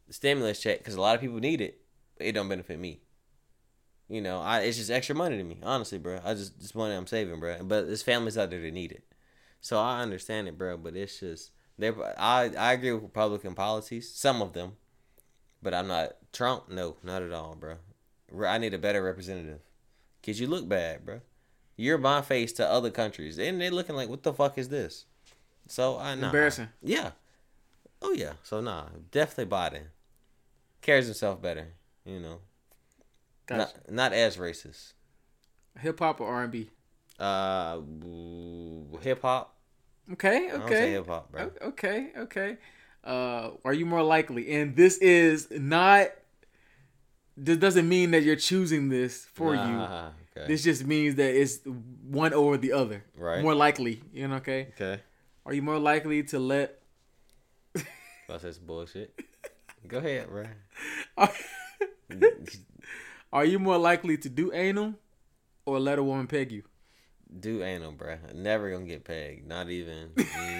stimulus 0.08 0.60
check 0.60 0.78
because 0.78 0.94
a 0.94 1.00
lot 1.00 1.16
of 1.16 1.20
people 1.20 1.38
need 1.38 1.60
it, 1.60 1.80
but 2.16 2.26
it 2.28 2.32
don't 2.32 2.48
benefit 2.48 2.78
me. 2.78 3.00
You 4.08 4.20
know, 4.20 4.40
I 4.40 4.60
it's 4.60 4.78
just 4.78 4.92
extra 4.92 5.14
money 5.14 5.36
to 5.36 5.42
me, 5.42 5.58
honestly, 5.64 5.98
bro. 5.98 6.20
I 6.24 6.34
just 6.34 6.54
it's 6.60 6.74
money 6.74 6.94
I'm 6.94 7.08
saving, 7.08 7.40
bro. 7.40 7.64
But 7.64 7.88
there's 7.88 8.02
families 8.02 8.38
out 8.38 8.50
there 8.50 8.60
that 8.60 8.72
need 8.72 8.92
it, 8.92 9.02
so 9.60 9.76
I 9.76 10.02
understand 10.02 10.46
it, 10.46 10.56
bro. 10.56 10.76
But 10.76 10.94
it's 10.94 11.18
just 11.18 11.50
they. 11.76 11.90
I 12.16 12.52
I 12.56 12.72
agree 12.72 12.92
with 12.92 13.02
Republican 13.02 13.54
policies, 13.54 14.14
some 14.14 14.40
of 14.40 14.52
them, 14.52 14.76
but 15.60 15.74
I'm 15.74 15.88
not 15.88 16.12
Trump. 16.32 16.70
No, 16.70 16.96
not 17.02 17.22
at 17.22 17.32
all, 17.32 17.56
bro. 17.56 17.78
I 18.46 18.58
need 18.58 18.72
a 18.72 18.78
better 18.78 19.02
representative, 19.02 19.58
cause 20.24 20.38
you 20.38 20.46
look 20.46 20.68
bad, 20.68 21.04
bro. 21.04 21.22
You're 21.76 21.98
my 21.98 22.22
face 22.22 22.52
to 22.52 22.70
other 22.70 22.90
countries, 22.90 23.36
and 23.36 23.60
they're 23.60 23.72
looking 23.72 23.96
like, 23.96 24.08
what 24.08 24.22
the 24.22 24.32
fuck 24.32 24.56
is 24.56 24.68
this? 24.68 25.06
So 25.70 25.98
I 25.98 26.16
nah. 26.16 26.26
Embarrassing. 26.26 26.68
Yeah. 26.82 27.12
Oh 28.02 28.12
yeah. 28.12 28.32
So 28.42 28.60
nah, 28.60 28.86
definitely 29.12 29.56
Biden 29.56 29.82
carries 30.82 31.06
himself 31.06 31.40
better. 31.40 31.68
You 32.04 32.18
know, 32.18 32.38
Gotcha. 33.46 33.72
not 33.86 33.92
not 33.92 34.12
as 34.12 34.36
racist. 34.36 34.94
Hip 35.78 36.00
hop 36.00 36.20
or 36.20 36.26
R 36.26 36.42
and 36.42 36.52
B? 36.52 36.70
Uh, 37.20 37.78
hip 39.00 39.22
hop. 39.22 39.54
Okay, 40.12 40.48
I 40.48 40.58
don't 40.58 40.68
say 40.68 40.82
okay, 40.82 40.90
hip 40.90 41.06
hop, 41.06 41.30
bro. 41.30 41.50
Okay, 41.62 42.08
okay. 42.16 42.56
Uh, 43.04 43.50
are 43.64 43.72
you 43.72 43.86
more 43.86 44.02
likely? 44.02 44.52
And 44.52 44.74
this 44.74 44.98
is 44.98 45.46
not. 45.52 46.08
This 47.36 47.58
doesn't 47.58 47.88
mean 47.88 48.10
that 48.10 48.24
you're 48.24 48.34
choosing 48.34 48.88
this 48.88 49.24
for 49.24 49.54
you. 49.54 49.60
Okay. 49.60 50.48
This 50.48 50.64
just 50.64 50.84
means 50.84 51.14
that 51.14 51.32
it's 51.32 51.60
one 52.08 52.34
over 52.34 52.56
the 52.56 52.72
other. 52.72 53.04
Right. 53.16 53.40
More 53.40 53.54
likely, 53.54 54.02
you 54.12 54.26
know. 54.26 54.36
Okay. 54.36 54.68
okay. 54.74 55.00
Are 55.46 55.54
you 55.54 55.62
more 55.62 55.78
likely 55.78 56.22
to 56.24 56.38
let? 56.38 56.80
That's 58.28 58.42
some 58.42 58.66
bullshit. 58.66 59.18
Go 59.86 59.98
ahead, 59.98 60.28
bro. 60.28 60.46
Are 63.32 63.44
you 63.44 63.58
more 63.58 63.78
likely 63.78 64.16
to 64.18 64.28
do 64.28 64.52
anal, 64.52 64.94
or 65.64 65.80
let 65.80 65.98
a 65.98 66.02
woman 66.02 66.26
peg 66.26 66.52
you? 66.52 66.64
Do 67.38 67.62
anal, 67.62 67.92
bro. 67.92 68.18
Never 68.34 68.70
gonna 68.70 68.86
get 68.86 69.04
pegged. 69.04 69.46
Not 69.46 69.70
even. 69.70 70.10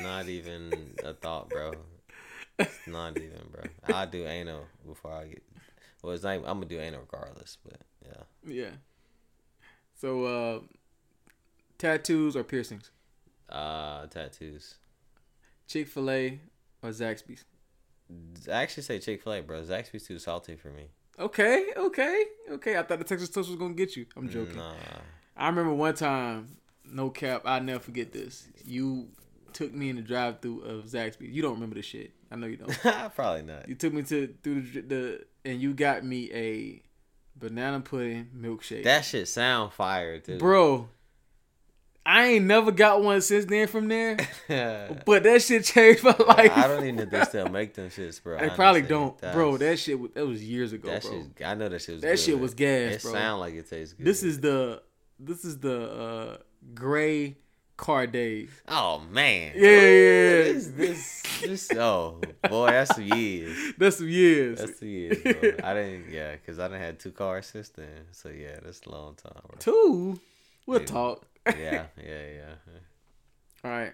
not 0.03 0.29
even 0.29 0.95
a 1.05 1.15
thought, 1.15 1.49
bro. 1.49 1.75
It's 2.59 2.87
not 2.87 3.17
even, 3.17 3.43
bro. 3.51 3.65
I 3.95 4.07
do 4.07 4.27
anal 4.27 4.67
before 4.87 5.13
I 5.13 5.27
get. 5.27 5.43
Well, 6.03 6.15
it's 6.15 6.23
not. 6.23 6.35
Even, 6.37 6.47
I'm 6.47 6.59
gonna 6.59 6.67
do 6.67 6.81
anal 6.81 7.01
regardless, 7.01 7.59
but 7.65 7.81
yeah. 8.07 8.23
Yeah. 8.47 8.71
So, 9.95 10.25
uh, 10.25 10.61
tattoos 11.77 12.37
or 12.37 12.45
piercings? 12.45 12.91
Uh, 13.51 14.07
tattoos. 14.07 14.77
Chick 15.67 15.89
Fil 15.89 16.11
A 16.11 16.41
or 16.83 16.91
Zaxby's? 16.91 17.45
I 18.49 18.63
actually 18.63 18.83
say 18.83 18.99
Chick 18.99 19.23
Fil 19.23 19.33
A, 19.35 19.41
bro. 19.43 19.63
Zaxby's 19.63 20.07
too 20.07 20.19
salty 20.19 20.57
for 20.57 20.69
me. 20.69 20.87
Okay, 21.19 21.67
okay, 21.77 22.25
okay. 22.53 22.79
I 22.79 22.83
thought 22.83 22.99
the 22.99 23.05
Texas 23.05 23.29
toast 23.29 23.49
was 23.49 23.59
gonna 23.59 23.75
get 23.75 23.97
you. 23.97 24.07
I'm 24.17 24.29
joking. 24.29 24.57
Nah. 24.57 24.73
I 25.37 25.49
remember 25.49 25.75
one 25.75 25.95
time, 25.95 26.57
no 26.85 27.11
cap, 27.11 27.43
I'll 27.45 27.63
never 27.63 27.81
forget 27.81 28.13
this. 28.13 28.49
You 28.65 29.09
took 29.53 29.73
me 29.73 29.91
in 29.91 29.97
the 29.97 30.03
drive-through 30.03 30.63
of 30.63 30.85
Zaxby's. 30.85 31.31
You 31.31 31.43
don't 31.43 31.55
remember 31.55 31.75
the 31.77 31.83
shit. 31.83 32.13
I 32.31 32.37
know 32.37 32.47
you 32.47 32.57
don't. 32.57 32.79
Probably 33.15 33.43
not. 33.43 33.69
you 33.69 33.75
took 33.75 33.93
me 33.93 34.03
to 34.05 34.35
through 34.43 34.63
the, 34.63 34.81
the 34.81 35.25
and 35.45 35.61
you 35.61 35.75
got 35.75 36.05
me 36.05 36.31
a 36.33 36.83
banana 37.37 37.81
pudding 37.81 38.29
milkshake. 38.37 38.85
That 38.85 39.05
shit 39.05 39.29
sound 39.29 39.73
fire, 39.73 40.19
too. 40.19 40.39
Bro, 40.39 40.89
I 42.13 42.27
ain't 42.27 42.45
never 42.47 42.73
got 42.73 43.03
one 43.05 43.21
since 43.21 43.45
then 43.45 43.69
from 43.69 43.87
there. 43.89 44.17
But 45.07 45.23
that 45.23 45.43
shit 45.43 45.65
changed 45.65 46.03
my 46.03 46.17
life. 46.27 46.51
I 46.57 46.67
don't 46.67 46.83
even 46.83 46.97
know 46.97 47.03
if 47.05 47.11
they 47.11 47.23
still 47.25 47.49
make 47.49 47.75
them 47.75 47.89
shits, 47.89 48.21
bro. 48.23 48.39
They 48.39 48.51
probably 48.51 48.83
don't, 48.83 49.17
bro. 49.21 49.57
That 49.57 49.79
shit, 49.79 49.99
was, 49.99 50.11
that 50.15 50.27
was 50.27 50.43
years 50.43 50.73
ago, 50.73 50.89
that 50.89 51.03
bro. 51.03 51.13
shit. 51.13 51.47
I 51.47 51.55
know 51.55 51.69
that 51.69 51.81
shit 51.81 51.95
was. 51.95 52.03
That 52.03 52.09
good. 52.11 52.19
shit 52.19 52.39
was 52.41 52.55
gas, 52.55 52.95
It 52.97 53.03
bro. 53.03 53.13
sound 53.13 53.41
like 53.41 53.55
it 53.55 53.71
tastes 53.71 53.95
good. 53.95 54.05
This 54.07 54.23
is 54.25 54.41
the, 54.41 54.83
this 55.21 55.45
is 55.45 55.59
the 55.59 55.91
uh, 55.93 56.37
gray 56.75 57.37
car 57.77 58.07
days. 58.07 58.51
Oh 58.69 59.03
man. 59.11 59.53
Yeah, 59.55 59.71
yeah, 59.71 59.77
yeah. 59.77 60.43
This, 60.53 60.67
this, 60.69 61.23
this. 61.43 61.71
Oh 61.79 62.21
boy, 62.49 62.67
that's 62.67 62.95
some 62.95 63.05
years. 63.05 63.57
That's 63.79 63.97
some 63.99 64.09
years. 64.09 64.59
That's 64.59 64.79
some 64.81 64.89
years, 64.89 65.17
bro. 65.23 65.33
I 65.65 65.75
didn't. 65.75 66.11
Yeah, 66.11 66.33
because 66.33 66.59
I 66.59 66.67
didn't 66.69 66.83
had 66.83 66.99
two 66.99 67.13
cars 67.13 67.47
since 67.47 67.69
then. 67.71 68.07
So 68.13 68.29
yeah, 68.29 68.59
that's 68.63 68.83
a 68.87 68.91
long 68.91 69.15
time, 69.15 69.33
bro. 69.49 69.59
Two. 69.61 70.21
We'll 70.67 70.81
Yeah. 70.81 70.87
talk. 70.87 71.27
Yeah, 71.47 71.87
yeah, 71.97 72.27
yeah. 72.35 72.55
All 73.65 73.71
right. 73.71 73.93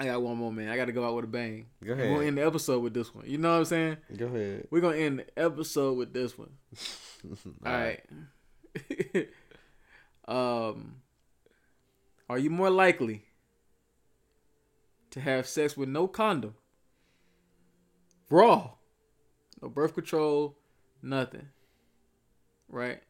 I 0.00 0.04
got 0.04 0.22
one 0.22 0.36
more, 0.36 0.52
man. 0.52 0.68
I 0.68 0.76
got 0.76 0.84
to 0.84 0.92
go 0.92 1.04
out 1.04 1.16
with 1.16 1.24
a 1.24 1.28
bang. 1.28 1.66
Go 1.84 1.92
ahead. 1.92 2.04
We're 2.04 2.14
going 2.14 2.20
to 2.20 2.26
end 2.28 2.38
the 2.38 2.46
episode 2.46 2.80
with 2.80 2.94
this 2.94 3.12
one. 3.12 3.24
You 3.26 3.38
know 3.38 3.50
what 3.50 3.58
I'm 3.58 3.64
saying? 3.64 3.96
Go 4.16 4.26
ahead. 4.26 4.68
We're 4.70 4.80
going 4.80 4.96
to 4.96 5.04
end 5.04 5.18
the 5.18 5.42
episode 5.42 5.98
with 5.98 6.12
this 6.12 6.38
one. 6.38 6.50
All 7.66 7.72
right. 7.72 8.00
um, 10.28 10.96
are 12.30 12.38
you 12.38 12.50
more 12.50 12.70
likely 12.70 13.24
to 15.10 15.20
have 15.20 15.48
sex 15.48 15.76
with 15.76 15.88
no 15.88 16.06
condom? 16.06 16.54
Raw. 18.30 18.72
No 19.60 19.68
birth 19.68 19.94
control, 19.94 20.56
nothing. 21.02 21.48
Right? 22.68 23.02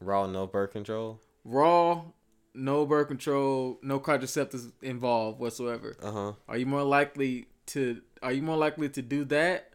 Raw, 0.00 0.26
no 0.26 0.46
birth 0.46 0.70
control. 0.70 1.20
Raw, 1.44 2.04
no 2.58 2.84
birth 2.84 3.08
control, 3.08 3.78
no 3.82 4.00
contraceptives 4.00 4.72
involved 4.82 5.38
whatsoever. 5.38 5.96
Uh 6.02 6.10
huh. 6.10 6.32
Are 6.48 6.56
you 6.56 6.66
more 6.66 6.82
likely 6.82 7.46
to 7.66 8.00
are 8.22 8.32
you 8.32 8.42
more 8.42 8.56
likely 8.56 8.88
to 8.88 9.02
do 9.02 9.24
that? 9.26 9.70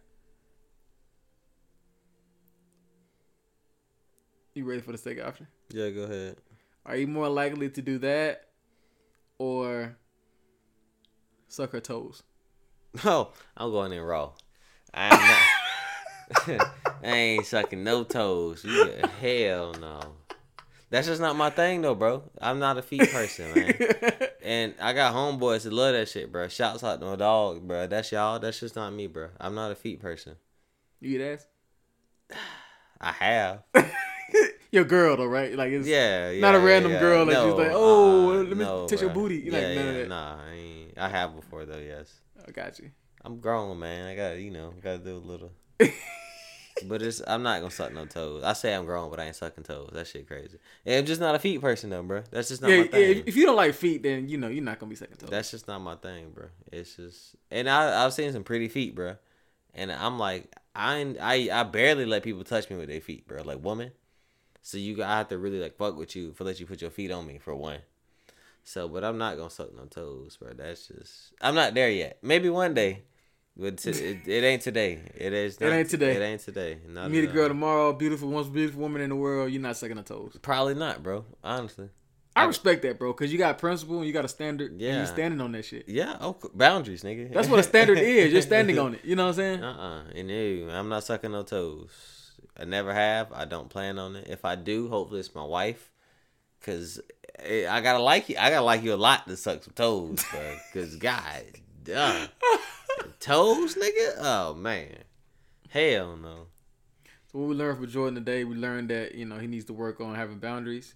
You 4.53 4.65
ready 4.65 4.81
for 4.81 4.91
the 4.91 4.97
second 4.97 5.23
option? 5.23 5.47
Yeah, 5.71 5.89
go 5.89 6.03
ahead. 6.03 6.37
Are 6.85 6.95
you 6.95 7.07
more 7.07 7.29
likely 7.29 7.69
to 7.69 7.81
do 7.81 7.97
that 7.99 8.49
or 9.39 9.95
suck 11.47 11.71
her 11.71 11.79
toes? 11.79 12.23
Oh, 13.05 13.31
I'm 13.57 13.71
going 13.71 13.91
in 13.91 14.01
raw. 14.03 14.29
I'm 14.93 15.09
not. 15.09 16.71
I 17.03 17.07
ain't 17.07 17.45
sucking 17.47 17.83
no 17.83 18.03
toes. 18.03 18.63
You, 18.63 18.93
hell 19.19 19.73
no. 19.81 19.99
That's 20.93 21.07
just 21.07 21.19
not 21.19 21.35
my 21.35 21.49
thing 21.49 21.81
though, 21.81 21.95
bro. 21.95 22.21
I'm 22.39 22.59
not 22.59 22.77
a 22.77 22.83
feet 22.83 23.11
person, 23.11 23.51
man. 23.55 23.73
And 24.43 24.75
I 24.79 24.93
got 24.93 25.15
homeboys 25.15 25.63
that 25.63 25.73
love 25.73 25.93
that 25.93 26.07
shit, 26.07 26.31
bro. 26.31 26.49
Shouts 26.49 26.83
out 26.83 26.99
to 26.99 27.05
my 27.07 27.15
dog, 27.15 27.67
bro. 27.67 27.87
That's 27.87 28.11
y'all. 28.11 28.37
That's 28.37 28.59
just 28.59 28.75
not 28.75 28.93
me, 28.93 29.07
bro. 29.07 29.29
I'm 29.39 29.55
not 29.55 29.71
a 29.71 29.75
feet 29.75 30.01
person. 30.01 30.35
you 30.99 31.17
get 31.17 31.33
ass? 31.33 31.47
I 33.01 33.11
have. 33.11 33.63
Your 34.71 34.83
girl 34.83 35.17
though, 35.17 35.25
right? 35.25 35.55
Like 35.55 35.71
it's 35.71 35.87
Yeah, 35.87 36.29
yeah. 36.29 36.41
Not 36.41 36.53
a 36.53 36.59
random 36.59 36.91
yeah. 36.91 36.99
girl 36.99 37.25
that 37.25 37.43
she's 37.43 37.53
like, 37.53 37.71
uh, 37.71 37.75
"Oh, 37.75 38.45
let 38.47 38.55
me 38.55 38.63
touch 38.87 39.01
your 39.01 39.09
booty." 39.09 39.37
You 39.37 39.51
like, 39.51 39.61
yeah, 39.61 39.73
none 39.73 39.87
of 39.87 39.95
yeah, 39.95 40.01
that. 40.01 40.09
Nah, 40.09 40.37
I, 40.45 40.51
ain't, 40.53 40.97
I 40.97 41.09
have 41.09 41.35
before 41.35 41.65
though. 41.65 41.79
Yes, 41.79 42.21
I 42.47 42.51
got 42.51 42.77
you. 42.77 42.91
I'm 43.25 43.39
grown, 43.39 43.79
man. 43.79 44.05
I 44.07 44.15
got 44.15 44.37
you 44.37 44.51
know, 44.51 44.75
got 44.83 44.91
to 44.91 44.97
do 44.99 45.15
a 45.15 45.17
little. 45.17 45.53
but 46.81 47.01
it's 47.01 47.21
I'm 47.27 47.43
not 47.43 47.59
gonna 47.59 47.71
suck 47.71 47.93
no 47.93 48.05
toes. 48.05 48.43
I 48.43 48.53
say 48.53 48.73
I'm 48.73 48.85
grown, 48.85 49.09
but 49.09 49.19
I 49.19 49.25
ain't 49.25 49.35
sucking 49.35 49.63
toes. 49.63 49.91
That 49.93 50.07
shit 50.07 50.27
crazy. 50.27 50.57
And 50.85 50.95
I'm 50.99 51.05
just 51.05 51.21
not 51.21 51.35
a 51.35 51.39
feet 51.39 51.61
person 51.61 51.89
though, 51.89 52.03
bro. 52.03 52.23
That's 52.31 52.49
just 52.49 52.61
not 52.61 52.69
Yeah, 52.71 52.77
my 52.79 52.87
thing. 52.87 53.17
if, 53.19 53.27
if 53.29 53.35
you 53.35 53.45
don't 53.45 53.55
like 53.55 53.73
feet, 53.73 54.03
then 54.03 54.27
you 54.27 54.37
know 54.37 54.47
you're 54.47 54.63
not 54.63 54.79
gonna 54.79 54.89
be 54.89 54.95
sucking 54.95 55.17
toes. 55.17 55.29
That's 55.29 55.51
just 55.51 55.67
not 55.67 55.79
my 55.79 55.95
thing, 55.95 56.31
bro. 56.31 56.47
It's 56.71 56.95
just, 56.95 57.35
and 57.51 57.69
I 57.69 58.03
I've 58.05 58.13
seen 58.13 58.31
some 58.33 58.43
pretty 58.43 58.67
feet, 58.67 58.95
bro. 58.95 59.15
and 59.73 59.91
I'm 59.91 60.17
like, 60.19 60.53
I 60.75 61.15
I 61.21 61.49
I 61.51 61.63
barely 61.63 62.05
let 62.05 62.23
people 62.23 62.43
touch 62.43 62.69
me 62.69 62.75
with 62.77 62.89
their 62.89 63.01
feet, 63.01 63.27
bro. 63.27 63.43
Like 63.43 63.63
woman, 63.63 63.91
so 64.61 64.77
you 64.77 65.03
I 65.03 65.17
have 65.17 65.29
to 65.29 65.37
really 65.37 65.59
like 65.59 65.77
fuck 65.77 65.97
with 65.97 66.15
you 66.15 66.33
for 66.33 66.43
let 66.43 66.59
you 66.59 66.65
put 66.65 66.81
your 66.81 66.91
feet 66.91 67.11
on 67.11 67.27
me 67.27 67.39
for 67.39 67.55
one. 67.55 67.79
So, 68.63 68.87
but 68.87 69.03
I'm 69.03 69.17
not 69.17 69.37
gonna 69.37 69.49
suck 69.49 69.75
no 69.75 69.85
toes, 69.85 70.37
bro. 70.37 70.53
That's 70.53 70.87
just 70.87 71.33
I'm 71.41 71.55
not 71.55 71.73
there 71.73 71.89
yet. 71.89 72.17
Maybe 72.21 72.49
one 72.49 72.73
day, 72.73 73.03
but 73.55 73.77
t- 73.77 73.89
it, 73.91 74.27
it 74.27 74.43
ain't 74.43 74.61
today. 74.61 74.99
It 75.15 75.33
is. 75.33 75.57
It 75.57 75.65
ain't 75.67 75.89
today. 75.89 76.15
It 76.15 76.21
ain't 76.21 76.41
today. 76.41 76.77
Not 76.87 77.05
You 77.05 77.21
meet 77.21 77.29
a 77.29 77.31
girl 77.31 77.47
tomorrow, 77.47 77.93
beautiful, 77.93 78.29
most 78.29 78.51
beautiful 78.51 78.81
woman 78.81 79.01
in 79.01 79.09
the 79.09 79.15
world. 79.15 79.51
You're 79.51 79.61
not 79.61 79.77
sucking 79.77 79.97
her 79.97 80.03
toes. 80.03 80.37
Probably 80.41 80.73
not, 80.75 81.03
bro. 81.03 81.25
Honestly. 81.43 81.89
I 82.35 82.45
respect 82.45 82.81
that, 82.81 82.97
bro, 82.97 83.13
because 83.13 83.31
you 83.31 83.37
got 83.37 83.59
principle 83.59 83.97
and 83.99 84.07
you 84.07 84.11
got 84.13 84.25
a 84.25 84.27
standard. 84.27 84.71
and 84.71 84.81
Yeah. 84.81 84.97
you're 84.97 85.05
standing 85.05 85.39
on 85.39 85.51
that 85.51 85.65
shit. 85.65 85.87
Yeah. 85.87 86.17
Oh, 86.19 86.35
boundaries, 86.55 87.03
nigga. 87.03 87.31
That's 87.31 87.47
what 87.47 87.59
a 87.59 87.63
standard 87.63 87.97
is. 87.99 88.33
You're 88.33 88.41
standing 88.41 88.79
on 88.79 88.95
it. 88.95 89.05
You 89.05 89.15
know 89.15 89.25
what 89.25 89.29
I'm 89.29 89.35
saying? 89.35 89.63
Uh 89.63 89.71
uh 89.71 90.03
And 90.15 90.27
no, 90.29 90.69
I'm 90.73 90.89
not 90.89 91.03
sucking 91.03 91.31
no 91.31 91.43
toes. 91.43 92.31
I 92.57 92.65
never 92.65 92.91
have. 92.91 93.31
I 93.33 93.45
don't 93.45 93.69
plan 93.69 93.99
on 93.99 94.15
it. 94.15 94.27
If 94.29 94.45
I 94.45 94.55
do, 94.55 94.87
hopefully 94.89 95.19
it's 95.19 95.35
my 95.35 95.43
wife. 95.45 95.91
Cause 96.61 96.99
eh, 97.37 97.67
I 97.69 97.81
gotta 97.81 98.01
like 98.01 98.29
you. 98.29 98.35
I 98.39 98.49
gotta 98.49 98.65
like 98.65 98.81
you 98.81 98.93
a 98.93 98.95
lot 98.95 99.27
to 99.27 99.37
suck 99.37 99.63
some 99.63 99.73
toes, 99.75 100.23
bro. 100.31 100.57
Cause 100.73 100.95
God, 100.95 101.43
duh. 101.83 102.27
toes, 103.23 103.75
nigga. 103.75 104.15
Oh 104.19 104.53
man, 104.55 104.97
hell 105.69 106.17
no. 106.17 106.47
So 107.31 107.39
what 107.39 107.49
we 107.49 107.55
learned 107.55 107.77
from 107.77 107.87
Jordan 107.87 108.15
today, 108.15 108.43
we 108.43 108.55
learned 108.55 108.89
that 108.89 109.15
you 109.15 109.25
know 109.25 109.37
he 109.39 109.47
needs 109.47 109.65
to 109.65 109.73
work 109.73 109.99
on 110.01 110.15
having 110.15 110.37
boundaries 110.39 110.93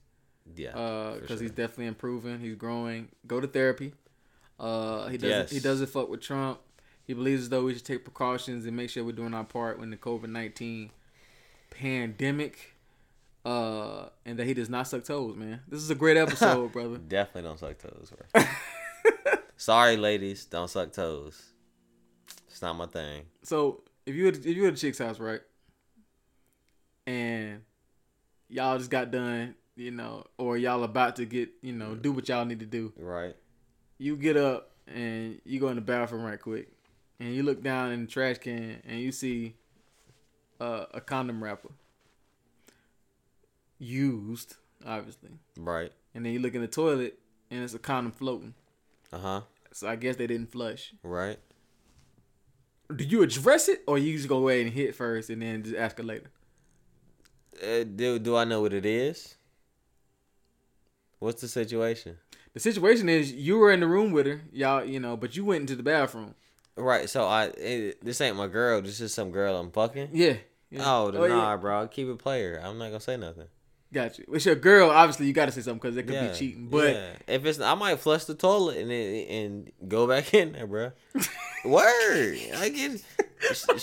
Yeah, 0.56 0.72
because 0.72 1.20
for 1.22 1.28
sure. 1.28 1.38
he's 1.42 1.52
definitely 1.52 1.88
improving. 1.88 2.40
He's 2.40 2.56
growing. 2.56 3.10
Go 3.26 3.40
to 3.40 3.48
therapy. 3.48 3.94
Uh, 4.60 5.08
he 5.08 5.18
doesn't. 5.18 5.30
Yes. 5.30 5.52
He 5.52 5.60
doesn't 5.60 5.88
fuck 5.88 6.10
with 6.10 6.22
Trump. 6.22 6.60
He 7.06 7.14
believes 7.14 7.44
as 7.44 7.50
though 7.50 7.64
we 7.64 7.74
should 7.74 7.86
take 7.86 8.04
precautions 8.04 8.66
and 8.66 8.76
make 8.76 8.90
sure 8.90 9.04
we're 9.04 9.14
doing 9.14 9.34
our 9.34 9.44
part 9.46 9.80
when 9.80 9.90
the 9.92 9.98
COVID 9.98 10.30
nineteen 10.30 10.92
pandemic. 11.70 12.74
Uh, 13.46 14.10
and 14.26 14.38
that 14.38 14.46
he 14.46 14.54
does 14.54 14.68
not 14.70 14.86
suck 14.90 15.06
toes, 15.06 15.34
man. 15.38 15.62
This 15.70 15.80
is 15.82 15.90
a 15.90 15.96
great 15.96 16.18
episode, 16.26 16.70
brother. 16.74 16.98
definitely 16.98 17.44
don't 17.44 17.58
suck 17.58 17.78
toes, 17.78 18.12
bro. 18.34 18.44
Sorry, 19.56 19.96
ladies, 19.96 20.44
don't 20.46 20.70
suck 20.70 20.92
toes. 20.92 21.54
It's 22.58 22.64
not 22.64 22.74
my 22.76 22.88
thing. 22.88 23.22
So 23.44 23.84
if 24.08 24.16
you 24.16 24.30
if 24.30 24.44
you 24.44 24.66
at 24.66 24.74
a 24.74 24.76
chick's 24.76 24.98
house, 24.98 25.20
right, 25.20 25.42
and 27.06 27.62
y'all 28.50 28.80
just 28.80 28.90
got 28.90 29.12
done, 29.12 29.54
you 29.76 29.92
know, 29.92 30.24
or 30.40 30.58
y'all 30.58 30.84
about 30.84 31.18
to 31.18 31.26
get, 31.26 31.50
you 31.62 31.72
know, 31.72 31.94
do 31.94 32.12
what 32.12 32.28
y'all 32.28 32.46
need 32.46 32.62
to 32.62 32.66
do, 32.66 32.94
Right. 32.98 33.36
you 34.00 34.18
get 34.18 34.38
up 34.38 34.72
and 34.88 35.40
you 35.46 35.60
go 35.60 35.68
in 35.68 35.76
the 35.76 35.82
bathroom 35.82 36.24
right 36.24 36.42
quick, 36.42 36.70
and 37.20 37.32
you 37.36 37.44
look 37.44 37.62
down 37.62 37.92
in 37.92 38.02
the 38.02 38.08
trash 38.08 38.40
can 38.40 38.82
and 38.88 39.02
you 39.02 39.12
see 39.12 39.54
uh, 40.60 40.86
a 40.96 41.00
condom 41.00 41.44
wrapper 41.44 41.70
used, 43.78 44.56
obviously, 44.84 45.30
Right. 45.56 45.92
and 46.16 46.26
then 46.26 46.34
you 46.34 46.40
look 46.40 46.56
in 46.56 46.62
the 46.62 46.68
toilet 46.68 47.20
and 47.52 47.64
it's 47.64 47.76
a 47.76 47.80
condom 47.80 48.14
floating. 48.14 48.56
Uh 49.14 49.20
huh. 49.20 49.42
So 49.74 49.88
I 49.88 49.96
guess 49.96 50.16
they 50.16 50.26
didn't 50.26 50.52
flush. 50.52 50.96
Right. 51.04 51.38
Do 52.96 53.04
you 53.04 53.22
address 53.22 53.68
it 53.68 53.84
or 53.88 53.98
you 53.98 54.16
just 54.16 54.30
go 54.30 54.38
away 54.38 54.62
and 54.62 54.72
hit 54.72 54.96
first 54.96 55.30
and 55.30 55.42
then 55.42 55.64
just 55.64 55.76
ask 55.76 55.98
her 55.98 56.04
later? 56.04 56.30
Uh, 57.62 57.84
do 57.84 58.20
do 58.20 58.36
I 58.36 58.44
know 58.44 58.62
what 58.62 58.74
it 58.74 58.86
is? 58.86 59.36
What's 61.20 61.42
the 61.42 61.48
situation? 61.48 62.18
The 62.54 62.60
situation 62.60 63.10
is 63.10 63.32
you 63.34 63.58
were 63.58 63.72
in 63.72 63.80
the 63.80 63.88
room 63.88 64.12
with 64.12 64.26
her, 64.26 64.42
y'all, 64.52 64.84
you 64.84 65.00
know, 65.00 65.18
but 65.18 65.36
you 65.36 65.46
went 65.46 65.62
into 65.62 65.76
the 65.76 65.84
bathroom. 65.84 66.36
Right. 66.76 67.10
So 67.10 67.26
I 67.26 67.46
it, 67.46 68.04
this 68.04 68.22
ain't 68.22 68.38
my 68.38 68.48
girl. 68.48 68.82
This 68.82 69.02
is 69.02 69.14
some 69.14 69.32
girl 69.32 69.58
I'm 69.58 69.72
fucking. 69.72 70.10
Yeah. 70.14 70.38
yeah. 70.70 70.84
Oh, 70.86 71.12
yeah. 71.26 71.28
nah, 71.28 71.58
bro. 71.58 71.88
Keep 71.88 72.10
it 72.10 72.20
player. 72.20 72.62
I'm 72.64 72.78
not 72.78 72.88
gonna 72.88 73.00
say 73.00 73.18
nothing. 73.18 73.48
Got 73.94 74.20
you. 74.20 74.26
It's 74.34 74.46
your 74.46 74.56
girl. 74.56 74.90
Obviously, 74.90 75.28
you 75.28 75.34
got 75.34 75.46
to 75.46 75.52
say 75.52 75.62
something 75.62 75.80
because 75.80 75.96
it 75.96 76.04
could 76.04 76.16
yeah. 76.16 76.28
be 76.28 76.34
cheating. 76.34 76.68
But 76.68 76.94
yeah. 76.94 77.12
if 77.28 77.46
it's, 77.46 77.60
I 77.60 77.74
might 77.76 78.00
flush 78.00 78.26
the 78.26 78.36
toilet 78.36 78.78
and 78.78 78.92
and 78.92 79.72
go 79.88 80.08
back 80.08 80.34
in 80.34 80.52
there, 80.52 80.68
bro. 80.68 80.92
Word. 81.66 82.38
I 82.58 82.70
get 82.70 83.02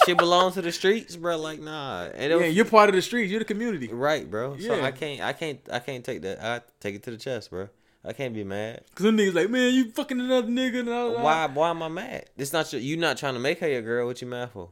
shit 0.06 0.18
belongs 0.18 0.54
to 0.54 0.62
the 0.62 0.72
streets, 0.72 1.16
bro. 1.16 1.38
Like 1.38 1.60
nah. 1.60 2.08
And 2.14 2.32
yeah, 2.32 2.46
you're 2.46 2.66
part 2.66 2.90
of 2.90 2.94
the 2.94 3.02
streets. 3.02 3.30
You're 3.30 3.40
the 3.40 3.46
community. 3.46 3.88
right, 3.88 4.30
bro. 4.30 4.58
So 4.58 4.82
I 4.82 4.90
can't, 4.90 5.22
I 5.22 5.32
can't, 5.32 5.60
I 5.72 5.78
can't 5.78 6.04
take 6.04 6.22
that. 6.22 6.42
I 6.42 6.60
take 6.80 6.94
it 6.94 7.02
to 7.04 7.10
the 7.10 7.16
chest, 7.16 7.50
bro. 7.50 7.68
I 8.04 8.12
can't 8.12 8.34
be 8.34 8.44
mad. 8.44 8.82
Cause 8.94 9.04
them 9.04 9.16
niggas 9.16 9.32
like, 9.32 9.48
man, 9.48 9.72
you 9.72 9.90
fucking 9.90 10.20
another 10.20 10.48
nigga. 10.48 10.84
That. 10.84 11.22
Why? 11.22 11.46
Why 11.46 11.70
am 11.70 11.82
I 11.82 11.88
mad? 11.88 12.26
It's 12.36 12.52
not 12.52 12.70
your, 12.72 12.82
you. 12.82 12.98
Not 12.98 13.16
trying 13.16 13.34
to 13.34 13.40
make 13.40 13.60
her 13.60 13.68
your 13.68 13.80
girl. 13.80 14.06
What 14.06 14.20
you 14.20 14.28
mad 14.28 14.50
for? 14.50 14.68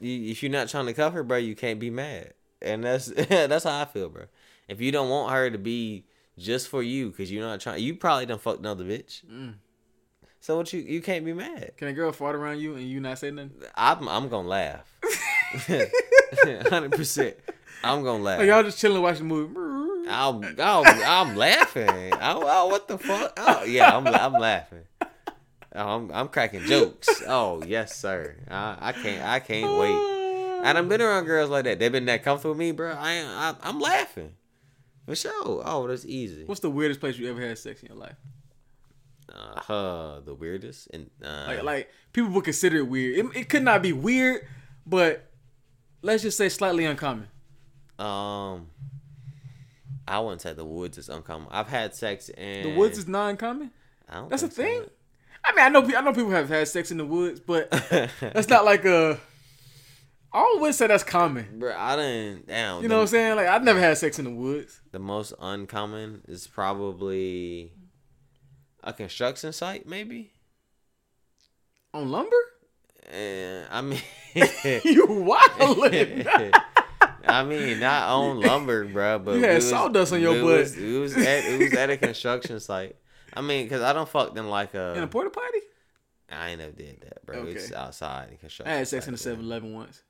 You, 0.00 0.30
if 0.30 0.42
you're 0.42 0.50
not 0.50 0.70
trying 0.70 0.86
to 0.86 0.94
cuff 0.94 1.12
her, 1.12 1.22
bro, 1.22 1.36
you 1.36 1.54
can't 1.54 1.78
be 1.78 1.90
mad. 1.90 2.32
And 2.62 2.84
that's 2.84 3.06
that's 3.28 3.64
how 3.64 3.80
I 3.80 3.84
feel, 3.84 4.08
bro. 4.08 4.24
If 4.68 4.80
you 4.80 4.92
don't 4.92 5.08
want 5.08 5.32
her 5.32 5.50
to 5.50 5.58
be 5.58 6.04
just 6.38 6.68
for 6.68 6.82
you, 6.82 7.10
cause 7.10 7.30
you're 7.30 7.44
not 7.44 7.60
trying, 7.60 7.82
you 7.82 7.94
probably 7.94 8.26
done 8.26 8.38
fucked 8.38 8.60
another 8.60 8.84
bitch. 8.84 9.24
Mm. 9.26 9.54
So 10.40 10.56
what 10.56 10.72
you 10.72 10.80
you 10.80 11.02
can't 11.02 11.24
be 11.24 11.32
mad. 11.32 11.72
Can 11.76 11.88
a 11.88 11.92
girl 11.92 12.12
fart 12.12 12.34
around 12.34 12.60
you 12.60 12.74
and 12.74 12.88
you 12.88 13.00
not 13.00 13.18
say 13.18 13.30
nothing? 13.30 13.52
I'm 13.74 14.08
I'm 14.08 14.28
gonna 14.28 14.48
laugh. 14.48 14.90
Hundred 16.68 16.92
percent. 16.92 17.36
I'm 17.82 18.02
gonna 18.02 18.22
laugh. 18.22 18.38
Like 18.38 18.48
y'all 18.48 18.62
just 18.62 18.78
chilling 18.78 19.02
watching 19.02 19.28
the 19.28 19.34
movie. 19.34 19.54
I'm, 20.08 20.42
I'm, 20.58 20.84
I'm 20.86 21.36
laughing. 21.36 22.12
Oh, 22.14 22.42
oh, 22.44 22.66
what 22.68 22.88
the 22.88 22.98
fuck? 22.98 23.32
Oh, 23.36 23.62
yeah, 23.64 23.96
I'm, 23.96 24.06
I'm 24.08 24.32
laughing. 24.32 24.82
Oh, 25.00 25.08
I'm, 25.96 26.10
I'm 26.10 26.28
cracking 26.28 26.62
jokes. 26.62 27.08
Oh, 27.28 27.62
yes, 27.64 27.96
sir. 27.96 28.36
I, 28.50 28.76
I 28.80 28.92
can't, 28.92 29.24
I 29.24 29.38
can't 29.38 29.78
wait. 29.78 30.19
And 30.62 30.78
I've 30.78 30.88
been 30.88 31.00
around 31.00 31.24
girls 31.24 31.50
like 31.50 31.64
that. 31.64 31.78
They've 31.78 31.92
been 31.92 32.04
that 32.06 32.22
comfortable 32.22 32.52
with 32.52 32.58
me, 32.58 32.72
bro. 32.72 32.92
I, 32.92 33.18
I, 33.22 33.54
I'm 33.62 33.80
laughing. 33.80 34.32
For 35.06 35.14
sure. 35.16 35.62
Oh, 35.64 35.86
that's 35.88 36.04
easy. 36.04 36.44
What's 36.44 36.60
the 36.60 36.70
weirdest 36.70 37.00
place 37.00 37.18
you 37.18 37.28
ever 37.30 37.40
had 37.40 37.58
sex 37.58 37.82
in 37.82 37.88
your 37.88 37.96
life? 37.98 38.16
Uh, 39.32 39.60
huh, 39.60 40.20
the 40.24 40.34
weirdest 40.34 40.88
and 40.92 41.08
uh, 41.24 41.44
Like, 41.46 41.62
like 41.62 41.90
people 42.12 42.30
would 42.30 42.44
consider 42.44 42.78
it 42.78 42.88
weird. 42.88 43.18
It, 43.26 43.36
it 43.42 43.48
could 43.48 43.62
not 43.62 43.80
be 43.80 43.92
weird, 43.92 44.46
but 44.84 45.30
let's 46.02 46.22
just 46.22 46.36
say 46.36 46.48
slightly 46.48 46.84
uncommon. 46.84 47.28
um, 47.98 48.66
I 50.08 50.18
wouldn't 50.18 50.40
say 50.40 50.52
the 50.52 50.64
woods 50.64 50.98
is 50.98 51.08
uncommon. 51.08 51.46
I've 51.52 51.68
had 51.68 51.94
sex 51.94 52.28
in 52.30 52.62
The 52.64 52.74
woods 52.74 52.98
is 52.98 53.06
non-common. 53.06 53.70
I 54.08 54.14
don't 54.14 54.28
That's 54.28 54.42
a 54.42 54.48
think 54.48 54.56
so. 54.56 54.62
thing. 54.82 54.90
I 55.44 55.52
mean, 55.54 55.64
I 55.64 55.68
know 55.68 55.96
I 55.96 56.00
know 56.02 56.12
people 56.12 56.32
have 56.32 56.48
had 56.48 56.66
sex 56.66 56.90
in 56.90 56.98
the 56.98 57.04
woods, 57.06 57.38
but 57.38 57.70
that's 58.20 58.48
not 58.48 58.64
like 58.64 58.84
a. 58.84 59.20
I 60.32 60.56
wouldn't 60.58 60.74
say 60.76 60.86
that's 60.86 61.02
common. 61.02 61.58
Bro, 61.58 61.74
I 61.76 61.96
didn't. 61.96 62.46
Damn. 62.46 62.76
You 62.76 62.82
the, 62.82 62.88
know 62.88 62.96
what 62.96 63.00
I'm 63.02 63.06
saying? 63.08 63.36
Like 63.36 63.48
I've 63.48 63.64
never 63.64 63.80
had 63.80 63.96
sex 63.98 64.18
in 64.18 64.24
the 64.24 64.30
woods. 64.30 64.80
The 64.92 64.98
most 64.98 65.32
uncommon 65.40 66.22
is 66.28 66.46
probably 66.46 67.72
a 68.84 68.92
construction 68.92 69.52
site, 69.52 69.86
maybe. 69.86 70.32
On 71.92 72.08
lumber? 72.10 72.36
And 73.10 73.66
I 73.70 73.80
mean, 73.80 74.00
you 74.34 75.06
wildin'. 75.08 76.52
I 77.26 77.44
mean, 77.44 77.80
not 77.80 78.08
on 78.08 78.40
lumber, 78.40 78.84
bro. 78.86 79.18
But 79.18 79.36
You 79.36 79.42
had 79.42 79.56
was- 79.56 79.68
sawdust 79.68 80.12
on 80.12 80.20
your 80.20 80.34
butt. 80.34 80.58
Was, 80.58 80.76
it 80.76 80.98
was 81.00 81.16
at 81.16 81.44
it 81.44 81.60
was 81.60 81.74
at 81.74 81.90
a 81.90 81.96
construction 81.96 82.60
site. 82.60 82.96
I 83.34 83.40
mean, 83.42 83.68
cause 83.68 83.80
I 83.80 83.92
don't 83.92 84.08
fuck 84.08 84.34
them 84.34 84.48
like 84.48 84.74
a 84.74 84.94
in 84.94 85.00
a 85.02 85.04
a. 85.04 85.08
porta 85.08 85.30
potty? 85.30 85.58
I 86.30 86.50
ain't 86.50 86.60
never 86.60 86.72
did 86.72 87.00
that, 87.02 87.26
bro. 87.26 87.44
It's 87.46 87.72
outside 87.72 88.28
in 88.30 88.66
I 88.66 88.70
had 88.70 88.88
sex 88.88 89.06
in 89.06 89.12
the 89.12 89.18
site, 89.18 89.36
7-Eleven 89.38 89.74
once. 89.74 90.02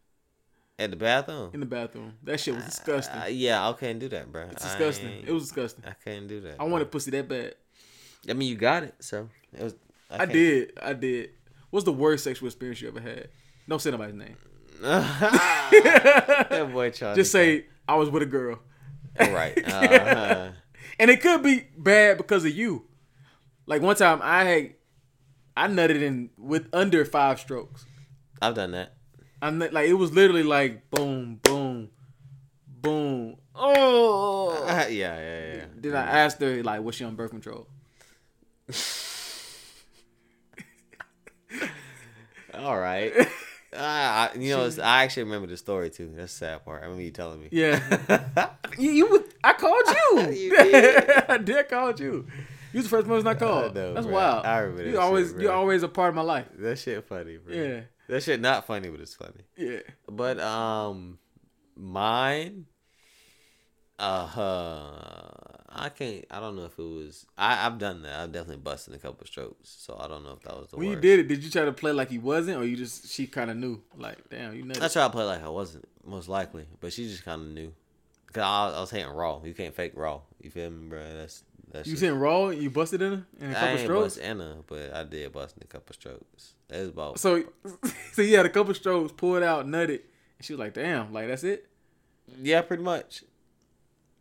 Bro. 0.80 0.84
at 0.84 0.90
the 0.90 0.96
bathroom. 0.96 1.50
In 1.54 1.60
the 1.60 1.66
bathroom. 1.66 2.14
That 2.22 2.40
shit 2.40 2.54
was 2.54 2.64
disgusting. 2.64 3.16
Uh, 3.20 3.26
yeah, 3.26 3.68
I 3.68 3.72
can't 3.74 3.98
do 3.98 4.08
that, 4.08 4.30
bro. 4.32 4.48
it's 4.50 4.62
disgusting. 4.62 5.24
It 5.26 5.32
was 5.32 5.44
disgusting. 5.44 5.84
I 5.86 5.94
can't 6.04 6.26
do 6.28 6.40
that. 6.42 6.56
I 6.60 6.64
wanted 6.64 6.90
pussy 6.90 7.10
that 7.12 7.28
bad. 7.28 7.54
I 8.28 8.32
mean, 8.34 8.48
you 8.48 8.56
got 8.56 8.82
it, 8.82 8.94
so 9.00 9.28
it 9.56 9.62
was. 9.62 9.74
I, 10.10 10.18
can't- 10.18 10.32
did. 10.32 10.72
I 10.82 10.92
did. 10.92 11.30
What's 11.70 11.84
the 11.84 11.92
worst 11.92 12.24
sexual 12.24 12.46
experience 12.48 12.80
you 12.82 12.88
ever 12.88 13.00
had? 13.00 13.28
Don't 13.68 13.80
say 13.80 13.90
nobody's 13.92 14.14
name. 14.16 14.36
that 14.80 16.70
boy 16.72 16.90
Charlie. 16.94 17.16
Just 17.16 17.32
say 17.32 17.66
I 17.86 17.94
was 17.96 18.10
with 18.10 18.22
a 18.22 18.26
girl. 18.26 18.58
right. 19.18 19.56
Uh, 19.72 20.50
And 20.98 21.10
it 21.10 21.20
could 21.22 21.42
be 21.42 21.66
bad 21.78 22.16
because 22.18 22.44
of 22.44 22.50
you. 22.54 22.84
Like 23.66 23.80
one 23.82 23.96
time 23.96 24.20
I 24.22 24.44
had 24.44 24.74
I 25.56 25.66
nutted 25.68 26.02
in 26.02 26.30
with 26.36 26.66
under 26.72 27.04
five 27.04 27.40
strokes. 27.40 27.84
I've 28.42 28.54
done 28.54 28.72
that. 28.72 28.94
I'm 29.42 29.58
like 29.58 29.88
it 29.88 29.94
was 29.94 30.12
literally 30.12 30.42
like 30.42 30.90
boom, 30.90 31.40
boom, 31.42 31.88
boom. 32.66 33.36
Oh. 33.54 34.64
yeah, 34.66 34.86
yeah, 34.88 35.54
yeah. 35.54 35.64
Then 35.76 35.96
I 35.96 36.20
asked 36.20 36.40
her 36.40 36.62
like, 36.62 36.82
was 36.82 36.94
she 36.94 37.04
on 37.04 37.14
birth 37.14 37.30
control? 37.30 37.66
All 42.54 42.78
right. 42.78 43.12
Uh, 43.72 43.76
I, 43.78 44.30
you 44.36 44.50
know, 44.50 44.64
it's, 44.64 44.80
I 44.80 45.04
actually 45.04 45.22
remember 45.22 45.46
the 45.46 45.56
story 45.56 45.90
too. 45.90 46.12
That's 46.16 46.32
the 46.32 46.38
sad 46.38 46.64
part. 46.64 46.82
I 46.82 46.86
remember 46.86 47.04
you 47.04 47.12
telling 47.12 47.40
me. 47.40 47.50
Yeah. 47.52 47.80
you, 48.78 48.90
you 48.90 49.08
would, 49.08 49.22
I 49.44 49.52
called 49.52 49.84
you. 49.86 50.32
You 50.32 50.56
did. 50.56 51.10
I 51.28 51.38
did 51.38 51.68
call 51.68 51.94
you. 51.94 52.26
You 52.72 52.78
was 52.78 52.86
the 52.86 52.88
first 52.88 53.06
person 53.06 53.28
I 53.28 53.34
called. 53.34 53.76
know, 53.76 53.94
That's 53.94 54.06
bro. 54.06 54.14
wild. 54.16 54.44
I 54.44 54.58
remember 54.58 54.90
you 54.90 54.98
always 54.98 55.34
you're 55.34 55.52
always 55.52 55.84
a 55.84 55.88
part 55.88 56.08
of 56.08 56.16
my 56.16 56.22
life. 56.22 56.46
That 56.58 56.80
shit 56.80 57.04
funny, 57.04 57.36
bro. 57.36 57.54
Yeah. 57.54 57.80
That 58.10 58.24
shit 58.24 58.40
not 58.40 58.66
funny, 58.66 58.88
but 58.88 59.00
it's 59.00 59.14
funny. 59.14 59.44
Yeah. 59.56 59.78
But 60.08 60.40
um, 60.40 61.18
mine. 61.76 62.66
Uh, 64.00 64.26
huh. 64.26 64.90
I 65.68 65.90
can't. 65.90 66.24
I 66.28 66.40
don't 66.40 66.56
know 66.56 66.64
if 66.64 66.76
it 66.76 66.82
was. 66.82 67.24
I 67.38 67.64
I've 67.64 67.78
done 67.78 68.02
that. 68.02 68.18
I've 68.18 68.32
definitely 68.32 68.56
busted 68.56 68.94
a 68.94 68.98
couple 68.98 69.24
strokes. 69.28 69.76
So 69.78 69.96
I 70.02 70.08
don't 70.08 70.24
know 70.24 70.32
if 70.32 70.40
that 70.40 70.56
was 70.56 70.68
the 70.70 70.76
When 70.76 70.88
you 70.88 70.96
did 70.96 71.20
it, 71.20 71.28
did 71.28 71.44
you 71.44 71.50
try 71.50 71.64
to 71.64 71.72
play 71.72 71.92
like 71.92 72.10
he 72.10 72.18
wasn't, 72.18 72.58
or 72.58 72.64
you 72.64 72.76
just 72.76 73.08
she 73.08 73.28
kind 73.28 73.48
of 73.48 73.56
knew? 73.56 73.80
Like, 73.96 74.28
damn, 74.28 74.56
you 74.56 74.64
know. 74.64 74.74
I 74.82 74.88
tried 74.88 75.04
to 75.04 75.10
play 75.10 75.24
like 75.24 75.44
I 75.44 75.48
wasn't, 75.48 75.86
most 76.04 76.28
likely, 76.28 76.66
but 76.80 76.92
she 76.92 77.06
just 77.06 77.24
kind 77.24 77.42
of 77.42 77.48
knew. 77.48 77.72
Cause 78.32 78.42
I, 78.42 78.76
I 78.76 78.80
was 78.80 78.90
hitting 78.90 79.12
raw. 79.12 79.40
You 79.44 79.54
can't 79.54 79.74
fake 79.74 79.92
raw. 79.94 80.20
You 80.40 80.50
feel 80.50 80.70
me, 80.70 80.88
bro? 80.88 81.00
That's 81.14 81.44
that's. 81.72 81.86
You 81.86 81.96
sitting 81.96 82.18
raw, 82.18 82.48
you 82.48 82.70
busted 82.70 83.02
in 83.02 83.12
her 83.12 83.26
in 83.40 83.46
a 83.46 83.50
I 83.50 83.54
couple 83.54 83.68
ain't 83.68 83.80
strokes. 83.80 84.14
bust 84.16 84.20
Anna, 84.26 84.64
but 84.66 84.92
I 84.92 85.04
did 85.04 85.32
bust 85.32 85.56
in 85.56 85.62
a 85.62 85.66
couple 85.66 85.94
strokes. 85.94 86.54
It 86.72 86.78
was 86.78 86.88
about. 86.88 87.18
So, 87.18 87.44
so 88.12 88.22
you 88.22 88.36
had 88.36 88.46
a 88.46 88.50
couple 88.50 88.72
strokes, 88.74 89.12
pulled 89.12 89.42
out, 89.42 89.66
nutted, 89.66 89.88
and 90.38 90.42
she 90.42 90.52
was 90.52 90.60
like, 90.60 90.74
"Damn, 90.74 91.12
like 91.12 91.28
that's 91.28 91.44
it." 91.44 91.66
yeah, 92.42 92.62
pretty 92.62 92.82
much. 92.82 93.24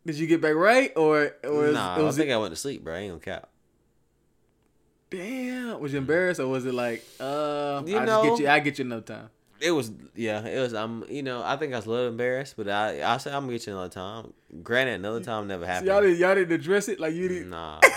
Did 0.06 0.16
you 0.16 0.26
get 0.26 0.40
back 0.40 0.54
right, 0.54 0.92
or 0.96 1.36
or 1.44 1.52
was, 1.52 1.74
nah, 1.74 1.98
it 1.98 2.02
was 2.02 2.18
I 2.18 2.22
think 2.22 2.32
I 2.32 2.36
went 2.38 2.52
to 2.52 2.56
sleep, 2.56 2.82
bro. 2.82 2.94
I 2.94 2.98
ain't 2.98 3.10
gonna 3.10 3.20
cap. 3.20 3.48
damn? 5.10 5.80
Was 5.80 5.92
you 5.92 5.98
embarrassed, 5.98 6.40
or 6.40 6.46
was 6.48 6.64
it 6.66 6.74
like, 6.74 7.04
uh, 7.18 7.82
You 7.86 7.98
I 7.98 8.04
know- 8.04 8.22
just 8.24 8.38
get 8.38 8.38
you, 8.40 8.48
I 8.48 8.58
get 8.60 8.78
you 8.78 8.84
another 8.86 9.02
time. 9.02 9.28
It 9.60 9.72
was 9.72 9.92
yeah. 10.14 10.42
It 10.46 10.58
was 10.58 10.72
I'm, 10.72 11.04
You 11.10 11.22
know, 11.22 11.42
I 11.44 11.56
think 11.58 11.74
I 11.74 11.76
was 11.76 11.84
a 11.84 11.90
little 11.90 12.08
embarrassed, 12.08 12.54
but 12.56 12.66
I 12.70 13.02
I 13.02 13.18
said 13.18 13.34
I'm 13.34 13.42
gonna 13.42 13.52
get 13.52 13.66
you 13.66 13.74
another 13.74 13.90
time. 13.90 14.32
Granted, 14.62 14.94
another 14.94 15.20
time 15.20 15.48
never 15.48 15.64
So 15.64 15.68
happened. 15.70 15.86
y'all 15.88 16.00
didn't 16.00 16.16
y'all 16.16 16.34
didn't 16.34 16.52
address 16.52 16.88
it 16.88 16.98
like 16.98 17.12
you 17.12 17.28
didn't. 17.28 17.50
Nah, 17.50 17.78
bro. 17.80 17.90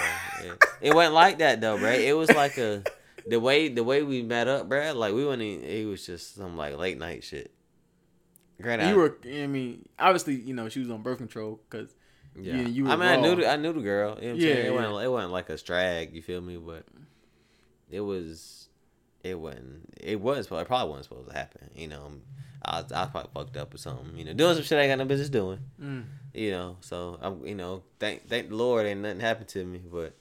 It, 0.51 0.63
it 0.81 0.93
wasn't 0.93 1.13
like 1.15 1.37
that 1.37 1.61
though, 1.61 1.77
bro. 1.77 1.89
It 1.89 2.17
was 2.17 2.29
like 2.31 2.57
a 2.57 2.83
the 3.27 3.39
way 3.39 3.69
the 3.69 3.83
way 3.83 4.03
we 4.03 4.21
met 4.21 4.47
up, 4.47 4.67
bro. 4.69 4.93
Like 4.93 5.13
we 5.13 5.25
went 5.25 5.41
in. 5.41 5.63
It 5.63 5.85
was 5.85 6.05
just 6.05 6.35
some 6.35 6.57
like 6.57 6.77
late 6.77 6.97
night 6.97 7.23
shit. 7.23 7.51
Granted, 8.61 8.87
You 8.87 8.93
I- 8.93 8.97
were, 8.97 9.17
I 9.25 9.47
mean, 9.47 9.87
obviously, 9.99 10.35
you 10.35 10.53
know, 10.53 10.69
she 10.69 10.79
was 10.79 10.89
on 10.89 11.01
birth 11.01 11.17
control 11.17 11.59
because 11.69 11.95
Yeah, 12.35 12.57
you- 12.57 12.85
you 12.85 12.87
I 12.87 12.95
mean, 12.95 13.07
I 13.07 13.15
knew 13.17 13.35
the, 13.35 13.49
I 13.49 13.55
knew 13.57 13.73
the 13.73 13.81
girl. 13.81 14.15
You 14.15 14.21
know 14.21 14.27
what 14.27 14.33
I'm 14.33 14.39
Yeah, 14.39 14.45
saying? 14.53 14.65
It 14.65 14.69
yeah. 14.69 14.71
wasn't 14.71 15.03
it 15.05 15.07
wasn't 15.09 15.31
like 15.33 15.49
a 15.49 15.53
strag. 15.53 16.13
You 16.13 16.21
feel 16.21 16.41
me? 16.41 16.57
But 16.57 16.85
it 17.89 18.01
was 18.01 18.69
it 19.23 19.39
wasn't 19.39 19.93
it 19.99 20.19
wasn't 20.19 20.45
supposed 20.45 20.61
it 20.63 20.67
probably 20.67 20.89
wasn't 20.89 21.05
supposed 21.05 21.29
to 21.29 21.33
happen. 21.35 21.69
You 21.75 21.87
know, 21.87 22.11
I 22.63 22.81
was, 22.81 22.91
I 22.91 23.01
was 23.03 23.11
probably 23.11 23.31
fucked 23.33 23.57
up 23.57 23.73
or 23.73 23.77
something. 23.77 24.17
You 24.17 24.25
know, 24.25 24.33
doing 24.33 24.55
some 24.55 24.63
shit 24.63 24.77
I 24.79 24.83
ain't 24.83 24.91
got 24.91 24.97
no 24.99 25.05
business 25.05 25.29
doing. 25.29 25.59
mm, 25.81 26.03
You 26.33 26.51
know, 26.51 26.77
so 26.81 27.17
I'm 27.21 27.45
you 27.45 27.55
know 27.55 27.83
thank 27.99 28.27
thank 28.29 28.49
the 28.49 28.55
Lord 28.55 28.85
ain't 28.85 29.01
nothing 29.01 29.19
happened 29.19 29.49
to 29.49 29.65
me. 29.65 29.79
But 29.79 30.13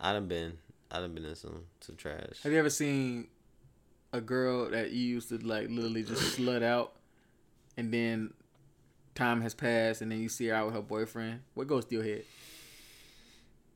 I 0.00 0.12
done 0.12 0.26
been 0.28 0.58
I 0.90 1.00
done 1.00 1.12
been 1.14 1.24
in 1.24 1.34
some 1.34 1.64
some 1.80 1.96
trash. 1.96 2.42
have 2.42 2.52
you 2.52 2.58
ever 2.58 2.70
seen 2.70 3.28
a 4.12 4.20
girl 4.20 4.70
that 4.70 4.90
you 4.90 5.00
used 5.06 5.28
to 5.28 5.38
like 5.38 5.68
literally 5.68 6.02
just 6.02 6.22
slut 6.38 6.62
out, 6.62 6.94
and 7.76 7.92
then 7.92 8.32
time 9.14 9.40
has 9.42 9.54
passed, 9.54 10.00
and 10.02 10.10
then 10.10 10.20
you 10.20 10.28
see 10.28 10.46
her 10.46 10.54
out 10.54 10.66
with 10.66 10.74
her 10.74 10.82
boyfriend? 10.82 11.40
What 11.54 11.66
goes 11.66 11.84
through 11.84 12.02
your 12.02 12.22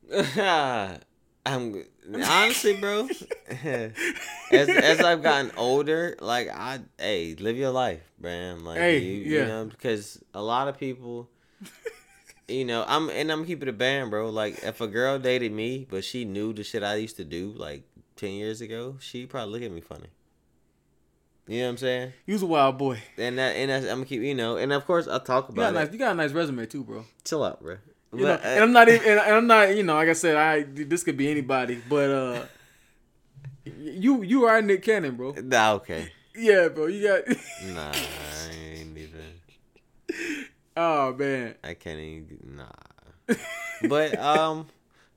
head? 0.09 0.99
I'm 1.45 1.83
honestly, 2.13 2.75
bro. 2.77 3.07
as 3.49 3.91
as 4.69 4.99
I've 5.01 5.21
gotten 5.21 5.51
older, 5.57 6.15
like 6.21 6.49
I, 6.49 6.79
hey, 6.97 7.35
live 7.35 7.57
your 7.57 7.71
life, 7.71 8.01
man. 8.19 8.63
Like, 8.63 8.77
Hey, 8.77 8.99
you, 8.99 9.23
yeah. 9.23 9.39
you 9.41 9.45
know, 9.47 9.65
because 9.65 10.23
a 10.33 10.41
lot 10.41 10.67
of 10.69 10.77
people, 10.77 11.29
you 12.47 12.65
know, 12.65 12.83
I'm 12.87 13.09
and 13.09 13.31
I'm 13.31 13.45
keeping 13.45 13.67
it 13.67 13.71
a 13.71 13.77
band, 13.77 14.11
bro. 14.11 14.29
Like, 14.29 14.63
if 14.63 14.81
a 14.81 14.87
girl 14.87 15.19
dated 15.19 15.51
me, 15.51 15.87
but 15.89 16.03
she 16.03 16.25
knew 16.25 16.53
the 16.53 16.63
shit 16.63 16.83
I 16.83 16.95
used 16.95 17.17
to 17.17 17.23
do, 17.23 17.53
like 17.55 17.83
ten 18.15 18.31
years 18.31 18.61
ago, 18.61 18.97
she 18.99 19.25
probably 19.25 19.53
look 19.53 19.63
at 19.63 19.71
me 19.71 19.81
funny. 19.81 20.07
You 21.47 21.59
know 21.59 21.65
what 21.65 21.69
I'm 21.71 21.77
saying? 21.77 22.13
You 22.25 22.33
was 22.35 22.41
a 22.41 22.45
wild 22.45 22.77
boy. 22.77 23.01
And 23.17 23.37
that, 23.37 23.55
and 23.57 23.69
that's, 23.69 23.85
I'm 23.85 23.97
gonna 23.97 24.05
keep, 24.05 24.21
you 24.21 24.33
know, 24.33 24.55
and 24.55 24.71
of 24.71 24.85
course 24.85 25.09
I 25.09 25.19
talk 25.19 25.49
You 25.49 25.55
got, 25.55 25.71
about 25.71 25.73
nice, 25.73 25.87
it. 25.87 25.93
you 25.93 25.99
got 25.99 26.13
a 26.13 26.15
nice 26.15 26.31
resume 26.31 26.65
too, 26.65 26.85
bro. 26.85 27.03
Chill 27.25 27.43
out, 27.43 27.61
bro. 27.61 27.77
Know, 28.13 28.27
uh, 28.27 28.39
and 28.43 28.63
I'm 28.63 28.71
not 28.71 28.87
even, 28.89 29.09
and 29.09 29.19
I'm 29.19 29.47
not, 29.47 29.75
you 29.75 29.83
know, 29.83 29.95
like 29.95 30.07
I 30.07 30.13
said, 30.13 30.35
I 30.37 30.63
this 30.63 31.03
could 31.03 31.17
be 31.17 31.29
anybody, 31.29 31.81
but 31.89 32.09
uh, 32.11 32.45
you 33.65 34.21
you 34.21 34.45
are 34.45 34.61
Nick 34.61 34.83
Cannon, 34.83 35.15
bro. 35.15 35.33
nah, 35.33 35.73
okay. 35.73 36.11
Yeah, 36.35 36.67
bro. 36.69 36.85
You 36.87 37.07
got. 37.07 37.27
Nah, 37.65 37.91
I 37.91 37.95
ain't 37.95 37.97
even. 37.97 38.42
Oh 40.77 41.13
man. 41.13 41.55
I 41.63 41.73
can't 41.73 41.99
even. 41.99 42.57
Nah. 42.57 43.35
But 43.87 44.17
um, 44.17 44.67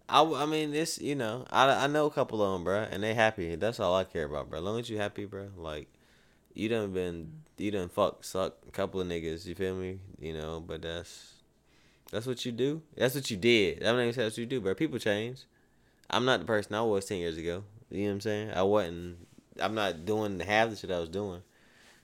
I, 0.08 0.22
I 0.22 0.46
mean 0.46 0.72
this 0.72 0.98
you 0.98 1.14
know 1.14 1.44
I, 1.50 1.84
I 1.84 1.86
know 1.86 2.06
a 2.06 2.10
couple 2.10 2.42
of 2.42 2.52
them, 2.52 2.64
bro, 2.64 2.86
and 2.90 3.02
they 3.02 3.14
happy. 3.14 3.54
That's 3.56 3.80
all 3.80 3.94
I 3.94 4.04
care 4.04 4.24
about, 4.24 4.50
bro. 4.50 4.58
As 4.58 4.64
long 4.64 4.80
as 4.80 4.90
you 4.90 4.98
happy, 4.98 5.24
bro. 5.24 5.48
Like 5.56 5.88
you 6.54 6.68
done 6.68 6.92
been 6.92 7.42
you 7.58 7.70
done 7.70 7.88
fuck 7.88 8.24
suck 8.24 8.56
a 8.66 8.70
couple 8.70 9.00
of 9.00 9.06
niggas. 9.06 9.46
You 9.46 9.54
feel 9.54 9.76
me? 9.76 10.00
You 10.18 10.34
know, 10.34 10.62
but 10.66 10.82
that's 10.82 11.34
that's 12.10 12.26
what 12.26 12.44
you 12.44 12.52
do. 12.52 12.82
That's 12.96 13.14
what 13.14 13.30
you 13.30 13.36
did. 13.36 13.80
Mean, 13.80 14.12
that's 14.12 14.16
what 14.16 14.38
you 14.38 14.46
do, 14.46 14.60
bro. 14.60 14.74
People 14.74 14.98
change. 14.98 15.44
I'm 16.08 16.24
not 16.24 16.40
the 16.40 16.46
person 16.46 16.74
I 16.74 16.82
was 16.82 17.04
ten 17.04 17.18
years 17.18 17.36
ago. 17.36 17.64
You 17.90 18.02
know 18.02 18.06
what 18.08 18.14
I'm 18.14 18.20
saying? 18.20 18.50
I 18.52 18.62
wasn't. 18.62 19.26
I'm 19.60 19.74
not 19.74 20.04
doing 20.04 20.38
half 20.40 20.70
the 20.70 20.76
shit 20.76 20.90
I 20.90 21.00
was 21.00 21.08
doing. 21.08 21.42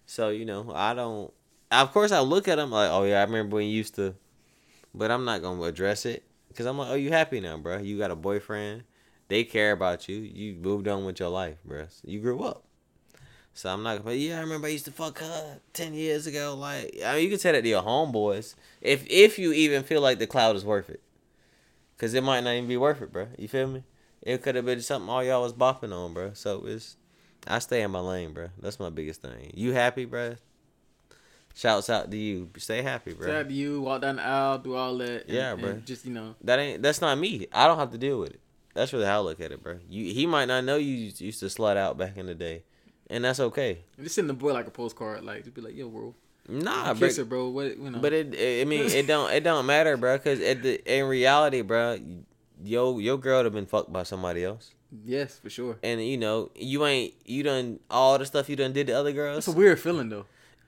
So 0.07 0.31
you 0.31 0.45
know, 0.45 0.73
I 0.75 0.95
don't. 0.95 1.33
Of 1.73 1.93
course, 1.93 2.13
I 2.13 2.21
look 2.21 2.49
at 2.49 2.57
them 2.57 2.71
like, 2.71 2.91
oh 2.91 3.05
yeah, 3.05 3.21
I 3.21 3.25
remember 3.25 3.57
when 3.57 3.67
you 3.67 3.73
used 3.77 3.95
to, 3.97 4.15
but 4.95 5.11
I'm 5.11 5.25
not 5.25 5.43
gonna 5.43 5.63
address 5.63 6.05
it 6.07 6.23
because 6.49 6.67
I'm 6.67 6.77
like, 6.77 6.91
oh, 6.91 6.95
you 6.95 7.11
happy 7.11 7.41
now, 7.41 7.57
bro? 7.57 7.79
You 7.79 7.99
got 7.99 8.11
a 8.11 8.17
boyfriend. 8.17 8.85
They 9.29 9.45
care 9.45 9.73
about 9.73 10.09
you. 10.09 10.17
You 10.17 10.55
moved 10.57 10.87
on 10.87 11.07
with 11.07 11.19
your 11.19 11.31
life, 11.31 11.57
bro. 11.65 11.87
You 12.05 12.21
grew 12.21 12.43
up. 12.43 12.65
So 13.55 13.71
I'm 13.71 13.83
not 13.83 14.05
gonna. 14.05 14.17
Yeah, 14.17 14.39
I 14.39 14.41
remember 14.41 14.67
I 14.67 14.71
used 14.71 14.85
to 14.85 14.93
fuck 14.93 15.19
her 15.21 15.61
ten 15.73 15.95
years 15.95 16.27
ago. 16.27 16.55
Like, 16.55 16.99
I 17.05 17.15
mean, 17.15 17.25
you 17.25 17.31
can 17.31 17.39
say 17.39 17.53
that 17.53 17.63
to 17.63 17.69
your 17.69 17.83
homeboys 17.83 18.55
if 18.83 19.07
if 19.09 19.39
you 19.39 19.53
even 19.53 19.83
feel 19.83 20.03
like 20.03 20.19
the 20.19 20.27
cloud 20.27 20.57
is 20.57 20.65
worth 20.65 20.91
it, 20.91 21.03
because 21.97 22.15
it 22.15 22.23
might 22.23 22.45
not 22.45 22.53
even 22.53 22.69
be 22.69 22.77
worth 22.77 23.01
it, 23.03 23.13
bro. 23.13 23.29
You 23.39 23.49
feel 23.49 23.69
me? 23.69 23.85
It 24.23 24.43
could 24.43 24.55
have 24.55 24.67
been 24.67 24.81
something 24.83 25.09
all 25.09 25.25
y'all 25.25 25.43
was 25.43 25.53
bopping 25.53 25.93
on, 25.93 26.15
bro. 26.15 26.33
So 26.35 26.65
it's 26.67 26.97
I 27.47 27.59
stay 27.59 27.83
in 27.83 27.91
my 27.91 28.01
lane, 28.01 28.33
bro. 28.33 28.51
That's 28.61 28.81
my 28.81 28.91
biggest 28.91 29.23
thing. 29.23 29.53
You 29.55 29.73
happy, 29.73 30.05
bro? 30.05 30.37
Shouts 31.55 31.91
out 31.91 32.11
to 32.11 32.17
you. 32.17 32.49
Stay 32.57 32.81
happy, 32.83 33.13
bro. 33.13 33.27
Shout 33.27 33.37
out 33.37 33.49
to 33.49 33.55
you. 33.55 33.81
Walk 33.83 34.01
down 34.03 34.17
the 34.17 34.23
aisle, 34.25 34.59
do 34.59 34.75
all 34.75 34.97
that. 34.99 35.23
and- 35.27 35.31
Yeah, 35.31 35.53
and 35.53 35.61
bro. 35.61 35.73
Just 35.85 36.05
you 36.07 36.13
know. 36.13 36.35
That 36.43 36.59
ain't 36.59 36.83
that's 36.83 37.01
not 37.01 37.19
me. 37.19 37.47
I 37.53 37.67
don't 37.67 37.79
have 37.79 37.91
to 37.93 37.99
deal 37.99 38.19
with 38.21 38.31
it. 38.31 38.41
That's 38.75 38.93
really 38.93 39.05
how 39.05 39.19
I 39.19 39.21
look 39.23 39.41
at 39.41 39.53
it, 39.53 39.63
bro. 39.63 39.79
You 39.91 40.13
he 40.15 40.27
might 40.27 40.47
not 40.47 40.65
know 40.65 40.77
you 40.77 40.95
used 41.15 41.41
to 41.41 41.47
slut 41.47 41.77
out 41.77 41.99
back 41.99 42.17
in 42.17 42.25
the 42.27 42.35
day, 42.35 42.63
and 43.11 43.23
that's 43.25 43.39
okay. 43.39 43.81
Just 44.03 44.15
send 44.15 44.31
the 44.31 44.35
boy 44.35 44.53
like 44.55 44.67
a 44.67 44.71
postcard, 44.71 45.25
like 45.25 45.43
just 45.45 45.55
be 45.55 45.61
like, 45.61 45.77
"Yo, 45.77 45.89
bro, 45.91 46.15
Nah, 46.49 46.95
bro. 46.95 47.07
kiss 47.09 47.19
her, 47.19 47.25
bro." 47.27 47.51
What 47.51 47.77
you 47.77 47.91
know? 47.91 47.99
But 47.99 48.15
it, 48.15 48.35
it 48.35 48.63
I 48.63 48.65
mean, 48.65 48.87
it 48.87 49.07
don't 49.07 49.31
it 49.31 49.45
don't 49.45 49.67
matter, 49.67 49.99
bro. 49.99 50.19
Cause 50.19 50.41
at 50.41 50.63
the 50.63 50.81
in 50.91 51.05
reality, 51.07 51.61
bro, 51.61 51.99
yo 52.65 52.99
your 52.99 53.19
girl 53.19 53.39
would 53.41 53.45
have 53.47 53.53
been 53.55 53.67
fucked 53.67 53.93
by 53.93 54.05
somebody 54.05 54.43
else, 54.43 54.73
yes, 55.05 55.39
for 55.39 55.51
sure. 55.51 55.77
and 55.83 56.03
you 56.03 56.17
know 56.17 56.51
you 56.55 56.87
ain't 56.87 57.13
you 57.27 57.43
done 57.43 57.79
all 57.91 58.17
the 58.19 58.25
stuff 58.25 58.49
you 58.49 58.57
done 58.57 58.73
did 58.73 58.87
to 58.87 58.95
other 58.95 59.13
girls. 59.13 59.39
It's 59.39 59.49
a 59.49 59.53
weird 59.53 59.81
feeling 59.81 60.09
though. 60.09 60.25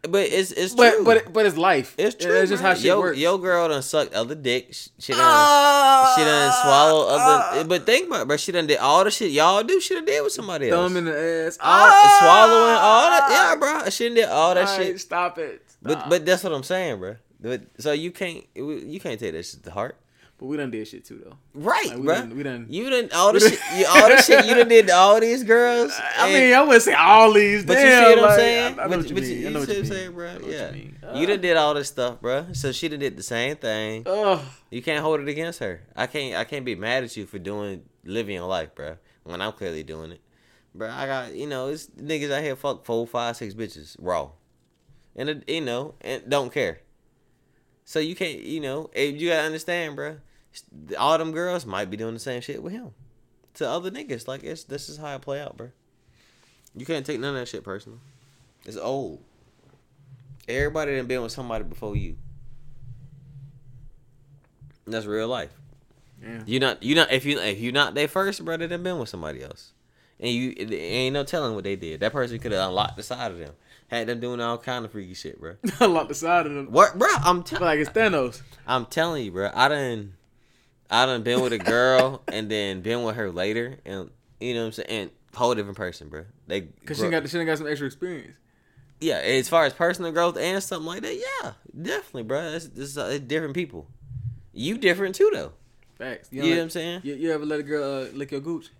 But 0.08 0.28
it's 0.30 0.52
it's 0.52 0.74
But 0.74 0.94
true. 0.94 1.04
but 1.04 1.32
but 1.32 1.46
it's 1.46 1.56
life. 1.56 1.94
it's 1.98 2.14
true. 2.22 2.34
It's 2.40 2.50
just 2.50 2.62
how 2.62 2.74
shit 2.74 2.84
yo, 2.84 3.00
works. 3.00 3.18
Your 3.18 3.38
girl 3.38 3.68
done 3.68 3.82
sucked 3.82 4.12
other 4.14 4.34
dick. 4.34 4.68
She, 4.74 4.90
she 4.98 5.12
done 5.12 6.14
she 6.16 6.22
done 6.24 6.52
swallow 6.62 7.08
other. 7.08 7.64
but 7.64 7.86
think 7.86 8.08
about 8.08 8.22
it, 8.22 8.28
bro. 8.28 8.36
She 8.36 8.52
done 8.52 8.66
did 8.66 8.78
all 8.78 9.02
the 9.04 9.10
shit 9.10 9.30
y'all 9.32 9.62
do. 9.62 9.80
She 9.80 9.94
done 9.94 10.04
did 10.04 10.22
with 10.22 10.32
somebody 10.32 10.68
else. 10.70 10.88
Thumb 10.92 10.96
in 10.98 11.04
the 11.06 11.46
ass. 11.46 11.56
all, 11.60 11.66
Ah! 11.70 12.16
swallowing 12.20 12.76
all 12.80 13.10
that. 13.10 13.28
Yeah, 13.30 13.56
bro. 13.82 13.90
She 13.90 14.04
done 14.08 14.14
did 14.14 14.28
all 14.28 14.54
that 14.54 14.68
All 14.68 14.78
right, 14.78 14.86
shit. 14.86 15.00
Stop 15.00 15.38
it. 15.38 15.62
But 15.82 16.08
but 16.08 16.26
that's 16.26 16.44
what 16.44 16.52
I'm 16.52 16.62
saying, 16.62 16.98
bro. 16.98 17.16
But 17.40 17.62
so 17.78 17.92
you 17.92 18.10
can't 18.10 18.44
you 18.54 19.00
can't 19.00 19.18
take 19.20 19.32
that 19.32 19.44
shit 19.44 19.62
to 19.64 19.70
heart. 19.70 19.96
But 20.44 20.50
we 20.50 20.56
done 20.58 20.70
did 20.70 20.86
shit 20.86 21.06
too 21.06 21.22
though. 21.24 21.38
Right, 21.54 21.86
Like, 21.88 21.96
we 21.98 22.04
bro. 22.04 22.14
done- 22.16 22.36
we 22.36 22.42
done- 22.42 22.66
You 22.68 22.90
done 22.90 23.08
all 23.14 23.32
the 23.32 23.40
shit. 23.40 23.58
You, 23.74 23.86
all 23.88 24.08
the 24.10 24.20
shit 24.20 24.44
you 24.44 24.54
done 24.54 24.68
did 24.68 24.90
all 24.90 25.18
these 25.18 25.42
girls. 25.42 25.90
I 26.18 26.30
mean, 26.30 26.52
I 26.52 26.60
wouldn't 26.60 26.82
say 26.82 26.92
all 26.92 27.32
these. 27.32 27.64
But 27.64 27.74
damn, 27.74 28.10
you 28.10 28.14
see 28.16 28.20
what 28.20 28.30
I'm 28.30 28.38
saying? 28.38 28.64
I, 28.64 28.66
I 28.66 28.70
know 28.70 28.88
but, 28.90 28.98
what 28.98 29.08
you 29.08 29.14
but 29.14 29.22
mean. 29.24 29.30
I 29.38 29.40
know 29.40 29.48
you 29.48 29.58
what 29.60 29.68
I'm 29.70 29.76
mean. 29.76 29.84
saying, 29.86 30.12
bro? 30.12 30.28
I 30.28 30.34
know 30.34 30.40
what 30.40 30.50
Yeah. 30.50 30.66
you 30.68 30.72
mean. 30.74 30.96
You 31.14 31.26
done 31.26 31.38
uh. 31.38 31.42
did 31.42 31.56
all 31.56 31.72
this 31.74 31.88
stuff, 31.88 32.20
bro. 32.20 32.46
So 32.52 32.72
she 32.72 32.88
done 32.88 32.98
did 33.00 33.16
the 33.16 33.22
same 33.22 33.56
thing. 33.56 34.02
Ugh. 34.06 34.40
You 34.70 34.82
can't 34.82 35.02
hold 35.02 35.20
it 35.20 35.28
against 35.28 35.60
her. 35.60 35.80
I 35.96 36.06
can't. 36.06 36.36
I 36.36 36.44
can't 36.44 36.66
be 36.66 36.74
mad 36.74 37.04
at 37.04 37.16
you 37.16 37.24
for 37.24 37.38
doing 37.38 37.84
living 38.04 38.34
your 38.34 38.46
life, 38.46 38.74
bro. 38.74 38.96
When 39.22 39.40
I'm 39.40 39.52
clearly 39.52 39.82
doing 39.82 40.12
it, 40.12 40.20
bro. 40.74 40.90
I 40.90 41.06
got 41.06 41.34
you 41.34 41.46
know, 41.46 41.68
it's 41.68 41.86
niggas 41.86 42.30
out 42.30 42.42
here 42.42 42.54
fuck 42.54 42.84
four, 42.84 43.06
five, 43.06 43.36
six 43.38 43.54
bitches 43.54 43.96
raw, 43.98 44.30
and 45.16 45.30
it, 45.30 45.48
you 45.48 45.62
know, 45.62 45.94
and 46.02 46.22
don't 46.28 46.52
care. 46.52 46.80
So 47.86 47.98
you 47.98 48.14
can't, 48.16 48.40
you 48.40 48.60
know, 48.60 48.90
you 48.96 49.28
gotta 49.28 49.42
understand, 49.42 49.94
bro. 49.96 50.16
All 50.98 51.18
them 51.18 51.32
girls 51.32 51.66
might 51.66 51.90
be 51.90 51.96
doing 51.96 52.14
the 52.14 52.20
same 52.20 52.40
shit 52.40 52.62
with 52.62 52.72
him 52.72 52.92
to 53.54 53.68
other 53.68 53.90
niggas. 53.90 54.28
Like 54.28 54.44
it's 54.44 54.64
this 54.64 54.88
is 54.88 54.96
how 54.96 55.14
it 55.14 55.22
play 55.22 55.40
out, 55.40 55.56
bro. 55.56 55.70
You 56.76 56.86
can't 56.86 57.06
take 57.06 57.20
none 57.20 57.34
of 57.34 57.40
that 57.40 57.48
shit 57.48 57.64
personal. 57.64 57.98
It's 58.64 58.76
old. 58.76 59.22
Everybody 60.48 60.96
done 60.96 61.06
been 61.06 61.22
with 61.22 61.32
somebody 61.32 61.64
before 61.64 61.96
you. 61.96 62.16
That's 64.86 65.06
real 65.06 65.28
life. 65.28 65.52
Yeah. 66.22 66.42
You 66.46 66.60
not 66.60 66.82
you 66.82 66.94
not 66.94 67.12
if 67.12 67.24
you 67.24 67.38
if 67.38 67.60
you 67.60 67.72
not 67.72 67.94
their 67.94 68.08
first 68.08 68.44
brother, 68.44 68.66
they 68.66 68.76
been 68.76 68.98
with 68.98 69.08
somebody 69.08 69.42
else, 69.42 69.72
and 70.18 70.30
you 70.30 70.54
ain't 70.58 71.14
no 71.14 71.24
telling 71.24 71.54
what 71.54 71.64
they 71.64 71.76
did. 71.76 72.00
That 72.00 72.12
person 72.12 72.38
could 72.38 72.52
have 72.52 72.68
unlocked 72.68 72.96
the 72.96 73.02
side 73.02 73.30
of 73.30 73.38
them, 73.38 73.52
had 73.88 74.06
them 74.06 74.20
doing 74.20 74.40
all 74.40 74.58
kind 74.58 74.84
of 74.84 74.92
freaky 74.92 75.14
shit, 75.14 75.40
bro. 75.40 75.56
I 75.80 75.86
locked 75.86 76.08
the 76.08 76.14
side 76.14 76.46
of 76.46 76.54
them. 76.54 76.70
What, 76.70 76.98
bro? 76.98 77.08
I'm 77.22 77.42
telling. 77.42 77.64
like 77.64 77.78
it's 77.78 77.90
Thanos. 77.90 78.42
I'm 78.66 78.86
telling 78.86 79.24
you, 79.24 79.32
bro. 79.32 79.50
I 79.54 79.68
done, 79.68 80.14
I 80.90 81.06
done 81.06 81.22
been 81.22 81.40
with 81.40 81.52
a 81.52 81.58
girl 81.58 82.22
and 82.28 82.50
then 82.50 82.80
been 82.82 83.02
with 83.04 83.16
her 83.16 83.30
later, 83.30 83.78
and 83.84 84.10
you 84.40 84.54
know 84.54 84.60
what 84.60 84.66
I'm 84.66 84.72
saying. 84.72 84.88
And 84.90 85.10
whole 85.34 85.54
different 85.54 85.76
person, 85.76 86.08
bro. 86.08 86.24
They 86.46 86.62
Cause 86.84 86.98
she 86.98 87.08
got 87.08 87.28
she 87.28 87.36
done 87.38 87.46
got 87.46 87.58
some 87.58 87.66
extra 87.66 87.86
experience. 87.86 88.36
yeah. 89.00 89.16
As 89.16 89.48
far 89.48 89.64
as 89.64 89.72
personal 89.72 90.12
growth 90.12 90.36
and 90.36 90.62
something 90.62 90.86
like 90.86 91.02
that, 91.02 91.14
yeah, 91.16 91.52
definitely, 91.80 92.22
bro. 92.24 92.40
It's, 92.54 92.66
it's, 92.76 92.96
uh, 92.96 93.10
it's 93.12 93.24
different 93.24 93.54
people. 93.54 93.88
You 94.52 94.78
different 94.78 95.14
too, 95.16 95.30
though. 95.32 95.52
Facts. 95.98 96.28
You, 96.30 96.42
know, 96.42 96.44
know 96.44 96.50
like- 96.50 96.58
what 96.58 96.62
I'm 96.64 96.70
saying? 96.70 97.00
You, 97.02 97.14
you 97.14 97.32
ever 97.32 97.44
let 97.44 97.60
a 97.60 97.62
girl 97.64 98.02
uh, 98.04 98.06
lick 98.12 98.30
your 98.30 98.40
gooch? 98.40 98.70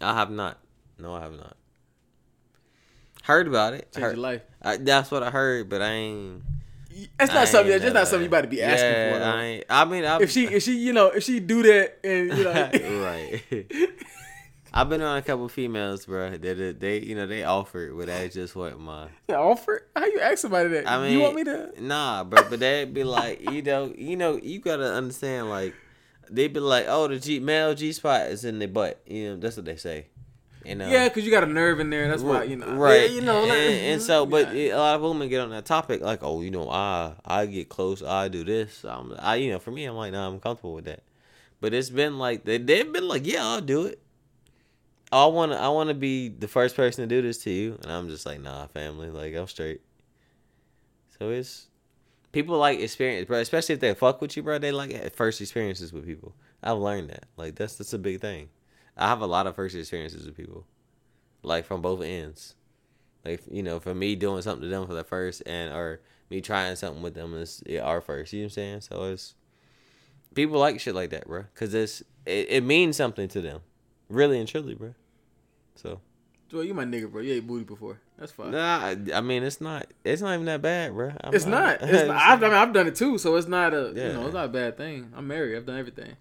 I 0.00 0.14
have 0.14 0.30
not. 0.30 0.58
No, 0.98 1.14
I 1.14 1.20
have 1.20 1.32
not. 1.36 1.56
Heard 3.22 3.46
about 3.46 3.74
it. 3.74 3.92
Change 3.92 4.02
Heard- 4.02 4.16
your 4.16 4.22
life. 4.22 4.42
I, 4.62 4.76
that's 4.78 5.10
what 5.10 5.22
I 5.22 5.30
heard, 5.30 5.68
but 5.68 5.82
I 5.82 5.90
ain't. 5.90 6.42
That's 7.18 7.30
I 7.30 7.34
not 7.34 7.48
something. 7.48 7.70
That's 7.70 7.82
just 7.82 7.94
not 7.94 8.08
something 8.08 8.22
you 8.22 8.28
about 8.28 8.42
to 8.42 8.48
be 8.48 8.62
asking 8.62 8.90
yeah, 8.90 9.12
for. 9.12 9.18
though. 9.18 9.24
I, 9.24 9.44
ain't, 9.44 9.64
I 9.70 9.84
mean, 9.84 10.04
I, 10.04 10.20
if 10.20 10.30
she, 10.30 10.46
if 10.46 10.62
she, 10.62 10.78
you 10.78 10.92
know, 10.92 11.08
if 11.08 11.22
she 11.22 11.40
do 11.40 11.62
that 11.62 11.98
and 12.04 12.36
you 12.36 12.44
know, 12.44 12.52
right. 13.04 13.42
I've 14.72 14.88
been 14.88 15.02
around 15.02 15.16
a 15.16 15.22
couple 15.22 15.48
females, 15.48 16.06
bro. 16.06 16.30
That 16.36 16.80
they, 16.80 17.00
you 17.00 17.16
know, 17.16 17.26
they 17.26 17.42
offered, 17.42 17.96
but 17.96 18.06
that 18.06 18.32
just 18.32 18.54
what 18.54 18.78
my. 18.78 19.08
offer. 19.28 19.86
How 19.96 20.06
you 20.06 20.20
ask 20.20 20.38
somebody 20.38 20.68
that? 20.70 20.88
I 20.88 21.02
mean, 21.02 21.12
you 21.12 21.20
want 21.20 21.34
me 21.34 21.44
to? 21.44 21.72
Nah, 21.78 22.24
bro, 22.24 22.48
but 22.48 22.60
they'd 22.60 22.92
be 22.94 23.02
like, 23.02 23.50
you 23.50 23.62
know, 23.62 23.92
you 23.96 24.16
know, 24.16 24.38
you 24.40 24.60
gotta 24.60 24.92
understand, 24.92 25.50
like, 25.50 25.74
they'd 26.30 26.52
be 26.52 26.60
like, 26.60 26.86
oh, 26.88 27.08
the 27.08 27.18
G 27.18 27.40
male 27.40 27.74
G 27.74 27.92
spot 27.92 28.26
is 28.28 28.44
in 28.44 28.60
the 28.60 28.66
butt. 28.66 29.02
You 29.06 29.30
know, 29.30 29.36
that's 29.36 29.56
what 29.56 29.64
they 29.64 29.76
say. 29.76 30.06
You 30.70 30.76
know. 30.76 30.88
Yeah, 30.88 31.08
because 31.08 31.24
you 31.24 31.32
got 31.32 31.42
a 31.42 31.46
nerve 31.46 31.80
in 31.80 31.90
there. 31.90 32.06
That's 32.06 32.22
why 32.22 32.44
you 32.44 32.54
know. 32.54 32.74
right? 32.74 33.10
Yeah, 33.10 33.16
you 33.16 33.20
know, 33.22 33.42
like, 33.42 33.58
and, 33.58 33.74
and 33.74 34.02
so, 34.02 34.22
mm-hmm, 34.22 34.30
but 34.30 34.54
yeah. 34.54 34.76
a 34.76 34.78
lot 34.78 34.94
of 34.94 35.02
women 35.02 35.28
get 35.28 35.40
on 35.40 35.50
that 35.50 35.66
topic, 35.66 36.00
like, 36.00 36.20
oh, 36.22 36.42
you 36.42 36.52
know, 36.52 36.70
I 36.70 37.14
I 37.24 37.46
get 37.46 37.68
close, 37.68 38.04
I 38.04 38.28
do 38.28 38.44
this, 38.44 38.84
I'm, 38.84 39.12
I, 39.18 39.34
you 39.34 39.50
know, 39.50 39.58
for 39.58 39.72
me, 39.72 39.84
I'm 39.84 39.96
like, 39.96 40.12
nah, 40.12 40.28
I'm 40.28 40.38
comfortable 40.38 40.74
with 40.74 40.84
that. 40.84 41.02
But 41.60 41.74
it's 41.74 41.90
been 41.90 42.18
like 42.18 42.44
they 42.44 42.58
they've 42.58 42.90
been 42.90 43.08
like, 43.08 43.26
yeah, 43.26 43.44
I'll 43.44 43.60
do 43.60 43.86
it. 43.86 44.00
I 45.10 45.26
want 45.26 45.50
to 45.50 45.58
I 45.58 45.68
want 45.70 45.88
to 45.88 45.94
be 45.94 46.28
the 46.28 46.46
first 46.46 46.76
person 46.76 47.06
to 47.06 47.12
do 47.12 47.20
this 47.20 47.38
to 47.38 47.50
you, 47.50 47.76
and 47.82 47.90
I'm 47.90 48.08
just 48.08 48.24
like, 48.24 48.40
nah, 48.40 48.68
family, 48.68 49.10
like 49.10 49.34
I'm 49.34 49.48
straight. 49.48 49.80
So 51.18 51.30
it's 51.30 51.66
people 52.30 52.56
like 52.58 52.78
experience, 52.78 53.26
bro. 53.26 53.38
Especially 53.38 53.74
if 53.74 53.80
they 53.80 53.92
fuck 53.94 54.20
with 54.20 54.36
you, 54.36 54.44
bro. 54.44 54.58
They 54.58 54.70
like 54.70 55.14
first 55.16 55.40
experiences 55.40 55.92
with 55.92 56.06
people. 56.06 56.32
I've 56.62 56.78
learned 56.78 57.10
that. 57.10 57.24
Like 57.36 57.56
that's 57.56 57.74
that's 57.74 57.92
a 57.92 57.98
big 57.98 58.20
thing. 58.20 58.50
I 58.96 59.08
have 59.08 59.20
a 59.20 59.26
lot 59.26 59.46
of 59.46 59.54
first 59.56 59.74
experiences 59.76 60.26
with 60.26 60.36
people, 60.36 60.66
like 61.42 61.64
from 61.64 61.80
both 61.82 62.02
ends. 62.02 62.54
Like 63.24 63.42
you 63.50 63.62
know, 63.62 63.80
for 63.80 63.94
me 63.94 64.14
doing 64.16 64.42
something 64.42 64.62
to 64.62 64.68
them 64.68 64.86
for 64.86 64.94
the 64.94 65.04
first, 65.04 65.42
and 65.46 65.72
or 65.72 66.00
me 66.30 66.40
trying 66.40 66.74
something 66.76 67.02
with 67.02 67.14
them 67.14 67.34
is 67.34 67.62
our 67.82 68.00
first. 68.00 68.32
You 68.32 68.40
know 68.40 68.44
what 68.44 68.46
I'm 68.46 68.50
saying? 68.54 68.80
So 68.82 69.04
it's 69.04 69.34
people 70.34 70.58
like 70.58 70.80
shit 70.80 70.94
like 70.94 71.10
that, 71.10 71.26
bro. 71.26 71.44
Cause 71.54 71.74
it's 71.74 72.00
it, 72.26 72.46
it 72.50 72.64
means 72.64 72.96
something 72.96 73.28
to 73.28 73.40
them, 73.40 73.60
really 74.08 74.38
and 74.38 74.48
truly, 74.48 74.74
bro. 74.74 74.94
So 75.76 76.00
Joy, 76.48 76.62
you 76.62 76.74
my 76.74 76.84
nigga, 76.84 77.10
bro. 77.10 77.20
You 77.22 77.34
ate 77.34 77.46
booty 77.46 77.64
before. 77.64 78.00
That's 78.18 78.32
fine. 78.32 78.50
nah, 78.52 78.78
I, 78.78 78.96
I 79.14 79.20
mean 79.20 79.42
it's 79.42 79.60
not 79.60 79.86
it's 80.04 80.22
not 80.22 80.32
even 80.34 80.46
that 80.46 80.62
bad, 80.62 80.92
bro. 80.94 81.12
I'm 81.22 81.34
it's 81.34 81.46
not. 81.46 81.78
It's 81.82 82.08
not. 82.08 82.16
I've, 82.16 82.42
I 82.42 82.46
mean, 82.48 82.56
I've 82.56 82.72
done 82.72 82.86
it 82.86 82.94
too, 82.96 83.18
so 83.18 83.36
it's 83.36 83.46
not 83.48 83.72
a. 83.74 83.92
You 83.94 84.02
Yeah. 84.02 84.12
know, 84.12 84.24
it's 84.26 84.34
not 84.34 84.46
a 84.46 84.48
bad 84.48 84.76
thing. 84.76 85.12
I'm 85.14 85.26
married. 85.28 85.56
I've 85.56 85.66
done 85.66 85.78
everything. 85.78 86.16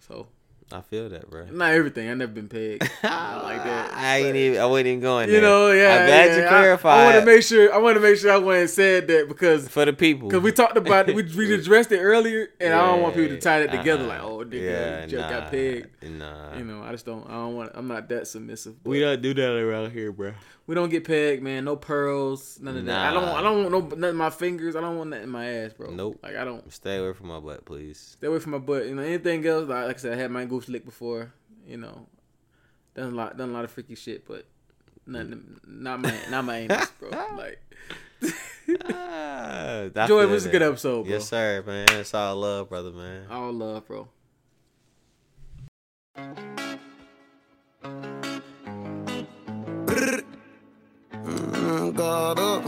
So 0.00 0.28
I 0.72 0.80
feel 0.80 1.08
that, 1.10 1.30
bro. 1.30 1.46
not 1.46 1.74
everything. 1.74 2.10
I've 2.10 2.16
never 2.16 2.32
been 2.32 2.48
pegged. 2.48 2.82
Not 3.04 3.44
like 3.44 3.62
that. 3.62 3.94
I 3.94 4.18
ain't 4.18 4.34
even. 4.34 4.60
I 4.60 4.66
wasn't 4.66 4.88
even 4.88 5.00
going. 5.00 5.28
You 5.28 5.34
there. 5.34 5.42
know, 5.42 5.70
yeah. 5.70 6.00
I'm 6.00 6.06
glad 6.06 6.26
yeah. 6.30 6.36
you 6.38 6.44
I- 6.44 6.48
clarified. 6.48 7.00
I, 7.00 7.04
want 7.04 7.24
to 7.24 7.26
make 7.26 7.42
sure. 7.44 7.72
I 7.72 7.78
want 7.78 7.94
to 7.94 8.00
make 8.00 8.16
sure 8.18 8.32
I 8.32 8.38
went 8.38 8.60
and 8.62 8.70
said 8.70 9.06
that 9.06 9.28
because 9.28 9.68
for 9.68 9.84
the 9.84 9.92
people. 9.92 10.28
because 10.28 10.42
we 10.42 10.50
talked 10.50 10.76
about 10.76 11.08
it. 11.08 11.14
We 11.14 11.22
we 11.36 11.54
addressed 11.54 11.92
it 11.92 12.00
earlier, 12.00 12.48
and 12.60 12.74
I 12.74 12.84
don't 12.84 13.00
want 13.00 13.14
people 13.14 13.36
to 13.36 13.40
tie 13.40 13.60
that 13.60 13.70
together. 13.70 14.02
uh-uh. 14.02 14.08
Like, 14.08 14.18
uh-huh. 14.18 14.28
oh, 14.28 14.44
nigga, 14.44 14.62
yeah, 14.62 15.06
just 15.06 15.30
nah, 15.30 15.40
got 15.40 15.50
pegged. 15.52 15.88
Nah, 16.02 16.56
You 16.56 16.64
know, 16.64 16.82
I 16.82 16.90
just 16.90 17.06
don't. 17.06 17.24
I 17.28 17.34
don't 17.34 17.54
want. 17.54 17.70
I'm 17.74 17.86
not 17.86 18.08
that 18.08 18.26
submissive. 18.26 18.74
we 18.82 18.98
don't 18.98 19.22
do 19.22 19.34
that 19.34 19.52
around 19.56 19.92
here, 19.92 20.10
bro. 20.10 20.32
we 20.66 20.74
don't 20.74 20.88
get 20.88 21.04
pegged, 21.04 21.44
man. 21.44 21.64
No 21.64 21.76
pearls, 21.76 22.58
none 22.60 22.76
of 22.76 22.84
that. 22.86 23.10
I 23.10 23.14
don't. 23.14 23.24
I 23.24 23.40
don't 23.40 23.70
want 23.70 23.70
no 23.70 23.96
none 23.96 24.10
of 24.10 24.16
my 24.16 24.30
fingers. 24.30 24.74
I 24.74 24.80
don't 24.80 24.98
want 24.98 25.10
that 25.12 25.22
in 25.22 25.28
my 25.28 25.46
ass, 25.46 25.74
bro. 25.74 25.90
Nope. 25.90 26.18
Like 26.24 26.34
I 26.34 26.44
don't. 26.44 26.72
Stay 26.72 26.96
away 26.96 27.12
from 27.12 27.28
my 27.28 27.38
butt, 27.38 27.64
please. 27.64 28.16
Stay 28.18 28.26
away 28.26 28.40
from 28.40 28.50
my 28.50 28.58
butt. 28.58 28.86
You 28.86 28.96
know, 28.96 29.02
anything 29.02 29.46
else? 29.46 29.68
Like, 29.68 29.86
like 29.86 29.96
I 29.96 29.98
said, 30.00 30.18
I 30.18 30.20
had 30.20 30.32
my 30.32 30.44
goose 30.56 30.68
licked 30.68 30.86
before. 30.86 31.32
You 31.66 31.76
know, 31.76 32.06
done 32.94 33.12
a 33.12 33.16
lot, 33.16 33.36
done 33.36 33.50
a 33.50 33.52
lot 33.52 33.64
of 33.64 33.70
freaky 33.70 33.94
shit, 33.94 34.26
but 34.26 34.46
nothing, 35.06 35.60
not 35.66 36.00
my, 36.00 36.14
not 36.30 36.44
my 36.44 36.56
anus, 36.60 36.90
bro. 36.98 37.10
Like, 37.36 37.60
ah, 38.88 39.88
Joy, 39.94 40.06
feel 40.06 40.20
it 40.20 40.28
was 40.30 40.46
a 40.46 40.50
good 40.50 40.62
episode, 40.62 41.04
bro. 41.04 41.12
Yes, 41.12 41.28
sir, 41.28 41.62
man. 41.66 41.88
It's 41.90 42.14
all 42.14 42.36
love, 42.36 42.68
brother, 42.68 42.92
man. 42.92 43.26
All 43.30 43.52
love, 43.52 43.86
bro. 43.86 44.08
Mm, 51.24 51.96
God 51.96 52.38
up. 52.38 52.64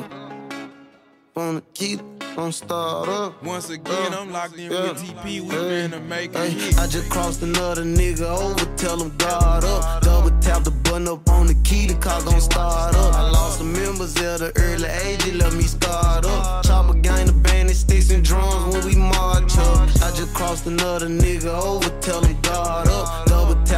Wanna 1.36 1.62
keep, 1.72 2.00
wanna 2.38 2.52
start 2.52 3.08
up. 3.08 3.42
Once 3.42 3.68
again, 3.68 4.14
I'm 4.14 4.32
locked 4.32 4.56
in 4.56 4.70
Yeah. 4.70 4.92
with 4.92 5.02
TP. 5.02 5.40
We 5.40 5.54
Hey, 5.54 5.88
finna 5.88 6.00
make 6.06 6.34
a 6.34 6.38
hey, 6.38 6.50
hit. 6.50 6.78
I 6.78 6.86
just 6.86 7.08
crossed 7.10 7.42
another 7.42 7.82
nigga 7.84 8.26
over, 8.26 8.64
tell 8.76 8.96
him 9.02 9.12
guard 9.18 9.64
up. 9.64 10.02
Double 10.02 10.30
tap 10.40 10.62
the 10.64 10.70
button 10.70 11.08
up 11.08 11.28
on 11.28 11.46
the 11.48 11.54
key, 11.64 11.86
the 11.86 11.94
car 11.94 12.22
gon' 12.22 12.40
start 12.40 12.94
up. 12.94 13.14
I 13.14 13.22
lost 13.30 13.58
some 13.58 13.72
members 13.72 14.16
at 14.16 14.38
the 14.38 14.52
early 14.56 14.88
age, 15.04 15.26
it 15.26 15.34
left 15.34 15.56
me 15.56 15.64
scarred 15.64 16.26
up. 16.26 16.64
Chopper 16.64 16.94
gang, 16.94 17.26
the 17.26 17.32
band, 17.32 17.70
sticks 17.74 18.10
and 18.10 18.24
drums 18.24 18.74
when 18.74 18.84
we 18.86 18.94
march 18.96 19.56
up. 19.58 19.88
I 20.06 20.10
just 20.12 20.32
crossed 20.34 20.66
another 20.66 21.08
nigga 21.08 21.52
over, 21.70 21.90
tell 22.00 22.22
him 22.22 22.36
guard 22.42 22.87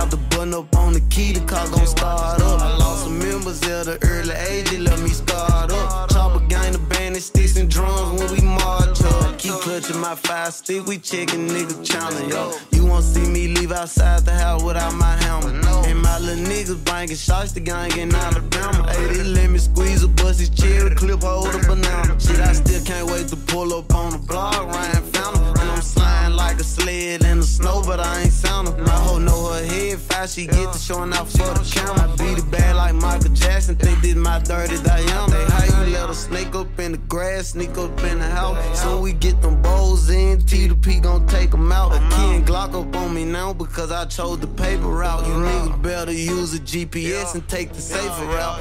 tap 0.00 0.10
the 0.10 0.16
button 0.34 0.54
up 0.54 0.74
on 0.76 0.92
the 0.92 1.00
key, 1.10 1.32
the 1.32 1.40
car 1.40 1.68
gon' 1.68 1.86
start 1.86 2.40
up. 2.40 2.60
I 2.60 2.76
lost 2.76 3.04
some 3.04 3.18
members 3.18 3.62
at 3.62 3.84
the 3.86 3.98
early 4.08 4.34
age, 4.48 4.72
it 4.72 4.80
left 4.80 5.02
me 5.02 5.10
scarred 5.10 5.70
up. 5.70 6.10
Chopper 6.10 6.44
gang, 6.46 6.72
the 6.72 6.78
band, 6.78 7.16
sticks 7.16 7.56
and 7.56 7.68
drums 7.68 8.20
when 8.20 8.30
we 8.32 8.40
march 8.40 9.02
up. 9.02 9.38
Keep 9.38 9.54
clutching 9.64 10.00
my 10.00 10.14
five 10.14 10.52
stick, 10.54 10.86
we 10.86 10.98
checking 10.98 11.48
nigga 11.48 11.76
channel, 11.84 12.28
yo. 12.28 12.52
You 12.72 12.86
won't 12.86 13.04
see 13.04 13.26
me 13.26 13.48
leave 13.48 13.72
outside 13.72 14.24
the 14.24 14.32
house 14.32 14.62
without 14.62 14.94
my 14.94 15.16
helmet. 15.24 15.54
And 15.88 16.00
my 16.00 16.18
little 16.18 16.44
niggas 16.44 16.82
banging 16.84 17.16
shots, 17.16 17.52
the 17.52 17.60
gang 17.60 17.92
in 17.98 18.14
Alabama. 18.14 18.90
Hey, 18.92 19.06
they 19.06 19.24
let 19.24 19.50
me 19.50 19.58
squeeze 19.58 20.02
a 20.02 20.08
bust 20.08 20.40
his 20.40 20.50
cherry 20.50 20.94
clip, 20.94 21.22
hold 21.22 21.54
a 21.54 21.58
banana. 21.66 22.18
Shit, 22.18 22.40
I 22.40 22.52
still 22.52 22.82
can't 22.84 23.06
wait 23.10 23.28
to 23.28 23.36
pull 23.36 23.74
up 23.74 23.92
on 23.94 24.12
the 24.12 24.18
block, 24.18 24.66
Ryan. 24.66 24.96
And 24.96 25.59
I'm 25.80 25.86
sliding 25.86 26.36
like 26.36 26.60
a 26.60 26.64
sled 26.64 27.24
in 27.24 27.40
the 27.40 27.46
snow, 27.46 27.80
but 27.80 28.00
I 28.00 28.20
ain't 28.20 28.32
sound 28.34 28.68
him. 28.68 28.84
My 28.84 28.90
hoe 28.90 29.18
know 29.18 29.50
her 29.50 29.64
head 29.64 29.98
fast, 29.98 30.34
she 30.34 30.44
get 30.44 30.74
to 30.74 30.78
showing 30.78 31.10
out 31.14 31.26
for 31.26 31.38
the 31.38 31.66
camera. 31.72 32.06
I 32.06 32.16
beat 32.16 32.36
it 32.36 32.50
bad 32.50 32.76
like 32.76 32.94
Michael 32.96 33.30
Jackson, 33.30 33.76
think 33.76 34.02
this 34.02 34.14
my 34.14 34.40
dirty 34.40 34.76
Diana. 34.82 35.34
Hey, 35.34 35.46
how 35.48 35.86
you 35.86 35.94
let 35.94 36.10
a 36.10 36.14
snake 36.14 36.54
up 36.54 36.78
in 36.78 36.92
the 36.92 36.98
grass, 36.98 37.52
sneak 37.52 37.78
up 37.78 37.98
in 38.04 38.18
the 38.18 38.26
house? 38.26 38.78
So 38.78 39.00
we 39.00 39.14
get 39.14 39.40
them 39.40 39.62
bowls 39.62 40.10
in, 40.10 40.42
T 40.42 40.68
to 40.68 40.74
P 40.74 41.00
gon' 41.00 41.26
take 41.26 41.50
them 41.50 41.72
out. 41.72 41.92
A 41.92 41.98
key 42.14 42.34
and 42.36 42.46
Glock 42.46 42.74
up 42.74 42.94
on 42.96 43.14
me 43.14 43.24
now 43.24 43.54
because 43.54 43.90
I 43.90 44.04
chose 44.04 44.38
the 44.38 44.48
paper 44.48 44.88
route. 44.88 45.26
You 45.26 45.32
niggas 45.32 45.82
better 45.82 46.12
use 46.12 46.52
a 46.52 46.58
GPS 46.58 47.34
and 47.34 47.48
take 47.48 47.72
the 47.72 47.80
safer 47.80 48.26
route. 48.26 48.60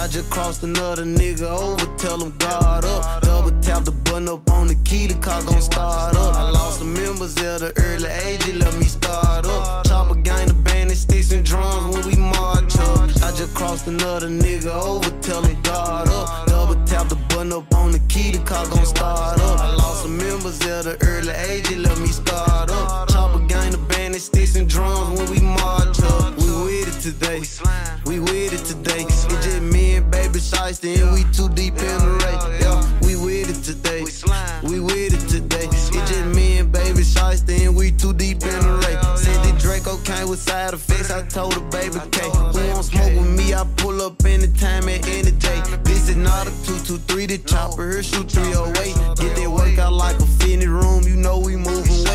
I 0.00 0.08
just 0.08 0.28
crossed 0.28 0.64
another 0.64 1.04
nigga 1.04 1.42
over, 1.42 1.86
tell 1.98 2.20
him 2.20 2.36
guard 2.38 2.84
up. 2.84 3.22
Double 3.22 3.52
tap 3.60 3.84
the 3.84 3.92
button 3.92 4.28
up 4.28 4.50
on 4.50 4.66
the 4.66 4.74
key, 4.82 5.06
the 5.06 5.14
car 5.20 5.40
gon' 5.44 5.62
start 5.62 6.16
up. 6.16 6.47
I 6.48 6.50
lost 6.50 6.78
some 6.78 6.94
members 6.94 7.36
at 7.36 7.60
the 7.60 7.72
early 7.76 8.08
age, 8.24 8.48
it 8.48 8.56
left 8.56 8.78
me 8.78 8.86
scarred 8.86 9.44
up. 9.44 9.86
Chopper 9.86 10.14
gang, 10.14 10.48
the 10.48 10.54
band, 10.54 10.90
sticks 10.92 11.30
and 11.30 11.44
drums 11.44 11.94
when 11.94 12.06
we 12.06 12.16
march 12.16 12.74
up. 12.78 13.00
I 13.22 13.32
just 13.36 13.54
crossed 13.54 13.86
another 13.86 14.28
nigga 14.28 14.72
over, 14.72 15.10
tell 15.20 15.42
him 15.42 15.60
guard 15.60 16.08
up. 16.08 16.46
Double 16.46 16.82
tap 16.86 17.10
the 17.10 17.16
button 17.28 17.52
up 17.52 17.74
on 17.74 17.92
the 17.92 17.98
key, 18.08 18.30
the 18.30 18.38
car 18.38 18.66
gon' 18.68 18.86
start 18.86 19.38
up. 19.38 19.60
I 19.60 19.74
lost 19.74 20.04
some 20.04 20.16
members 20.16 20.58
at 20.62 20.84
the 20.84 20.96
early 21.06 21.34
age, 21.52 21.70
it 21.70 21.80
left 21.80 22.00
me 22.00 22.08
scarred 22.08 22.70
up. 22.70 23.10
Chopper 23.10 23.44
gang, 23.46 23.70
the 23.72 23.78
band, 23.92 24.14
sticks 24.16 24.56
and 24.56 24.66
drums 24.66 25.20
when 25.20 25.30
we 25.30 25.40
march 25.40 26.00
up. 26.00 26.34
We 26.38 26.48
with 26.64 26.88
it 26.88 27.00
today, 27.02 27.42
we 28.06 28.20
with 28.20 28.54
it 28.54 28.64
today. 28.64 29.02
It's 29.02 29.26
just 29.26 29.60
me 29.60 29.96
and 29.96 30.10
baby 30.10 30.38
Shiesty, 30.38 30.96
and 31.02 31.12
we 31.12 31.24
too 31.30 31.50
deep 31.50 31.76
in 31.76 31.98
the 31.98 32.12
race. 32.24 32.62
Yeah, 32.62 32.80
we 33.06 33.16
with 33.16 33.50
it 33.52 33.62
today, 33.62 34.00
we 34.64 34.80
with 34.80 35.12
it 35.12 35.28
today. 35.28 35.57
Shiesty, 37.14 37.66
and 37.66 37.76
we 37.76 37.90
too 37.92 38.12
deep 38.12 38.42
in 38.42 38.60
the 38.60 38.74
lake. 38.84 38.98
Said 39.16 39.38
the 39.44 39.58
Draco 39.58 39.96
came 40.04 40.28
with 40.28 40.40
side 40.40 40.74
effects, 40.74 41.10
I 41.10 41.22
told 41.26 41.54
her 41.54 41.60
baby 41.70 41.98
K. 42.10 42.20
Who 42.28 42.60
won't 42.72 42.84
smoke 42.84 43.14
with 43.18 43.30
me? 43.38 43.54
I 43.54 43.64
pull 43.76 44.02
up 44.02 44.24
anytime 44.24 44.88
at 44.88 45.06
any 45.08 45.32
day. 45.32 45.60
This 45.84 46.08
is 46.08 46.16
not 46.16 46.46
a 46.46 46.50
223, 46.64 47.26
the 47.26 47.38
chopper 47.38 47.90
here 47.90 48.02
shoot 48.02 48.30
308. 48.30 48.94
Get 49.16 49.36
that 49.36 49.50
workout 49.50 49.92
like 49.92 50.16
a 50.20 50.26
fitness 50.26 50.66
room, 50.66 51.02
you 51.04 51.16
know 51.16 51.38
we 51.38 51.56
moving 51.56 52.07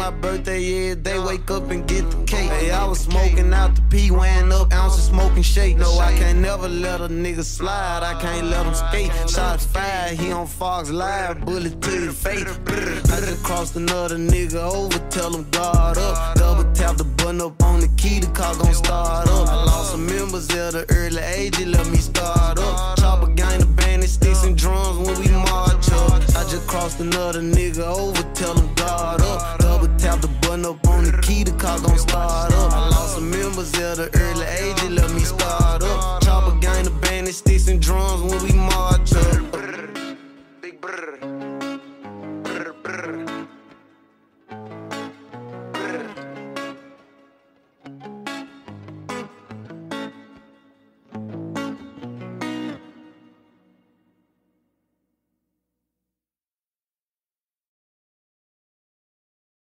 my 0.00 0.10
birthday 0.10 0.60
yeah, 0.60 0.94
they 0.96 1.18
Wake 1.18 1.50
up 1.50 1.70
and 1.70 1.86
get 1.86 2.10
the 2.10 2.16
cake. 2.24 2.50
Hey, 2.50 2.70
I 2.70 2.84
was 2.84 3.00
smoking 3.00 3.52
out 3.52 3.76
the 3.76 3.82
P, 3.82 4.10
weighing 4.10 4.50
up 4.50 4.72
ounces, 4.72 5.04
smoking 5.04 5.42
shake. 5.42 5.76
No, 5.76 5.98
I 5.98 6.12
can't 6.18 6.38
never 6.38 6.68
let 6.68 7.00
a 7.02 7.08
nigga 7.08 7.44
slide. 7.44 8.02
I 8.02 8.20
can't 8.20 8.46
let 8.46 8.64
him 8.66 8.74
skate. 8.74 9.12
Shot 9.30 9.60
fired, 9.60 10.18
he 10.18 10.32
on 10.32 10.46
Fox 10.46 10.90
Live, 10.90 11.44
bullet 11.44 11.80
to 11.82 11.90
the 12.06 12.12
face. 12.12 12.42
I 13.12 13.20
just 13.20 13.44
crossed 13.44 13.76
another 13.76 14.16
nigga 14.16 14.62
over, 14.74 14.98
tell 15.10 15.32
him 15.36 15.48
guard 15.50 15.98
up. 15.98 16.34
Double 16.36 16.64
tap 16.72 16.96
the 16.96 17.04
button 17.04 17.42
up 17.42 17.62
on 17.62 17.80
the 17.80 17.88
key, 17.96 18.18
the 18.18 18.28
car 18.28 18.56
gon' 18.56 18.74
start 18.74 19.28
up. 19.28 19.48
I 19.48 19.64
lost 19.64 19.92
some 19.92 20.06
members 20.06 20.50
at 20.50 20.72
the 20.72 20.86
early 20.88 21.22
age, 21.22 21.60
it 21.60 21.68
let 21.68 21.86
me 21.90 21.98
start 21.98 22.58
up. 22.58 22.98
Chopper 22.98 23.32
gang, 23.34 23.60
the 23.60 23.66
band, 23.66 24.02
sticks 24.04 24.42
and 24.44 24.56
drums 24.56 24.98
when 25.06 25.16
we 25.20 25.28
march 25.30 25.92
up. 25.92 26.12
I 26.34 26.42
just 26.50 26.66
crossed 26.66 26.98
another 26.98 27.42
nigga 27.42 27.86
over, 27.86 28.22
tell 28.34 28.54
him 28.56 28.74
guard 28.74 29.20
up. 29.20 29.59
Double 29.80 29.96
tap 29.96 30.20
the 30.20 30.28
button 30.42 30.66
up 30.66 30.86
on 30.88 31.04
the 31.04 31.18
key, 31.22 31.42
the 31.42 31.52
car 31.52 31.80
gon' 31.80 31.96
start 31.96 32.52
up. 32.52 32.70
I 32.70 32.90
lost 32.90 33.14
some 33.14 33.30
members 33.30 33.72
at 33.78 33.96
the 33.96 34.10
early 34.12 34.44
age, 34.44 34.82
it 34.84 34.90
let 34.92 35.10
me 35.12 35.20
start 35.20 35.82
up. 35.82 36.22
Chopper 36.22 36.58
gang, 36.58 36.84
the 36.84 36.90
band, 36.90 37.28
sticks 37.28 37.66
and 37.66 37.80
drums 37.80 38.30
when 38.30 38.42
we 38.42 38.52
march 38.52 39.14
up. 39.14 39.56
Big 40.60 40.78
brr. 40.82 41.39